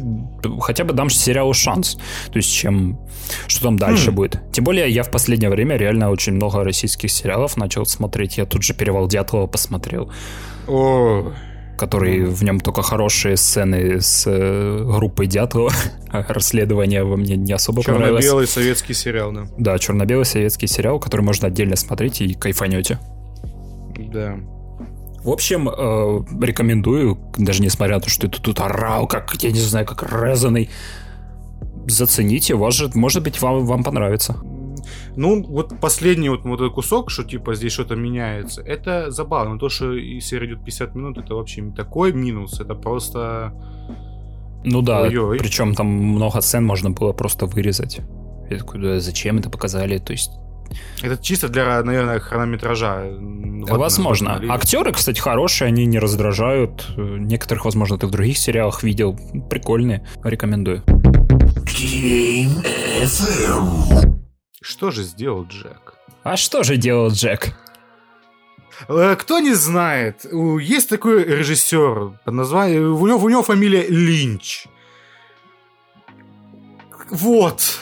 хотя 0.61 0.85
бы 0.85 0.93
дам 0.93 1.11
сериалу 1.11 1.55
шанс. 1.55 1.97
То 2.31 2.36
есть, 2.36 2.53
чем 2.53 2.99
что 3.47 3.65
там 3.65 3.78
дальше 3.78 4.11
mm. 4.11 4.15
будет. 4.15 4.40
Тем 4.53 4.65
более, 4.65 4.89
я 4.90 5.03
в 5.03 5.11
последнее 5.11 5.51
время 5.51 5.77
реально 5.77 6.11
очень 6.11 6.35
много 6.35 6.65
российских 6.65 7.11
сериалов 7.11 7.57
начал 7.57 7.86
смотреть. 7.86 8.39
Я 8.39 8.47
тут 8.47 8.62
же 8.62 8.74
«Перевал 8.74 9.07
Дятлова» 9.09 9.47
посмотрел. 9.47 10.12
О, 10.66 11.32
который 11.78 12.24
в 12.24 12.43
нем 12.43 12.61
только 12.61 12.82
хорошие 12.82 13.36
сцены 13.36 14.01
с 14.01 14.24
э, 14.27 14.85
группой 14.85 15.27
Дятлова. 15.27 15.73
Расследование 16.12 17.05
во 17.05 17.16
мне 17.16 17.36
не 17.36 17.53
особо 17.53 17.82
понравилось. 17.82 18.24
Черно-белый 18.24 18.47
советский 18.47 18.95
сериал, 18.95 19.32
да. 19.32 19.47
Да, 19.57 19.78
черно-белый 19.78 20.27
советский 20.27 20.66
сериал, 20.66 20.99
который 20.99 21.23
можно 21.23 21.47
отдельно 21.47 21.77
смотреть 21.77 22.20
и 22.20 22.35
кайфанете. 22.35 22.99
Да. 23.97 24.39
В 25.29 25.31
общем, 25.31 25.69
э, 25.69 26.43
рекомендую, 26.43 27.19
даже 27.37 27.63
несмотря 27.63 27.97
на 27.97 28.01
то, 28.01 28.09
что 28.09 28.29
ты 28.29 28.41
тут 28.41 28.61
орал, 28.61 29.07
как, 29.07 29.35
я 29.43 29.51
не 29.51 29.61
знаю, 29.61 29.85
как 29.85 30.11
резаный. 30.11 30.71
Зацените, 31.87 32.55
вас 32.55 32.75
же, 32.75 32.91
может 32.95 33.23
быть, 33.23 33.43
вам, 33.43 33.67
вам 33.67 33.85
понравится. 33.85 34.37
Ну, 35.17 35.45
вот 35.45 35.79
последний 35.83 36.31
вот, 36.31 36.45
вот 36.45 36.63
этот 36.63 36.73
кусок, 36.73 37.11
что 37.11 37.25
типа 37.25 37.55
здесь 37.55 37.73
что-то 37.73 37.95
меняется, 37.95 38.63
это 38.63 39.11
забавно. 39.11 39.59
То, 39.59 39.69
что 39.69 40.01
серия 40.21 40.47
идет 40.47 40.65
50 40.65 40.95
минут, 40.95 41.19
это 41.19 41.35
вообще 41.35 41.61
не 41.61 41.73
такой 41.75 42.15
минус, 42.15 42.59
это 42.59 42.75
просто... 42.75 43.53
Ну 44.65 44.81
да, 44.81 45.03
Ой-ой. 45.03 45.39
причем 45.39 45.75
там 45.75 45.89
много 45.89 46.41
сцен 46.41 46.65
можно 46.65 46.89
было 46.89 47.13
просто 47.13 47.45
вырезать. 47.45 48.01
Я 48.49 48.57
такой, 48.57 48.81
да, 48.81 48.99
зачем 48.99 49.37
это 49.37 49.51
показали? 49.51 49.99
То 49.99 50.13
есть 50.13 50.31
это 51.03 51.23
чисто 51.23 51.49
для, 51.49 51.82
наверное, 51.82 52.20
хронометража. 52.20 53.07
Возможно. 53.11 54.40
Актеры, 54.49 54.93
кстати, 54.93 55.20
хорошие, 55.20 55.69
они 55.69 55.86
не 55.86 55.99
раздражают. 55.99 56.86
Некоторых, 56.97 57.65
возможно, 57.65 57.99
ты 57.99 58.07
в 58.07 58.11
других 58.11 58.39
сериалах 58.39 58.82
видел. 58.82 59.19
Прикольные. 59.51 60.07
Рекомендую. 60.24 60.82
Что 64.61 64.90
же 64.90 65.03
сделал 65.03 65.45
Джек? 65.47 65.95
А 66.24 66.36
что 66.36 66.62
же 66.62 66.77
делал 66.77 67.11
Джек? 67.11 67.55
Э, 68.86 69.16
кто 69.19 69.40
не 69.40 69.55
знает, 69.55 70.27
есть 70.61 70.89
такой 70.89 71.24
режиссер 71.24 72.12
под 72.24 72.35
названием... 72.35 72.95
У 72.95 73.07
него, 73.07 73.19
у 73.19 73.28
него 73.28 73.43
фамилия 73.43 73.86
Линч. 73.89 74.66
Вот. 77.11 77.78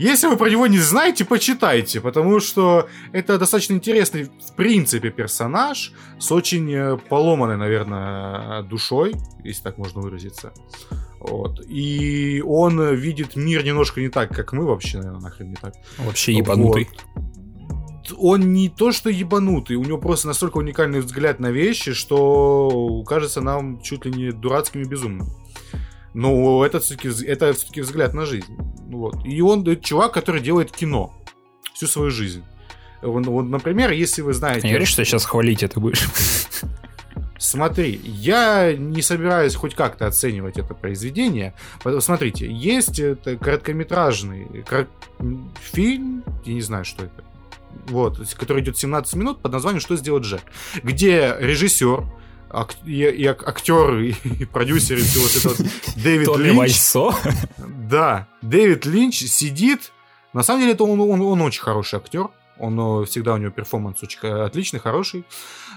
Если 0.00 0.28
вы 0.28 0.38
про 0.38 0.48
него 0.48 0.66
не 0.66 0.78
знаете, 0.78 1.26
почитайте, 1.26 2.00
потому 2.00 2.40
что 2.40 2.88
это 3.12 3.38
достаточно 3.38 3.74
интересный, 3.74 4.24
в 4.24 4.54
принципе, 4.56 5.10
персонаж 5.10 5.92
с 6.18 6.32
очень 6.32 6.72
э, 6.72 6.96
поломанной, 6.96 7.58
наверное, 7.58 8.62
душой, 8.62 9.14
если 9.44 9.62
так 9.62 9.76
можно 9.76 10.00
выразиться. 10.00 10.54
Вот. 11.18 11.60
И 11.68 12.42
он 12.46 12.94
видит 12.94 13.36
мир 13.36 13.62
немножко 13.62 14.00
не 14.00 14.08
так, 14.08 14.34
как 14.34 14.54
мы 14.54 14.64
вообще, 14.64 14.96
наверное, 14.96 15.20
нахрен 15.20 15.50
не 15.50 15.56
так. 15.56 15.74
Вообще 15.98 16.32
ебанутый. 16.32 16.88
Вот. 17.14 18.14
Он 18.16 18.54
не 18.54 18.70
то 18.70 18.92
что 18.92 19.10
ебанутый, 19.10 19.76
у 19.76 19.84
него 19.84 19.98
просто 19.98 20.28
настолько 20.28 20.56
уникальный 20.56 21.00
взгляд 21.00 21.40
на 21.40 21.50
вещи, 21.50 21.92
что 21.92 23.04
кажется 23.06 23.42
нам 23.42 23.82
чуть 23.82 24.06
ли 24.06 24.12
не 24.12 24.32
дурацким 24.32 24.80
и 24.80 24.86
безумным. 24.86 25.28
Но 26.14 26.64
это 26.64 26.80
все-таки 26.80 27.08
это 27.24 27.52
все-таки 27.52 27.80
взгляд 27.80 28.14
на 28.14 28.26
жизнь. 28.26 28.56
Вот. 28.88 29.24
И 29.24 29.40
он 29.40 29.62
это 29.62 29.76
чувак, 29.76 30.12
который 30.12 30.40
делает 30.40 30.72
кино 30.72 31.14
всю 31.74 31.86
свою 31.86 32.10
жизнь. 32.10 32.42
Вот, 33.02 33.26
вот, 33.26 33.44
например, 33.44 33.92
если 33.92 34.20
вы 34.22 34.34
знаете... 34.34 34.66
Не 34.66 34.72
говоришь, 34.72 34.90
что 34.90 35.04
сейчас 35.04 35.24
хвалить 35.24 35.62
это 35.62 35.80
будешь? 35.80 36.06
Смотри, 37.38 37.98
я 38.04 38.74
не 38.74 39.00
собираюсь 39.00 39.54
хоть 39.54 39.74
как-то 39.74 40.06
оценивать 40.06 40.58
это 40.58 40.74
произведение. 40.74 41.54
Смотрите, 42.00 42.46
есть 42.52 43.00
короткометражный 43.40 44.46
фильм 45.60 46.22
я 46.44 46.54
не 46.54 46.60
знаю, 46.60 46.84
что 46.84 47.04
это. 47.04 47.24
Вот, 47.86 48.18
который 48.34 48.62
идет 48.62 48.76
17 48.76 49.14
минут 49.14 49.40
под 49.40 49.52
названием 49.52 49.80
«Что 49.80 49.96
сделать 49.96 50.24
Джек?», 50.24 50.42
где 50.82 51.34
режиссер, 51.38 52.04
ак- 52.50 52.76
и, 52.84 53.02
и 53.04 53.26
ак- 53.26 53.46
актер, 53.48 53.98
и, 53.98 54.14
и 54.40 54.44
продюсер, 54.44 54.98
и 54.98 55.02
все 55.02 55.20
вот 55.20 55.36
это 55.36 55.48
вот 55.62 56.02
Дэвид 56.02 56.36
Линч. 56.36 56.56
Why 56.58 56.84
so? 56.84 57.10
Да, 57.88 58.26
Дэвид 58.42 58.86
Линч 58.86 59.18
сидит. 59.26 59.92
На 60.32 60.42
самом 60.42 60.60
деле, 60.60 60.72
это 60.74 60.84
он, 60.84 61.00
он, 61.00 61.20
он 61.20 61.40
очень 61.42 61.62
хороший 61.62 61.96
актер. 61.98 62.28
Он 62.58 63.02
э, 63.02 63.06
всегда 63.06 63.34
у 63.34 63.36
него 63.38 63.50
перформанс 63.50 64.02
очень 64.02 64.18
отличный, 64.28 64.80
хороший. 64.80 65.24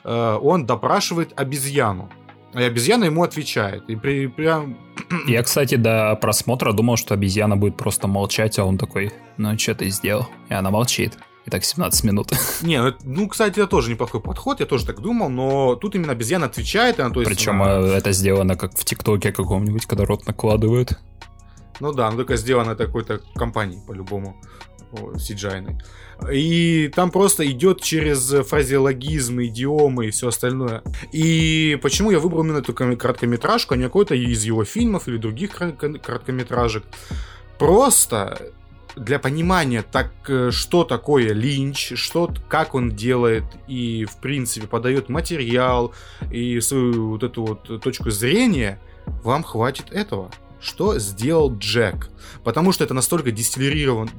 Э, 0.04 0.38
Он 0.42 0.66
допрашивает 0.66 1.32
обезьяну. 1.40 2.12
И 2.54 2.62
обезьяна 2.62 3.06
ему 3.06 3.24
отвечает. 3.24 3.90
И 3.90 3.96
при, 3.96 4.28
прям... 4.28 4.78
Я, 5.28 5.42
кстати, 5.42 5.76
до 5.76 6.16
просмотра 6.22 6.72
думал, 6.74 6.98
что 6.98 7.14
обезьяна 7.16 7.56
будет 7.58 7.78
просто 7.78 8.08
молчать, 8.08 8.60
а 8.60 8.66
он 8.66 8.78
такой, 8.78 9.12
ну 9.38 9.58
что 9.58 9.74
ты 9.76 9.90
сделал? 9.90 10.28
И 10.50 10.54
она 10.54 10.70
молчит. 10.70 11.18
И 11.46 11.50
так 11.50 11.64
17 11.66 12.04
минут. 12.06 12.32
Не, 12.62 12.82
ну, 12.82 12.94
ну, 13.04 13.28
кстати, 13.28 13.60
это 13.60 13.68
тоже 13.68 13.92
неплохой 13.92 14.22
подход, 14.22 14.60
я 14.60 14.66
тоже 14.66 14.86
так 14.86 15.02
думал, 15.02 15.30
но 15.30 15.76
тут 15.76 15.96
именно 15.96 16.14
обезьяна 16.14 16.46
отвечает, 16.46 17.00
она, 17.00 17.10
то 17.10 17.20
есть... 17.22 17.32
Причем 17.32 17.62
она- 17.62 17.80
э, 17.80 17.98
это 17.98 18.12
сделано 18.14 18.56
как 18.56 18.78
в 18.78 18.86
ТикТоке 18.86 19.32
каком-нибудь, 19.32 19.86
когда 19.86 20.06
рот 20.06 20.26
накладывают. 20.26 21.00
Ну 21.80 21.92
да, 21.92 22.10
ну 22.12 22.18
только 22.18 22.38
сделано 22.38 22.76
такой-то 22.76 23.20
компанией, 23.36 23.82
по-любому, 23.86 24.38
о, 24.94 25.14
CGI-ной. 25.14 25.78
И 26.32 26.90
там 26.96 27.12
просто 27.12 27.50
идет 27.50 27.82
через 27.82 28.30
фразеологизмы, 28.48 29.48
идиомы 29.48 30.06
и 30.08 30.12
все 30.12 30.30
остальное. 30.30 30.84
И 31.12 31.78
почему 31.82 32.12
я 32.12 32.20
выбрал 32.20 32.44
именно 32.44 32.60
эту 32.60 32.74
ком- 32.74 32.96
короткометражку, 32.96 33.74
а 33.74 33.78
не 33.78 33.84
какой-то 33.84 34.16
из 34.16 34.44
его 34.44 34.64
фильмов 34.64 35.08
или 35.10 35.18
других 35.18 35.52
короткометражек? 35.52 36.84
Просто 37.58 38.52
для 38.96 39.20
понимания, 39.20 39.82
так, 39.84 40.12
э, 40.28 40.52
что 40.52 40.84
такое 40.84 41.34
Линч, 41.34 41.94
что, 41.96 42.32
как 42.48 42.76
он 42.76 42.92
делает 42.92 43.44
и, 43.68 44.06
в 44.06 44.18
принципе, 44.18 44.68
подает 44.68 45.10
материал 45.10 45.94
и 46.32 46.60
свою 46.60 47.10
вот 47.10 47.24
эту 47.24 47.46
вот 47.46 47.82
точку 47.82 48.10
зрения, 48.12 48.80
вам 49.06 49.44
хватит 49.44 49.92
этого. 49.92 50.32
Что 50.60 50.98
сделал 50.98 51.56
Джек? 51.58 52.10
Потому 52.44 52.72
что 52.72 52.84
это 52.84 52.94
настолько 52.94 53.32
дистиллирован 53.32 54.10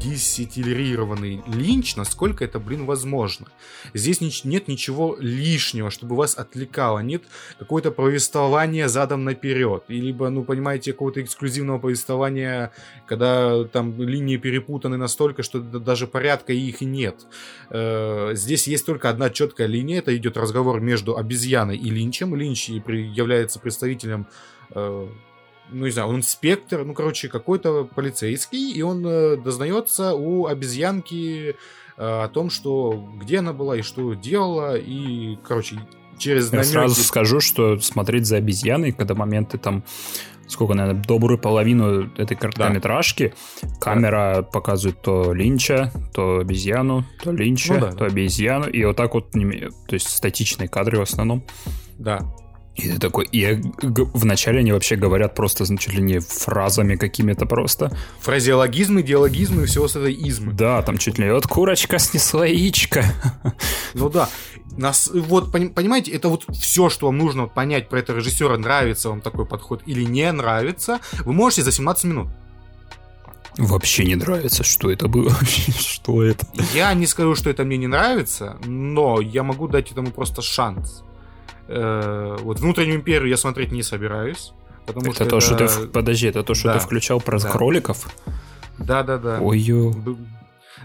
дистиллированный 0.00 1.42
линч, 1.46 1.96
насколько 1.96 2.44
это, 2.44 2.58
блин, 2.58 2.86
возможно. 2.86 3.46
Здесь 3.94 4.20
нич- 4.20 4.42
нет 4.44 4.68
ничего 4.68 5.16
лишнего, 5.18 5.90
чтобы 5.90 6.16
вас 6.16 6.36
отвлекало, 6.36 6.98
нет 7.00 7.22
какое-то 7.58 7.90
повествование 7.90 8.88
задом 8.88 9.24
наперед, 9.24 9.84
и 9.88 10.00
либо, 10.00 10.28
ну, 10.28 10.44
понимаете, 10.44 10.92
какого-то 10.92 11.22
эксклюзивного 11.22 11.78
повествования, 11.78 12.72
когда 13.06 13.64
там 13.64 14.00
линии 14.00 14.36
перепутаны 14.36 14.96
настолько, 14.96 15.42
что 15.42 15.60
даже 15.60 16.06
порядка 16.06 16.52
их 16.52 16.82
и 16.82 16.84
нет. 16.84 17.26
Э, 17.70 18.32
Здесь 18.34 18.66
есть 18.66 18.86
только 18.86 19.08
одна 19.08 19.30
четкая 19.30 19.66
линия, 19.66 19.98
это 19.98 20.16
идет 20.16 20.36
разговор 20.36 20.80
между 20.80 21.16
обезьяной 21.16 21.76
и 21.76 21.90
Линчем. 21.90 22.34
Линч 22.34 22.68
является 22.68 23.58
представителем 23.60 24.26
э, 24.74 25.08
ну, 25.70 25.86
не 25.86 25.90
знаю, 25.92 26.08
он 26.08 26.16
инспектор, 26.16 26.84
ну, 26.84 26.94
короче, 26.94 27.28
какой-то 27.28 27.84
полицейский, 27.84 28.72
и 28.72 28.82
он 28.82 29.04
э, 29.06 29.36
дознается 29.36 30.14
у 30.14 30.46
обезьянки 30.46 31.50
э, 31.50 31.54
о 31.96 32.28
том, 32.28 32.50
что 32.50 33.08
где 33.20 33.38
она 33.38 33.52
была 33.52 33.76
и 33.76 33.82
что 33.82 34.14
делала, 34.14 34.76
и, 34.76 35.36
короче, 35.46 35.80
через 36.18 36.52
Я 36.52 36.58
намеки- 36.60 36.68
сразу 36.72 37.02
скажу, 37.02 37.40
что 37.40 37.78
смотреть 37.80 38.26
за 38.26 38.36
обезьяной, 38.36 38.92
когда 38.92 39.14
моменты 39.14 39.58
там, 39.58 39.82
сколько, 40.48 40.74
наверное, 40.74 41.02
добрую 41.02 41.38
половину 41.38 42.08
этой 42.16 42.36
короткометражки, 42.36 43.34
камера 43.80 44.42
показывает 44.42 45.02
то 45.02 45.32
Линча, 45.32 45.90
то 46.14 46.38
обезьяну, 46.38 47.04
то 47.22 47.32
Линча, 47.32 47.74
Ну 47.74 47.80
да, 47.80 47.90
то 47.90 47.96
да. 47.98 48.06
обезьяну, 48.06 48.68
и 48.68 48.84
вот 48.84 48.96
так 48.96 49.12
вот, 49.14 49.32
то 49.32 49.40
есть 49.90 50.08
статичные 50.08 50.68
кадры 50.68 50.98
в 50.98 51.02
основном. 51.02 51.44
Да. 51.98 52.20
И 52.76 52.90
ты 52.90 52.98
такой, 52.98 53.26
и 53.32 53.62
вначале 53.82 54.60
они 54.60 54.72
вообще 54.72 54.96
говорят 54.96 55.34
просто, 55.34 55.64
чуть 55.78 55.94
ли 55.94 56.02
не 56.02 56.18
фразами 56.18 56.96
какими-то 56.96 57.46
просто. 57.46 57.96
Фразеологизмы, 58.20 59.02
диалогизмы 59.02 59.62
и 59.62 59.66
всего 59.66 59.88
с 59.88 59.96
этой 59.96 60.12
измы. 60.12 60.52
Да, 60.52 60.82
там 60.82 60.98
чуть 60.98 61.18
ли 61.18 61.30
вот 61.30 61.46
курочка 61.46 61.98
снесла 61.98 62.44
яичко. 62.44 63.04
Ну 63.94 64.10
да. 64.10 64.28
Нас, 64.76 65.10
вот, 65.12 65.50
пони- 65.52 65.68
понимаете, 65.68 66.10
это 66.12 66.28
вот 66.28 66.44
все, 66.52 66.90
что 66.90 67.06
вам 67.06 67.16
нужно 67.16 67.46
понять 67.46 67.88
про 67.88 68.00
этого 68.00 68.18
режиссера, 68.18 68.58
нравится 68.58 69.08
вам 69.08 69.22
такой 69.22 69.46
подход 69.46 69.82
или 69.86 70.02
не 70.02 70.30
нравится, 70.30 71.00
вы 71.24 71.32
можете 71.32 71.62
за 71.62 71.72
17 71.72 72.04
минут. 72.04 72.28
Вообще 73.56 74.04
не 74.04 74.16
нравится, 74.16 74.64
что 74.64 74.90
это 74.90 75.08
было 75.08 75.32
что 75.78 76.22
это. 76.22 76.46
Я 76.74 76.92
не 76.92 77.06
скажу, 77.06 77.34
что 77.34 77.48
это 77.48 77.64
мне 77.64 77.78
не 77.78 77.86
нравится, 77.86 78.58
но 78.66 79.18
я 79.22 79.42
могу 79.42 79.66
дать 79.66 79.90
этому 79.92 80.10
просто 80.10 80.42
шанс. 80.42 81.02
Э, 81.68 82.36
Вот 82.40 82.60
внутреннюю 82.60 82.96
империю 82.96 83.28
я 83.28 83.36
смотреть 83.36 83.72
не 83.72 83.82
собираюсь. 83.82 84.52
Потому 84.86 85.06
Это 85.10 85.14
что 85.14 85.26
то, 85.26 85.40
что 85.40 85.54
ты... 85.56 85.86
Подожди, 85.88 86.28
это 86.28 86.42
то, 86.42 86.54
что 86.54 86.68
Да. 86.68 86.74
ты 86.74 86.80
включал 86.80 87.20
про 87.20 87.38
Да. 87.40 87.50
кроликов? 87.50 88.06
Да, 88.78 89.02
да, 89.02 89.18
да. 89.18 89.38
Ой-ё. 89.40 89.92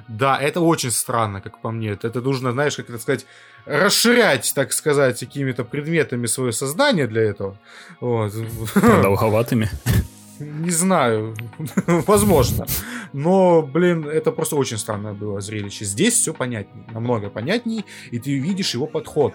Да, 0.07 0.37
это 0.41 0.61
очень 0.61 0.91
странно, 0.91 1.41
как 1.41 1.61
по 1.61 1.71
мне. 1.71 1.89
Это, 1.89 2.07
это 2.07 2.21
нужно, 2.21 2.51
знаешь, 2.51 2.75
как 2.75 2.89
это 2.89 2.97
сказать, 2.99 3.25
расширять, 3.65 4.51
так 4.55 4.73
сказать, 4.73 5.19
какими-то 5.19 5.63
предметами 5.63 6.25
свое 6.27 6.51
сознание 6.51 7.07
для 7.07 7.21
этого. 7.21 7.57
Вот. 7.99 8.33
Продолговатыми. 8.73 9.69
Не 10.39 10.71
знаю, 10.71 11.35
возможно. 12.07 12.65
Но, 13.13 13.61
блин, 13.61 14.07
это 14.07 14.31
просто 14.31 14.55
очень 14.55 14.77
странное 14.79 15.13
было 15.13 15.39
зрелище. 15.41 15.85
Здесь 15.85 16.15
все 16.15 16.33
понятнее, 16.33 16.85
намного 16.91 17.29
понятнее, 17.29 17.83
и 18.09 18.17
ты 18.17 18.39
видишь 18.39 18.73
его 18.73 18.87
подход. 18.87 19.33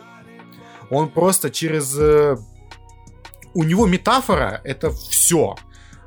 Он 0.90 1.08
просто 1.08 1.50
через... 1.50 1.96
э, 1.98 2.36
У 3.54 3.62
него 3.64 3.86
метафора— 3.86 4.60
это 4.64 4.90
все. 4.90 5.56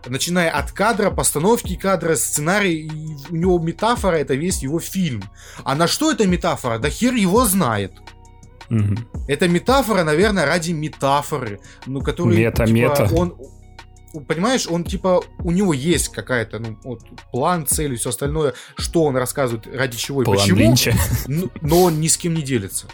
Начиная 0.07 0.49
от 0.49 0.72
кадра, 0.72 1.11
постановки 1.11 1.76
кадра, 1.76 2.15
сценарий, 2.15 2.89
у 3.30 3.35
него 3.35 3.60
метафора— 3.60 4.15
это 4.18 4.34
весь 4.35 4.64
его 4.64 4.80
фильм. 4.80 5.23
А 5.64 5.76
на 5.76 5.88
что 5.88 6.11
эта 6.11 6.26
метафора? 6.27 6.80
Да 6.80 6.89
хер 6.89 7.14
его 7.14 7.45
знает. 7.45 7.91
Мгм. 8.69 8.97
Это 9.27 9.47
метафора, 9.49 10.03
наверное, 10.03 10.45
ради 10.45 10.72
метафоры. 10.72 11.60
Ну, 11.85 12.01
который, 12.01 12.38
Мета, 12.38 12.65
типа, 12.65 12.76
мета. 12.76 13.10
Он, 13.14 13.35
понимаешь, 14.27 14.68
он, 14.69 14.84
типа, 14.84 15.22
у 15.39 15.51
него 15.51 15.73
есть 15.73 16.10
какая-то, 16.10 16.60
ну, 16.60 16.77
вот, 16.84 17.01
план, 17.31 17.65
цель 17.65 17.93
и 17.93 17.95
все 17.95 18.10
остальное, 18.10 18.53
что 18.77 19.03
он 19.03 19.18
рассказывает, 19.18 19.68
ради 19.76 19.97
чего 19.97 20.22
и 20.22 20.26
План 20.26 20.38
почему, 20.38 20.60
Линча. 20.60 20.93
ну, 21.27 21.49
но 21.61 21.81
он 21.84 21.99
ни 21.99 22.07
с 22.07 22.18
кем 22.18 22.35
не 22.35 22.41
делится. 22.43 22.85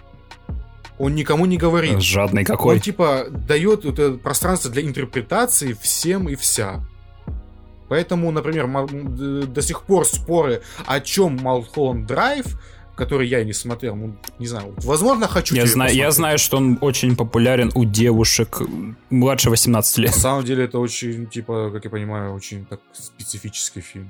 Он 0.98 1.14
никому 1.16 1.46
не 1.46 1.58
говорит. 1.58 2.02
Жадный 2.02 2.42
Он, 2.42 2.46
какой. 2.46 2.80
типа, 2.80 3.26
дает 3.30 3.84
вот 3.86 4.00
это 4.00 4.18
пространство 4.18 4.72
для 4.72 4.82
интерпретации 4.84 5.74
всем 5.74 6.30
и 6.30 6.36
вся. 6.36 6.84
Поэтому, 7.90 8.32
например, 8.32 8.68
до 9.48 9.62
сих 9.62 9.84
пор 9.84 10.06
споры, 10.06 10.62
о 10.88 11.00
чем 11.00 11.38
Малхолланд 11.38 12.08
Драйв, 12.08 12.46
который 12.96 13.28
я 13.28 13.44
не 13.44 13.52
смотрел, 13.54 13.96
ну, 13.96 14.16
не 14.40 14.48
знаю, 14.48 14.74
возможно, 14.78 15.28
хочу 15.28 15.54
Я 15.54 15.68
знаю, 15.68 15.94
я 15.94 16.12
знаю, 16.12 16.38
что 16.38 16.58
он 16.58 16.78
очень 16.82 17.16
популярен 17.18 17.72
у 17.76 17.84
девушек 17.84 18.62
младше 19.10 19.50
18 19.50 19.98
лет. 19.98 20.16
На 20.16 20.22
самом 20.22 20.46
деле 20.46 20.64
это 20.64 20.80
очень, 20.80 21.28
типа, 21.28 21.70
как 21.74 21.84
я 21.84 21.90
понимаю, 21.92 22.34
очень 22.34 22.66
так 22.66 22.80
специфический 22.94 23.82
фильм. 23.82 24.10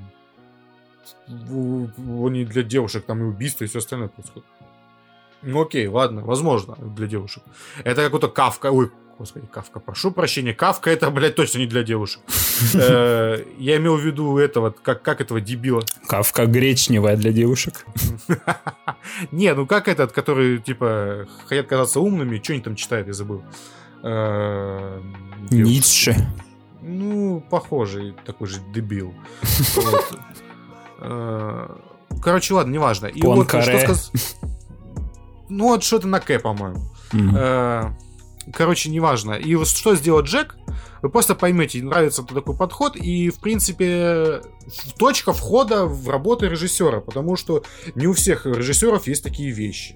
В- 1.27 2.29
Не 2.29 2.45
для 2.45 2.63
девушек, 2.63 3.05
там 3.05 3.21
и 3.21 3.23
убийства, 3.23 3.63
и 3.63 3.67
все 3.67 3.79
остальное 3.79 4.07
происходит. 4.09 4.47
Ну 5.45 5.61
окей, 5.61 5.87
ладно, 5.87 6.21
возможно, 6.23 6.75
для 6.79 7.07
девушек. 7.07 7.43
Это 7.83 8.03
какой-то 8.03 8.27
Кавка, 8.29 8.71
ой, 8.71 8.89
господи, 9.19 9.45
Кавка, 9.45 9.79
прошу 9.79 10.11
прощения, 10.11 10.53
Кавка 10.53 10.89
это, 10.89 11.11
блядь, 11.11 11.35
точно 11.35 11.59
не 11.59 11.67
для 11.67 11.83
девушек. 11.83 12.21
Э, 12.73 13.43
Я 13.59 13.75
имел 13.77 13.97
в 13.97 14.01
виду 14.01 14.37
этого, 14.37 14.71
как, 14.71 15.21
этого 15.21 15.41
дебила. 15.41 15.83
Кавка 16.07 16.45
гречневая 16.45 17.17
для 17.17 17.31
девушек. 17.33 17.85
Не, 19.31 19.53
ну 19.53 19.67
как 19.67 19.87
этот, 19.89 20.13
который, 20.13 20.59
типа, 20.59 21.27
хотят 21.47 21.67
казаться 21.67 21.99
умными, 21.99 22.39
что 22.41 22.53
они 22.53 22.61
там 22.61 22.75
читают, 22.75 23.07
я 23.07 23.13
забыл. 23.13 23.43
Э. 24.03 25.01
Ницше. 25.51 26.15
Ну, 26.81 27.43
похожий 27.49 28.15
такой 28.25 28.47
же 28.47 28.59
дебил. 28.73 29.13
Э, 30.99 31.67
Короче, 32.21 32.53
ладно, 32.53 32.71
неважно. 32.71 33.07
И 33.07 33.21
вот 33.21 33.47
что 33.49 33.57
Пуанкаре. 33.57 33.87
Ну, 35.49 35.65
вот 35.65 35.83
что-то 35.83 36.07
на 36.07 36.19
К, 36.19 36.39
по-моему. 36.39 36.81
Э, 37.13 37.91
Короче, 38.53 38.89
неважно. 38.89 39.33
И 39.33 39.55
вот 39.55 39.67
что 39.67 39.95
сделал 39.95 40.21
Джек, 40.21 40.55
вы 41.01 41.09
просто 41.09 41.35
поймете, 41.35 41.81
нравится 41.81 42.23
такой 42.23 42.55
подход, 42.55 42.95
и, 42.95 43.29
в 43.29 43.39
принципе, 43.39 44.41
точка 44.97 45.33
входа 45.33 45.85
в 45.85 46.09
работу 46.09 46.47
режиссера, 46.47 46.99
потому 46.99 47.35
что 47.37 47.63
не 47.95 48.07
у 48.07 48.13
всех 48.13 48.45
режиссеров 48.45 49.07
есть 49.07 49.23
такие 49.23 49.51
вещи. 49.51 49.95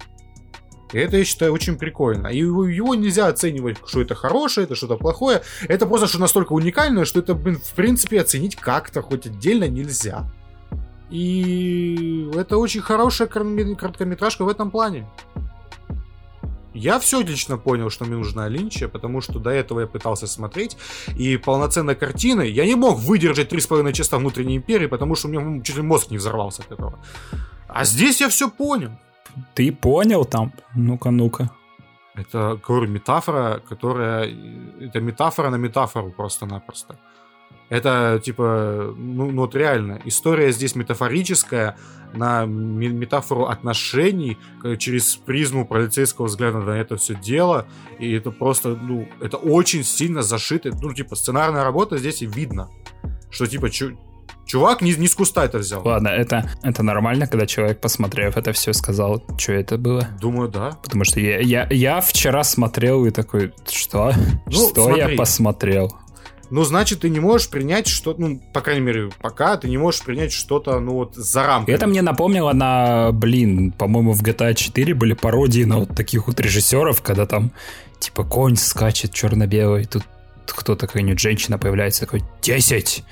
И 0.92 0.98
это, 0.98 1.18
я 1.18 1.26
считаю, 1.26 1.54
очень 1.54 1.78
прикольно. 1.78 2.28
И 2.28 2.40
его, 2.40 2.66
его 2.66 2.96
нельзя 2.96 3.28
оценивать, 3.28 3.78
что 3.86 4.02
это 4.02 4.16
хорошее, 4.16 4.66
это 4.66 4.74
что-то 4.74 4.98
плохое. 4.98 5.44
Это 5.68 5.86
просто 5.86 6.08
что 6.08 6.20
настолько 6.20 6.54
уникальное, 6.54 7.06
что 7.06 7.20
это, 7.20 7.36
блин, 7.36 7.60
в 7.64 7.76
принципе, 7.76 8.20
оценить 8.22 8.56
как-то 8.56 9.04
хоть 9.04 9.28
отдельно 9.28 9.68
нельзя. 9.68 10.32
И 11.10 12.30
это 12.36 12.58
очень 12.58 12.82
хорошая 12.82 13.28
короткометражка 13.28 14.46
в 14.46 14.50
этом 14.50 14.70
плане. 14.72 15.08
Я 16.74 17.00
все 17.00 17.22
лично 17.22 17.58
понял, 17.58 17.90
что 17.90 18.06
мне 18.06 18.16
нужна 18.16 18.48
Линча, 18.48 18.88
потому 18.88 19.22
что 19.22 19.40
до 19.40 19.50
этого 19.50 19.82
я 19.82 19.88
пытался 19.88 20.28
смотреть, 20.28 20.78
и 21.18 21.36
полноценной 21.38 21.96
картины 21.96 22.44
я 22.44 22.66
не 22.66 22.76
мог 22.76 23.00
выдержать 23.00 23.52
3,5 23.52 23.92
часа 23.94 24.18
внутренней 24.18 24.58
империи, 24.58 24.88
потому 24.88 25.16
что 25.16 25.28
у 25.28 25.32
меня 25.32 25.64
чуть 25.64 25.76
ли 25.78 25.82
мозг 25.82 26.12
не 26.12 26.18
взорвался 26.18 26.62
от 26.62 26.72
этого. 26.72 27.00
А 27.68 27.86
здесь 27.86 28.22
я 28.22 28.30
все 28.30 28.50
понял. 28.50 28.92
Ты 29.56 29.72
понял 29.72 30.26
там? 30.26 30.54
Ну-ка, 30.76 31.12
ну-ка. 31.12 31.50
Это, 32.16 32.60
говорю, 32.68 32.88
метафора, 32.88 33.62
которая... 33.68 34.30
Это 34.80 35.02
метафора 35.02 35.50
на 35.50 35.58
метафору 35.58 36.12
просто-напросто. 36.12 36.96
Это, 37.70 38.20
типа, 38.24 38.94
ну, 38.98 39.32
ну 39.32 39.42
вот 39.42 39.56
реально, 39.56 40.02
история 40.06 40.52
здесь 40.52 40.76
метафорическая 40.76 41.78
на 42.14 42.46
метафору 42.46 43.46
отношений 43.46 44.38
через 44.80 45.16
призму 45.16 45.66
полицейского 45.66 46.26
взгляда 46.26 46.60
на 46.60 46.72
это 46.72 46.98
все 46.98 47.16
дело. 47.16 47.68
И 48.00 48.12
это 48.12 48.32
просто, 48.32 48.70
ну, 48.70 49.08
это 49.22 49.38
очень 49.38 49.84
сильно 49.84 50.24
зашито. 50.24 50.72
Ну, 50.82 50.94
типа, 50.94 51.16
сценарная 51.16 51.64
работа 51.64 51.98
здесь 51.98 52.22
и 52.24 52.26
видно. 52.26 52.70
Что, 53.30 53.46
типа, 53.46 53.70
Чувак 54.50 54.82
не, 54.82 54.96
не 54.96 55.08
с 55.08 55.14
куста 55.14 55.46
это 55.46 55.60
взял. 55.60 55.84
Ладно, 55.86 56.08
это, 56.08 56.50
это 56.64 56.82
нормально, 56.82 57.28
когда 57.28 57.46
человек, 57.46 57.80
посмотрев 57.80 58.36
это 58.36 58.52
все, 58.52 58.74
сказал, 58.74 59.24
что 59.38 59.54
это 59.54 59.78
было? 59.78 60.08
Думаю, 60.20 60.50
да. 60.50 60.72
Потому 60.82 61.04
что 61.04 61.20
я, 61.20 61.38
я, 61.38 61.68
я 61.70 62.02
вчера 62.02 62.44
смотрел 62.44 63.06
и 63.06 63.12
такой, 63.12 63.54
что? 63.70 64.12
Ну, 64.48 64.70
что 64.70 64.86
смотри. 64.86 64.98
я 64.98 65.10
посмотрел? 65.16 65.96
Ну, 66.50 66.64
значит, 66.64 67.02
ты 67.02 67.10
не 67.10 67.20
можешь 67.20 67.50
принять 67.50 67.88
что 67.88 68.16
ну, 68.18 68.40
по 68.54 68.62
крайней 68.62 68.82
мере, 68.82 69.10
пока 69.22 69.58
ты 69.58 69.70
не 69.70 69.78
можешь 69.78 70.02
принять 70.02 70.32
что-то, 70.32 70.80
ну, 70.80 70.94
вот, 70.94 71.16
за 71.16 71.44
рамками. 71.44 71.76
Это 71.76 71.88
мне 71.88 72.02
напомнило 72.02 72.54
на, 72.54 73.12
блин, 73.12 73.72
по-моему, 73.72 74.14
в 74.14 74.24
GTA 74.24 74.54
4 74.54 74.94
были 74.94 75.14
пародии 75.14 75.64
на 75.64 75.80
вот 75.80 75.96
таких 75.96 76.28
вот 76.28 76.40
режиссеров, 76.40 77.02
когда 77.02 77.26
там, 77.26 77.52
типа, 78.00 78.24
конь 78.24 78.56
скачет 78.56 79.14
черно-белый, 79.14 79.86
тут 79.86 80.04
кто-то, 80.46 80.88
какая-нибудь 80.88 81.20
женщина 81.20 81.58
появляется, 81.58 82.02
такой, 82.02 82.24
10! 82.42 83.04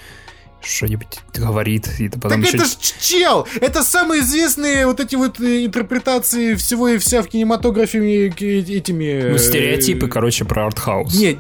что-нибудь 0.60 1.20
говорит. 1.34 1.88
И 2.00 2.10
потом 2.10 2.42
так 2.42 2.54
еще... 2.54 2.58
это 2.58 2.66
ж 2.66 2.70
чел! 3.00 3.48
Это 3.62 3.84
самые 3.84 4.22
известные 4.22 4.88
вот 4.88 5.00
эти 5.00 5.16
вот 5.16 5.40
э, 5.40 5.66
интерпретации 5.66 6.56
всего 6.56 6.90
и 6.90 6.98
вся 6.98 7.22
в 7.22 7.28
кинематографе 7.28 8.28
этими... 8.28 9.32
Ну, 9.32 9.38
стереотипы, 9.38 10.08
э, 10.08 10.10
короче, 10.10 10.46
про 10.46 10.66
артхаус. 10.66 11.16
Нет, 11.16 11.38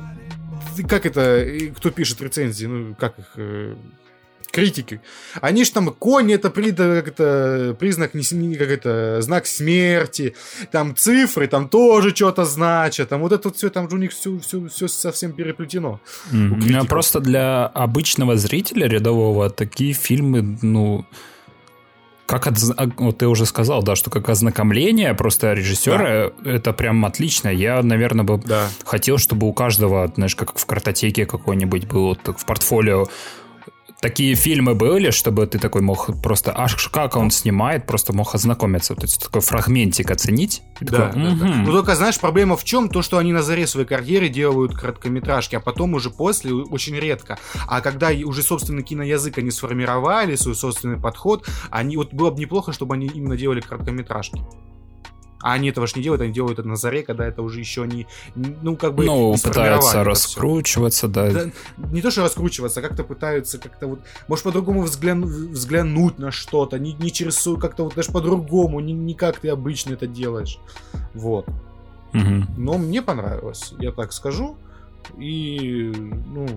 как 0.83 1.05
это, 1.05 1.45
кто 1.75 1.91
пишет 1.91 2.21
рецензии, 2.21 2.65
ну, 2.65 2.95
как 2.95 3.17
их, 3.19 3.25
э, 3.35 3.75
критики. 4.51 5.01
Они 5.41 5.63
же 5.63 5.71
там, 5.71 5.89
конь 5.91 6.31
это, 6.31 6.49
при, 6.49 6.71
как 6.71 7.07
это 7.07 7.75
признак, 7.79 8.13
не, 8.13 8.55
как 8.55 8.69
это, 8.69 9.21
знак 9.21 9.45
смерти, 9.45 10.35
там 10.71 10.95
цифры, 10.95 11.47
там 11.47 11.69
тоже 11.69 12.15
что-то 12.15 12.45
значат, 12.45 13.09
там 13.09 13.21
вот 13.21 13.31
это 13.31 13.49
вот 13.49 13.57
все, 13.57 13.69
там 13.69 13.89
же 13.89 13.95
у 13.95 13.99
них 13.99 14.11
все, 14.11 14.39
все, 14.39 14.67
все 14.67 14.87
совсем 14.87 15.33
переплетено. 15.33 15.99
Mm-hmm. 16.31 16.87
Просто 16.87 17.19
для 17.19 17.67
обычного 17.67 18.35
зрителя 18.35 18.87
рядового 18.87 19.49
такие 19.49 19.93
фильмы, 19.93 20.57
ну, 20.61 21.05
как 22.27 22.45
от, 22.45 22.57
а, 22.75 22.89
вот 22.97 23.19
ты 23.19 23.27
уже 23.27 23.45
сказал, 23.45 23.81
да, 23.81 23.95
что 23.95 24.09
как 24.09 24.27
ознакомление 24.29 25.13
просто 25.13 25.53
режиссера, 25.53 26.29
да. 26.43 26.51
это 26.51 26.73
прям 26.73 27.05
отлично. 27.05 27.47
Я, 27.47 27.81
наверное, 27.81 28.25
бы 28.25 28.37
да. 28.37 28.67
хотел, 28.85 29.17
чтобы 29.17 29.47
у 29.47 29.53
каждого, 29.53 30.11
знаешь, 30.13 30.35
как 30.35 30.59
в 30.59 30.65
картотеке 30.65 31.25
какой-нибудь 31.25 31.87
был, 31.87 32.07
вот, 32.07 32.19
в 32.37 32.45
портфолио 32.45 33.07
такие 33.99 34.35
фильмы 34.35 34.75
были, 34.75 35.11
чтобы 35.11 35.47
ты 35.47 35.59
такой 35.59 35.81
мог 35.81 36.09
просто, 36.21 36.53
аж 36.55 36.75
как 36.89 37.15
он 37.15 37.31
снимает, 37.31 37.85
просто 37.85 38.13
мог 38.13 38.33
ознакомиться, 38.35 38.95
то 38.95 39.03
есть 39.03 39.23
такой 39.23 39.41
фрагментик 39.41 40.11
оценить. 40.11 40.61
Да, 40.79 41.07
такой, 41.07 41.23
да, 41.23 41.35
да. 41.35 41.45
Ну 41.47 41.71
только 41.71 41.95
знаешь, 41.95 42.19
проблема 42.19 42.57
в 42.57 42.63
чем? 42.63 42.89
То, 42.89 43.01
что 43.01 43.17
они 43.17 43.33
на 43.33 43.41
заре 43.41 43.67
своей 43.67 43.87
карьеры 43.87 44.29
делают 44.29 44.75
короткометражки, 44.75 45.55
а 45.55 45.59
потом 45.59 45.93
уже 45.93 46.09
после 46.09 46.53
очень 46.53 46.95
редко. 46.95 47.37
А 47.67 47.81
когда 47.81 48.09
уже 48.09 48.43
собственный 48.43 48.83
киноязык 48.83 49.37
они 49.37 49.51
сформировали, 49.51 50.35
свой 50.35 50.55
собственный 50.55 50.99
подход, 50.99 51.47
они 51.71 51.97
вот 51.97 52.13
было 52.13 52.31
бы 52.31 52.39
неплохо, 52.39 52.71
чтобы 52.73 52.95
они 52.95 53.07
именно 53.07 53.35
делали 53.35 53.61
короткометражки. 53.61 54.41
А 55.39 55.53
они 55.53 55.69
этого 55.69 55.85
ж 55.87 55.95
не 55.95 56.01
делают, 56.01 56.21
они 56.21 56.33
делают 56.33 56.59
это 56.59 56.67
на 56.67 56.75
заре, 56.75 57.03
когда 57.03 57.25
это 57.25 57.41
уже 57.41 57.59
еще 57.59 57.85
не, 57.85 58.07
ну, 58.35 58.75
как 58.75 58.95
бы... 58.95 59.05
Ну, 59.05 59.35
пытаются 59.41 60.03
раскручиваться, 60.03 61.07
да. 61.07 61.31
да. 61.31 61.51
Не 61.91 62.01
то, 62.01 62.09
что 62.09 62.23
раскручиваться, 62.23 62.79
а 62.79 62.83
как-то 62.83 63.03
пытаются 63.03 63.59
как-то 63.59 63.87
вот, 63.87 63.99
может, 64.27 64.43
по-другому 64.43 64.81
взгляну, 64.81 65.27
взглянуть 65.27 66.17
на 66.17 66.31
что-то, 66.31 66.79
не, 66.79 66.93
не 66.93 67.11
через 67.11 67.47
как-то 67.59 67.83
вот 67.83 67.95
даже 67.95 68.11
по-другому, 68.11 68.79
не, 68.79 68.93
не 68.93 69.13
как 69.13 69.39
ты 69.39 69.49
обычно 69.49 69.93
это 69.93 70.07
делаешь. 70.07 70.59
Вот. 71.13 71.47
Угу. 72.13 72.45
Но 72.57 72.77
мне 72.77 73.01
понравилось, 73.01 73.73
я 73.79 73.91
так 73.91 74.13
скажу. 74.13 74.57
И, 75.17 75.91
ну, 75.95 76.47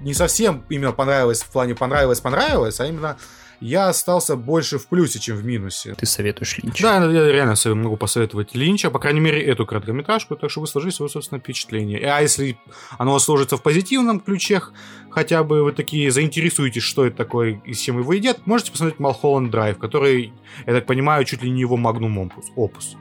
не 0.00 0.12
совсем 0.12 0.64
именно 0.68 0.92
понравилось 0.92 1.42
в 1.42 1.50
плане 1.50 1.74
понравилось-понравилось, 1.74 2.80
а 2.80 2.86
именно 2.86 3.16
я 3.60 3.88
остался 3.88 4.36
больше 4.36 4.78
в 4.78 4.88
плюсе, 4.88 5.18
чем 5.18 5.36
в 5.36 5.44
минусе. 5.44 5.94
Ты 5.94 6.06
советуешь 6.06 6.58
Линча? 6.58 6.82
Да, 6.82 7.04
я 7.10 7.32
реально 7.32 7.54
могу 7.74 7.96
посоветовать 7.96 8.54
Линча, 8.54 8.90
по 8.90 8.98
крайней 8.98 9.20
мере, 9.20 9.42
эту 9.42 9.66
короткометражку, 9.66 10.36
так 10.36 10.50
что 10.50 10.60
вы 10.60 10.66
сложите 10.66 10.96
свое 10.96 11.08
собственное 11.08 11.40
впечатление. 11.40 12.00
А 12.00 12.20
если 12.20 12.58
оно 12.98 13.18
сложится 13.18 13.56
в 13.56 13.62
позитивном 13.62 14.20
ключе, 14.20 14.62
хотя 15.10 15.42
бы 15.44 15.64
вы 15.64 15.72
такие 15.72 16.10
заинтересуетесь, 16.10 16.82
что 16.82 17.06
это 17.06 17.16
такое 17.16 17.60
и 17.64 17.72
с 17.72 17.80
чем 17.80 17.98
его 17.98 18.12
едят, 18.12 18.46
можете 18.46 18.72
посмотреть 18.72 19.00
Малхолланд 19.00 19.50
Драйв, 19.50 19.78
который, 19.78 20.32
я 20.66 20.72
так 20.72 20.86
понимаю, 20.86 21.24
чуть 21.24 21.42
ли 21.42 21.50
не 21.50 21.60
его 21.60 21.76
магнум 21.76 22.30
опус. 22.56 22.96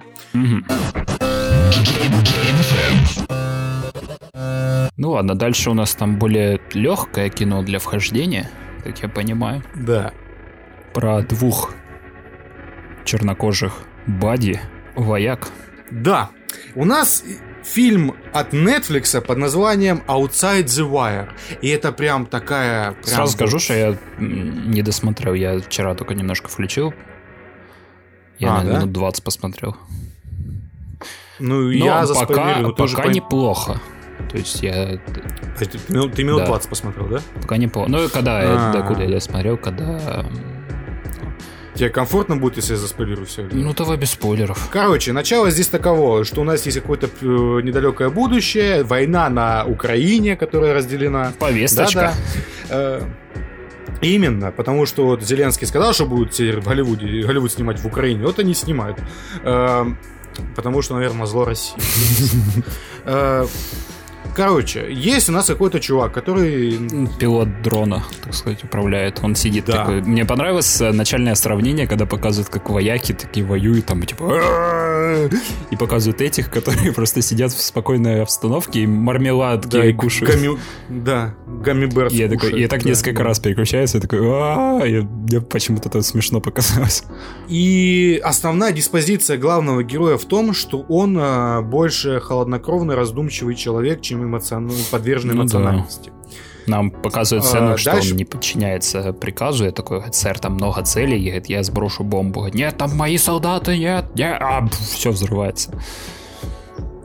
Ну 4.96 5.12
ладно, 5.12 5.36
дальше 5.36 5.70
у 5.70 5.74
нас 5.74 5.96
там 5.96 6.18
более 6.18 6.62
легкое 6.74 7.30
кино 7.30 7.64
для 7.64 7.80
вхождения, 7.80 8.50
как 8.84 9.00
я 9.00 9.10
понимаю. 9.10 9.64
Да 9.76 10.14
про 10.94 11.22
двух 11.22 11.74
чернокожих 13.06 13.74
бади, 14.08 14.60
вояк. 14.96 15.50
Да, 15.92 16.30
у 16.76 16.86
нас 16.86 17.24
фильм 17.64 18.16
от 18.34 18.54
Netflix 18.54 19.20
под 19.22 19.38
названием 19.38 20.04
Outside 20.08 20.66
the 20.66 20.90
Wire. 20.90 21.30
И 21.62 21.70
это 21.70 21.92
прям 21.92 22.26
такая... 22.26 22.92
Прям... 22.92 23.04
Сразу 23.04 23.34
скажу, 23.34 23.60
что 23.60 23.74
я 23.74 23.98
не 24.18 24.82
досмотрел. 24.82 25.34
Я 25.34 25.60
вчера 25.60 25.96
только 25.96 26.14
немножко 26.14 26.50
включил. 26.50 26.94
Я 28.40 28.56
а, 28.56 28.64
на 28.64 28.72
да? 28.72 28.78
минут 28.80 28.92
20 28.92 29.24
посмотрел. 29.24 29.78
Ну, 31.40 31.64
Но 31.64 31.72
я 31.72 32.06
пока, 32.08 32.62
пока 32.62 32.72
тоже 32.72 32.98
неплохо. 33.10 33.80
То 34.30 34.38
есть 34.38 34.62
я... 34.62 35.00
Ты, 35.58 35.66
ты 35.66 36.24
минут 36.24 36.42
да. 36.42 36.48
20 36.48 36.70
посмотрел, 36.70 37.08
да? 37.08 37.22
Пока 37.42 37.58
неплохо. 37.58 37.90
Ну, 37.90 38.10
когда 38.10 38.42
я, 38.42 38.72
до 38.72 38.84
куда 38.84 39.04
я 39.04 39.20
смотрел, 39.20 39.58
когда 39.58 40.26
Тебе 41.76 41.90
комфортно 41.90 42.36
будет, 42.38 42.58
если 42.58 42.74
я 42.74 42.80
заспойлерю 42.80 43.26
все? 43.26 43.48
Ну, 43.52 43.74
давай 43.74 43.98
без 43.98 44.12
спойлеров. 44.12 44.70
Короче, 44.72 45.12
начало 45.12 45.50
здесь 45.50 45.68
таково, 45.68 46.24
что 46.24 46.42
у 46.42 46.44
нас 46.44 46.66
есть 46.66 46.80
какое-то 46.80 47.08
э, 47.08 47.26
недалекое 47.64 48.10
будущее, 48.10 48.84
война 48.84 49.28
на 49.30 49.66
Украине, 49.66 50.36
которая 50.36 50.74
разделена. 50.76 51.34
Повесточка. 51.40 52.14
Да-да. 52.70 53.02
Э, 53.02 53.02
именно, 54.02 54.52
потому 54.52 54.86
что 54.86 55.06
вот 55.06 55.24
Зеленский 55.24 55.66
сказал, 55.66 55.94
что 55.94 56.06
будут 56.06 56.38
в 56.38 56.64
Голливуде, 56.64 57.24
Голливуд 57.24 57.52
снимать 57.52 57.80
в 57.80 57.88
Украине, 57.88 58.24
вот 58.24 58.38
они 58.38 58.54
снимают. 58.54 59.00
Э, 59.44 59.86
потому 60.56 60.82
что, 60.84 60.94
наверное, 60.94 61.26
зло 61.26 61.46
России. 61.46 61.76
Короче, 64.36 64.88
есть 64.92 65.30
у 65.30 65.32
нас 65.32 65.48
какой-то 65.48 65.80
чувак, 65.80 66.12
который... 66.12 66.80
Пилот 67.20 67.62
дрона, 67.62 68.04
так 68.24 68.34
сказать, 68.34 68.64
управляет. 68.64 69.20
Он 69.22 69.36
сидит 69.36 69.66
да. 69.66 69.74
такой... 69.74 70.02
Мне 70.02 70.26
понравилось 70.26 70.82
э, 70.82 70.92
начальное 70.92 71.36
сравнение, 71.36 71.88
когда 71.88 72.06
показывают, 72.06 72.50
как 72.50 72.70
вояки 72.70 73.14
такие 73.14 73.46
воюют, 73.46 73.86
там, 73.86 74.02
типа... 74.04 75.30
И 75.70 75.76
показывают 75.76 76.22
этих, 76.22 76.50
которые 76.52 76.94
просто 76.94 77.22
сидят 77.22 77.52
в 77.52 77.62
спокойной 77.62 78.22
обстановке 78.22 78.82
и 78.82 78.88
мармеладки 78.88 79.92
да, 79.92 79.94
кушают. 79.94 80.34
Гами... 80.34 80.58
Да, 80.90 81.36
гаммиберс 81.46 82.12
я, 82.14 82.28
такой, 82.28 82.60
я 82.60 82.68
так 82.68 82.86
несколько 82.86 83.20
да. 83.20 83.26
раз 83.26 83.40
переключаюсь, 83.40 83.94
я 83.94 84.00
такой... 84.00 84.22
Мне 84.22 85.42
почему-то 85.42 85.90
это 85.90 86.02
смешно 86.02 86.42
показалось. 86.42 87.04
И 87.48 88.20
основная 88.24 88.72
диспозиция 88.72 89.38
главного 89.38 89.84
героя 89.84 90.18
в 90.18 90.26
том, 90.26 90.54
что 90.54 90.82
он 90.90 91.18
а, 91.20 91.62
больше 91.62 92.20
холоднокровный, 92.20 92.96
раздумчивый 92.96 93.56
человек, 93.56 94.02
чем 94.02 94.23
эмоционально, 94.24 94.74
подвержен 94.92 95.32
ну, 95.32 95.44
эмоциональности. 95.44 96.10
Да. 96.10 96.24
Нам 96.66 96.92
показывают 96.92 97.46
сцену, 97.46 97.74
а, 97.74 97.78
что 97.78 97.92
дальше... 97.92 98.12
он 98.12 98.18
не 98.18 98.26
подчиняется 98.26 99.12
приказу. 99.14 99.66
Я 99.66 99.72
такой, 99.72 100.02
сэр, 100.12 100.40
там 100.40 100.54
много 100.54 100.84
целей. 100.84 101.20
И 101.20 101.26
говорит, 101.26 101.48
я 101.48 101.64
сброшу 101.64 102.04
бомбу. 102.04 102.48
Нет, 102.54 102.78
там 102.78 102.96
мои 102.96 103.18
солдаты, 103.18 103.78
нет, 103.78 104.06
нет. 104.16 104.38
А, 104.40 104.68
все 104.70 105.12
взрывается. 105.12 105.72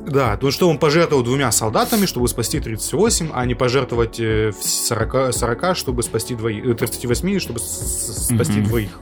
Да, 0.06 0.38
ну 0.40 0.50
что 0.50 0.68
он 0.70 0.78
пожертвовал 0.78 1.22
двумя 1.22 1.52
солдатами, 1.52 2.06
чтобы 2.06 2.28
спасти 2.28 2.60
38, 2.60 3.30
а 3.34 3.44
не 3.44 3.54
пожертвовать 3.54 4.16
40, 4.16 5.14
э, 5.14 5.32
40 5.32 5.76
чтобы 5.76 6.02
спасти 6.02 6.34
двоих, 6.34 6.76
38, 6.76 7.36
э, 7.36 7.38
чтобы 7.38 7.58
спасти 7.58 8.60
mm-hmm. 8.60 8.64
двоих. 8.64 9.00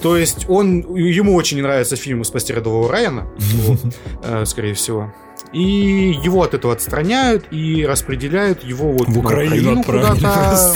То 0.00 0.16
есть 0.16 0.46
он, 0.48 0.80
ему 0.96 1.34
очень 1.34 1.56
не 1.56 1.62
нравится 1.62 1.94
фильм 1.96 2.24
«Спасти 2.24 2.52
рядового 2.52 2.90
Райана», 2.90 3.28
э, 4.24 4.44
скорее 4.46 4.74
всего. 4.74 5.12
И 5.52 6.18
его 6.24 6.42
от 6.42 6.54
этого 6.54 6.72
отстраняют 6.72 7.46
и 7.50 7.84
распределяют 7.86 8.64
его 8.64 8.92
вот 8.92 9.08
В 9.08 9.18
Украину 9.18 9.80
отправили 9.80 10.14
куда-то. 10.14 10.74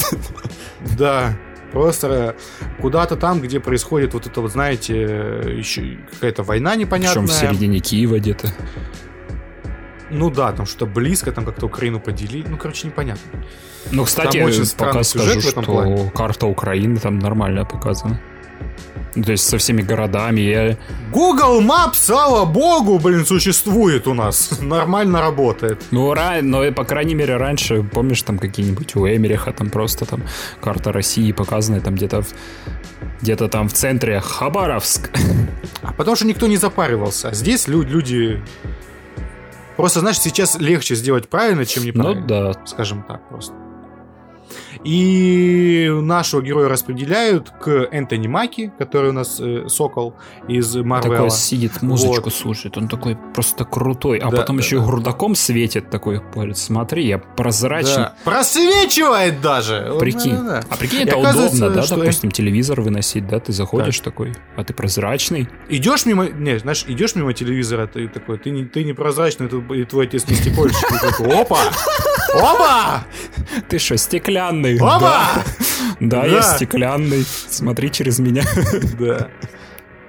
Да, 0.99 1.37
просто 1.73 2.37
куда-то 2.81 3.17
там, 3.17 3.41
где 3.41 3.59
происходит 3.59 4.13
вот 4.15 4.27
это 4.27 4.41
вот, 4.41 4.53
знаете, 4.53 4.95
еще 5.57 5.99
какая-то 6.13 6.43
война 6.43 6.71
Причем 6.71 6.83
непонятная. 6.83 7.27
в 7.27 7.33
середине 7.33 7.81
Киева 7.81 8.19
где-то. 8.19 8.53
Ну 10.11 10.31
да, 10.31 10.53
там 10.53 10.67
что-то 10.67 10.87
близко, 10.87 11.33
там 11.33 11.45
как-то 11.45 11.67
Украину 11.67 11.99
поделили. 11.99 12.47
Ну, 12.49 12.57
короче, 12.57 12.87
непонятно. 12.87 13.43
Ну, 13.91 14.05
кстати, 14.05 14.39
очень 14.39 14.65
странный 14.65 14.93
пока 14.93 15.05
сюжет 15.05 15.43
скажу, 15.43 15.49
в 15.49 15.51
этом 15.51 15.63
что 15.65 15.73
плане. 15.73 16.13
карта 16.15 16.47
Украины 16.47 16.99
там 16.99 17.19
нормально 17.19 17.65
показана. 17.65 18.21
Ну, 19.15 19.23
То 19.25 19.33
есть 19.33 19.49
со 19.49 19.57
всеми 19.57 19.81
городами. 19.81 20.41
Я... 20.43 20.77
Google 21.11 21.63
Maps, 21.63 21.95
слава 21.95 22.45
богу, 22.45 22.99
блин, 22.99 23.25
существует 23.25 24.07
у 24.07 24.13
нас. 24.13 24.59
Нормально 24.61 25.21
работает. 25.21 25.83
Ну, 25.91 26.13
ра... 26.13 26.43
но, 26.43 26.71
по 26.73 26.85
крайней 26.85 27.15
мере, 27.15 27.37
раньше, 27.37 27.83
помнишь, 27.83 28.21
там 28.23 28.39
какие-нибудь 28.39 28.95
у 28.95 29.07
Эмериха 29.07 29.53
там 29.53 29.71
просто 29.71 30.05
там 30.05 30.23
карта 30.61 30.93
России 30.93 31.33
показана, 31.33 31.81
там 31.81 31.95
где-то 31.95 32.21
в... 32.23 32.35
где-то 33.23 33.49
там 33.49 33.69
в 33.69 33.73
центре 33.73 34.21
Хабаровск. 34.21 35.11
А 35.83 35.93
потому 35.93 36.17
что 36.17 36.27
никто 36.27 36.47
не 36.47 36.57
запаривался. 36.57 37.29
А 37.29 37.35
здесь 37.35 37.69
лю- 37.69 37.83
люди... 37.85 38.43
Просто, 39.77 40.01
знаешь, 40.01 40.19
сейчас 40.19 40.59
легче 40.59 40.95
сделать 40.95 41.29
правильно, 41.29 41.65
чем 41.65 41.85
Ну 41.85 41.89
неправильно. 41.89 42.27
да. 42.27 42.67
Скажем 42.67 43.03
так 43.07 43.27
просто. 43.29 43.55
И 44.87 45.89
нашего 45.91 46.41
героя 46.43 46.69
распределяют 46.69 47.51
к 47.51 47.89
Энтони 47.91 48.29
Маки, 48.29 48.73
который 48.79 49.11
у 49.11 49.13
нас 49.13 49.41
э, 49.41 49.65
Сокол 49.69 50.15
из 50.49 50.77
Марвела. 50.77 51.17
Такой 51.17 51.31
сидит, 51.31 51.83
музычку 51.83 52.25
Вот. 52.27 52.35
слушает, 52.35 52.79
он 52.79 52.87
такой 52.87 53.17
просто 53.35 53.65
крутой, 53.65 54.19
а 54.19 54.31
Да, 54.31 54.37
потом 54.39 54.57
да, 54.59 54.63
еще 54.63 54.79
да. 54.79 54.87
грудаком 54.87 55.35
светит 55.35 55.91
такой, 55.91 56.21
говорит, 56.33 56.57
смотри, 56.57 57.05
я 57.07 57.19
прозрачный. 57.19 57.97
Да. 58.05 58.15
Просвечивает 58.25 59.41
даже! 59.41 59.97
Прикинь. 59.99 60.37
да-да-да. 60.37 60.63
А 60.71 60.77
прикинь, 60.77 61.01
это 61.03 61.17
удобно, 61.17 61.71
да, 61.71 61.83
что 61.83 61.97
допустим, 61.97 62.31
телевизор 62.31 62.81
выносить, 62.81 63.27
да, 63.27 63.41
ты 63.41 63.53
заходишь 63.53 63.99
такой, 64.01 64.35
а 64.57 64.63
ты 64.63 64.73
прозрачный. 64.73 65.49
Идешь 65.69 66.07
мимо, 66.07 66.27
не, 66.29 66.59
знаешь, 66.61 66.85
идешь 66.87 67.17
мимо 67.17 67.33
телевизора, 67.33 67.89
ты 67.89 68.07
такой, 68.09 68.39
ты, 68.39 68.51
не, 68.51 68.65
ты 68.65 68.85
непрозрачный, 68.85 69.49
ты- 69.49 69.63
и 69.75 69.85
твой 69.85 70.07
отец 70.07 70.29
не 70.29 70.37
стекольщик, 70.37 70.87
опа! 71.35 71.59
Опа! 72.39 73.05
Ты 73.69 73.79
что, 73.79 73.97
стеклянный? 73.97 74.77
Опа! 74.79 75.43
Да. 76.01 76.25
Я 76.27 76.43
стеклянный. 76.43 77.25
Смотри 77.49 77.91
через 77.91 78.19
меня. 78.19 78.43
Да. 78.99 79.29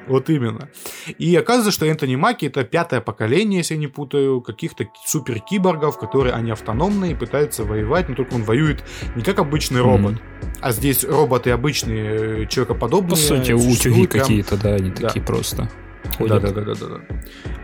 Вот 0.07 0.29
именно. 0.29 0.69
И 1.17 1.35
оказывается, 1.35 1.71
что 1.71 1.85
Энтони 1.85 2.15
Маки 2.15 2.45
это 2.45 2.63
пятое 2.63 3.01
поколение, 3.01 3.57
если 3.57 3.73
я 3.73 3.79
не 3.81 3.87
путаю, 3.87 4.39
каких-то 4.39 4.85
супер-киборгов, 5.05 5.99
которые 5.99 6.33
они 6.33 6.51
автономные 6.51 7.13
пытаются 7.13 7.65
воевать, 7.65 8.07
но 8.07 8.15
только 8.15 8.35
он 8.35 8.43
воюет 8.43 8.85
не 9.17 9.21
как 9.23 9.39
обычный 9.39 9.81
робот, 9.81 10.15
а 10.61 10.71
здесь 10.71 11.03
роботы 11.03 11.51
обычные, 11.51 12.43
э, 12.43 12.45
человекоподобные. 12.47 13.09
По 13.09 13.15
сути, 13.17 13.51
утюги 13.51 14.07
прям- 14.07 14.21
какие-то, 14.23 14.55
да, 14.55 14.75
они 14.75 14.91
Да. 14.91 15.07
такие 15.09 15.25
просто. 15.25 15.69
Да, 16.19 16.39
да, 16.39 16.51
да, 16.51 16.61
да, 16.61 16.75
да, 16.75 16.85
да. 16.87 16.99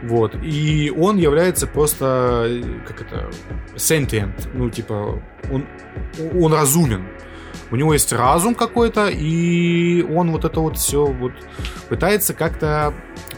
Вот. 0.04 0.36
И 0.44 0.92
он 0.96 1.18
является 1.18 1.68
просто, 1.68 2.62
как 2.88 3.02
это, 3.02 3.30
sentient. 3.76 4.50
Ну, 4.54 4.70
типа, 4.70 5.22
он, 5.52 5.66
он 6.40 6.54
разумен. 6.54 7.08
У 7.72 7.76
него 7.76 7.94
есть 7.94 8.14
разум 8.14 8.56
какой-то, 8.56 9.08
и 9.10 10.04
он 10.04 10.32
вот 10.32 10.46
это 10.46 10.60
вот 10.60 10.78
все 10.78 11.06
вот 11.06 11.32
пытается 11.90 12.34
как-то 12.34 12.94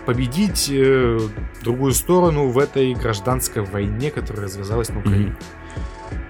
победить 0.05 0.69
э, 0.69 1.19
другую 1.63 1.93
сторону 1.93 2.49
в 2.49 2.59
этой 2.59 2.93
гражданской 2.93 3.63
войне, 3.63 4.11
которая 4.11 4.43
развязалась 4.43 4.89
на 4.89 4.99
Украине. 4.99 5.35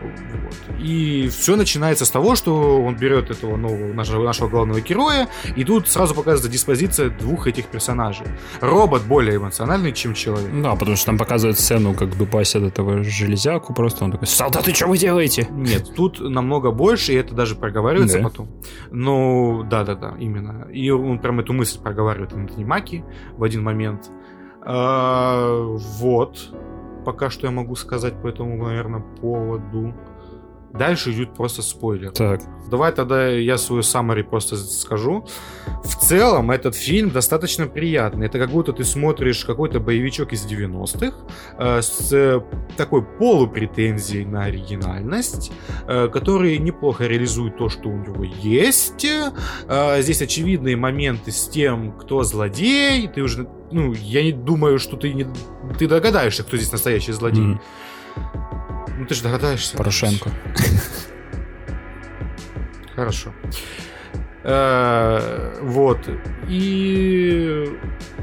Вот. 0.05 0.79
И 0.79 1.27
все 1.29 1.55
начинается 1.55 2.05
с 2.05 2.09
того, 2.09 2.35
что 2.35 2.81
он 2.81 2.95
берет 2.95 3.29
этого 3.29 3.57
нового 3.57 3.93
нашего, 3.93 4.23
нашего 4.23 4.47
главного 4.49 4.81
героя, 4.81 5.27
и 5.55 5.63
тут 5.63 5.87
сразу 5.89 6.13
показывается 6.15 6.49
диспозиция 6.49 7.09
двух 7.09 7.47
этих 7.47 7.65
персонажей. 7.67 8.27
Робот 8.61 9.03
более 9.03 9.37
эмоциональный, 9.37 9.91
чем 9.91 10.13
человек. 10.13 10.51
Да, 10.61 10.75
потому 10.75 10.95
что 10.95 11.07
там 11.07 11.17
показывают 11.17 11.57
сцену, 11.59 11.93
как 11.93 12.17
дубасят 12.17 12.63
этого 12.63 13.03
железяку, 13.03 13.73
просто 13.73 14.05
он 14.05 14.11
такой, 14.11 14.27
солдаты, 14.27 14.73
что 14.73 14.87
вы 14.87 14.97
делаете? 14.97 15.47
Нет, 15.51 15.93
тут 15.95 16.19
намного 16.19 16.71
больше, 16.71 17.13
и 17.13 17.15
это 17.15 17.33
даже 17.33 17.55
проговаривается 17.55 18.17
Да. 18.19 18.23
потом. 18.23 18.49
Ну, 18.91 19.63
да-да-да, 19.69 20.15
именно. 20.19 20.67
И 20.71 20.89
он 20.89 21.19
прям 21.19 21.39
эту 21.39 21.53
мысль 21.53 21.79
проговаривает 21.79 22.33
Антони 22.33 22.63
Маки 22.63 23.03
в 23.37 23.43
один 23.43 23.63
момент. 23.63 24.09
А, 24.61 25.63
вот. 25.99 26.51
Пока 27.05 27.29
что 27.29 27.45
я 27.45 27.51
могу 27.51 27.75
сказать 27.75 28.19
по 28.21 28.27
этому, 28.27 28.65
наверное, 28.65 29.01
поводу. 29.21 29.93
Дальше 30.77 31.11
идет 31.11 31.33
просто 31.33 31.61
спойлер. 31.61 32.11
Так, 32.11 32.41
Давай 32.69 32.91
тогда 32.91 33.27
я 33.27 33.57
свою 33.57 33.81
summary 33.83 34.23
просто 34.23 34.57
скажу. 34.57 35.25
В 35.83 35.95
целом, 35.95 36.49
этот 36.49 36.75
фильм 36.75 37.11
достаточно 37.11 37.67
приятный. 37.67 38.25
Это 38.25 38.39
как 38.39 38.49
будто 38.49 38.73
ты 38.73 38.83
смотришь 38.83 39.45
какой-то 39.45 39.79
боевичок 39.79 40.33
из 40.33 40.45
90-х 40.45 41.15
э, 41.59 41.81
с 41.81 42.11
э, 42.11 42.41
такой 42.75 43.03
полупретензией 43.03 44.25
на 44.25 44.45
оригинальность, 44.45 45.51
э, 45.87 46.07
который 46.09 46.57
неплохо 46.57 47.05
реализует 47.05 47.57
то, 47.57 47.69
что 47.69 47.89
у 47.89 47.97
него 47.97 48.23
есть. 48.23 49.05
Э, 49.67 50.01
здесь 50.01 50.21
очевидные 50.21 50.75
моменты 50.75 51.31
с 51.31 51.47
тем, 51.47 51.91
кто 51.91 52.23
злодей. 52.23 53.07
Ты 53.07 53.21
уже, 53.21 53.47
ну, 53.71 53.93
я 53.93 54.23
не 54.23 54.31
думаю, 54.31 54.79
что 54.79 54.97
ты 54.97 55.13
не, 55.13 55.27
ты 55.77 55.87
догадаешься, 55.87 56.43
кто 56.43 56.57
здесь 56.57 56.71
настоящий 56.71 57.11
злодей. 57.11 57.43
м, 57.43 57.61
Ну, 58.97 59.05
ты 59.05 59.15
же 59.15 59.23
догадаешься. 59.23 59.77
Порошенко. 59.77 60.31
Хорошо. 62.95 63.33
Э, 64.47 65.53
Вот. 65.61 65.97
И 66.47 67.65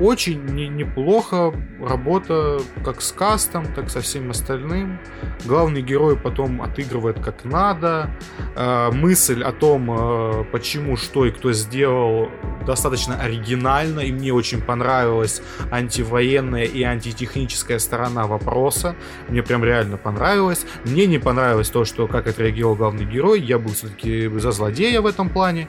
очень 0.01 0.44
не- 0.44 0.69
неплохо 0.69 1.53
работа 1.85 2.61
как 2.85 3.03
с 3.03 3.11
кастом, 3.12 3.66
так 3.74 3.90
со 3.90 4.01
всем 4.01 4.31
остальным. 4.31 4.99
Главный 5.44 5.82
герой 5.82 6.16
потом 6.16 6.62
отыгрывает 6.62 7.19
как 7.20 7.44
надо. 7.44 8.11
Э, 8.55 8.90
Мысль 8.93 9.43
о 9.43 9.51
том, 9.53 9.90
э, 9.90 10.44
почему, 10.53 10.97
что 10.97 11.27
и 11.27 11.32
кто 11.32 11.53
сделал, 11.53 12.28
достаточно 12.66 13.16
оригинально. 13.20 14.01
И 14.01 14.12
мне 14.12 14.32
очень 14.32 14.61
понравилась 14.62 15.43
антивоенная 15.73 16.65
и 16.65 16.82
антитехническая 16.85 17.81
сторона 17.81 18.27
вопроса. 18.28 18.94
Мне 19.28 19.43
прям 19.43 19.65
реально 19.65 19.97
понравилось. 19.97 20.65
Мне 20.85 21.07
не 21.07 21.19
понравилось 21.19 21.70
то, 21.70 21.85
что 21.85 22.07
как 22.07 22.28
отреагировал 22.28 22.77
главный 22.77 23.05
герой. 23.05 23.40
Я 23.40 23.59
был 23.59 23.73
все-таки 23.73 24.28
за 24.39 24.53
злодея 24.53 25.01
в 25.01 25.07
этом 25.07 25.28
плане. 25.28 25.66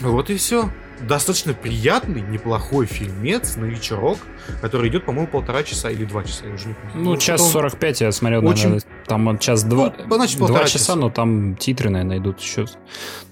Вот 0.00 0.30
и 0.30 0.36
все. 0.36 0.68
Достаточно 1.00 1.54
приятный, 1.54 2.20
неплохой 2.22 2.86
фильмец 2.86 3.56
на 3.56 3.64
вечерок, 3.64 4.18
который 4.62 4.88
идет, 4.88 5.04
по-моему, 5.04 5.26
полтора 5.26 5.62
часа 5.62 5.90
или 5.90 6.04
два 6.04 6.22
часа, 6.24 6.46
я 6.46 6.54
уже 6.54 6.68
не 6.68 6.74
помню. 6.74 6.92
Ну, 7.10 7.16
час 7.16 7.40
потом- 7.40 7.52
45 7.52 8.00
я 8.00 8.12
смотрел, 8.12 8.46
Очень- 8.46 8.68
наверное, 8.70 8.82
там 9.06 9.38
час 9.38 9.64
два, 9.64 9.92
Ну, 10.06 10.14
значит, 10.16 10.38
два 10.38 10.60
часа, 10.64 10.78
часа. 10.78 10.94
но 10.96 11.10
там 11.10 11.56
титры, 11.56 11.90
наверное, 11.90 12.18
идут 12.18 12.40
еще. 12.40 12.66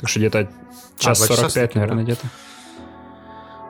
Так 0.01 0.09
что 0.11 0.19
где-то 0.19 0.51
час 0.99 1.19
два 1.19 1.29
часа 1.29 1.43
45, 1.49 1.51
всё-таки, 1.51 1.79
наверное, 1.79 2.05
да. 2.05 2.13
где-то. 2.13 2.27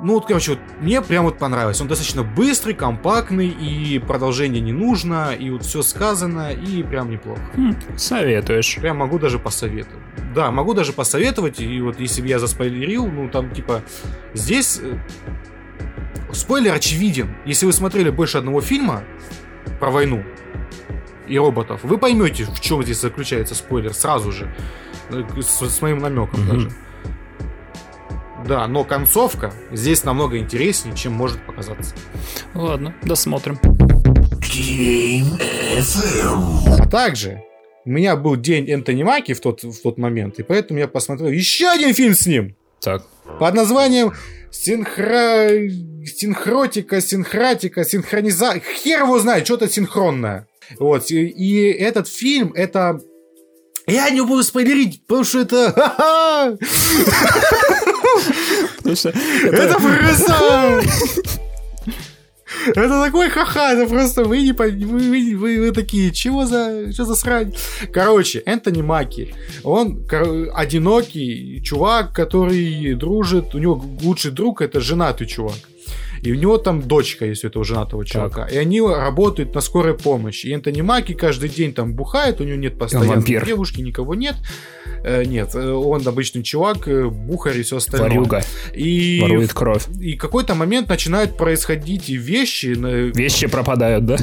Ну, 0.03 0.15
вот, 0.15 0.27
короче, 0.27 0.53
вот 0.53 0.61
мне 0.81 1.01
прям 1.01 1.25
вот 1.25 1.39
понравилось. 1.39 1.81
Он 1.81 1.87
достаточно 1.87 2.25
быстрый, 2.25 2.75
компактный, 2.75 3.47
и 3.49 3.99
продолжение 4.01 4.61
не 4.61 4.73
нужно, 4.73 5.33
и 5.33 5.49
вот 5.51 5.65
все 5.65 5.83
сказано, 5.83 6.51
и 6.53 6.83
прям 6.83 7.11
неплохо. 7.11 7.41
М, 7.55 7.77
Советуешь. 7.97 8.77
Прям 8.81 8.97
могу 8.99 9.19
даже 9.21 9.39
посоветовать. 9.39 10.03
Да, 10.35 10.51
могу 10.51 10.75
даже 10.75 10.93
посоветовать, 10.93 11.61
и 11.61 11.81
вот 11.81 12.01
если 12.01 12.21
бы 12.21 12.27
я 12.29 12.39
заспойлерил, 12.41 13.07
ну, 13.07 13.29
там, 13.29 13.51
типа, 13.53 13.83
здесь 14.35 14.81
э, 14.83 14.99
спойлер 16.33 16.75
очевиден. 16.75 17.29
Если 17.45 17.67
вы 17.67 17.73
смотрели 17.73 18.11
больше 18.11 18.39
одного 18.39 18.61
фильма 18.61 19.05
про 19.79 19.91
войну 19.91 20.25
и 21.29 21.39
роботов, 21.39 21.81
вы 21.85 21.97
поймете, 21.99 22.45
в 22.45 22.61
чем 22.61 22.83
здесь 22.83 23.01
заключается 23.01 23.55
спойлер 23.55 23.95
сразу 23.95 24.33
же. 24.33 24.53
Э, 25.11 25.23
С, 25.41 25.61
с 25.69 25.81
моим 25.81 25.99
намеком 25.99 26.41
Мгм. 26.41 26.49
даже. 26.51 26.71
Да, 28.47 28.67
но 28.67 28.85
концовка 28.85 29.53
здесь 29.71 30.05
намного 30.05 30.39
интереснее, 30.39 30.97
чем 30.97 31.13
может 31.13 31.45
показаться. 31.47 31.95
Ладно, 32.55 32.95
досмотрим. 33.03 33.59
А 36.67 36.89
также 36.89 37.43
у 37.85 37.91
меня 37.91 38.17
был 38.17 38.37
день 38.37 38.71
Энтони 38.71 39.03
Маки 39.03 39.33
в 39.35 39.41
тот, 39.41 39.63
в 39.63 39.83
тот 39.83 39.99
момент, 39.99 40.39
и 40.39 40.43
поэтому 40.43 40.81
я 40.81 40.89
посмотрел 40.89 41.31
еще 41.31 41.69
один 41.69 41.95
фильм 41.95 42.15
с 42.15 42.27
ним 42.27 42.57
Так, 42.81 43.05
под 43.39 43.55
названием 43.55 44.13
Синхро... 44.53 45.49
Синхротика, 46.05 47.01
синхратика, 47.01 47.85
синхрониза... 47.85 48.61
Хер 48.61 49.03
его 49.03 49.19
знает, 49.19 49.47
что-то 49.47 49.69
синхронное. 49.69 50.47
Вот, 50.79 51.11
и, 51.11 51.27
и 51.27 51.73
этот 51.73 52.07
фильм, 52.07 52.53
это... 52.55 53.01
Я 53.87 54.11
не 54.11 54.21
буду 54.21 54.43
спойлерить, 54.43 55.05
потому 55.07 55.25
что 55.25 55.41
это... 55.41 56.59
Это 59.45 59.79
просто... 59.79 60.83
Это 62.67 63.05
такой 63.05 63.29
ха-ха, 63.29 63.73
это 63.73 63.89
просто 63.89 64.25
вы 64.25 64.43
не 64.43 64.53
вы, 64.53 65.37
вы, 65.37 65.61
вы 65.61 65.73
такие, 65.73 66.13
чего 66.13 66.45
за, 66.47 66.93
что 66.93 67.05
за 67.05 67.15
срань? 67.15 67.55
Короче, 67.93 68.43
Энтони 68.47 68.83
Маки, 68.83 69.35
он 69.65 70.07
одинокий 70.55 71.61
чувак, 71.65 72.13
который 72.13 72.95
дружит, 72.95 73.55
у 73.55 73.59
него 73.59 73.83
лучший 74.03 74.31
друг 74.31 74.61
это 74.61 74.81
женатый 74.81 75.27
чувак. 75.27 75.72
И 76.23 76.33
у 76.33 76.35
него 76.37 76.57
там 76.59 76.83
дочка 76.83 77.27
есть 77.27 77.45
у 77.45 77.49
этого 77.49 77.65
женатого 77.65 78.05
чувака. 78.05 78.45
Так. 78.45 78.53
И 78.53 78.57
они 78.57 78.81
работают 78.81 79.55
на 79.55 79.61
скорой 79.61 79.95
помощи. 79.95 80.47
И 80.47 80.53
Энтони 80.53 80.81
Маки 80.81 81.15
каждый 81.15 81.49
день 81.49 81.75
там 81.75 81.95
бухает, 81.95 82.41
у 82.41 82.45
него 82.45 82.57
нет 82.57 82.79
постоянной 82.79 83.23
девушки, 83.23 83.81
никого 83.81 84.15
нет. 84.15 84.37
Э, 85.05 85.25
нет, 85.25 85.55
э, 85.55 85.71
он 85.71 86.07
обычный 86.07 86.43
чувак, 86.43 86.87
э, 86.87 87.07
бухарь 87.07 87.59
и 87.59 87.63
все 87.63 87.79
остальное. 87.79 88.09
Варюга. 88.09 88.43
И, 88.75 89.19
Ворует 89.21 89.53
кровь. 89.53 89.87
И 90.01 90.17
какой-то 90.17 90.55
момент 90.55 90.89
начинают 90.89 91.37
происходить 91.37 92.09
вещи. 92.09 92.67
Вещи 93.17 93.47
пропадают, 93.49 94.07
да? 94.07 94.17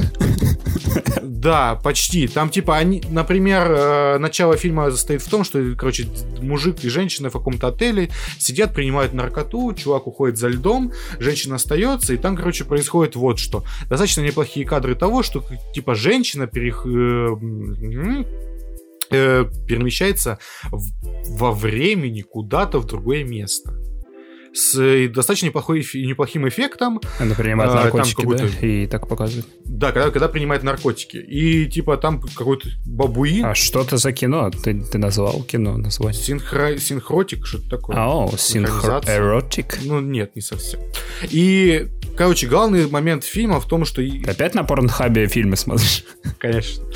Да, 1.22 1.80
почти. 1.82 2.28
Там 2.28 2.50
типа 2.50 2.76
они, 2.76 3.02
например, 3.08 4.18
начало 4.18 4.56
фильма 4.56 4.90
состоит 4.90 5.22
в 5.22 5.30
том, 5.30 5.42
что, 5.42 5.74
короче, 5.76 6.06
мужик 6.42 6.84
и 6.84 6.88
женщина 6.90 7.30
в 7.30 7.32
каком-то 7.32 7.68
отеле 7.68 8.10
сидят, 8.38 8.74
принимают 8.74 9.14
наркоту, 9.14 9.72
чувак 9.72 10.06
уходит 10.06 10.36
за 10.36 10.48
льдом, 10.48 10.92
женщина 11.18 11.56
остается, 11.56 11.89
и 12.14 12.16
там, 12.16 12.36
короче, 12.36 12.64
происходит 12.64 13.16
вот 13.16 13.38
что. 13.38 13.64
Достаточно 13.88 14.20
неплохие 14.22 14.66
кадры 14.66 14.94
того, 14.94 15.22
что 15.22 15.44
типа 15.74 15.94
женщина 15.94 16.46
перех 16.46 16.86
э, 16.86 17.34
перемещается 19.10 20.38
в, 20.70 21.38
во 21.38 21.52
времени 21.52 22.22
куда-то 22.22 22.78
в 22.78 22.86
другое 22.86 23.24
место 23.24 23.74
с 24.52 24.78
э, 24.78 25.08
достаточно 25.08 25.46
неплохой, 25.46 25.86
неплохим 25.94 26.48
эффектом. 26.48 27.00
Она 27.18 27.34
принимает 27.34 27.70
а, 27.70 27.74
наркотики, 27.84 28.26
да? 28.26 28.66
И 28.66 28.86
так 28.86 29.08
показывает. 29.08 29.46
Да, 29.64 29.92
когда, 29.92 30.10
когда 30.10 30.28
принимает 30.28 30.62
наркотики. 30.62 31.16
И 31.16 31.66
типа 31.66 31.96
там 31.96 32.20
какой-то 32.20 32.68
бабуин. 32.84 33.44
А 33.44 33.54
что 33.54 33.82
это 33.82 33.96
за 33.96 34.12
кино? 34.12 34.50
Ты, 34.50 34.82
ты 34.82 34.98
назвал 34.98 35.42
кино 35.42 35.76
название? 35.76 36.20
Синхро... 36.20 36.76
Синхротик, 36.78 37.46
что-то 37.46 37.70
такое. 37.70 37.96
О, 37.96 38.30
синхроэротик? 38.36 39.78
Ну, 39.84 40.00
нет, 40.00 40.34
не 40.34 40.42
совсем. 40.42 40.80
И, 41.30 41.86
короче, 42.16 42.46
главный 42.46 42.88
момент 42.88 43.24
фильма 43.24 43.60
в 43.60 43.66
том, 43.66 43.84
что... 43.84 44.02
Ты 44.02 44.22
опять 44.26 44.54
на 44.54 44.64
порнхабе 44.64 45.26
фильмы 45.26 45.56
смотришь? 45.56 46.04
Конечно. 46.38 46.84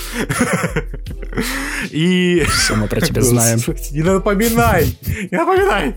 И... 1.91 2.45
Все 2.49 2.77
мы 2.77 2.87
про 2.87 3.01
тебя 3.01 3.23
знаем. 3.23 3.59
Не 3.91 4.03
напоминай! 4.03 4.97
Не 5.31 5.37
напоминай! 5.37 5.95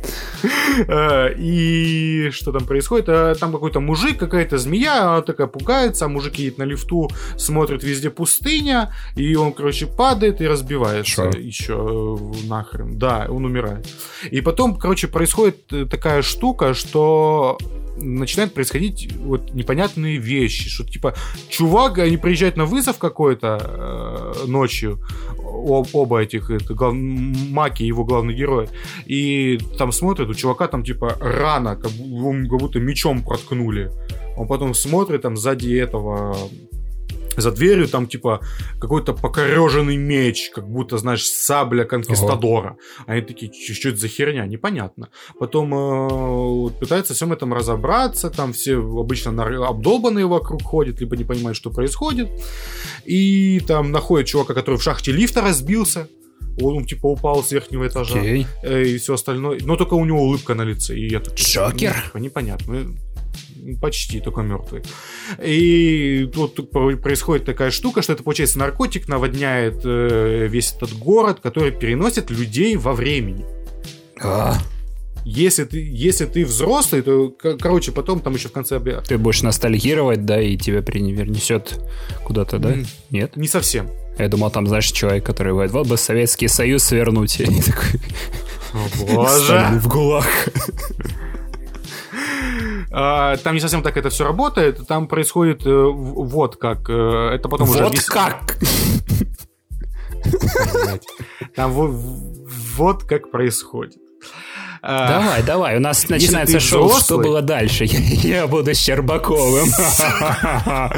Э, 0.88 1.34
и 1.38 2.30
что 2.31 2.52
там 2.52 2.65
происходит? 2.65 3.06
А, 3.10 3.35
там 3.35 3.52
какой-то 3.52 3.80
мужик, 3.80 4.18
какая-то 4.18 4.57
змея, 4.57 5.11
она 5.11 5.22
такая 5.22 5.48
пугается, 5.48 6.06
а 6.06 6.07
мужик 6.07 6.35
едет 6.35 6.57
на 6.57 6.64
лифту, 6.64 7.10
смотрит 7.38 7.84
везде 7.84 8.10
пустыня, 8.10 8.94
и 9.15 9.35
он, 9.35 9.53
короче, 9.53 9.88
падает 9.88 10.41
и 10.41 10.48
разбивается 10.48 11.31
Шо? 11.31 11.38
еще 11.38 11.73
э, 11.73 12.48
нахрен. 12.48 12.98
Да, 12.98 13.27
он 13.30 13.45
умирает. 13.45 13.88
И 14.30 14.41
потом, 14.41 14.77
короче, 14.77 15.07
происходит 15.07 15.72
э, 15.72 15.85
такая 15.85 16.22
штука, 16.22 16.73
что 16.73 17.57
начинают 17.98 18.53
происходить 18.53 19.11
вот 19.18 19.53
непонятные 19.53 20.18
вещи, 20.18 20.69
что 20.69 20.84
типа 20.84 21.15
чувак, 21.49 21.99
они 21.99 22.18
приезжают 22.18 22.57
на 22.57 22.65
вызов 22.65 22.98
какой-то 22.98 23.57
э, 23.60 24.48
ночью, 24.48 24.99
об, 25.38 25.88
оба 25.94 26.22
этих, 26.22 26.49
это, 26.49 26.74
глав, 26.74 26.94
Маки, 26.94 27.84
его 27.84 28.06
главный 28.06 28.34
герой, 28.34 28.69
и 29.06 29.60
там 29.78 29.91
смотрят, 29.91 30.30
у 30.30 30.34
чувака 30.34 30.68
там 30.68 30.84
типа 30.84 31.18
рана, 31.19 31.76
как, 31.76 31.91
как 31.91 32.60
будто 32.60 32.80
мечом 32.80 33.24
проткнули. 33.24 33.91
Он 34.38 34.48
потом 34.48 34.74
смотрит, 34.74 35.24
там 35.24 35.36
сзади 35.36 35.74
этого 35.74 36.38
за 37.38 37.51
дверью 37.51 37.88
там 37.88 38.07
типа 38.07 38.41
какой-то 38.80 39.14
покореженный 39.14 39.97
меч, 39.97 40.51
как 40.53 40.68
будто, 40.68 40.97
знаешь, 40.97 41.26
сабля 41.27 41.84
конкистадора. 41.85 42.69
Ого. 42.69 42.77
Они 43.05 43.22
такие, 43.22 43.51
что 43.73 43.89
это 43.89 43.97
за 43.97 44.07
херня? 44.07 44.45
Непонятно. 44.45 45.09
Потом 45.39 45.73
э, 45.73 46.69
пытаются 46.80 47.14
всем 47.14 47.31
этом 47.31 47.53
разобраться, 47.53 48.30
там 48.30 48.53
все 48.53 48.77
обычно 48.77 49.31
обдолбанные 49.68 50.26
вокруг 50.26 50.64
ходят, 50.64 50.99
либо 50.99 51.15
не 51.15 51.23
понимают, 51.23 51.57
что 51.57 51.69
происходит. 51.69 52.30
И 53.05 53.61
там 53.68 53.91
находят 53.91 54.27
чувака, 54.27 54.53
который 54.53 54.77
в 54.77 54.84
шахте 54.84 55.11
лифта 55.11 55.41
разбился, 55.41 56.07
он 56.61 56.85
типа 56.85 57.07
упал 57.07 57.43
с 57.43 57.51
верхнего 57.51 57.88
этажа 57.88 58.18
okay. 58.18 58.45
Э, 58.64 58.84
и 58.84 58.97
все 58.97 59.14
остальное. 59.14 59.59
Но 59.64 59.76
только 59.76 59.93
у 59.93 60.05
него 60.05 60.23
улыбка 60.23 60.55
на 60.55 60.64
лице. 60.64 60.97
И 60.97 61.09
я 61.09 61.19
такой, 61.19 61.38
Джокер? 61.38 62.11
Ну, 62.14 62.19
непонятно 62.19 62.95
почти 63.76 64.19
только 64.19 64.41
мертвый. 64.41 64.84
И 65.44 66.30
тут 66.34 66.72
происходит 66.72 67.45
такая 67.45 67.72
штука, 67.72 68.02
что 68.02 68.14
это 68.14 68.23
получается 68.23 68.60
наркотик 68.60 69.07
наводняет 69.07 69.81
э, 69.84 70.48
весь 70.49 70.73
этот 70.73 70.94
город, 70.94 71.39
который 71.41 71.72
переносит 71.72 72.30
людей 72.30 72.76
во 72.76 72.94
времени. 72.94 73.45
А. 74.22 74.56
Если 75.30 75.65
ты, 75.65 75.85
если 75.91 76.26
ты 76.26 76.45
взрослый, 76.45 77.02
то, 77.02 77.30
короче, 77.60 77.91
потом 77.91 78.22
там 78.22 78.34
еще 78.34 78.48
в 78.48 78.53
конце... 78.53 78.80
Ты 78.80 79.18
будешь 79.18 79.41
ностальгировать, 79.41 80.23
да, 80.23 80.41
и 80.41 80.56
тебя 80.56 80.81
перенесет 80.81 81.81
куда-то, 82.23 82.60
да? 82.60 82.72
Mm, 82.72 82.88
Нет? 83.10 83.35
Не 83.35 83.49
совсем. 83.49 83.89
Я 84.18 84.30
думал, 84.30 84.52
там, 84.52 84.68
знаешь, 84.68 84.89
человек, 84.89 85.26
который 85.26 85.52
говорит, 85.52 85.73
вот 85.73 85.85
бы 85.88 85.98
Советский 85.98 86.48
Союз 86.48 86.84
свернуть. 86.84 87.39
И 87.41 87.45
такой... 87.45 87.99
Боже! 89.06 89.68
В 89.73 89.88
ГУЛАГ. 89.89 90.26
А, 92.91 93.38
там 93.38 93.53
не 93.53 93.59
совсем 93.59 93.84
так 93.84 93.97
это 93.97 94.09
все 94.09 94.23
работает. 94.23 94.88
Там 94.88 95.07
происходит 95.07 95.65
э, 95.65 95.69
вот 95.72 96.55
как. 96.55 96.89
Э, 96.89 97.31
это 97.34 97.49
потом 97.49 97.69
уже... 97.69 97.84
Вот 97.84 97.99
как? 98.03 98.57
Там 101.55 101.72
вот 101.72 103.03
как 103.03 103.31
происходит. 103.31 103.97
А, 104.81 105.07
давай, 105.07 105.43
давай, 105.43 105.77
у 105.77 105.80
нас 105.80 106.07
начинается 106.07 106.59
шоу, 106.59 106.85
взрослый... 106.85 107.03
что 107.03 107.18
было 107.18 107.41
дальше. 107.41 107.85
Я 107.85 108.47
буду 108.47 108.73
Щербаковым. 108.73 109.69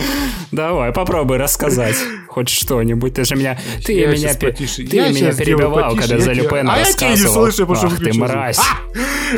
Давай, 0.52 0.92
попробуй 0.92 1.38
рассказать 1.38 1.96
хоть 2.30 2.50
что-нибудь. 2.50 3.16
Ты 3.16 3.26
же 3.26 3.36
меня, 3.36 3.60
ты 3.84 3.94
я 3.94 4.08
меня, 4.08 4.34
ты 4.34 4.46
меня 4.46 5.34
перебивал, 5.34 5.96
когда 5.96 6.20
за 6.20 6.34
Люпена 6.34 6.74
а 6.74 6.80
рассказывал. 6.80 6.86
А 6.86 6.88
я 6.88 6.94
тебя 6.94 7.10
не 7.10 7.18
слышу, 7.18 7.68
потому 7.68 7.96
что 7.96 8.04
ты 8.04 8.14
мразь. 8.14 8.60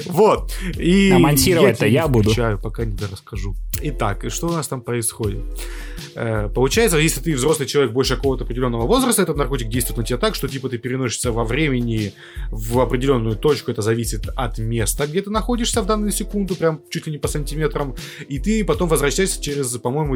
Вот. 0.06 0.54
И 0.78 1.12
а 1.14 1.20
монтировать-то 1.20 1.86
я, 1.86 2.04
я 2.04 2.08
буду. 2.08 2.32
пока 2.64 2.86
не 2.86 2.96
расскажу. 3.12 3.56
Итак, 3.82 4.24
что 4.30 4.48
у 4.48 4.52
нас 4.52 4.68
там 4.70 4.82
происходит? 4.82 5.42
Э, 6.16 6.50
получается, 6.54 6.98
если 6.98 7.20
ты 7.20 7.36
взрослый 7.36 7.68
человек 7.68 7.92
больше 7.92 8.16
какого-то 8.16 8.46
определенного 8.46 8.88
возраста, 8.88 9.22
этот 9.22 9.36
наркотик 9.36 9.68
действует 9.68 9.98
на 9.98 10.04
тебя 10.06 10.18
так, 10.18 10.36
что 10.36 10.48
типа 10.48 10.70
ты 10.70 10.78
переносишься 10.78 11.34
во 11.34 11.44
времени 11.44 12.14
в 12.52 12.80
определенную 12.80 13.36
точку, 13.36 13.72
это 13.72 13.82
зависит 13.82 14.30
от 14.34 14.60
места, 14.60 15.08
где 15.08 15.22
ты 15.22 15.30
находишься 15.30 15.82
в 15.82 15.86
данную 15.86 16.12
секунду, 16.12 16.56
прям 16.56 16.82
чуть 16.90 17.08
ли 17.08 17.12
не 17.12 17.18
по 17.18 17.28
сантиметрам, 17.28 17.94
и 18.30 18.40
ты 18.40 18.64
потом 18.64 18.88
возвращаешься 18.88 19.42
через, 19.42 19.78
по-моему, 19.78 20.16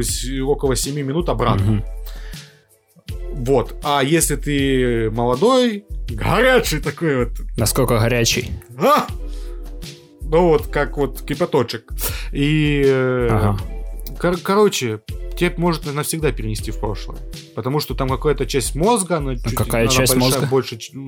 около 0.50 0.74
7 0.74 0.94
минут 1.02 1.28
обратно. 1.28 1.84
Вот. 3.36 3.76
А 3.82 4.02
если 4.02 4.36
ты 4.36 5.10
молодой, 5.10 5.84
горячий 6.08 6.80
такой 6.80 7.26
вот. 7.26 7.32
Насколько 7.56 7.98
горячий? 7.98 8.50
А! 8.78 9.06
Ну 10.22 10.48
вот, 10.48 10.66
как 10.66 10.96
вот 10.96 11.22
кипяточек. 11.22 11.88
И... 12.32 12.82
Э, 12.84 13.28
ага. 13.30 13.58
Кор- 14.18 14.38
короче, 14.38 15.00
тебе 15.36 15.52
может 15.56 15.92
навсегда 15.92 16.32
перенести 16.32 16.70
в 16.72 16.80
прошлое. 16.80 17.18
Потому 17.54 17.78
что 17.80 17.94
там 17.94 18.08
какая-то 18.08 18.46
часть 18.46 18.74
мозга, 18.74 19.18
она 19.18 19.32
а 19.32 19.36
чуть 19.36 19.54
какая 19.54 19.86
часть 19.86 20.14
большая, 20.14 20.40
мозга? 20.40 20.46
больше... 20.46 20.78
Ну, 20.92 21.06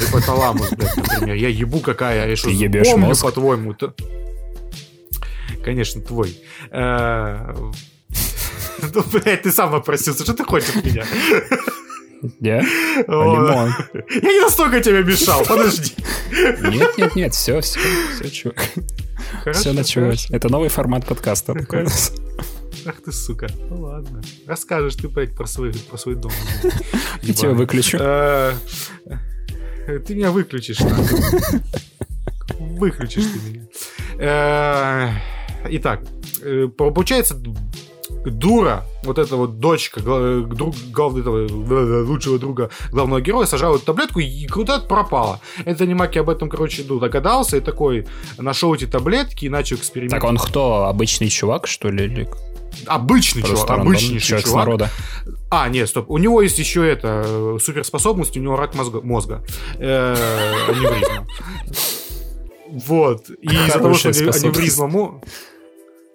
Гипоталамус, 0.00 0.70
блядь, 0.72 0.96
например. 0.96 1.36
Я 1.36 1.48
ебу 1.48 1.78
какая, 1.80 2.28
я 2.28 2.36
что, 2.36 2.50
помню, 2.50 3.14
по-твоему? 3.16 3.72
-то... 3.72 3.92
Конечно, 5.64 6.02
твой. 6.02 6.36
Ну, 8.94 9.02
блядь, 9.12 9.42
ты 9.42 9.52
сам 9.52 9.70
попросился, 9.70 10.24
что 10.24 10.34
ты 10.34 10.44
хочешь 10.44 10.74
от 10.74 10.84
меня? 10.84 11.04
Я? 12.40 12.60
Лимон. 12.60 13.74
Я 14.22 14.32
не 14.32 14.40
настолько 14.40 14.80
тебя 14.80 15.02
мешал, 15.02 15.44
подожди. 15.44 15.92
Нет, 16.30 16.98
нет, 16.98 17.16
нет, 17.16 17.34
все, 17.34 17.60
все, 17.60 17.80
все, 18.14 18.30
чувак. 18.30 18.56
Все 19.52 19.72
началось. 19.72 20.28
Это 20.30 20.48
новый 20.48 20.68
формат 20.68 21.06
подкаста. 21.06 21.54
Ах 22.86 23.02
ты, 23.04 23.10
сука. 23.10 23.48
Ну 23.68 23.82
ладно. 23.82 24.22
Расскажешь 24.46 24.94
ты, 24.94 25.08
блядь, 25.08 25.34
про 25.34 25.46
свой, 25.46 25.72
про 25.72 25.96
свой 25.96 26.14
дом. 26.14 26.30
Я 27.22 27.34
тебя 27.34 27.50
выключу. 27.50 27.98
Э, 28.00 28.54
ты 30.06 30.14
меня 30.14 30.30
выключишь. 30.30 30.78
Выключишь 32.58 33.24
ты 33.24 33.50
меня. 33.50 33.66
Э, 34.18 35.10
итак, 35.68 36.02
э, 36.42 36.68
получается, 36.68 37.36
дура, 38.30 38.84
вот 39.04 39.18
эта 39.18 39.36
вот 39.36 39.58
дочка 39.58 40.00
друг, 40.00 40.74
глав- 40.90 41.16
этого, 41.16 41.46
лучшего 42.04 42.38
друга 42.38 42.70
главного 42.90 43.20
героя, 43.20 43.46
сажала 43.46 43.76
эту 43.76 43.86
таблетку 43.86 44.20
и 44.20 44.46
куда-то 44.46 44.86
пропала. 44.86 45.40
Энтони 45.64 45.94
Маки 45.94 46.18
об 46.18 46.28
этом, 46.30 46.48
короче, 46.48 46.84
ну, 46.88 46.98
догадался 46.98 47.56
и 47.56 47.60
такой 47.60 48.06
нашел 48.38 48.74
эти 48.74 48.86
таблетки 48.86 49.46
и 49.46 49.48
начал 49.48 49.76
экспериментировать. 49.76 50.22
Так 50.22 50.30
он 50.30 50.50
кто? 50.50 50.84
Обычный 50.86 51.28
чувак, 51.28 51.66
что 51.66 51.88
ли? 51.88 52.04
Или 52.04 52.28
Обычный 52.86 53.42
просто 53.42 53.64
чувак, 53.66 53.78
рандом? 53.78 53.96
человек 53.96 54.46
с 54.46 54.50
чувак. 54.50 54.66
народа? 54.66 54.90
А, 55.50 55.68
нет, 55.68 55.88
стоп. 55.88 56.10
У 56.10 56.18
него 56.18 56.42
есть 56.42 56.58
еще 56.58 56.86
это 56.86 57.22
э, 57.24 57.58
суперспособность, 57.62 58.36
у 58.36 58.40
него 58.40 58.56
рак 58.56 58.74
мозга. 58.74 59.00
мозга. 59.00 59.44
Э, 59.78 60.14
аневризма. 60.68 61.26
Вот. 62.68 63.30
И 63.30 63.46
из-за 63.46 63.78
того, 63.78 63.94
что 63.94 64.08
аневризма 64.08 65.20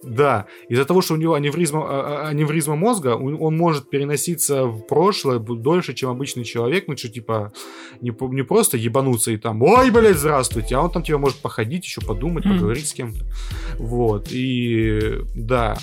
Да, 0.04 0.48
из-за 0.68 0.86
того, 0.86 1.02
что 1.02 1.14
у 1.14 1.18
него 1.18 1.36
аневризма, 1.36 1.82
а- 1.84 2.24
а- 2.26 2.30
аневризма 2.30 2.76
мозга, 2.76 3.16
он 3.16 3.56
может 3.56 3.90
переноситься 3.90 4.66
в 4.66 4.82
прошлое 4.82 5.38
дольше, 5.40 5.94
чем 5.94 6.10
обычный 6.10 6.44
человек, 6.44 6.86
ну 6.88 6.98
что, 6.98 7.10
типа, 7.10 7.54
не, 8.02 8.12
не 8.34 8.44
просто 8.44 8.78
ебануться 8.78 9.32
и 9.32 9.38
там, 9.38 9.62
ой, 9.62 9.92
блядь, 9.92 10.18
здравствуйте, 10.18 10.76
а 10.76 10.82
он 10.82 10.92
там, 10.92 11.04
типа, 11.04 11.20
может 11.20 11.38
походить, 11.38 11.86
еще 11.86 12.02
подумать, 12.02 12.46
поговорить 12.46 12.88
с 12.88 12.94
кем-то. 12.94 13.26
Вот, 13.78 14.30
и 14.32 15.20
да, 15.36 15.78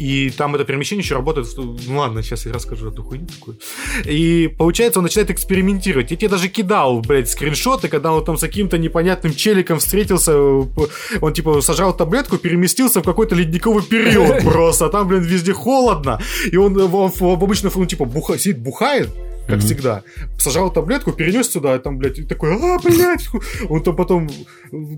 и 0.00 0.30
там 0.30 0.54
это 0.56 0.64
перемещение 0.64 1.02
еще 1.04 1.14
работает. 1.14 1.46
в- 1.46 1.88
Ну 1.88 1.98
ладно, 1.98 2.20
сейчас 2.22 2.46
я 2.46 2.52
расскажу 2.52 2.90
эту 2.90 3.04
хуйню 3.04 3.26
такую. 3.26 3.58
И 4.04 4.48
получается, 4.58 4.98
он 4.98 5.04
начинает 5.04 5.30
экспериментировать. 5.30 6.10
Я 6.10 6.16
тебе 6.16 6.28
даже 6.28 6.48
кидал, 6.48 7.00
блядь, 7.00 7.28
скриншоты, 7.30 7.88
когда 7.88 8.12
он 8.12 8.24
там 8.24 8.36
с 8.36 8.40
каким-то 8.40 8.76
непонятным 8.76 9.34
челиком 9.34 9.78
встретился. 9.78 10.36
Он 10.36 11.32
типа 11.32 11.60
сажал 11.60 11.96
таблетку, 11.96 12.38
переместился 12.38 13.00
в 13.00 13.04
какой-то 13.04 13.36
ледниковый 13.36 13.84
период 13.84 14.42
просто. 14.44 14.86
А 14.86 14.88
там, 14.88 15.06
блин, 15.06 15.22
везде 15.22 15.52
холодно. 15.52 16.20
И 16.50 16.56
он, 16.56 16.76
э, 16.76 16.82
он, 16.84 17.12
он 17.20 17.32
обычно 17.42 17.70
ну, 17.74 17.86
типа 17.86 18.04
буха, 18.04 18.36
сидит, 18.36 18.58
бухает. 18.58 19.10
Как 19.46 19.56
Мгм. 19.56 19.66
всегда. 19.66 20.02
Сажал 20.38 20.72
таблетку, 20.72 21.12
перенес 21.12 21.50
сюда, 21.50 21.76
и 21.76 21.78
там, 21.78 21.98
блядь, 21.98 22.18
и 22.18 22.22
такой, 22.22 22.54
а, 22.54 22.78
блядь. 22.78 23.28
Он 23.68 23.82
там 23.82 23.94
потом 23.94 24.28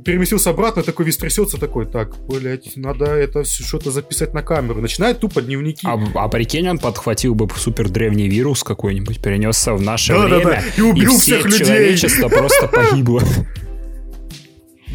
переместился 0.04 0.50
обратно, 0.50 0.82
такой 0.84 1.04
весь 1.06 1.16
трясется, 1.16 1.58
такой, 1.58 1.84
так, 1.86 2.14
блядь, 2.28 2.76
надо 2.76 3.06
это 3.06 3.42
что-то 3.44 3.90
записать 3.90 4.34
на 4.34 4.42
камеру. 4.42 4.80
Начинает 4.80 5.18
тупо 5.18 5.42
дневники. 5.42 5.84
А, 5.84 5.98
а 6.14 6.28
прикинь, 6.28 6.68
он 6.68 6.78
подхватил 6.78 7.34
бы 7.34 7.48
супер 7.56 7.88
древний 7.88 8.28
вирус 8.28 8.62
какой-нибудь, 8.62 9.20
перенесся 9.20 9.74
в 9.74 9.82
наше 9.82 10.12
Да-да-да, 10.12 10.36
время, 10.36 10.62
и 10.76 10.80
убил 10.80 11.10
все 11.18 11.38
всех 11.38 11.44
людей. 11.46 11.58
человечество 11.66 12.28
просто 12.28 12.68
погибло. 12.68 13.22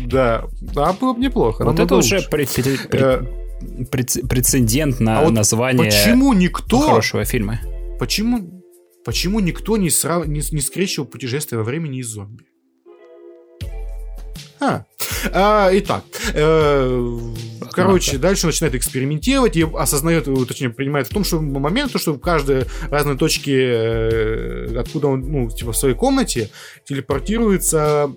Да, 0.06 0.46
да, 0.62 0.94
было 0.94 1.14
бы 1.14 1.22
неплохо. 1.22 1.64
Вот 1.64 1.80
это 1.80 1.96
уже 1.96 2.18
Э, 2.18 3.22
прец- 3.92 4.28
прецедент 4.28 5.00
на 5.00 5.20
а 5.22 5.30
название 5.30 5.92
хорошего 6.72 7.24
фильма. 7.26 7.60
почему, 8.00 8.61
почему 9.06 9.40
никто 9.40 9.78
не, 9.78 9.90
срав... 9.90 10.28
не, 10.28 10.42
не 10.52 10.62
скрещивал 10.62 11.08
путешествие 11.08 11.60
во 11.60 11.64
времени 11.64 12.00
и 12.00 12.04
зомби? 12.04 12.46
А. 14.60 14.86
А, 15.34 15.70
итак, 15.74 16.04
э, 16.34 17.20
короче, 17.72 18.18
дальше 18.20 18.46
начинает 18.46 18.76
экспериментировать 18.76 19.58
и 19.58 19.64
осознает, 19.64 20.28
э, 20.28 20.46
точнее, 20.48 20.70
принимает 20.70 21.08
в 21.08 21.10
том, 21.10 21.24
что 21.24 21.42
момент, 21.42 21.92
то, 21.92 21.98
что 21.98 22.14
в 22.14 22.20
каждой 22.20 22.66
разной 22.90 23.18
точке, 23.18 23.56
э, 23.56 24.78
откуда 24.78 25.08
он, 25.08 25.22
ну, 25.22 25.50
типа, 25.50 25.72
в 25.72 25.78
своей 25.78 25.96
комнате, 25.96 26.52
телепортируется 26.86 28.12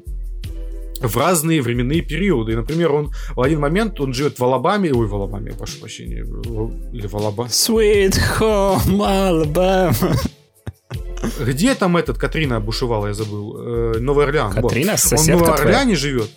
в 1.00 1.16
разные 1.16 1.62
временные 1.62 2.02
периоды. 2.02 2.52
И, 2.52 2.56
например, 2.56 2.92
он 2.92 3.12
в 3.34 3.40
один 3.40 3.60
момент 3.60 4.00
он 4.00 4.12
живет 4.12 4.38
в 4.38 4.44
Алабаме, 4.44 4.92
ой, 4.92 5.06
в 5.06 5.14
Алабаме, 5.14 5.52
прошу 5.52 5.80
прощения, 5.80 6.26
или 6.92 7.06
в 7.06 7.16
Алабаме. 7.16 7.48
Sweet 7.48 8.18
home 8.38 8.98
Alabama. 9.00 10.20
Где 11.40 11.74
там 11.74 11.96
этот 11.96 12.18
Катрина 12.18 12.60
бушевала, 12.60 13.08
я 13.08 13.14
забыл? 13.14 13.56
Э, 13.58 13.98
Новый 14.00 14.24
Орлеан. 14.26 14.52
вот. 14.52 14.62
Катрина, 14.70 14.92
Он 14.92 14.96
в 14.98 15.00
соседка 15.00 15.32
Новом. 15.32 15.52
Орлеане 15.54 15.94
живет. 15.96 16.30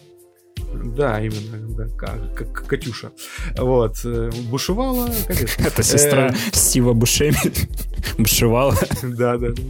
Да, 0.74 1.20
именно, 1.22 1.58
да, 1.76 1.88
как, 1.98 2.34
как 2.36 2.66
Катюша. 2.68 3.12
Вот. 3.58 3.96
э, 4.04 4.32
Бушевала, 4.50 5.10
конечно. 5.28 5.64
Это 5.64 5.84
сестра 5.84 6.30
Э, 6.30 6.34
Стива 6.52 6.94
Бушеми. 6.94 7.38
Бушевала. 8.18 8.76
Да, 9.04 9.38
да, 9.38 9.48
да. 9.50 9.64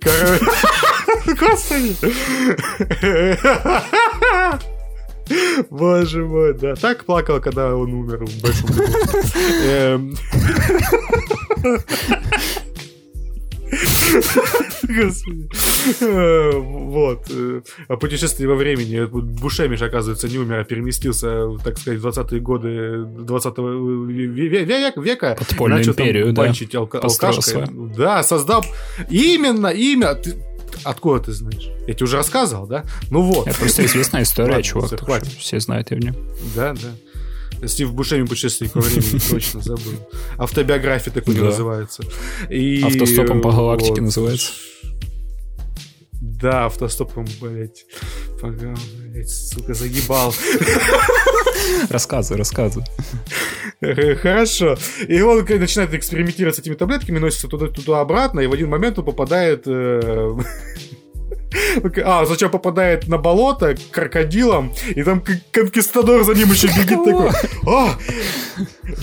Короче. 0.00 0.44
Господи. 1.38 1.96
Боже 5.70 6.24
мой, 6.24 6.54
да. 6.54 6.74
Так 6.74 7.04
плакал, 7.04 7.40
когда 7.40 7.74
он 7.76 7.92
умер 7.92 8.24
в 8.26 8.42
большом. 8.42 8.70
Эм. 9.64 10.14
Э, 16.00 16.50
Вот. 16.52 17.30
О 17.88 17.96
путешествии 17.96 18.46
во 18.46 18.54
времени. 18.54 19.04
Бушемиш, 19.06 19.82
оказывается, 19.82 20.28
не 20.28 20.38
умер, 20.38 20.58
а 20.60 20.64
переместился, 20.64 21.48
так 21.64 21.78
сказать, 21.78 22.00
в 22.00 22.06
20-е 22.06 22.40
годы 22.40 23.04
20 23.04 23.58
века. 24.98 25.36
Подпольную 25.38 25.78
Начал 25.78 25.92
империю, 25.92 26.32
да. 26.32 26.42
алкашкой. 26.74 27.64
Да, 27.96 28.22
создал 28.22 28.64
именно 29.08 29.68
имя. 29.68 30.16
Откуда 30.84 31.24
ты 31.24 31.32
знаешь? 31.32 31.68
Я 31.86 31.94
тебе 31.94 32.04
уже 32.04 32.16
рассказывал, 32.16 32.66
да? 32.66 32.84
Ну 33.10 33.22
вот. 33.22 33.46
Это 33.46 33.58
просто 33.58 33.84
известная 33.86 34.22
история, 34.22 34.50
Ладно, 34.52 34.62
чувак. 34.62 35.00
хватит. 35.00 35.32
Все 35.38 35.60
знают 35.60 35.90
ее 35.90 35.96
в 35.98 36.00
нем. 36.00 36.16
Да, 36.54 36.74
да. 36.74 37.68
Стив 37.68 37.92
Бушеми 37.92 38.26
путешественник 38.26 38.74
во 38.74 38.80
времени, 38.80 39.20
точно 39.30 39.60
забыл. 39.60 39.94
Автобиография 40.36 41.12
такой 41.12 41.34
Да. 41.36 41.42
называется. 41.44 42.02
И, 42.50 42.82
Автостопом 42.82 43.40
по 43.40 43.52
галактике 43.52 43.92
вот. 43.92 44.00
называется. 44.02 44.50
Да, 46.20 46.66
автостопом, 46.66 47.26
блять. 47.40 47.84
Погнал, 48.40 48.76
блять, 48.98 49.30
сука, 49.30 49.74
загибал. 49.74 50.34
Рассказывай, 51.88 52.38
рассказывай. 52.38 52.86
Хорошо. 53.80 54.76
И 55.08 55.20
он 55.20 55.44
начинает 55.44 55.94
экспериментировать 55.94 56.56
с 56.56 56.58
этими 56.58 56.74
таблетками, 56.74 57.18
носится 57.18 57.48
туда-туда-обратно, 57.48 58.40
и 58.40 58.46
в 58.46 58.52
один 58.52 58.68
момент 58.68 58.98
он 58.98 59.04
попадает... 59.04 59.66
А, 62.04 62.24
сначала 62.26 62.50
попадает 62.50 63.08
на 63.08 63.18
болото 63.18 63.74
к 63.74 63.90
крокодилам, 63.90 64.72
и 64.94 65.02
там 65.02 65.22
конкистадор 65.50 66.24
за 66.24 66.34
ним 66.34 66.50
еще 66.50 66.68
бегит 66.68 67.04
такой. 67.04 67.30
А! 67.66 67.94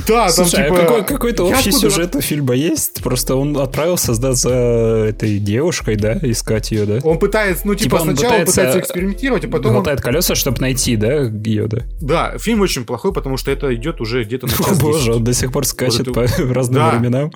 Да, 0.07 0.25
там 0.31 0.45
Слушай, 0.45 0.65
а 0.65 0.69
типа... 0.69 0.77
какой- 0.81 1.03
какой-то 1.05 1.43
общий 1.45 1.69
откуда- 1.69 1.89
сюжет 1.89 2.15
у 2.15 2.21
фильма 2.21 2.53
есть? 2.55 3.01
Просто 3.03 3.35
он 3.35 3.57
отправился 3.57 4.13
за 4.13 4.49
этой 5.09 5.39
девушкой, 5.39 5.95
да, 5.95 6.17
искать 6.21 6.71
ее, 6.71 6.85
да? 6.85 6.99
Он 7.03 7.17
пытается, 7.19 7.65
ну, 7.67 7.75
типа, 7.75 7.97
Типа 7.97 8.01
он 8.01 8.15
сначала 8.15 8.33
он 8.33 8.39
пытается- 8.41 8.51
пытается 8.55 8.79
экспериментировать, 8.79 9.45
а 9.45 9.47
потом... 9.47 9.67
он- 9.71 9.73
Глотает 9.77 10.01
колеса, 10.01 10.35
чтобы 10.35 10.59
найти, 10.61 10.95
да, 10.95 11.23
ее, 11.23 11.67
да? 11.67 11.79
Да, 12.01 12.37
фильм 12.37 12.61
очень 12.61 12.85
плохой, 12.85 13.13
потому 13.13 13.37
что 13.37 13.51
это 13.51 13.73
идет 13.73 14.01
уже 14.01 14.23
где-то 14.23 14.47
на 14.47 14.53
О 14.67 14.75
боже, 14.75 14.99
10. 15.05 15.15
он 15.15 15.23
до 15.23 15.33
сих 15.33 15.51
пор 15.51 15.65
скачет 15.65 16.01
это- 16.01 16.11
по 16.13 16.21
разным 16.53 16.75
Да. 16.83 16.89
временам. 16.91 17.31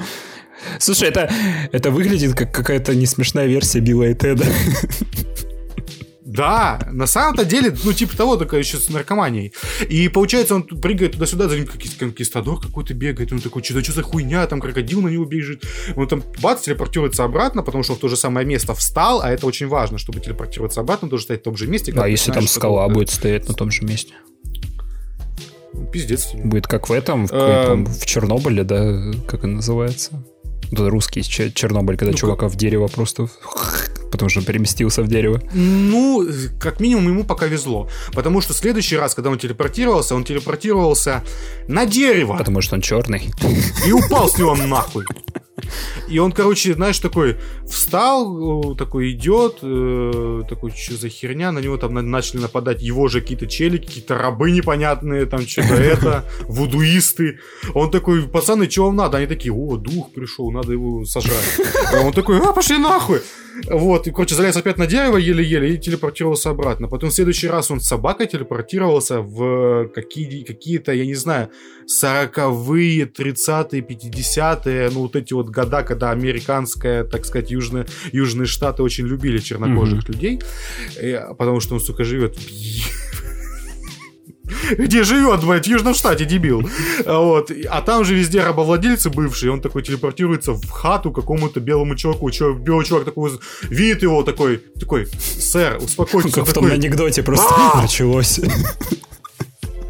Слушай, 0.80 1.10
это, 1.10 1.32
это 1.72 1.92
выглядит 1.92 2.36
как 2.36 2.52
какая-то 2.52 2.96
несмешная 2.96 3.46
версия 3.46 3.80
Билла 3.80 4.10
и 4.10 4.16
Теда. 4.16 4.46
Да, 6.34 6.80
на 6.92 7.06
самом-то 7.06 7.46
деле, 7.46 7.76
ну, 7.84 7.94
типа 7.94 8.18
того, 8.18 8.38
только 8.38 8.58
еще 8.58 8.78
с 8.78 8.90
наркоманией. 8.90 9.54
И 9.88 10.08
получается, 10.10 10.56
он 10.56 10.64
прыгает 10.64 11.12
туда-сюда, 11.12 11.48
за 11.48 11.58
ним 11.58 11.68
какой-то 11.68 11.96
конкистадор 12.00 12.60
какой-то 12.60 12.96
бегает, 12.96 13.32
он 13.32 13.40
такой, 13.40 13.64
что, 13.64 13.84
что 13.84 13.92
за 13.92 14.02
хуйня, 14.02 14.48
там 14.48 14.60
крокодил 14.60 15.02
на 15.02 15.10
него 15.10 15.26
бежит. 15.26 15.64
Он 15.96 16.08
там, 16.08 16.24
бац, 16.42 16.62
телепортируется 16.62 17.24
обратно, 17.24 17.62
потому 17.62 17.84
что 17.84 17.94
он 17.94 18.00
в 18.00 18.02
то 18.02 18.08
же 18.08 18.18
самое 18.18 18.48
место 18.48 18.74
встал, 18.74 19.22
а 19.22 19.30
это 19.30 19.46
очень 19.46 19.68
важно, 19.68 20.00
чтобы 20.00 20.22
телепортироваться 20.22 20.80
обратно, 20.82 21.08
должен 21.08 21.26
стоять 21.26 21.42
в 21.42 21.44
том 21.44 21.56
же 21.56 21.68
месте. 21.68 21.92
А 21.92 21.94
когда 21.94 22.06
ты 22.06 22.12
если 22.12 22.32
там 22.32 22.42
знаешь, 22.42 22.50
скала 22.50 22.90
будет 22.90 23.12
стоять 23.12 23.48
на 23.48 23.54
том 23.54 23.70
же 23.70 23.84
месте? 23.84 24.16
Ну, 25.74 25.86
Пиздец. 25.86 26.34
Будет 26.34 26.66
как 26.66 26.90
в 26.90 26.92
этом, 26.92 27.28
в, 27.28 27.32
Эм. 27.32 27.86
в 27.86 28.06
Чернобыле, 28.08 28.64
да, 28.64 29.12
как 29.28 29.44
он 29.44 29.56
называется? 29.56 30.24
Русский 30.76 31.22
Че- 31.24 31.52
Чернобыль, 31.52 31.98
когда 31.98 32.12
Ну, 32.12 32.18
чувака 32.18 32.48
в 32.48 32.56
дерево 32.56 32.88
просто... 32.88 33.28
Потому 34.12 34.30
что 34.30 34.40
он 34.42 34.46
переместился 34.46 35.02
в 35.02 35.08
дерево. 35.08 35.42
Ну, 35.54 36.28
как 36.60 36.80
минимум, 36.80 37.08
ему 37.08 37.24
пока 37.24 37.48
везло. 37.48 37.90
Потому 38.14 38.42
что 38.42 38.54
в 38.54 38.58
следующий 38.58 38.96
раз, 38.96 39.16
когда 39.16 39.32
он 39.32 39.40
телепортировался, 39.40 40.14
он 40.16 40.24
телепортировался 40.24 41.24
на 41.68 41.86
дерево. 41.88 42.38
Потому 42.38 42.62
что 42.62 42.76
он 42.76 42.82
черный. 42.82 43.32
И 43.88 43.92
упал 43.92 44.30
с 44.30 44.38
него 44.38 44.56
нахуй. 44.56 45.04
И 46.10 46.20
он, 46.20 46.32
короче, 46.32 46.74
знаешь, 46.74 47.00
такой 47.00 47.38
встал, 47.70 48.74
э, 48.74 48.76
такой 48.76 49.12
идет, 49.12 49.60
э, 49.62 50.42
такой, 50.50 50.72
что 50.72 50.96
за 50.96 51.10
херня, 51.10 51.52
на 51.52 51.60
него 51.60 51.78
там 51.78 51.94
на- 51.94 52.02
начали 52.02 52.42
нападать 52.42 52.82
его 52.82 53.08
же 53.08 53.22
какие-то 53.22 53.48
челики, 53.48 53.86
какие-то 53.86 54.18
рабы 54.18 54.52
непонятные, 54.52 55.26
там 55.26 55.42
что-то 55.48 55.76
это, 55.76 56.26
вудуисты. 56.48 57.40
Он 57.74 57.92
такой, 57.92 58.28
пацаны, 58.28 58.70
что 58.70 58.86
вам 58.86 58.96
надо? 58.96 59.18
Они 59.18 59.28
такие, 59.28 59.54
о, 59.54 59.78
дух 59.78 60.12
пришел, 60.12 60.52
надо 60.52 60.74
его 60.74 61.06
сожрать. 61.06 61.60
А 61.94 62.02
он 62.02 62.14
такой, 62.14 62.40
а, 62.40 62.52
пошли 62.52 62.78
нахуй. 62.78 63.22
Вот, 63.70 64.08
и, 64.08 64.12
короче, 64.12 64.36
залез 64.36 64.56
опять 64.58 64.78
на 64.78 64.88
дерево 64.88 65.18
еле-еле 65.18 65.74
и 65.74 65.78
телепортировался 65.78 66.50
обратно. 66.50 66.88
Потом 66.88 67.10
в 67.10 67.14
следующий 67.14 67.48
раз 67.48 67.70
он 67.72 67.80
с 67.80 67.88
собакой 67.88 68.28
телепортировался 68.28 69.20
в 69.22 69.88
какие- 69.94 70.44
какие-то, 70.44 70.92
я 70.94 71.06
не 71.06 71.16
знаю, 71.16 71.50
40-е, 71.86 73.06
30-е, 73.06 73.82
50-е, 73.82 74.90
ну, 74.94 75.02
вот 75.02 75.16
эти 75.16 75.34
вот 75.34 75.50
года, 75.50 75.84
когда 75.84 76.12
американская, 76.12 77.04
так 77.04 77.26
сказать, 77.26 77.52
южные, 77.52 77.86
южные 78.12 78.46
штаты 78.48 78.82
очень 78.84 79.06
любили 79.08 79.38
чернокожих 79.40 80.08
людей, 80.10 80.40
э, 80.98 81.34
потому 81.38 81.60
что 81.60 81.76
он, 81.76 81.80
сука, 81.80 82.04
живет 82.04 82.38
где 84.78 85.04
живет, 85.04 85.44
блядь, 85.44 85.66
в 85.66 85.70
Южном 85.70 85.94
штате, 85.94 86.26
дебил. 86.26 86.70
Вот. 87.06 87.52
А 87.70 87.82
там 87.82 88.04
же 88.04 88.16
везде 88.16 88.42
рабовладельцы 88.42 89.10
бывшие, 89.10 89.52
он 89.52 89.62
такой 89.62 89.84
телепортируется 89.84 90.54
в 90.54 90.70
хату 90.70 91.12
какому-то 91.12 91.60
белому 91.60 91.96
чуваку. 91.96 92.30
Чувак, 92.32 92.62
белый 92.62 92.86
чувак 92.86 93.06
такой, 93.06 93.32
вид 93.64 94.02
его 94.04 94.24
такой, 94.24 94.58
такой, 94.80 95.08
сэр, 95.08 95.78
успокойтесь. 95.78 96.34
Как 96.34 96.48
в 96.48 96.54
том 96.54 96.66
анекдоте 96.66 97.24
просто 97.24 97.48
«А!» 97.50 97.82
началось. 97.82 98.40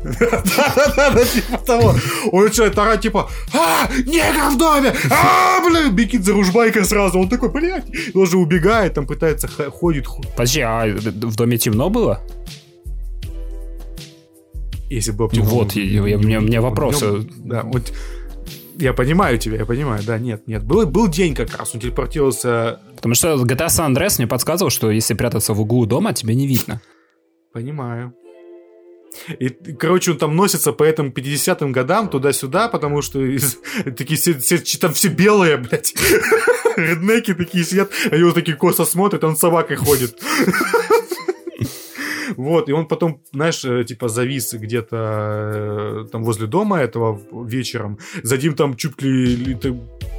Да-да-да, 0.04 1.26
типа 1.26 1.58
того. 1.60 1.96
Он 2.32 2.44
начинает 2.44 2.78
орать, 2.78 3.02
типа, 3.02 3.30
а, 3.54 3.90
негр 4.06 4.54
в 4.54 4.58
доме, 4.58 4.94
а, 5.10 5.62
блин, 5.66 5.96
бегит 5.96 6.26
за 6.26 6.34
ружбайкой 6.34 6.84
сразу. 6.84 7.20
Он 7.20 7.30
такой, 7.30 7.50
блядь, 7.50 7.86
он 8.14 8.28
же 8.28 8.38
убегает, 8.38 8.94
там 8.94 9.06
пытается, 9.06 9.48
ходит, 9.48 10.08
Подожди, 10.36 10.62
а 10.62 10.86
в 10.88 11.36
доме 11.36 11.58
темно 11.58 11.90
было? 11.90 12.22
Если 14.90 15.12
бы 15.12 15.28
Вот, 15.28 15.74
я- 15.74 15.84
я- 16.08 16.18
у 16.18 16.22
меня- 16.22 16.40
у 16.40 16.44
меня 16.44 16.62
вопросы. 16.62 17.28
Да, 17.38 17.64
вот 17.64 17.94
я 18.78 18.94
понимаю 18.94 19.38
тебя, 19.38 19.58
я 19.58 19.66
понимаю, 19.66 20.02
да, 20.06 20.18
нет, 20.18 20.48
нет. 20.48 20.64
Был, 20.64 20.86
был 20.88 21.08
день 21.08 21.36
как 21.36 21.56
раз, 21.58 21.74
он 21.76 21.82
телепортировался, 21.82 22.80
Потому 22.96 23.16
что 23.16 23.34
GTA 23.44 23.68
San 23.68 23.94
Andreas 23.94 24.16
мне 24.18 24.28
подсказывал, 24.28 24.70
что 24.72 24.90
если 24.92 25.14
прятаться 25.14 25.54
в 25.54 25.62
углу 25.62 25.86
дома, 25.86 26.14
тебя 26.14 26.34
не 26.34 26.48
видно. 26.48 26.82
понимаю. 27.54 28.14
И, 29.40 29.50
короче, 29.50 30.10
он 30.12 30.18
там 30.18 30.36
носится 30.36 30.74
по 30.74 30.84
этим 30.84 31.12
50-м 31.12 31.72
годам 31.72 32.10
туда-сюда, 32.10 32.68
потому 32.68 33.04
что 33.04 33.20
из- 33.22 33.60
такие 33.96 34.18
все, 34.20 34.34
все- 34.40 34.80
там 34.80 34.92
все 34.94 35.10
белые, 35.10 35.58
блядь. 35.58 35.94
Реднеки 36.78 37.36
такие 37.36 37.64
сидят, 37.64 37.92
они 38.12 38.24
вот 38.24 38.34
такие 38.34 38.58
косо 38.58 38.86
смотрят, 38.86 39.24
он 39.24 39.36
с 39.36 39.40
собакой 39.40 39.76
ходит. 39.76 40.18
Вот, 42.38 42.70
и 42.70 42.74
он 42.74 42.88
потом, 42.88 43.22
знаешь, 43.32 43.66
э, 43.66 43.84
типа 43.84 44.08
завис 44.08 44.54
где-то 44.54 44.96
э, 44.96 46.06
там 46.12 46.24
возле 46.24 46.48
дома 46.48 46.80
этого 46.80 47.20
вечером. 47.46 47.98
За 48.24 48.38
ним 48.38 48.56
там 48.56 48.76
чуть 48.76 49.02
ли, 49.02 49.58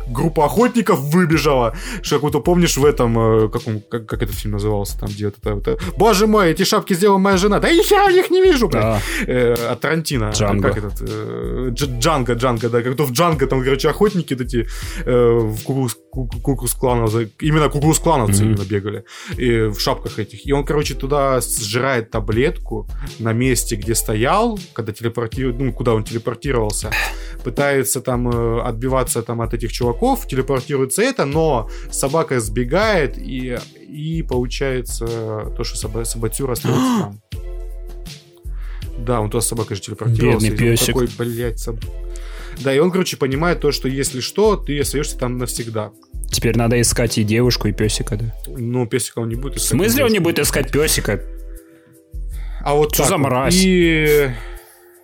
группа 0.08 0.44
охотников 0.44 1.00
выбежала. 1.00 1.74
Что, 2.02 2.16
как 2.20 2.34
вот 2.34 2.44
помнишь 2.44 2.76
в 2.76 2.84
этом, 2.84 3.18
э, 3.18 3.48
как, 3.48 3.62
он, 3.66 3.80
как, 3.88 4.06
как 4.06 4.22
этот 4.22 4.34
фильм 4.36 4.52
назывался, 4.54 4.98
там 4.98 5.08
где 5.08 5.28
это, 5.28 5.50
это, 5.50 5.78
Боже 5.96 6.26
мой, 6.26 6.50
эти 6.50 6.64
шапки 6.64 6.94
сделала 6.94 7.18
моя 7.18 7.36
жена. 7.36 7.58
Да 7.60 7.68
я 7.68 8.10
их 8.10 8.30
не 8.30 8.42
вижу, 8.42 8.68
блядь. 8.68 8.82
Да. 8.82 9.00
Э, 9.26 9.54
от 9.72 9.80
Тарантино. 9.80 10.30
Джанго. 10.30 10.68
Как 10.68 10.78
этот? 10.78 11.00
э, 11.02 11.68
Дж- 11.70 11.98
Джанго, 11.98 12.34
Джанго, 12.34 12.68
да. 12.68 12.82
Как 12.82 12.96
то 12.96 13.04
в 13.04 13.12
Джанго 13.12 13.46
там, 13.46 13.62
короче, 13.64 13.88
охотники 13.88 14.34
эти 14.34 14.66
э, 15.04 15.38
в 15.38 15.62
кукурус, 15.64 15.96
кукурус 16.10 16.74
клановцы, 16.74 17.30
именно 17.40 17.68
кукурус 17.68 17.98
клановцы 17.98 18.44
Мгм. 18.44 18.52
именно 18.54 18.64
бегали. 18.64 19.04
И 19.38 19.68
в 19.68 19.78
шапках 19.80 20.18
этих. 20.18 20.46
И 20.46 20.52
он, 20.52 20.64
короче, 20.64 20.94
туда 20.94 21.40
сжирает 21.40 22.10
таблетку 22.10 22.88
на 23.18 23.32
месте, 23.32 23.76
где 23.76 23.94
стоял, 23.94 24.58
когда 24.72 24.92
телепортирует, 24.92 25.58
ну, 25.58 25.72
куда 25.72 25.94
он 25.94 26.04
телепортировался. 26.04 26.90
Пытается 27.44 28.00
там 28.00 28.28
э, 28.28 28.60
отбиваться 28.62 29.22
там 29.22 29.40
от 29.40 29.54
этих 29.54 29.72
чуваков, 29.72 29.93
телепортируется 30.26 31.02
это, 31.02 31.24
но 31.24 31.68
собака 31.90 32.40
сбегает, 32.40 33.16
и, 33.18 33.58
и 33.88 34.22
получается 34.22 35.06
то, 35.56 35.64
что 35.64 35.88
соба- 35.88 36.04
собацюра 36.04 36.52
остается 36.52 36.80
там. 37.00 37.20
Да, 38.98 39.20
он 39.20 39.30
туда 39.30 39.40
с 39.42 39.48
собакой 39.48 39.76
же 39.76 39.82
телепортировался. 39.82 40.46
Бедный 40.50 40.58
песик. 40.70 40.86
Такой, 40.86 41.08
блядь, 41.18 41.56
соб- 41.66 41.84
Да, 42.60 42.72
и 42.74 42.78
он, 42.78 42.90
короче, 42.90 43.16
понимает 43.16 43.60
то, 43.60 43.72
что 43.72 43.88
если 43.88 44.20
что, 44.20 44.56
ты 44.56 44.78
остаешься 44.80 45.18
там 45.18 45.36
навсегда. 45.38 45.90
Теперь 46.30 46.56
надо 46.56 46.80
искать 46.80 47.18
и 47.18 47.24
девушку, 47.24 47.68
и 47.68 47.72
песика, 47.72 48.16
да? 48.16 48.34
Ну, 48.46 48.86
песика 48.86 49.18
он 49.18 49.28
не 49.28 49.34
будет 49.34 49.54
В 49.54 49.56
искать. 49.58 49.70
смысле 49.78 50.04
он 50.04 50.12
не 50.12 50.20
будет 50.20 50.38
искать 50.38 50.70
песика? 50.70 51.20
А 52.62 52.74
вот 52.74 52.94
Что 52.94 53.04
за 53.04 53.18
мразь? 53.18 53.54
И... 53.56 54.30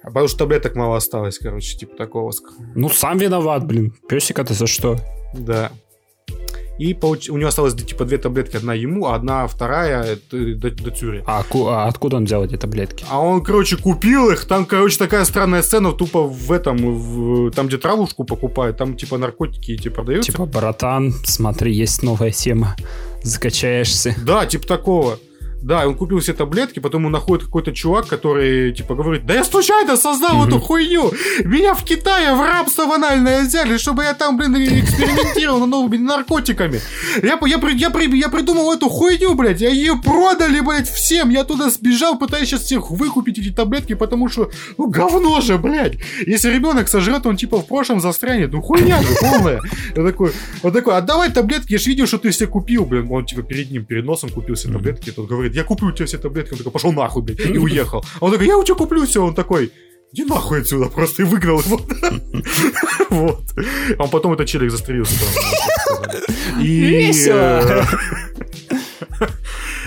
А 0.02 0.06
Потому 0.06 0.28
что 0.28 0.38
таблеток 0.38 0.76
мало 0.76 0.96
осталось, 0.96 1.38
короче, 1.38 1.76
типа 1.76 1.96
такого. 1.96 2.32
Ну, 2.74 2.88
сам 2.88 3.18
виноват, 3.18 3.66
блин. 3.66 3.92
Песика-то 4.08 4.54
за 4.54 4.66
что? 4.66 4.98
Да. 5.34 5.70
И 6.78 6.94
получ- 6.94 7.28
у 7.30 7.36
него 7.36 7.48
осталось 7.48 7.74
типа 7.74 8.06
две 8.06 8.16
таблетки, 8.16 8.56
одна 8.56 8.72
ему, 8.72 9.06
а 9.06 9.14
одна 9.14 9.46
вторая 9.46 10.02
это 10.02 10.54
до, 10.54 10.70
до 10.70 10.90
Цюри. 10.90 11.22
А, 11.26 11.42
ку- 11.42 11.66
а 11.66 11.84
откуда 11.86 12.16
он 12.16 12.24
взял 12.24 12.42
эти 12.42 12.56
таблетки? 12.56 13.04
А 13.10 13.20
он, 13.20 13.42
короче, 13.44 13.76
купил 13.76 14.30
их. 14.30 14.46
Там, 14.46 14.64
короче, 14.64 14.96
такая 14.96 15.26
странная 15.26 15.60
сцена, 15.60 15.92
тупо 15.92 16.22
в 16.22 16.50
этом, 16.50 16.76
в- 16.78 17.50
там, 17.50 17.66
где 17.66 17.76
травушку 17.76 18.24
покупают, 18.24 18.78
там, 18.78 18.96
типа, 18.96 19.18
наркотики 19.18 19.72
эти 19.72 19.88
продаются. 19.90 20.32
Типа, 20.32 20.46
братан, 20.46 21.12
смотри, 21.24 21.70
есть 21.74 22.02
новая 22.02 22.30
тема. 22.30 22.74
Закачаешься. 23.22 24.14
Да, 24.24 24.46
типа 24.46 24.66
такого. 24.66 25.18
Да, 25.62 25.86
он 25.86 25.94
купил 25.94 26.20
все 26.20 26.32
таблетки, 26.32 26.78
потом 26.80 27.06
он 27.06 27.12
находит 27.12 27.44
какой-то 27.44 27.72
чувак, 27.72 28.06
который, 28.06 28.72
типа, 28.72 28.94
говорит, 28.94 29.26
да 29.26 29.34
я 29.34 29.44
случайно 29.44 29.96
создал 29.96 30.46
эту 30.46 30.58
хуйню. 30.58 31.12
Меня 31.44 31.74
в 31.74 31.84
Китае 31.84 32.34
в 32.34 32.40
рабство 32.40 32.86
банальное 32.86 33.42
взяли, 33.42 33.76
чтобы 33.76 34.04
я 34.04 34.14
там, 34.14 34.36
блин, 34.38 34.54
экспериментировал 34.54 35.60
на 35.60 35.66
новыми 35.66 35.98
наркотиками. 35.98 36.80
Я, 37.22 37.38
я, 37.46 37.68
я, 37.74 37.90
при- 37.90 38.18
я 38.18 38.28
придумал 38.28 38.72
эту 38.72 38.88
хуйню, 38.88 39.34
блядь, 39.34 39.60
я 39.60 39.68
ее 39.70 39.96
продали, 40.02 40.60
блядь, 40.60 40.88
всем. 40.88 41.30
Я 41.30 41.44
туда 41.44 41.70
сбежал, 41.70 42.18
пытаюсь 42.18 42.48
сейчас 42.48 42.62
всех 42.62 42.90
выкупить 42.90 43.38
эти 43.38 43.50
таблетки, 43.50 43.94
потому 43.94 44.28
что, 44.28 44.50
ну, 44.78 44.88
говно 44.88 45.40
же, 45.40 45.58
блядь. 45.58 45.98
Если 46.26 46.50
ребенок 46.50 46.88
сожрет, 46.88 47.26
он, 47.26 47.36
типа, 47.36 47.58
в 47.60 47.66
прошлом 47.66 48.00
застрянет. 48.00 48.52
Ну, 48.52 48.62
хуйня 48.62 49.02
же 49.02 49.08
полная. 49.20 49.60
Я 49.94 50.04
такой, 50.04 50.32
он 50.62 50.72
такой, 50.72 50.96
отдавай 50.96 51.30
таблетки, 51.30 51.72
я 51.72 51.78
ж 51.78 51.86
видел, 51.86 52.06
что 52.06 52.18
ты 52.18 52.30
все 52.30 52.46
купил, 52.46 52.86
блин. 52.86 53.08
Он, 53.10 53.24
типа, 53.26 53.42
перед 53.42 53.70
ним, 53.70 53.84
перед 53.84 54.04
носом 54.04 54.30
купил 54.30 54.54
все 54.54 54.68
таблетки. 54.72 55.10
Тот 55.10 55.28
говорит, 55.28 55.49
я 55.52 55.64
куплю 55.64 55.88
у 55.88 55.92
тебя 55.92 56.06
все 56.06 56.18
таблетки. 56.18 56.52
Он 56.52 56.58
такой, 56.58 56.72
пошел 56.72 56.92
нахуй, 56.92 57.22
блядь, 57.22 57.40
и 57.40 57.58
уехал. 57.58 58.04
А 58.20 58.24
Он 58.24 58.32
такой, 58.32 58.46
я 58.46 58.56
у 58.58 58.64
тебя 58.64 58.74
куплю 58.76 59.04
все. 59.06 59.24
Он 59.24 59.34
такой, 59.34 59.72
иди 60.12 60.24
нахуй 60.24 60.60
отсюда, 60.60 60.86
просто 60.94 61.22
и 61.22 61.24
выгнал 61.26 61.60
его. 61.60 61.80
Вот. 63.10 63.40
А 63.98 64.06
потом 64.06 64.34
этот 64.34 64.46
челик 64.46 64.70
застрелился. 64.70 65.14
И... 66.60 66.80
Весело. 66.80 67.84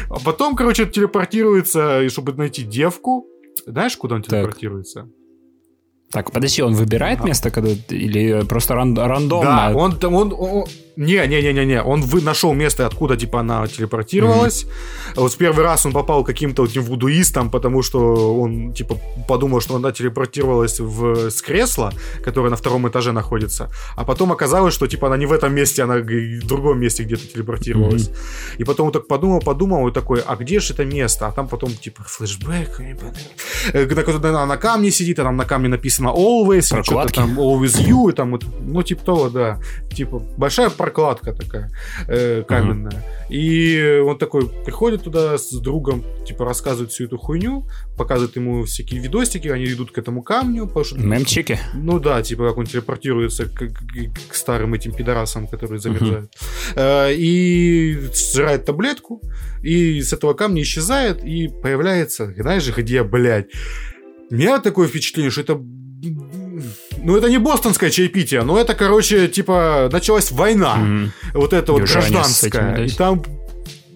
А 0.09 0.19
потом, 0.23 0.55
короче, 0.55 0.85
телепортируется, 0.85 2.07
чтобы 2.09 2.33
найти 2.33 2.63
девку. 2.63 3.25
Знаешь, 3.65 3.95
куда 3.97 4.15
он 4.15 4.23
телепортируется? 4.23 5.07
Так, 6.11 6.31
подожди, 6.31 6.61
он 6.61 6.75
выбирает 6.75 7.19
Ага. 7.19 7.27
место, 7.29 7.49
когда 7.49 7.71
или 7.89 8.45
просто 8.45 8.75
ран- 8.75 8.95
рандомно? 8.97 9.71
Да, 9.71 9.75
он 9.75 9.97
там, 9.97 10.13
он, 10.13 10.65
не, 10.95 11.27
не, 11.27 11.41
не, 11.41 11.53
не, 11.53 11.65
не, 11.65 11.81
он 11.81 12.01
вы, 12.01 12.21
нашел 12.21 12.53
место, 12.53 12.85
откуда 12.85 13.17
типа 13.17 13.39
она 13.39 13.65
телепортировалась. 13.67 14.65
Вот 15.15 15.33
в 15.33 15.37
первый 15.37 15.63
раз 15.63 15.85
он 15.85 15.91
попал 15.91 16.23
каким-то 16.23 16.65
этим 16.65 16.83
вудуистом, 16.83 17.49
потому 17.49 17.81
что 17.81 18.39
он 18.39 18.73
типа 18.73 18.97
подумал, 19.27 19.61
что 19.61 19.75
она 19.75 19.91
телепортировалась 19.91 20.79
в 20.79 21.31
с 21.31 21.41
кресла, 21.41 21.93
которое 22.23 22.49
на 22.49 22.55
втором 22.55 22.87
этаже 22.87 23.11
находится, 23.11 23.69
а 23.95 24.05
потом 24.05 24.31
оказалось, 24.31 24.73
что 24.73 24.87
типа 24.87 25.07
она 25.07 25.17
не 25.17 25.25
в 25.25 25.31
этом 25.31 25.53
месте, 25.53 25.83
она 25.83 25.95
в 25.95 26.47
другом 26.47 26.79
месте 26.79 27.03
где-то 27.03 27.27
телепортировалась. 27.27 28.11
И 28.57 28.63
потом 28.63 28.87
он 28.87 28.93
так 28.93 29.07
подумал, 29.07 29.39
подумал, 29.39 29.87
и 29.87 29.91
такой, 29.91 30.21
а 30.21 30.35
где 30.35 30.59
же 30.59 30.73
это 30.73 30.85
место? 30.85 31.27
А 31.27 31.31
там 31.31 31.47
потом 31.47 31.71
типа 31.71 32.03
флешбэк, 32.03 32.79
не 32.79 32.95
помню. 32.95 33.15
Э, 33.73 33.85
когда 33.85 34.45
на, 34.45 34.57
камне 34.57 34.91
сидит, 34.91 35.19
а 35.19 35.23
там 35.23 35.37
на 35.37 35.45
камне 35.45 35.69
написано 35.69 36.09
always, 36.09 36.83
что-то 36.83 37.13
там 37.13 37.39
always 37.39 37.79
you, 37.79 38.11
и 38.11 38.13
там 38.13 38.31
вот, 38.31 38.45
ну 38.59 38.83
типа 38.83 39.05
того, 39.05 39.29
да, 39.29 39.59
типа 39.93 40.19
большая 40.37 40.69
прокладка 40.83 41.31
такая 41.33 41.71
э, 42.07 42.43
каменная. 42.47 43.03
И 43.29 44.01
он 44.05 44.17
такой 44.17 44.49
приходит 44.65 45.03
туда 45.03 45.37
с 45.37 45.49
другом, 45.61 46.03
типа 46.27 46.43
рассказывает 46.45 46.91
всю 46.91 47.05
эту 47.05 47.17
хуйню, 47.17 47.65
показывает 47.97 48.35
ему 48.35 48.63
всякие 48.65 48.99
видосики, 48.99 49.47
они 49.47 49.65
идут 49.65 49.91
к 49.91 49.97
этому 49.97 50.21
камню, 50.23 50.67
потому 50.67 50.83
что 50.85 50.97
Мемчики? 50.99 51.57
ну 51.73 51.99
да, 51.99 52.21
типа 52.21 52.49
как 52.49 52.57
он 52.57 52.65
телепортируется 52.65 53.45
к, 53.45 53.53
к- 53.69 54.29
к 54.29 54.35
старым 54.35 54.73
этим 54.73 54.91
пидорасам, 54.93 55.47
которые 55.47 55.79
замерзают. 55.79 56.31
Э, 56.75 57.13
И 57.15 57.97
сжирает 58.13 58.65
таблетку, 58.65 59.21
и 59.63 60.01
с 60.01 60.11
этого 60.11 60.33
камня 60.33 60.61
исчезает, 60.61 61.23
и 61.23 61.47
появляется, 61.47 62.33
знаешь 62.37 62.63
же, 62.63 62.73
где, 62.75 63.03
блядь. 63.03 63.47
У 64.31 64.35
меня 64.35 64.59
такое 64.59 64.87
впечатление, 64.87 65.31
что 65.31 65.41
это... 65.41 65.61
Ну, 67.03 67.17
это 67.17 67.29
не 67.29 67.37
бостонское 67.37 67.89
чаепитие, 67.89 68.43
но 68.43 68.57
это, 68.57 68.73
короче, 68.73 69.27
типа, 69.27 69.89
началась 69.91 70.31
война 70.31 70.75
Мгм. 70.75 71.11
вот 71.33 71.53
это 71.53 71.73
вот 71.73 71.81
гражданская. 71.83 72.85
и 72.85 72.89
там, 72.89 73.23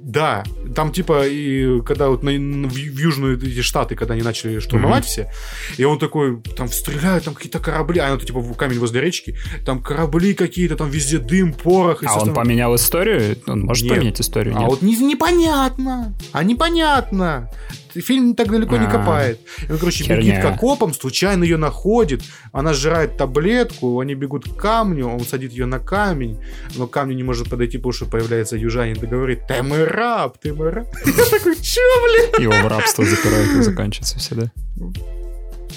да, 0.08 0.44
там 0.74 0.94
типа, 0.94 1.28
и 1.28 1.82
когда 1.82 2.08
вот 2.08 2.24
на, 2.24 2.32
в, 2.32 2.72
в 2.72 2.98
южные 2.98 3.36
эти 3.36 3.62
штаты, 3.62 3.96
когда 3.96 4.14
они 4.14 4.24
начали 4.24 4.60
штурмовать 4.60 5.04
mm-hmm. 5.04 5.08
все, 5.08 5.32
и 5.76 5.84
он 5.84 6.00
такой, 6.00 6.42
там 6.56 6.70
стреляют, 6.70 7.26
там 7.26 7.34
какие-то 7.34 7.60
корабли, 7.60 8.00
а 8.00 8.16
это 8.16 8.26
типа 8.26 8.42
камень 8.54 8.80
возле 8.80 9.02
речки, 9.02 9.38
там 9.66 9.82
корабли 9.82 10.34
какие-то, 10.34 10.78
там 10.78 10.90
везде 10.90 11.18
дым, 11.18 11.52
порох. 11.52 12.04
И 12.04 12.06
а 12.06 12.20
он 12.20 12.34
поменял 12.34 12.74
историю? 12.76 13.38
Он 13.48 13.62
может 13.62 13.84
Нет. 13.84 13.96
поменять 13.96 14.22
историю? 14.22 14.56
А 14.56 14.60
Нет. 14.60 14.70
вот 14.70 14.82
не, 14.82 14.96
непонятно, 14.96 16.16
а 16.32 16.44
непонятно. 16.44 17.50
Фильм 17.94 18.36
так 18.36 18.50
далеко 18.50 18.78
не 18.78 18.86
А. 18.86 18.90
копает. 18.90 19.40
И 19.68 19.72
он, 19.72 19.78
короче, 19.78 20.04
Херня. 20.04 20.22
бегит 20.22 20.42
к 20.42 20.46
окопам, 20.46 20.94
случайно 20.94 21.44
ее 21.44 21.58
находит, 21.58 22.22
она 22.52 22.74
сжирает 22.74 23.18
таблетку, 23.18 24.00
они 24.00 24.16
бегут 24.16 24.50
к 24.50 24.56
камню, 24.56 25.08
он 25.08 25.22
садит 25.22 25.52
ее 25.52 25.66
на 25.66 25.80
камень, 25.80 26.40
но 26.76 26.88
к 26.88 26.92
камню 26.92 27.16
не 27.16 27.24
может 27.24 27.50
подойти, 27.50 27.78
потому 27.78 27.94
что 27.94 28.06
появляется 28.06 28.56
южанин 28.58 28.98
и 29.02 29.06
говорит, 29.06 29.42
ты 29.48 29.62
мой 29.64 29.84
раб, 29.84 30.38
ты 30.38 30.54
мой 30.54 30.70
раб. 30.70 30.88
Я 31.06 31.26
такой, 31.26 31.56
че, 31.56 31.82
блин? 32.04 32.44
Его 32.44 32.54
в 32.54 32.68
рабство 32.68 33.06
запирают 33.06 33.50
и 33.56 33.62
заканчивается 33.62 34.20
все, 34.20 34.36
да? 34.36 34.52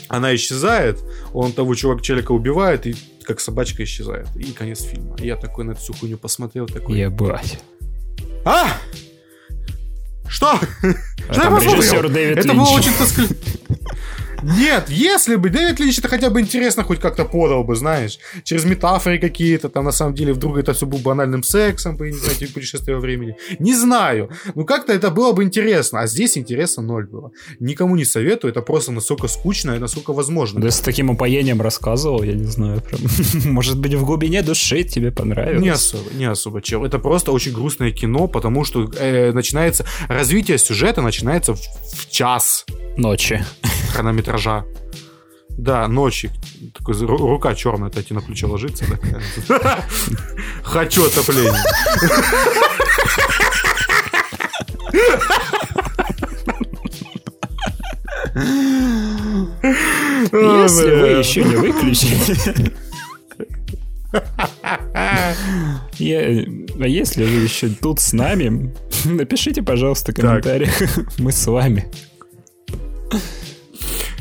Она 0.09 0.35
исчезает, 0.35 0.99
он 1.32 1.53
того 1.53 1.74
чувака 1.74 2.03
челика 2.03 2.32
убивает, 2.32 2.87
и 2.87 2.95
как 3.24 3.39
собачка 3.41 3.85
исчезает. 3.85 4.27
И 4.37 4.51
конец 4.53 4.82
фильма. 4.82 5.16
Я 5.20 5.37
такой 5.37 5.65
на 5.65 5.73
эту 5.73 5.81
всю 5.81 5.93
хуйню 5.93 6.19
посмотрел, 6.19 6.66
такой... 6.66 6.99
Ебать. 6.99 7.61
А! 8.45 8.77
Что? 10.31 10.59
А 11.28 11.35
Что 11.35 11.43
я 11.43 11.51
Дэвид 12.09 12.39
Это 12.39 12.55
было 12.55 12.69
очень 12.70 12.93
тоскливо. 12.94 13.35
Нет, 14.43 14.89
если 14.89 15.37
бы 15.37 15.51
Дэвид 15.51 15.81
Линч 15.81 15.99
это 15.99 16.09
хотя 16.09 16.31
бы 16.31 16.41
интересно 16.41 16.85
хоть 16.85 17.01
как-то 17.01 17.25
подал 17.25 17.65
бы, 17.65 17.77
знаешь, 17.77 18.19
через 18.45 18.65
метафоры 18.65 19.19
какие-то, 19.19 19.69
там 19.69 19.85
на 19.85 19.93
самом 19.93 20.15
деле 20.15 20.33
вдруг 20.33 20.59
это 20.59 20.73
все 20.73 20.87
было 20.87 20.99
банальным 20.99 21.43
сексом, 21.43 21.97
по 21.97 22.11
знаю, 22.11 22.37
типа 22.37 22.55
путешествие 22.55 22.97
во 22.97 23.01
времени. 23.01 23.37
Не 23.59 23.75
знаю. 23.75 24.31
Ну 24.55 24.65
как-то 24.65 24.93
это 24.93 25.11
было 25.11 25.33
бы 25.33 25.45
интересно, 25.45 26.01
а 26.01 26.07
здесь 26.07 26.37
интереса 26.37 26.83
ноль 26.83 27.07
было. 27.07 27.33
Никому 27.61 27.97
не 27.97 28.05
советую, 28.05 28.51
это 28.51 28.62
просто 28.62 28.93
настолько 28.93 29.29
скучно 29.29 29.73
и 29.73 29.79
насколько 29.79 30.12
возможно. 30.12 30.61
Да 30.61 30.71
с 30.71 30.81
таким 30.81 31.11
упоением 31.11 31.61
рассказывал, 31.61 32.23
я 32.23 32.35
не 32.35 32.45
знаю, 32.45 32.81
прям. 32.81 33.01
Может 33.53 33.79
быть, 33.79 33.95
в 33.95 34.05
глубине 34.05 34.43
души 34.43 34.85
тебе 34.85 35.11
понравилось. 35.11 35.62
Не 35.62 35.71
особо, 35.71 36.11
не 36.15 36.25
особо, 36.25 36.62
чел. 36.62 36.85
Это 36.85 36.99
просто 36.99 37.33
очень 37.33 37.53
грустное 37.53 37.93
кино, 37.93 38.29
потому 38.29 38.65
что 38.65 38.91
э, 38.99 39.33
начинается 39.33 39.85
развитие 40.09 40.59
сюжета 40.59 41.03
начинается 41.03 41.55
в, 41.55 41.59
в 41.59 42.11
час 42.11 42.65
Ночи. 42.97 43.43
Хронометража. 44.31 44.65
Да, 45.51 45.89
ночи. 45.89 46.31
Такой, 46.77 46.94
ру- 46.94 47.19
рука 47.19 47.55
черная, 47.55 47.90
тебе 47.90 48.16
на 48.16 48.23
плечо 48.23 48.48
ложится. 48.48 48.85
Хочу 50.62 51.07
отопление. 51.07 51.52
Если 60.32 60.90
вы 60.94 61.09
еще 61.19 61.43
не 61.44 61.57
выключили... 61.57 62.73
А 66.02 66.86
если 66.86 67.24
вы 67.24 67.43
еще 67.43 67.69
тут 67.69 68.01
с 68.01 68.12
нами, 68.12 68.74
напишите, 69.05 69.62
пожалуйста, 69.62 70.12
в 70.12 70.15
комментариях. 70.15 70.73
Мы 71.19 71.31
с 71.31 71.47
вами. 71.47 71.86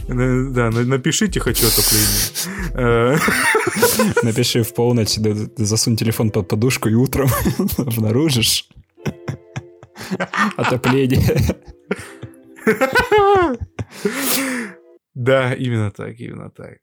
Да, 0.09 0.71
на- 0.71 0.85
напишите 0.85 1.39
«хочу 1.39 1.67
отопление». 1.67 2.29
Э, 2.73 3.17
Напиши 4.23 4.63
в 4.63 4.73
полночь, 4.73 5.15
засунь 5.57 5.95
телефон 5.97 6.31
под 6.31 6.47
подушку 6.47 6.89
и 6.89 6.93
утром 6.95 7.29
обнаружишь 7.77 8.67
отопление. 10.57 11.55
Да, 15.13 15.53
именно 15.53 15.91
так, 15.91 16.19
именно 16.19 16.49
так. 16.49 16.77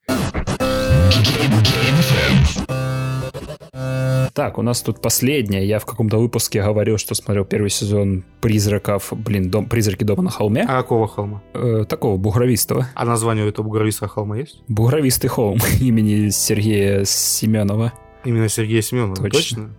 Так, 4.35 4.59
у 4.59 4.63
нас 4.63 4.83
тут 4.83 5.01
последнее. 5.01 5.67
Я 5.67 5.79
в 5.79 5.87
каком-то 5.87 6.19
выпуске 6.19 6.63
говорил, 6.63 6.99
что 6.99 7.15
смотрел 7.15 7.45
первый 7.45 7.71
сезон 7.71 8.25
«Призраков», 8.41 9.13
блин, 9.13 9.51
дом, 9.51 9.67
«Призраки 9.67 10.05
дома 10.05 10.23
на 10.23 10.31
холме». 10.31 10.63
А 10.69 10.83
какого 10.83 11.09
холма? 11.09 11.43
Э, 11.55 11.85
такого, 11.89 12.17
бугровистого. 12.19 12.87
А 12.95 13.05
название 13.05 13.45
у 13.47 13.49
этого 13.49 13.65
бугровистого 13.65 14.09
холма 14.09 14.37
есть? 14.37 14.63
Бугровистый 14.69 15.31
холм 15.31 15.59
имени 15.81 16.29
Сергея 16.29 17.05
Семенова. 17.05 17.93
Именно 18.25 18.49
Сергея 18.49 18.83
Семенова. 18.83 19.17
Точно. 19.17 19.31
Точно? 19.31 19.71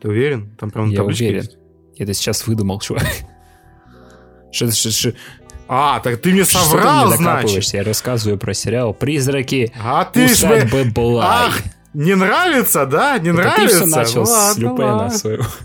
Ты 0.00 0.08
уверен? 0.08 0.54
Там 0.58 0.70
прям 0.70 0.90
Я 0.90 1.02
уверен. 1.02 1.36
есть? 1.38 1.56
Я 1.96 2.04
это 2.04 2.14
сейчас 2.14 2.46
выдумал, 2.46 2.78
чувак. 2.80 3.04
Что, 4.50 4.70
что, 4.70 4.90
что, 4.90 5.12
А, 5.68 6.00
так 6.00 6.22
ты 6.22 6.32
мне 6.32 6.44
что 6.44 6.58
ты 6.60 6.64
соврал, 6.64 7.08
мне 7.08 7.16
значит. 7.16 7.64
Я 7.74 7.84
рассказываю 7.84 8.38
про 8.38 8.54
сериал 8.54 8.94
«Призраки 8.94 9.70
А 9.78 10.06
ты 10.06 10.26
ж 10.26 10.42
бы... 10.42 10.54
усадьбы 10.56 10.84
Блай». 10.90 11.26
Ах, 11.28 11.62
не 12.04 12.14
нравится, 12.14 12.86
да? 12.86 13.18
Не 13.18 13.30
Это 13.30 13.38
нравится? 13.38 13.80
ты 13.80 13.86
все 13.86 13.96
начал 13.96 14.20
Ну 14.20 14.26
с 14.26 14.56
Люпена 14.58 14.96
ладно. 14.96 15.10
своего. 15.10 15.44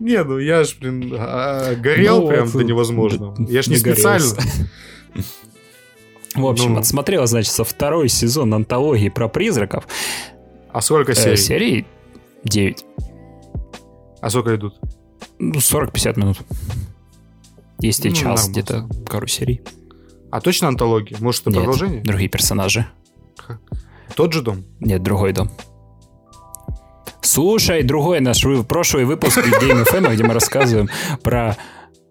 Не, 0.00 0.22
ну 0.24 0.38
я 0.38 0.64
ж, 0.64 0.76
блин, 0.78 1.14
а, 1.18 1.74
горел 1.74 2.20
Ну 2.22 2.28
прям 2.28 2.50
до 2.50 2.62
невозможного. 2.64 3.34
Я 3.48 3.62
ж 3.62 3.68
не 3.68 3.76
специально. 3.76 4.26
В 6.34 6.46
общем, 6.46 6.74
Ну. 6.74 6.80
отсмотрел, 6.80 7.26
значит, 7.26 7.52
со 7.52 7.64
второй 7.64 8.08
сезон 8.08 8.52
антологии 8.54 9.08
про 9.08 9.28
призраков. 9.28 9.86
А 10.70 10.80
сколько 10.82 11.12
Э, 11.12 11.14
серий? 11.14 11.36
серий 11.36 11.86
9. 12.44 12.84
А 14.20 14.28
сколько 14.30 14.54
идут? 14.54 14.74
Ну, 15.38 15.60
40-50 15.60 16.16
минут. 16.18 16.38
Есть 17.80 18.04
и 18.04 18.10
Ну, 18.10 18.14
час 18.14 18.48
где-то 18.48 18.86
пару 19.10 19.26
серий. 19.26 19.62
А 20.30 20.40
точно 20.40 20.68
антология? 20.68 21.16
Может, 21.20 21.42
это 21.42 21.50
Нет, 21.50 21.58
продолжение? 21.64 22.02
другие 22.02 22.28
персонажи. 22.28 22.86
Тот 24.18 24.32
же 24.32 24.42
дом? 24.42 24.64
Нет, 24.80 25.00
другой 25.04 25.32
дом. 25.32 25.48
Слушай, 27.20 27.84
другой 27.84 28.18
наш 28.18 28.44
прошлый 28.66 29.04
выпуск 29.04 29.38
Game 29.38 29.86
FM, 29.86 30.12
где 30.12 30.24
мы 30.24 30.34
рассказываем 30.34 30.88
про... 31.22 31.56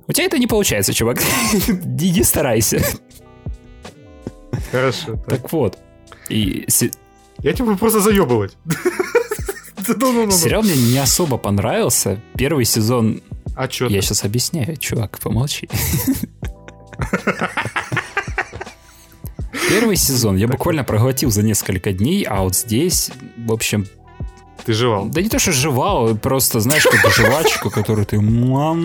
У 0.08 0.14
тебя 0.14 0.28
это 0.28 0.38
не 0.40 0.48
получается, 0.48 0.94
чувак. 0.94 1.18
Не 1.68 2.12
не 2.12 2.24
старайся. 2.24 2.82
Хорошо. 4.72 5.18
так. 5.18 5.42
Так 5.42 5.52
вот. 5.52 5.78
И 6.30 6.66
Я 7.40 7.52
тебя 7.52 7.66
буду 7.66 7.78
просто 7.78 8.00
заебывать. 8.00 8.56
Сериал 9.86 10.64
мне 10.64 10.78
не 10.78 10.98
особо 11.00 11.38
понравился. 11.38 12.22
Первый 12.38 12.64
сезон... 12.64 13.22
А 13.54 13.68
чё? 13.68 13.88
Я 13.90 14.02
сейчас 14.02 14.24
объясняю, 14.24 14.78
чувак, 14.78 15.20
помолчи. 15.20 15.68
Первый 19.70 19.96
сезон 19.96 20.38
я 20.38 20.48
буквально 20.48 20.84
проглотил 20.84 21.32
за 21.32 21.44
несколько 21.44 21.92
дней, 21.94 22.24
а 22.24 22.42
вот 22.44 22.56
здесь, 22.56 23.12
в 23.38 23.52
общем, 23.52 23.86
Ты 24.68 24.74
жевал. 24.74 25.06
Да 25.06 25.22
не 25.22 25.30
то, 25.30 25.40
что 25.40 25.54
жевал, 25.54 26.14
просто, 26.16 26.60
знаешь, 26.60 26.84
как 26.84 27.10
жвачку, 27.14 27.70
которую 27.70 28.06
ты... 28.06 28.20
Вот 28.20 28.76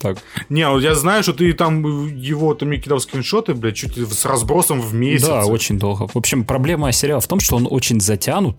так. 0.00 0.16
Не, 0.48 0.66
вот 0.70 0.82
я 0.82 0.94
знаю, 0.94 1.22
что 1.22 1.34
ты 1.34 1.52
там 1.52 2.16
его, 2.16 2.56
мне 2.62 2.78
кидал 2.78 2.98
скриншоты, 2.98 3.52
блядь, 3.52 3.76
чуть 3.76 3.94
с 3.96 4.24
разбросом 4.24 4.80
в 4.80 4.94
месяц. 4.94 5.26
Да, 5.26 5.44
очень 5.44 5.78
долго. 5.78 6.08
В 6.08 6.16
общем, 6.16 6.44
проблема 6.44 6.90
сериала 6.92 7.20
в 7.20 7.26
том, 7.26 7.40
что 7.40 7.56
он 7.56 7.68
очень 7.70 8.00
затянут. 8.00 8.56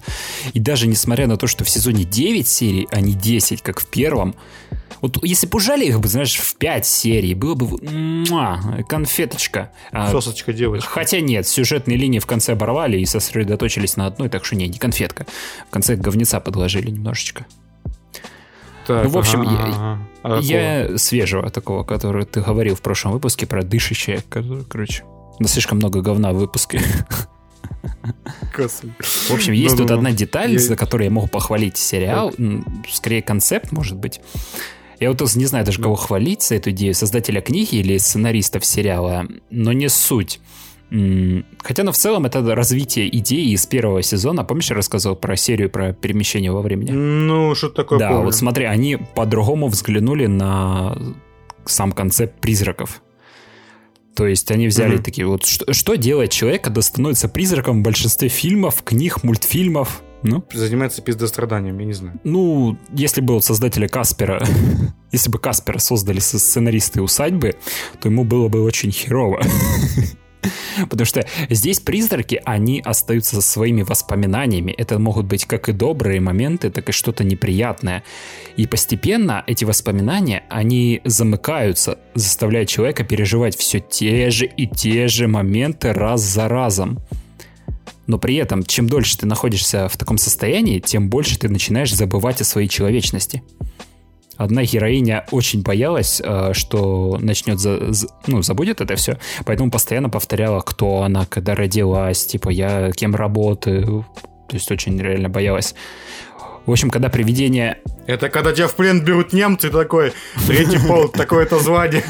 И 0.53 0.60
даже 0.60 0.88
несмотря 0.88 1.26
на 1.26 1.38
то, 1.38 1.48
что 1.48 1.64
в 1.64 1.69
сезоне 1.72 2.03
9 2.03 2.48
серий, 2.48 2.88
а 2.91 3.02
не 3.02 3.14
10, 3.14 3.64
как 3.64 3.80
в 3.80 3.88
первом, 3.88 4.35
вот 5.02 5.24
если 5.24 5.48
бы 5.48 5.57
ужали 5.57 5.86
их 5.86 5.99
бы, 5.99 6.07
знаешь, 6.07 6.36
в 6.36 6.56
5 6.56 6.86
серий, 6.86 7.34
было 7.34 7.56
бы 7.56 7.78
муа, 7.90 8.60
конфеточка. 8.88 9.72
А, 9.91 10.11
Сосочка 10.11 10.53
девочка. 10.53 10.90
Хотя 10.90 11.20
нет, 11.20 11.48
сюжетные 11.48 11.98
линии 11.98 12.20
в 12.20 12.26
конце 12.26 12.53
оборвали 12.53 12.98
и 12.99 13.06
сосредоточились 13.06 13.98
на 13.98 14.06
одной, 14.07 14.30
так 14.30 14.45
что 14.45 14.56
не, 14.56 14.68
не 14.68 14.78
конфетка. 14.78 15.26
В 15.68 15.72
конце 15.72 15.95
говнеца 15.95 16.40
подложили 16.40 16.90
немножечко. 16.91 17.45
Так, 18.88 19.06
Ну, 19.06 19.10
в 19.11 19.18
общем, 19.18 19.41
ага, 19.41 19.52
я- 19.52 19.60
ага. 19.60 19.99
А? 20.24 20.40
Я 20.41 20.98
свежего 20.98 21.49
такого, 21.49 21.84
который 21.84 22.26
ты 22.26 22.41
говорил 22.41 22.76
в 22.76 22.82
прошлом 22.82 23.14
выпуске 23.14 23.45
про 23.45 23.64
дышащее, 23.64 24.22
короче. 24.30 25.03
Да 25.40 25.48
слишком 25.48 25.78
много 25.78 26.02
говна 26.02 26.32
в 26.34 26.36
выпуске. 26.38 26.82
Господи. 28.56 28.94
В 28.99 29.32
общем, 29.32 29.53
есть 29.53 29.72
тут 29.78 29.88
Ну-ну-ну. 29.90 29.98
одна 29.99 30.11
деталь, 30.11 30.52
Я- 30.53 30.60
за 30.60 30.76
которую 30.76 31.06
я 31.06 31.11
могу 31.11 31.28
похвалить 31.28 31.78
сериал. 31.78 32.34
Скорее, 32.91 33.22
концепт, 33.22 33.72
может 33.72 33.98
быть. 33.98 34.22
Я 34.99 35.11
вот 35.11 35.22
не 35.36 35.45
знаю 35.45 35.65
даже, 35.65 35.82
кого 35.82 35.95
хвалить 35.95 36.44
за 36.44 36.56
эту 36.56 36.72
идею, 36.72 36.94
создателя 36.94 37.41
книги 37.41 37.76
или 37.76 37.98
сценаристов 37.98 38.65
сериала, 38.65 39.26
но 39.49 39.74
не 39.74 39.90
суть. 39.90 40.40
Хотя, 41.64 41.84
ну, 41.84 41.91
в 41.91 41.98
целом, 41.98 42.26
это 42.28 42.41
развитие 42.56 43.15
идеи 43.18 43.52
из 43.53 43.65
первого 43.65 44.03
сезона. 44.03 44.44
Помнишь, 44.44 44.70
я 44.70 44.76
рассказывал 44.76 45.15
про 45.15 45.36
серию 45.36 45.70
про 45.72 45.91
перемещение 45.94 46.52
во 46.52 46.61
времени? 46.61 46.91
Ну, 46.91 47.56
что 47.56 47.70
такое 47.70 47.98
Да, 47.98 48.10
помню. 48.10 48.26
вот 48.26 48.36
смотри, 48.36 48.65
они 48.65 48.98
по-другому 49.15 49.70
взглянули 49.70 50.28
на 50.28 50.95
сам 51.65 51.94
концепт 51.94 52.40
призраков. 52.40 53.02
То 54.15 54.28
есть 54.28 54.52
они 54.52 54.68
взяли 54.68 54.95
Мгм. 54.95 55.03
такие 55.03 55.26
вот, 55.26 55.45
что, 55.48 55.74
что 55.74 55.95
делает 55.95 56.30
человек, 56.30 56.64
когда 56.64 56.84
становится 56.84 57.28
призраком 57.28 57.80
в 57.80 57.84
большинстве 57.84 58.30
фильмов, 58.30 58.84
книг, 58.84 59.24
мультфильмов, 59.24 60.03
Ну? 60.24 60.44
Занимается 60.54 61.02
пиздостраданием, 61.02 61.78
я 61.80 61.86
не 61.86 61.94
знаю. 61.94 62.20
Ну, 62.24 62.78
если 62.94 63.22
бы 63.22 63.36
вот 63.36 63.44
создатели 63.44 63.88
Каспера, 63.88 64.45
если 65.12 65.30
бы 65.30 65.40
Каспера 65.40 65.80
создали 65.80 66.20
со- 66.20 66.40
сценаристы 66.40 67.02
усадьбы, 67.02 67.56
то 68.02 68.10
ему 68.10 68.24
было 68.24 68.48
бы 68.48 68.64
очень 68.64 68.91
херово. 68.91 69.41
Потому 70.90 71.06
что 71.06 71.26
здесь 71.50 71.80
призраки, 71.80 72.41
они 72.45 72.82
остаются 72.84 73.36
со 73.36 73.41
своими 73.41 73.82
воспоминаниями. 73.82 74.72
Это 74.72 75.00
могут 75.00 75.26
быть 75.26 75.45
как 75.45 75.70
и 75.70 75.72
добрые 75.72 76.20
моменты, 76.20 76.70
так 76.70 76.90
и 76.90 76.91
что-то 76.91 77.24
неприятное. 77.24 78.04
И 78.58 78.68
постепенно 78.68 79.44
эти 79.48 79.66
воспоминания, 79.66 80.44
они 80.50 81.02
замыкаются, 81.06 82.00
заставляя 82.16 82.66
человека 82.66 83.04
переживать 83.04 83.58
все 83.58 83.80
те 83.80 84.30
же 84.32 84.45
и 84.45 84.68
те 84.68 85.08
же 85.08 85.28
моменты 85.28 85.94
раз 85.94 86.22
за 86.22 86.48
разом. 86.48 87.00
Но 88.08 88.18
при 88.18 88.36
этом, 88.36 88.64
чем 88.64 88.88
дольше 88.88 89.18
ты 89.18 89.26
находишься 89.26 89.88
в 89.88 89.98
таком 89.98 90.18
состоянии, 90.18 90.80
тем 90.80 91.10
больше 91.10 91.40
ты 91.40 91.48
начинаешь 91.50 91.94
забывать 91.94 92.42
о 92.42 92.44
своей 92.44 92.68
человечности. 92.68 93.44
Одна 94.36 94.64
героиня 94.64 95.26
очень 95.32 95.62
боялась, 95.62 96.22
э, 96.24 96.52
что 96.54 97.18
начнет, 97.22 97.60
за, 97.60 97.94
за- 97.94 98.08
ну, 98.26 98.42
забудет 98.42 98.82
это 98.82 98.96
все, 98.96 99.20
поэтому 99.46 99.70
постоянно 99.70 100.10
повторяла, 100.10 100.62
кто 100.62 101.04
она, 101.04 101.26
когда 101.28 101.54
родилась, 101.54 102.26
типа, 102.26 102.50
я 102.50 102.92
кем 102.92 103.16
работаю, 103.16 104.06
то 104.50 104.56
есть 104.56 104.72
очень 104.72 105.00
реально 105.00 105.30
боялась. 105.30 105.76
В 106.66 106.72
общем, 106.72 106.90
когда 106.90 107.10
привидение... 107.10 107.80
Это 108.08 108.30
когда 108.30 108.54
тебя 108.54 108.68
в 108.68 108.76
плен 108.76 109.04
берут 109.04 109.34
немцы, 109.34 109.70
такой, 109.70 110.14
третий 110.48 110.80
пол, 110.88 111.10
такое-то 111.10 111.60
звание. 111.60 112.04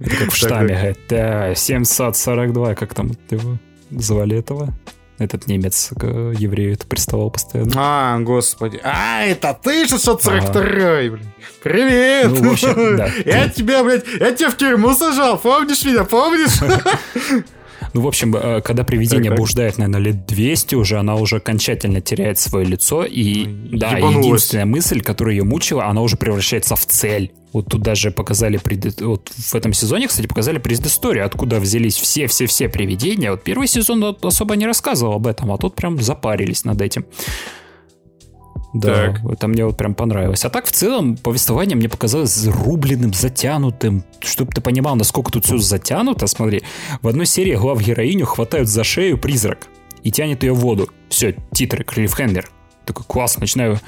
Это 0.00 0.16
как 0.16 0.32
в 0.32 0.42
говорит, 0.42 0.98
да, 1.08 1.54
742, 1.54 2.74
как 2.74 2.94
там 2.94 3.12
его 3.30 3.58
звали 3.90 4.38
этого? 4.38 4.74
Этот 5.20 5.46
немец 5.48 5.90
к 5.98 6.02
еврею 6.06 6.72
это 6.72 6.86
приставал 6.86 7.30
постоянно. 7.30 7.72
А, 7.76 8.18
господи. 8.20 8.80
А, 8.82 9.22
это 9.22 9.54
ты 9.62 9.84
642-й, 9.84 11.10
блин. 11.10 11.26
Привет! 11.62 12.40
Ну, 12.40 12.52
общем, 12.52 12.96
да. 12.96 13.10
Я 13.26 13.50
тебя, 13.50 13.84
блядь, 13.84 14.04
я 14.18 14.32
тебя 14.32 14.48
в 14.48 14.56
тюрьму 14.56 14.94
сажал, 14.94 15.38
помнишь 15.38 15.84
меня, 15.84 16.04
помнишь? 16.04 16.58
Ну, 17.92 18.02
в 18.02 18.06
общем, 18.06 18.36
э, 18.36 18.60
когда 18.60 18.84
привидение 18.84 19.24
Так, 19.24 19.30
так. 19.30 19.38
блуждает, 19.38 19.78
наверное, 19.78 20.00
лет 20.00 20.24
200 20.24 20.76
уже, 20.76 20.96
она 20.98 21.16
уже 21.16 21.36
окончательно 21.38 22.00
теряет 22.00 22.38
свое 22.38 22.64
лицо, 22.64 23.04
и, 23.04 23.46
да, 23.72 23.98
единственная 23.98 24.64
мысль, 24.64 25.00
которая 25.00 25.34
ее 25.34 25.42
мучила, 25.42 25.86
она 25.86 26.00
уже 26.00 26.16
превращается 26.16 26.76
в 26.76 26.86
цель. 26.86 27.32
Вот 27.52 27.66
тут 27.66 27.82
даже 27.82 28.10
показали, 28.10 28.58
пред... 28.58 29.00
вот 29.00 29.28
в 29.28 29.54
этом 29.54 29.72
сезоне, 29.72 30.06
кстати, 30.08 30.26
показали 30.26 30.58
предысторию, 30.58 31.26
откуда 31.26 31.58
взялись 31.58 31.96
все-все-все 31.96 32.68
привидения. 32.68 33.30
Вот 33.32 33.42
первый 33.42 33.66
сезон 33.66 34.16
особо 34.22 34.56
не 34.56 34.66
рассказывал 34.66 35.14
об 35.14 35.26
этом, 35.26 35.50
а 35.52 35.58
тут 35.58 35.74
прям 35.74 36.00
запарились 36.00 36.64
над 36.64 36.80
этим. 36.80 37.06
Да, 38.72 39.12
Так. 39.12 39.24
это 39.32 39.48
мне 39.48 39.64
вот 39.64 39.76
прям 39.76 39.94
понравилось. 39.94 40.44
А 40.44 40.50
так, 40.50 40.66
в 40.66 40.70
целом, 40.70 41.16
повествование 41.16 41.76
мне 41.76 41.88
показалось 41.88 42.32
зарубленным, 42.32 43.12
затянутым. 43.12 44.04
Чтобы 44.20 44.52
ты 44.52 44.60
понимал, 44.60 44.94
насколько 44.94 45.32
тут 45.32 45.44
все 45.44 45.58
затянуто, 45.58 46.28
смотри. 46.28 46.62
В 47.02 47.08
одной 47.08 47.26
серии 47.26 47.56
глав 47.56 47.80
героиню 47.80 48.26
хватают 48.26 48.68
за 48.68 48.84
шею 48.84 49.18
призрак 49.18 49.66
и 50.04 50.12
тянет 50.12 50.44
ее 50.44 50.52
в 50.52 50.60
воду. 50.60 50.88
Все, 51.08 51.34
титры, 51.52 51.82
клиффхендер. 51.82 52.48
Такой 52.90 53.04
класс, 53.06 53.38
начинаю... 53.38 53.78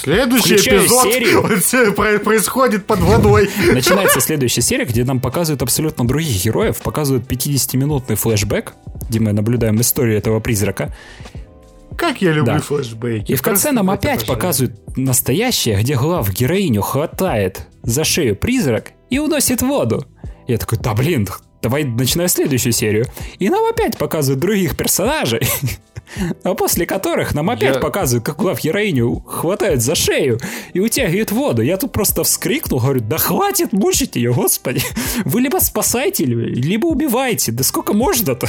Следующий 0.00 0.54
Включаю 0.56 0.82
эпизод 0.84 1.02
серию. 1.02 2.20
происходит 2.20 2.86
под 2.86 3.00
водой. 3.00 3.50
Начинается 3.72 4.20
следующая 4.20 4.60
серия, 4.62 4.84
где 4.84 5.02
нам 5.02 5.18
показывают 5.18 5.60
абсолютно 5.60 6.06
других 6.06 6.44
героев, 6.44 6.78
показывают 6.80 7.26
50-минутный 7.26 8.14
флешбэк, 8.14 8.74
где 9.08 9.18
мы 9.18 9.32
наблюдаем 9.32 9.80
историю 9.80 10.16
этого 10.16 10.38
призрака. 10.38 10.94
Как 11.96 12.22
я 12.22 12.30
люблю 12.30 12.54
Да. 12.54 12.60
флешбеки. 12.60 13.32
И 13.32 13.34
в 13.34 13.42
конце 13.42 13.72
нам 13.72 13.90
опять 13.90 14.22
обожаю. 14.22 14.36
показывают 14.38 14.96
настоящее, 14.96 15.80
где 15.80 15.96
глав 15.96 16.30
героиню 16.32 16.82
хватает 16.82 17.66
за 17.82 18.04
шею 18.04 18.36
призрак 18.36 18.92
и 19.10 19.18
уносит 19.18 19.62
воду. 19.62 20.06
Я 20.46 20.58
такой, 20.58 20.78
да 20.78 20.94
блин, 20.94 21.26
давай 21.60 21.82
начинаю 21.82 22.28
следующую 22.28 22.72
серию. 22.72 23.06
И 23.40 23.48
нам 23.48 23.64
опять 23.68 23.98
показывают 23.98 24.40
других 24.40 24.76
персонажей, 24.76 25.42
а 26.42 26.54
после 26.54 26.86
которых 26.86 27.34
нам 27.34 27.50
опять 27.50 27.76
Я- 27.76 27.80
показывают, 27.80 28.24
как 28.24 28.36
глав 28.36 28.60
героиню 28.62 29.20
хватают 29.20 29.82
за 29.82 29.94
шею 29.94 30.38
и 30.72 30.80
утягивают 30.80 31.30
в 31.30 31.34
воду. 31.34 31.62
Я 31.62 31.76
тут 31.76 31.92
просто 31.92 32.24
вскрикнул, 32.24 32.80
говорю, 32.80 33.00
да 33.00 33.18
хватит 33.18 33.72
мучить 33.72 34.16
ее, 34.16 34.32
господи. 34.32 34.82
Вы 35.24 35.40
либо 35.40 35.58
спасаете, 35.58 36.24
либо 36.24 36.86
убиваете. 36.86 37.52
Да 37.52 37.64
сколько 37.64 37.92
можно-то? 37.92 38.48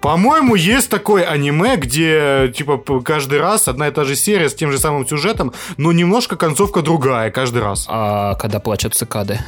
По-моему, 0.00 0.54
есть 0.54 0.88
такое 0.90 1.24
аниме, 1.24 1.76
где, 1.76 2.52
типа, 2.56 2.78
каждый 3.02 3.40
раз 3.40 3.66
одна 3.66 3.88
и 3.88 3.90
та 3.90 4.04
же 4.04 4.14
серия 4.14 4.48
с 4.48 4.54
тем 4.54 4.70
же 4.70 4.78
самым 4.78 5.06
сюжетом, 5.08 5.52
но 5.76 5.90
немножко 5.90 6.36
концовка 6.36 6.82
другая 6.82 7.32
каждый 7.32 7.62
раз. 7.62 7.84
А 7.88 8.36
когда 8.36 8.60
плачут 8.60 8.94
цикады? 8.94 9.40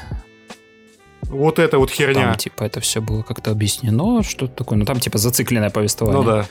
Вот 1.23 1.61
это 1.61 1.79
вот 1.79 1.91
херня. 1.91 2.31
Там, 2.31 2.35
типа, 2.35 2.65
это 2.65 2.81
все 2.81 3.01
было 3.01 3.23
как-то 3.23 3.53
объяснено, 3.53 4.25
что-то 4.25 4.53
такое. 4.57 4.79
Ну, 4.79 4.85
там, 4.85 4.99
типа, 4.99 5.19
зацикленное 5.19 5.71
повествование. 5.71 6.21
Ну 6.21 6.29
да. 6.29 6.47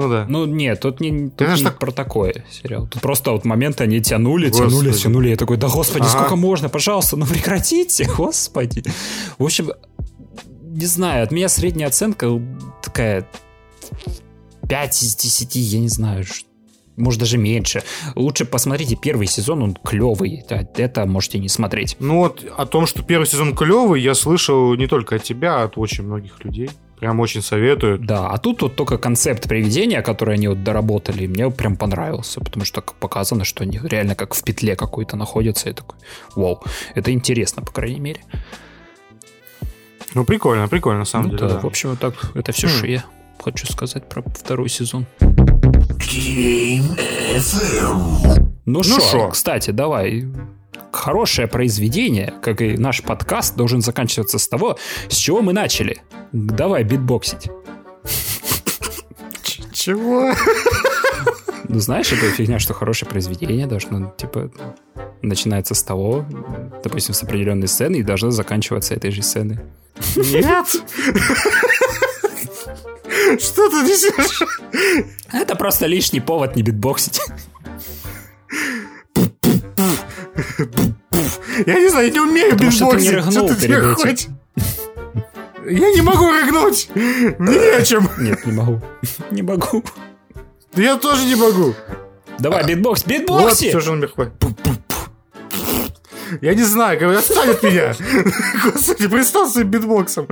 Ну 0.00 0.08
да. 0.08 0.26
Ну, 0.28 0.46
нет, 0.46 0.80
тут 0.80 1.00
не, 1.00 1.28
тут 1.28 1.48
ж 1.48 1.58
не 1.58 1.64
так- 1.64 1.78
про 1.78 1.90
такое 1.92 2.44
сериал. 2.50 2.86
Тут 2.88 3.02
просто 3.02 3.32
вот 3.32 3.44
моменты 3.44 3.84
они 3.84 4.00
тянули, 4.00 4.48
тянули, 4.50 4.88
Господи. 4.88 4.98
тянули. 5.02 5.28
Я 5.28 5.36
такой, 5.36 5.56
да 5.58 5.68
господи, 5.68 6.02
Ага. 6.02 6.10
сколько 6.10 6.36
можно, 6.36 6.68
пожалуйста, 6.68 7.16
ну 7.16 7.26
прекратите, 7.26 8.08
господи. 8.16 8.82
В 9.38 9.44
общем, 9.44 9.70
не 10.62 10.86
знаю, 10.86 11.24
от 11.24 11.32
меня 11.32 11.48
средняя 11.48 11.88
оценка 11.88 12.28
такая 12.82 13.26
5 14.68 15.02
из 15.02 15.16
10, 15.16 15.56
я 15.56 15.80
не 15.80 15.88
знаю, 15.88 16.24
ш- 16.24 16.44
может 16.96 17.20
даже 17.20 17.38
меньше. 17.38 17.82
Лучше 18.14 18.44
посмотрите 18.44 18.94
первый 18.96 19.26
сезон, 19.26 19.62
он 19.62 19.74
клевый. 19.74 20.44
Это 20.48 21.06
можете 21.06 21.38
не 21.38 21.48
смотреть. 21.48 21.96
Ну 21.98 22.18
вот 22.18 22.44
о 22.56 22.66
том, 22.66 22.86
что 22.86 23.02
первый 23.02 23.26
сезон 23.26 23.54
клевый, 23.56 24.00
я 24.02 24.14
слышал 24.14 24.74
не 24.74 24.86
только 24.86 25.16
от 25.16 25.22
тебя, 25.22 25.60
а 25.62 25.64
от 25.64 25.78
очень 25.78 26.04
многих 26.04 26.44
людей. 26.44 26.70
Прям 27.00 27.18
очень 27.20 27.40
советуют. 27.42 28.04
Да, 28.04 28.28
а 28.28 28.36
тут 28.38 28.60
вот 28.62 28.76
только 28.76 28.98
концепт 28.98 29.48
приведения, 29.48 30.02
который 30.02 30.34
они 30.34 30.48
вот 30.48 30.62
доработали, 30.62 31.26
мне 31.26 31.50
прям 31.50 31.76
понравился, 31.76 32.40
потому 32.40 32.64
что 32.66 32.82
так 32.82 32.94
показано, 32.94 33.44
что 33.44 33.64
они 33.64 33.80
реально 33.82 34.14
как 34.14 34.34
в 34.34 34.44
петле 34.44 34.76
какой-то 34.76 35.16
находятся. 35.16 35.68
Я 35.68 35.74
такой, 35.74 35.98
вау, 36.36 36.62
это 36.94 37.10
интересно, 37.10 37.62
по 37.62 37.72
крайней 37.72 38.00
мере. 38.00 38.20
Ну 40.14 40.24
прикольно, 40.24 40.68
прикольно 40.68 41.00
на 41.00 41.04
самом 41.06 41.28
Ну 41.28 41.36
деле. 41.38 41.48
да, 41.48 41.54
да. 41.54 41.60
в 41.60 41.66
общем, 41.66 41.90
вот 41.90 41.98
так, 42.00 42.14
это 42.34 42.52
все, 42.52 42.66
Хм. 42.66 42.70
что 42.70 42.86
я 42.86 43.04
хочу 43.42 43.66
сказать 43.66 44.06
про 44.08 44.22
второй 44.22 44.68
сезон. 44.68 45.06
Ну 48.66 48.82
что, 48.82 49.00
шо? 49.00 49.28
кстати, 49.30 49.70
давай. 49.70 50.26
Хорошее 50.92 51.48
произведение, 51.48 52.34
как 52.42 52.60
и 52.60 52.76
наш 52.76 53.02
подкаст, 53.02 53.56
должен 53.56 53.80
заканчиваться 53.80 54.38
с 54.38 54.48
того, 54.48 54.78
с 55.08 55.16
чего 55.16 55.40
мы 55.40 55.52
начали. 55.52 56.02
Давай 56.32 56.84
битбоксить. 56.84 57.48
Чего? 59.72 60.32
Ну, 61.68 61.78
знаешь, 61.78 62.12
это 62.12 62.28
фигня, 62.32 62.58
что 62.58 62.74
хорошее 62.74 63.08
произведение 63.08 63.66
должно, 63.66 64.12
типа, 64.16 64.50
начинается 65.22 65.74
с 65.74 65.82
того, 65.82 66.26
допустим, 66.82 67.14
с 67.14 67.22
определенной 67.22 67.68
сцены 67.68 67.96
и 67.96 68.02
должно 68.02 68.30
заканчиваться 68.30 68.94
этой 68.94 69.10
же 69.10 69.22
сценой. 69.22 69.60
Нет? 70.16 70.66
Что 73.40 73.70
ты 73.70 73.76
несешь? 73.82 74.42
Это 75.32 75.54
просто 75.54 75.86
лишний 75.86 76.20
повод 76.20 76.56
не 76.56 76.62
битбоксить. 76.62 77.20
Я 81.66 81.80
не 81.80 81.88
знаю, 81.88 82.06
я 82.06 82.12
не 82.12 82.20
умею 82.20 82.52
битбоксить. 82.56 82.76
Что 83.32 83.54
ты 83.54 83.54
этим. 83.66 83.94
хочешь? 83.94 84.26
Я 85.66 85.90
не 85.92 86.00
могу 86.02 86.30
рыгнуть. 86.30 86.88
Мне 86.94 87.58
не 87.58 87.76
о 87.76 87.82
чем. 87.82 88.08
Нет, 88.18 88.44
не 88.46 88.52
могу. 88.52 88.80
Не 89.30 89.42
могу. 89.42 89.84
Я 90.74 90.96
тоже 90.96 91.24
не 91.26 91.34
могу. 91.34 91.74
Давай, 92.38 92.64
битбокс, 92.64 93.02
Вот 93.04 93.08
битбокси! 93.12 93.68
все 93.68 93.80
же 93.80 93.90
он 93.92 93.98
мне 93.98 94.06
хватит. 94.06 94.32
Я 96.40 96.54
не 96.54 96.62
знаю, 96.62 96.98
говорю, 96.98 97.18
отстань 97.18 97.50
от 97.50 97.62
меня. 97.62 97.94
Господи, 98.64 99.08
представь 99.08 99.50
своим 99.50 99.68
битбоксом. 99.68 100.28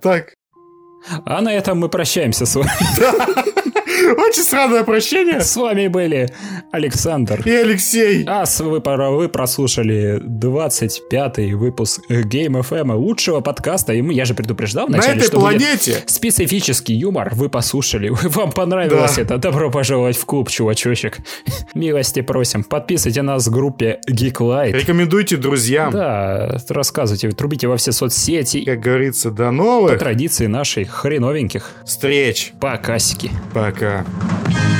Так, 0.00 0.34
А 1.26 1.40
на 1.40 1.52
этом 1.52 1.78
мы 1.78 1.88
прощаемся 1.88 2.46
с 2.46 2.54
вами. 2.54 2.70
Очень 4.10 4.42
странное 4.42 4.84
прощение. 4.84 5.40
С 5.40 5.56
вами 5.56 5.88
были 5.88 6.28
Александр. 6.70 7.42
И 7.46 7.50
Алексей. 7.50 8.24
А 8.26 8.44
вы, 8.60 8.80
вы 8.80 9.28
прослушали 9.28 10.20
25-й 10.22 11.52
выпуск 11.54 12.02
Game 12.10 12.60
FM, 12.62 12.92
лучшего 12.94 13.40
подкаста. 13.40 13.92
И 13.92 14.02
мы- 14.02 14.14
я 14.14 14.24
же 14.24 14.34
предупреждал 14.34 14.86
На 14.88 14.94
вначале, 14.98 15.18
этой 15.18 15.26
что 15.28 15.40
планете 15.40 15.96
специфический 16.06 16.94
юмор. 16.94 17.30
Вы 17.34 17.48
послушали, 17.48 18.08
вам 18.22 18.52
понравилось 18.52 19.16
Да. 19.16 19.22
это. 19.22 19.38
Добро 19.38 19.70
пожаловать 19.70 20.16
в 20.16 20.24
клуб, 20.24 20.50
чувачочек. 20.50 21.18
Милости 21.74 22.20
просим. 22.22 22.64
Подписывайте 22.64 23.22
нас 23.22 23.46
в 23.46 23.50
группе 23.50 24.00
Geek 24.10 24.34
Light. 24.38 24.72
рекомендуйте 24.72 25.36
друзьям. 25.36 25.92
Да, 25.92 26.58
рассказывайте, 26.68 27.30
трубите 27.30 27.68
во 27.68 27.76
все 27.76 27.92
соцсети. 27.92 28.64
Как 28.64 28.80
говорится, 28.80 29.30
до 29.30 29.46
По 29.46 29.50
новых 29.52 29.98
традиции 29.98 30.46
нашей 30.46 30.84
хреновеньких. 30.84 31.70
встреч. 31.84 32.52
Покасики. 32.60 33.30
Пока. 33.52 33.91
Thank 33.92 34.71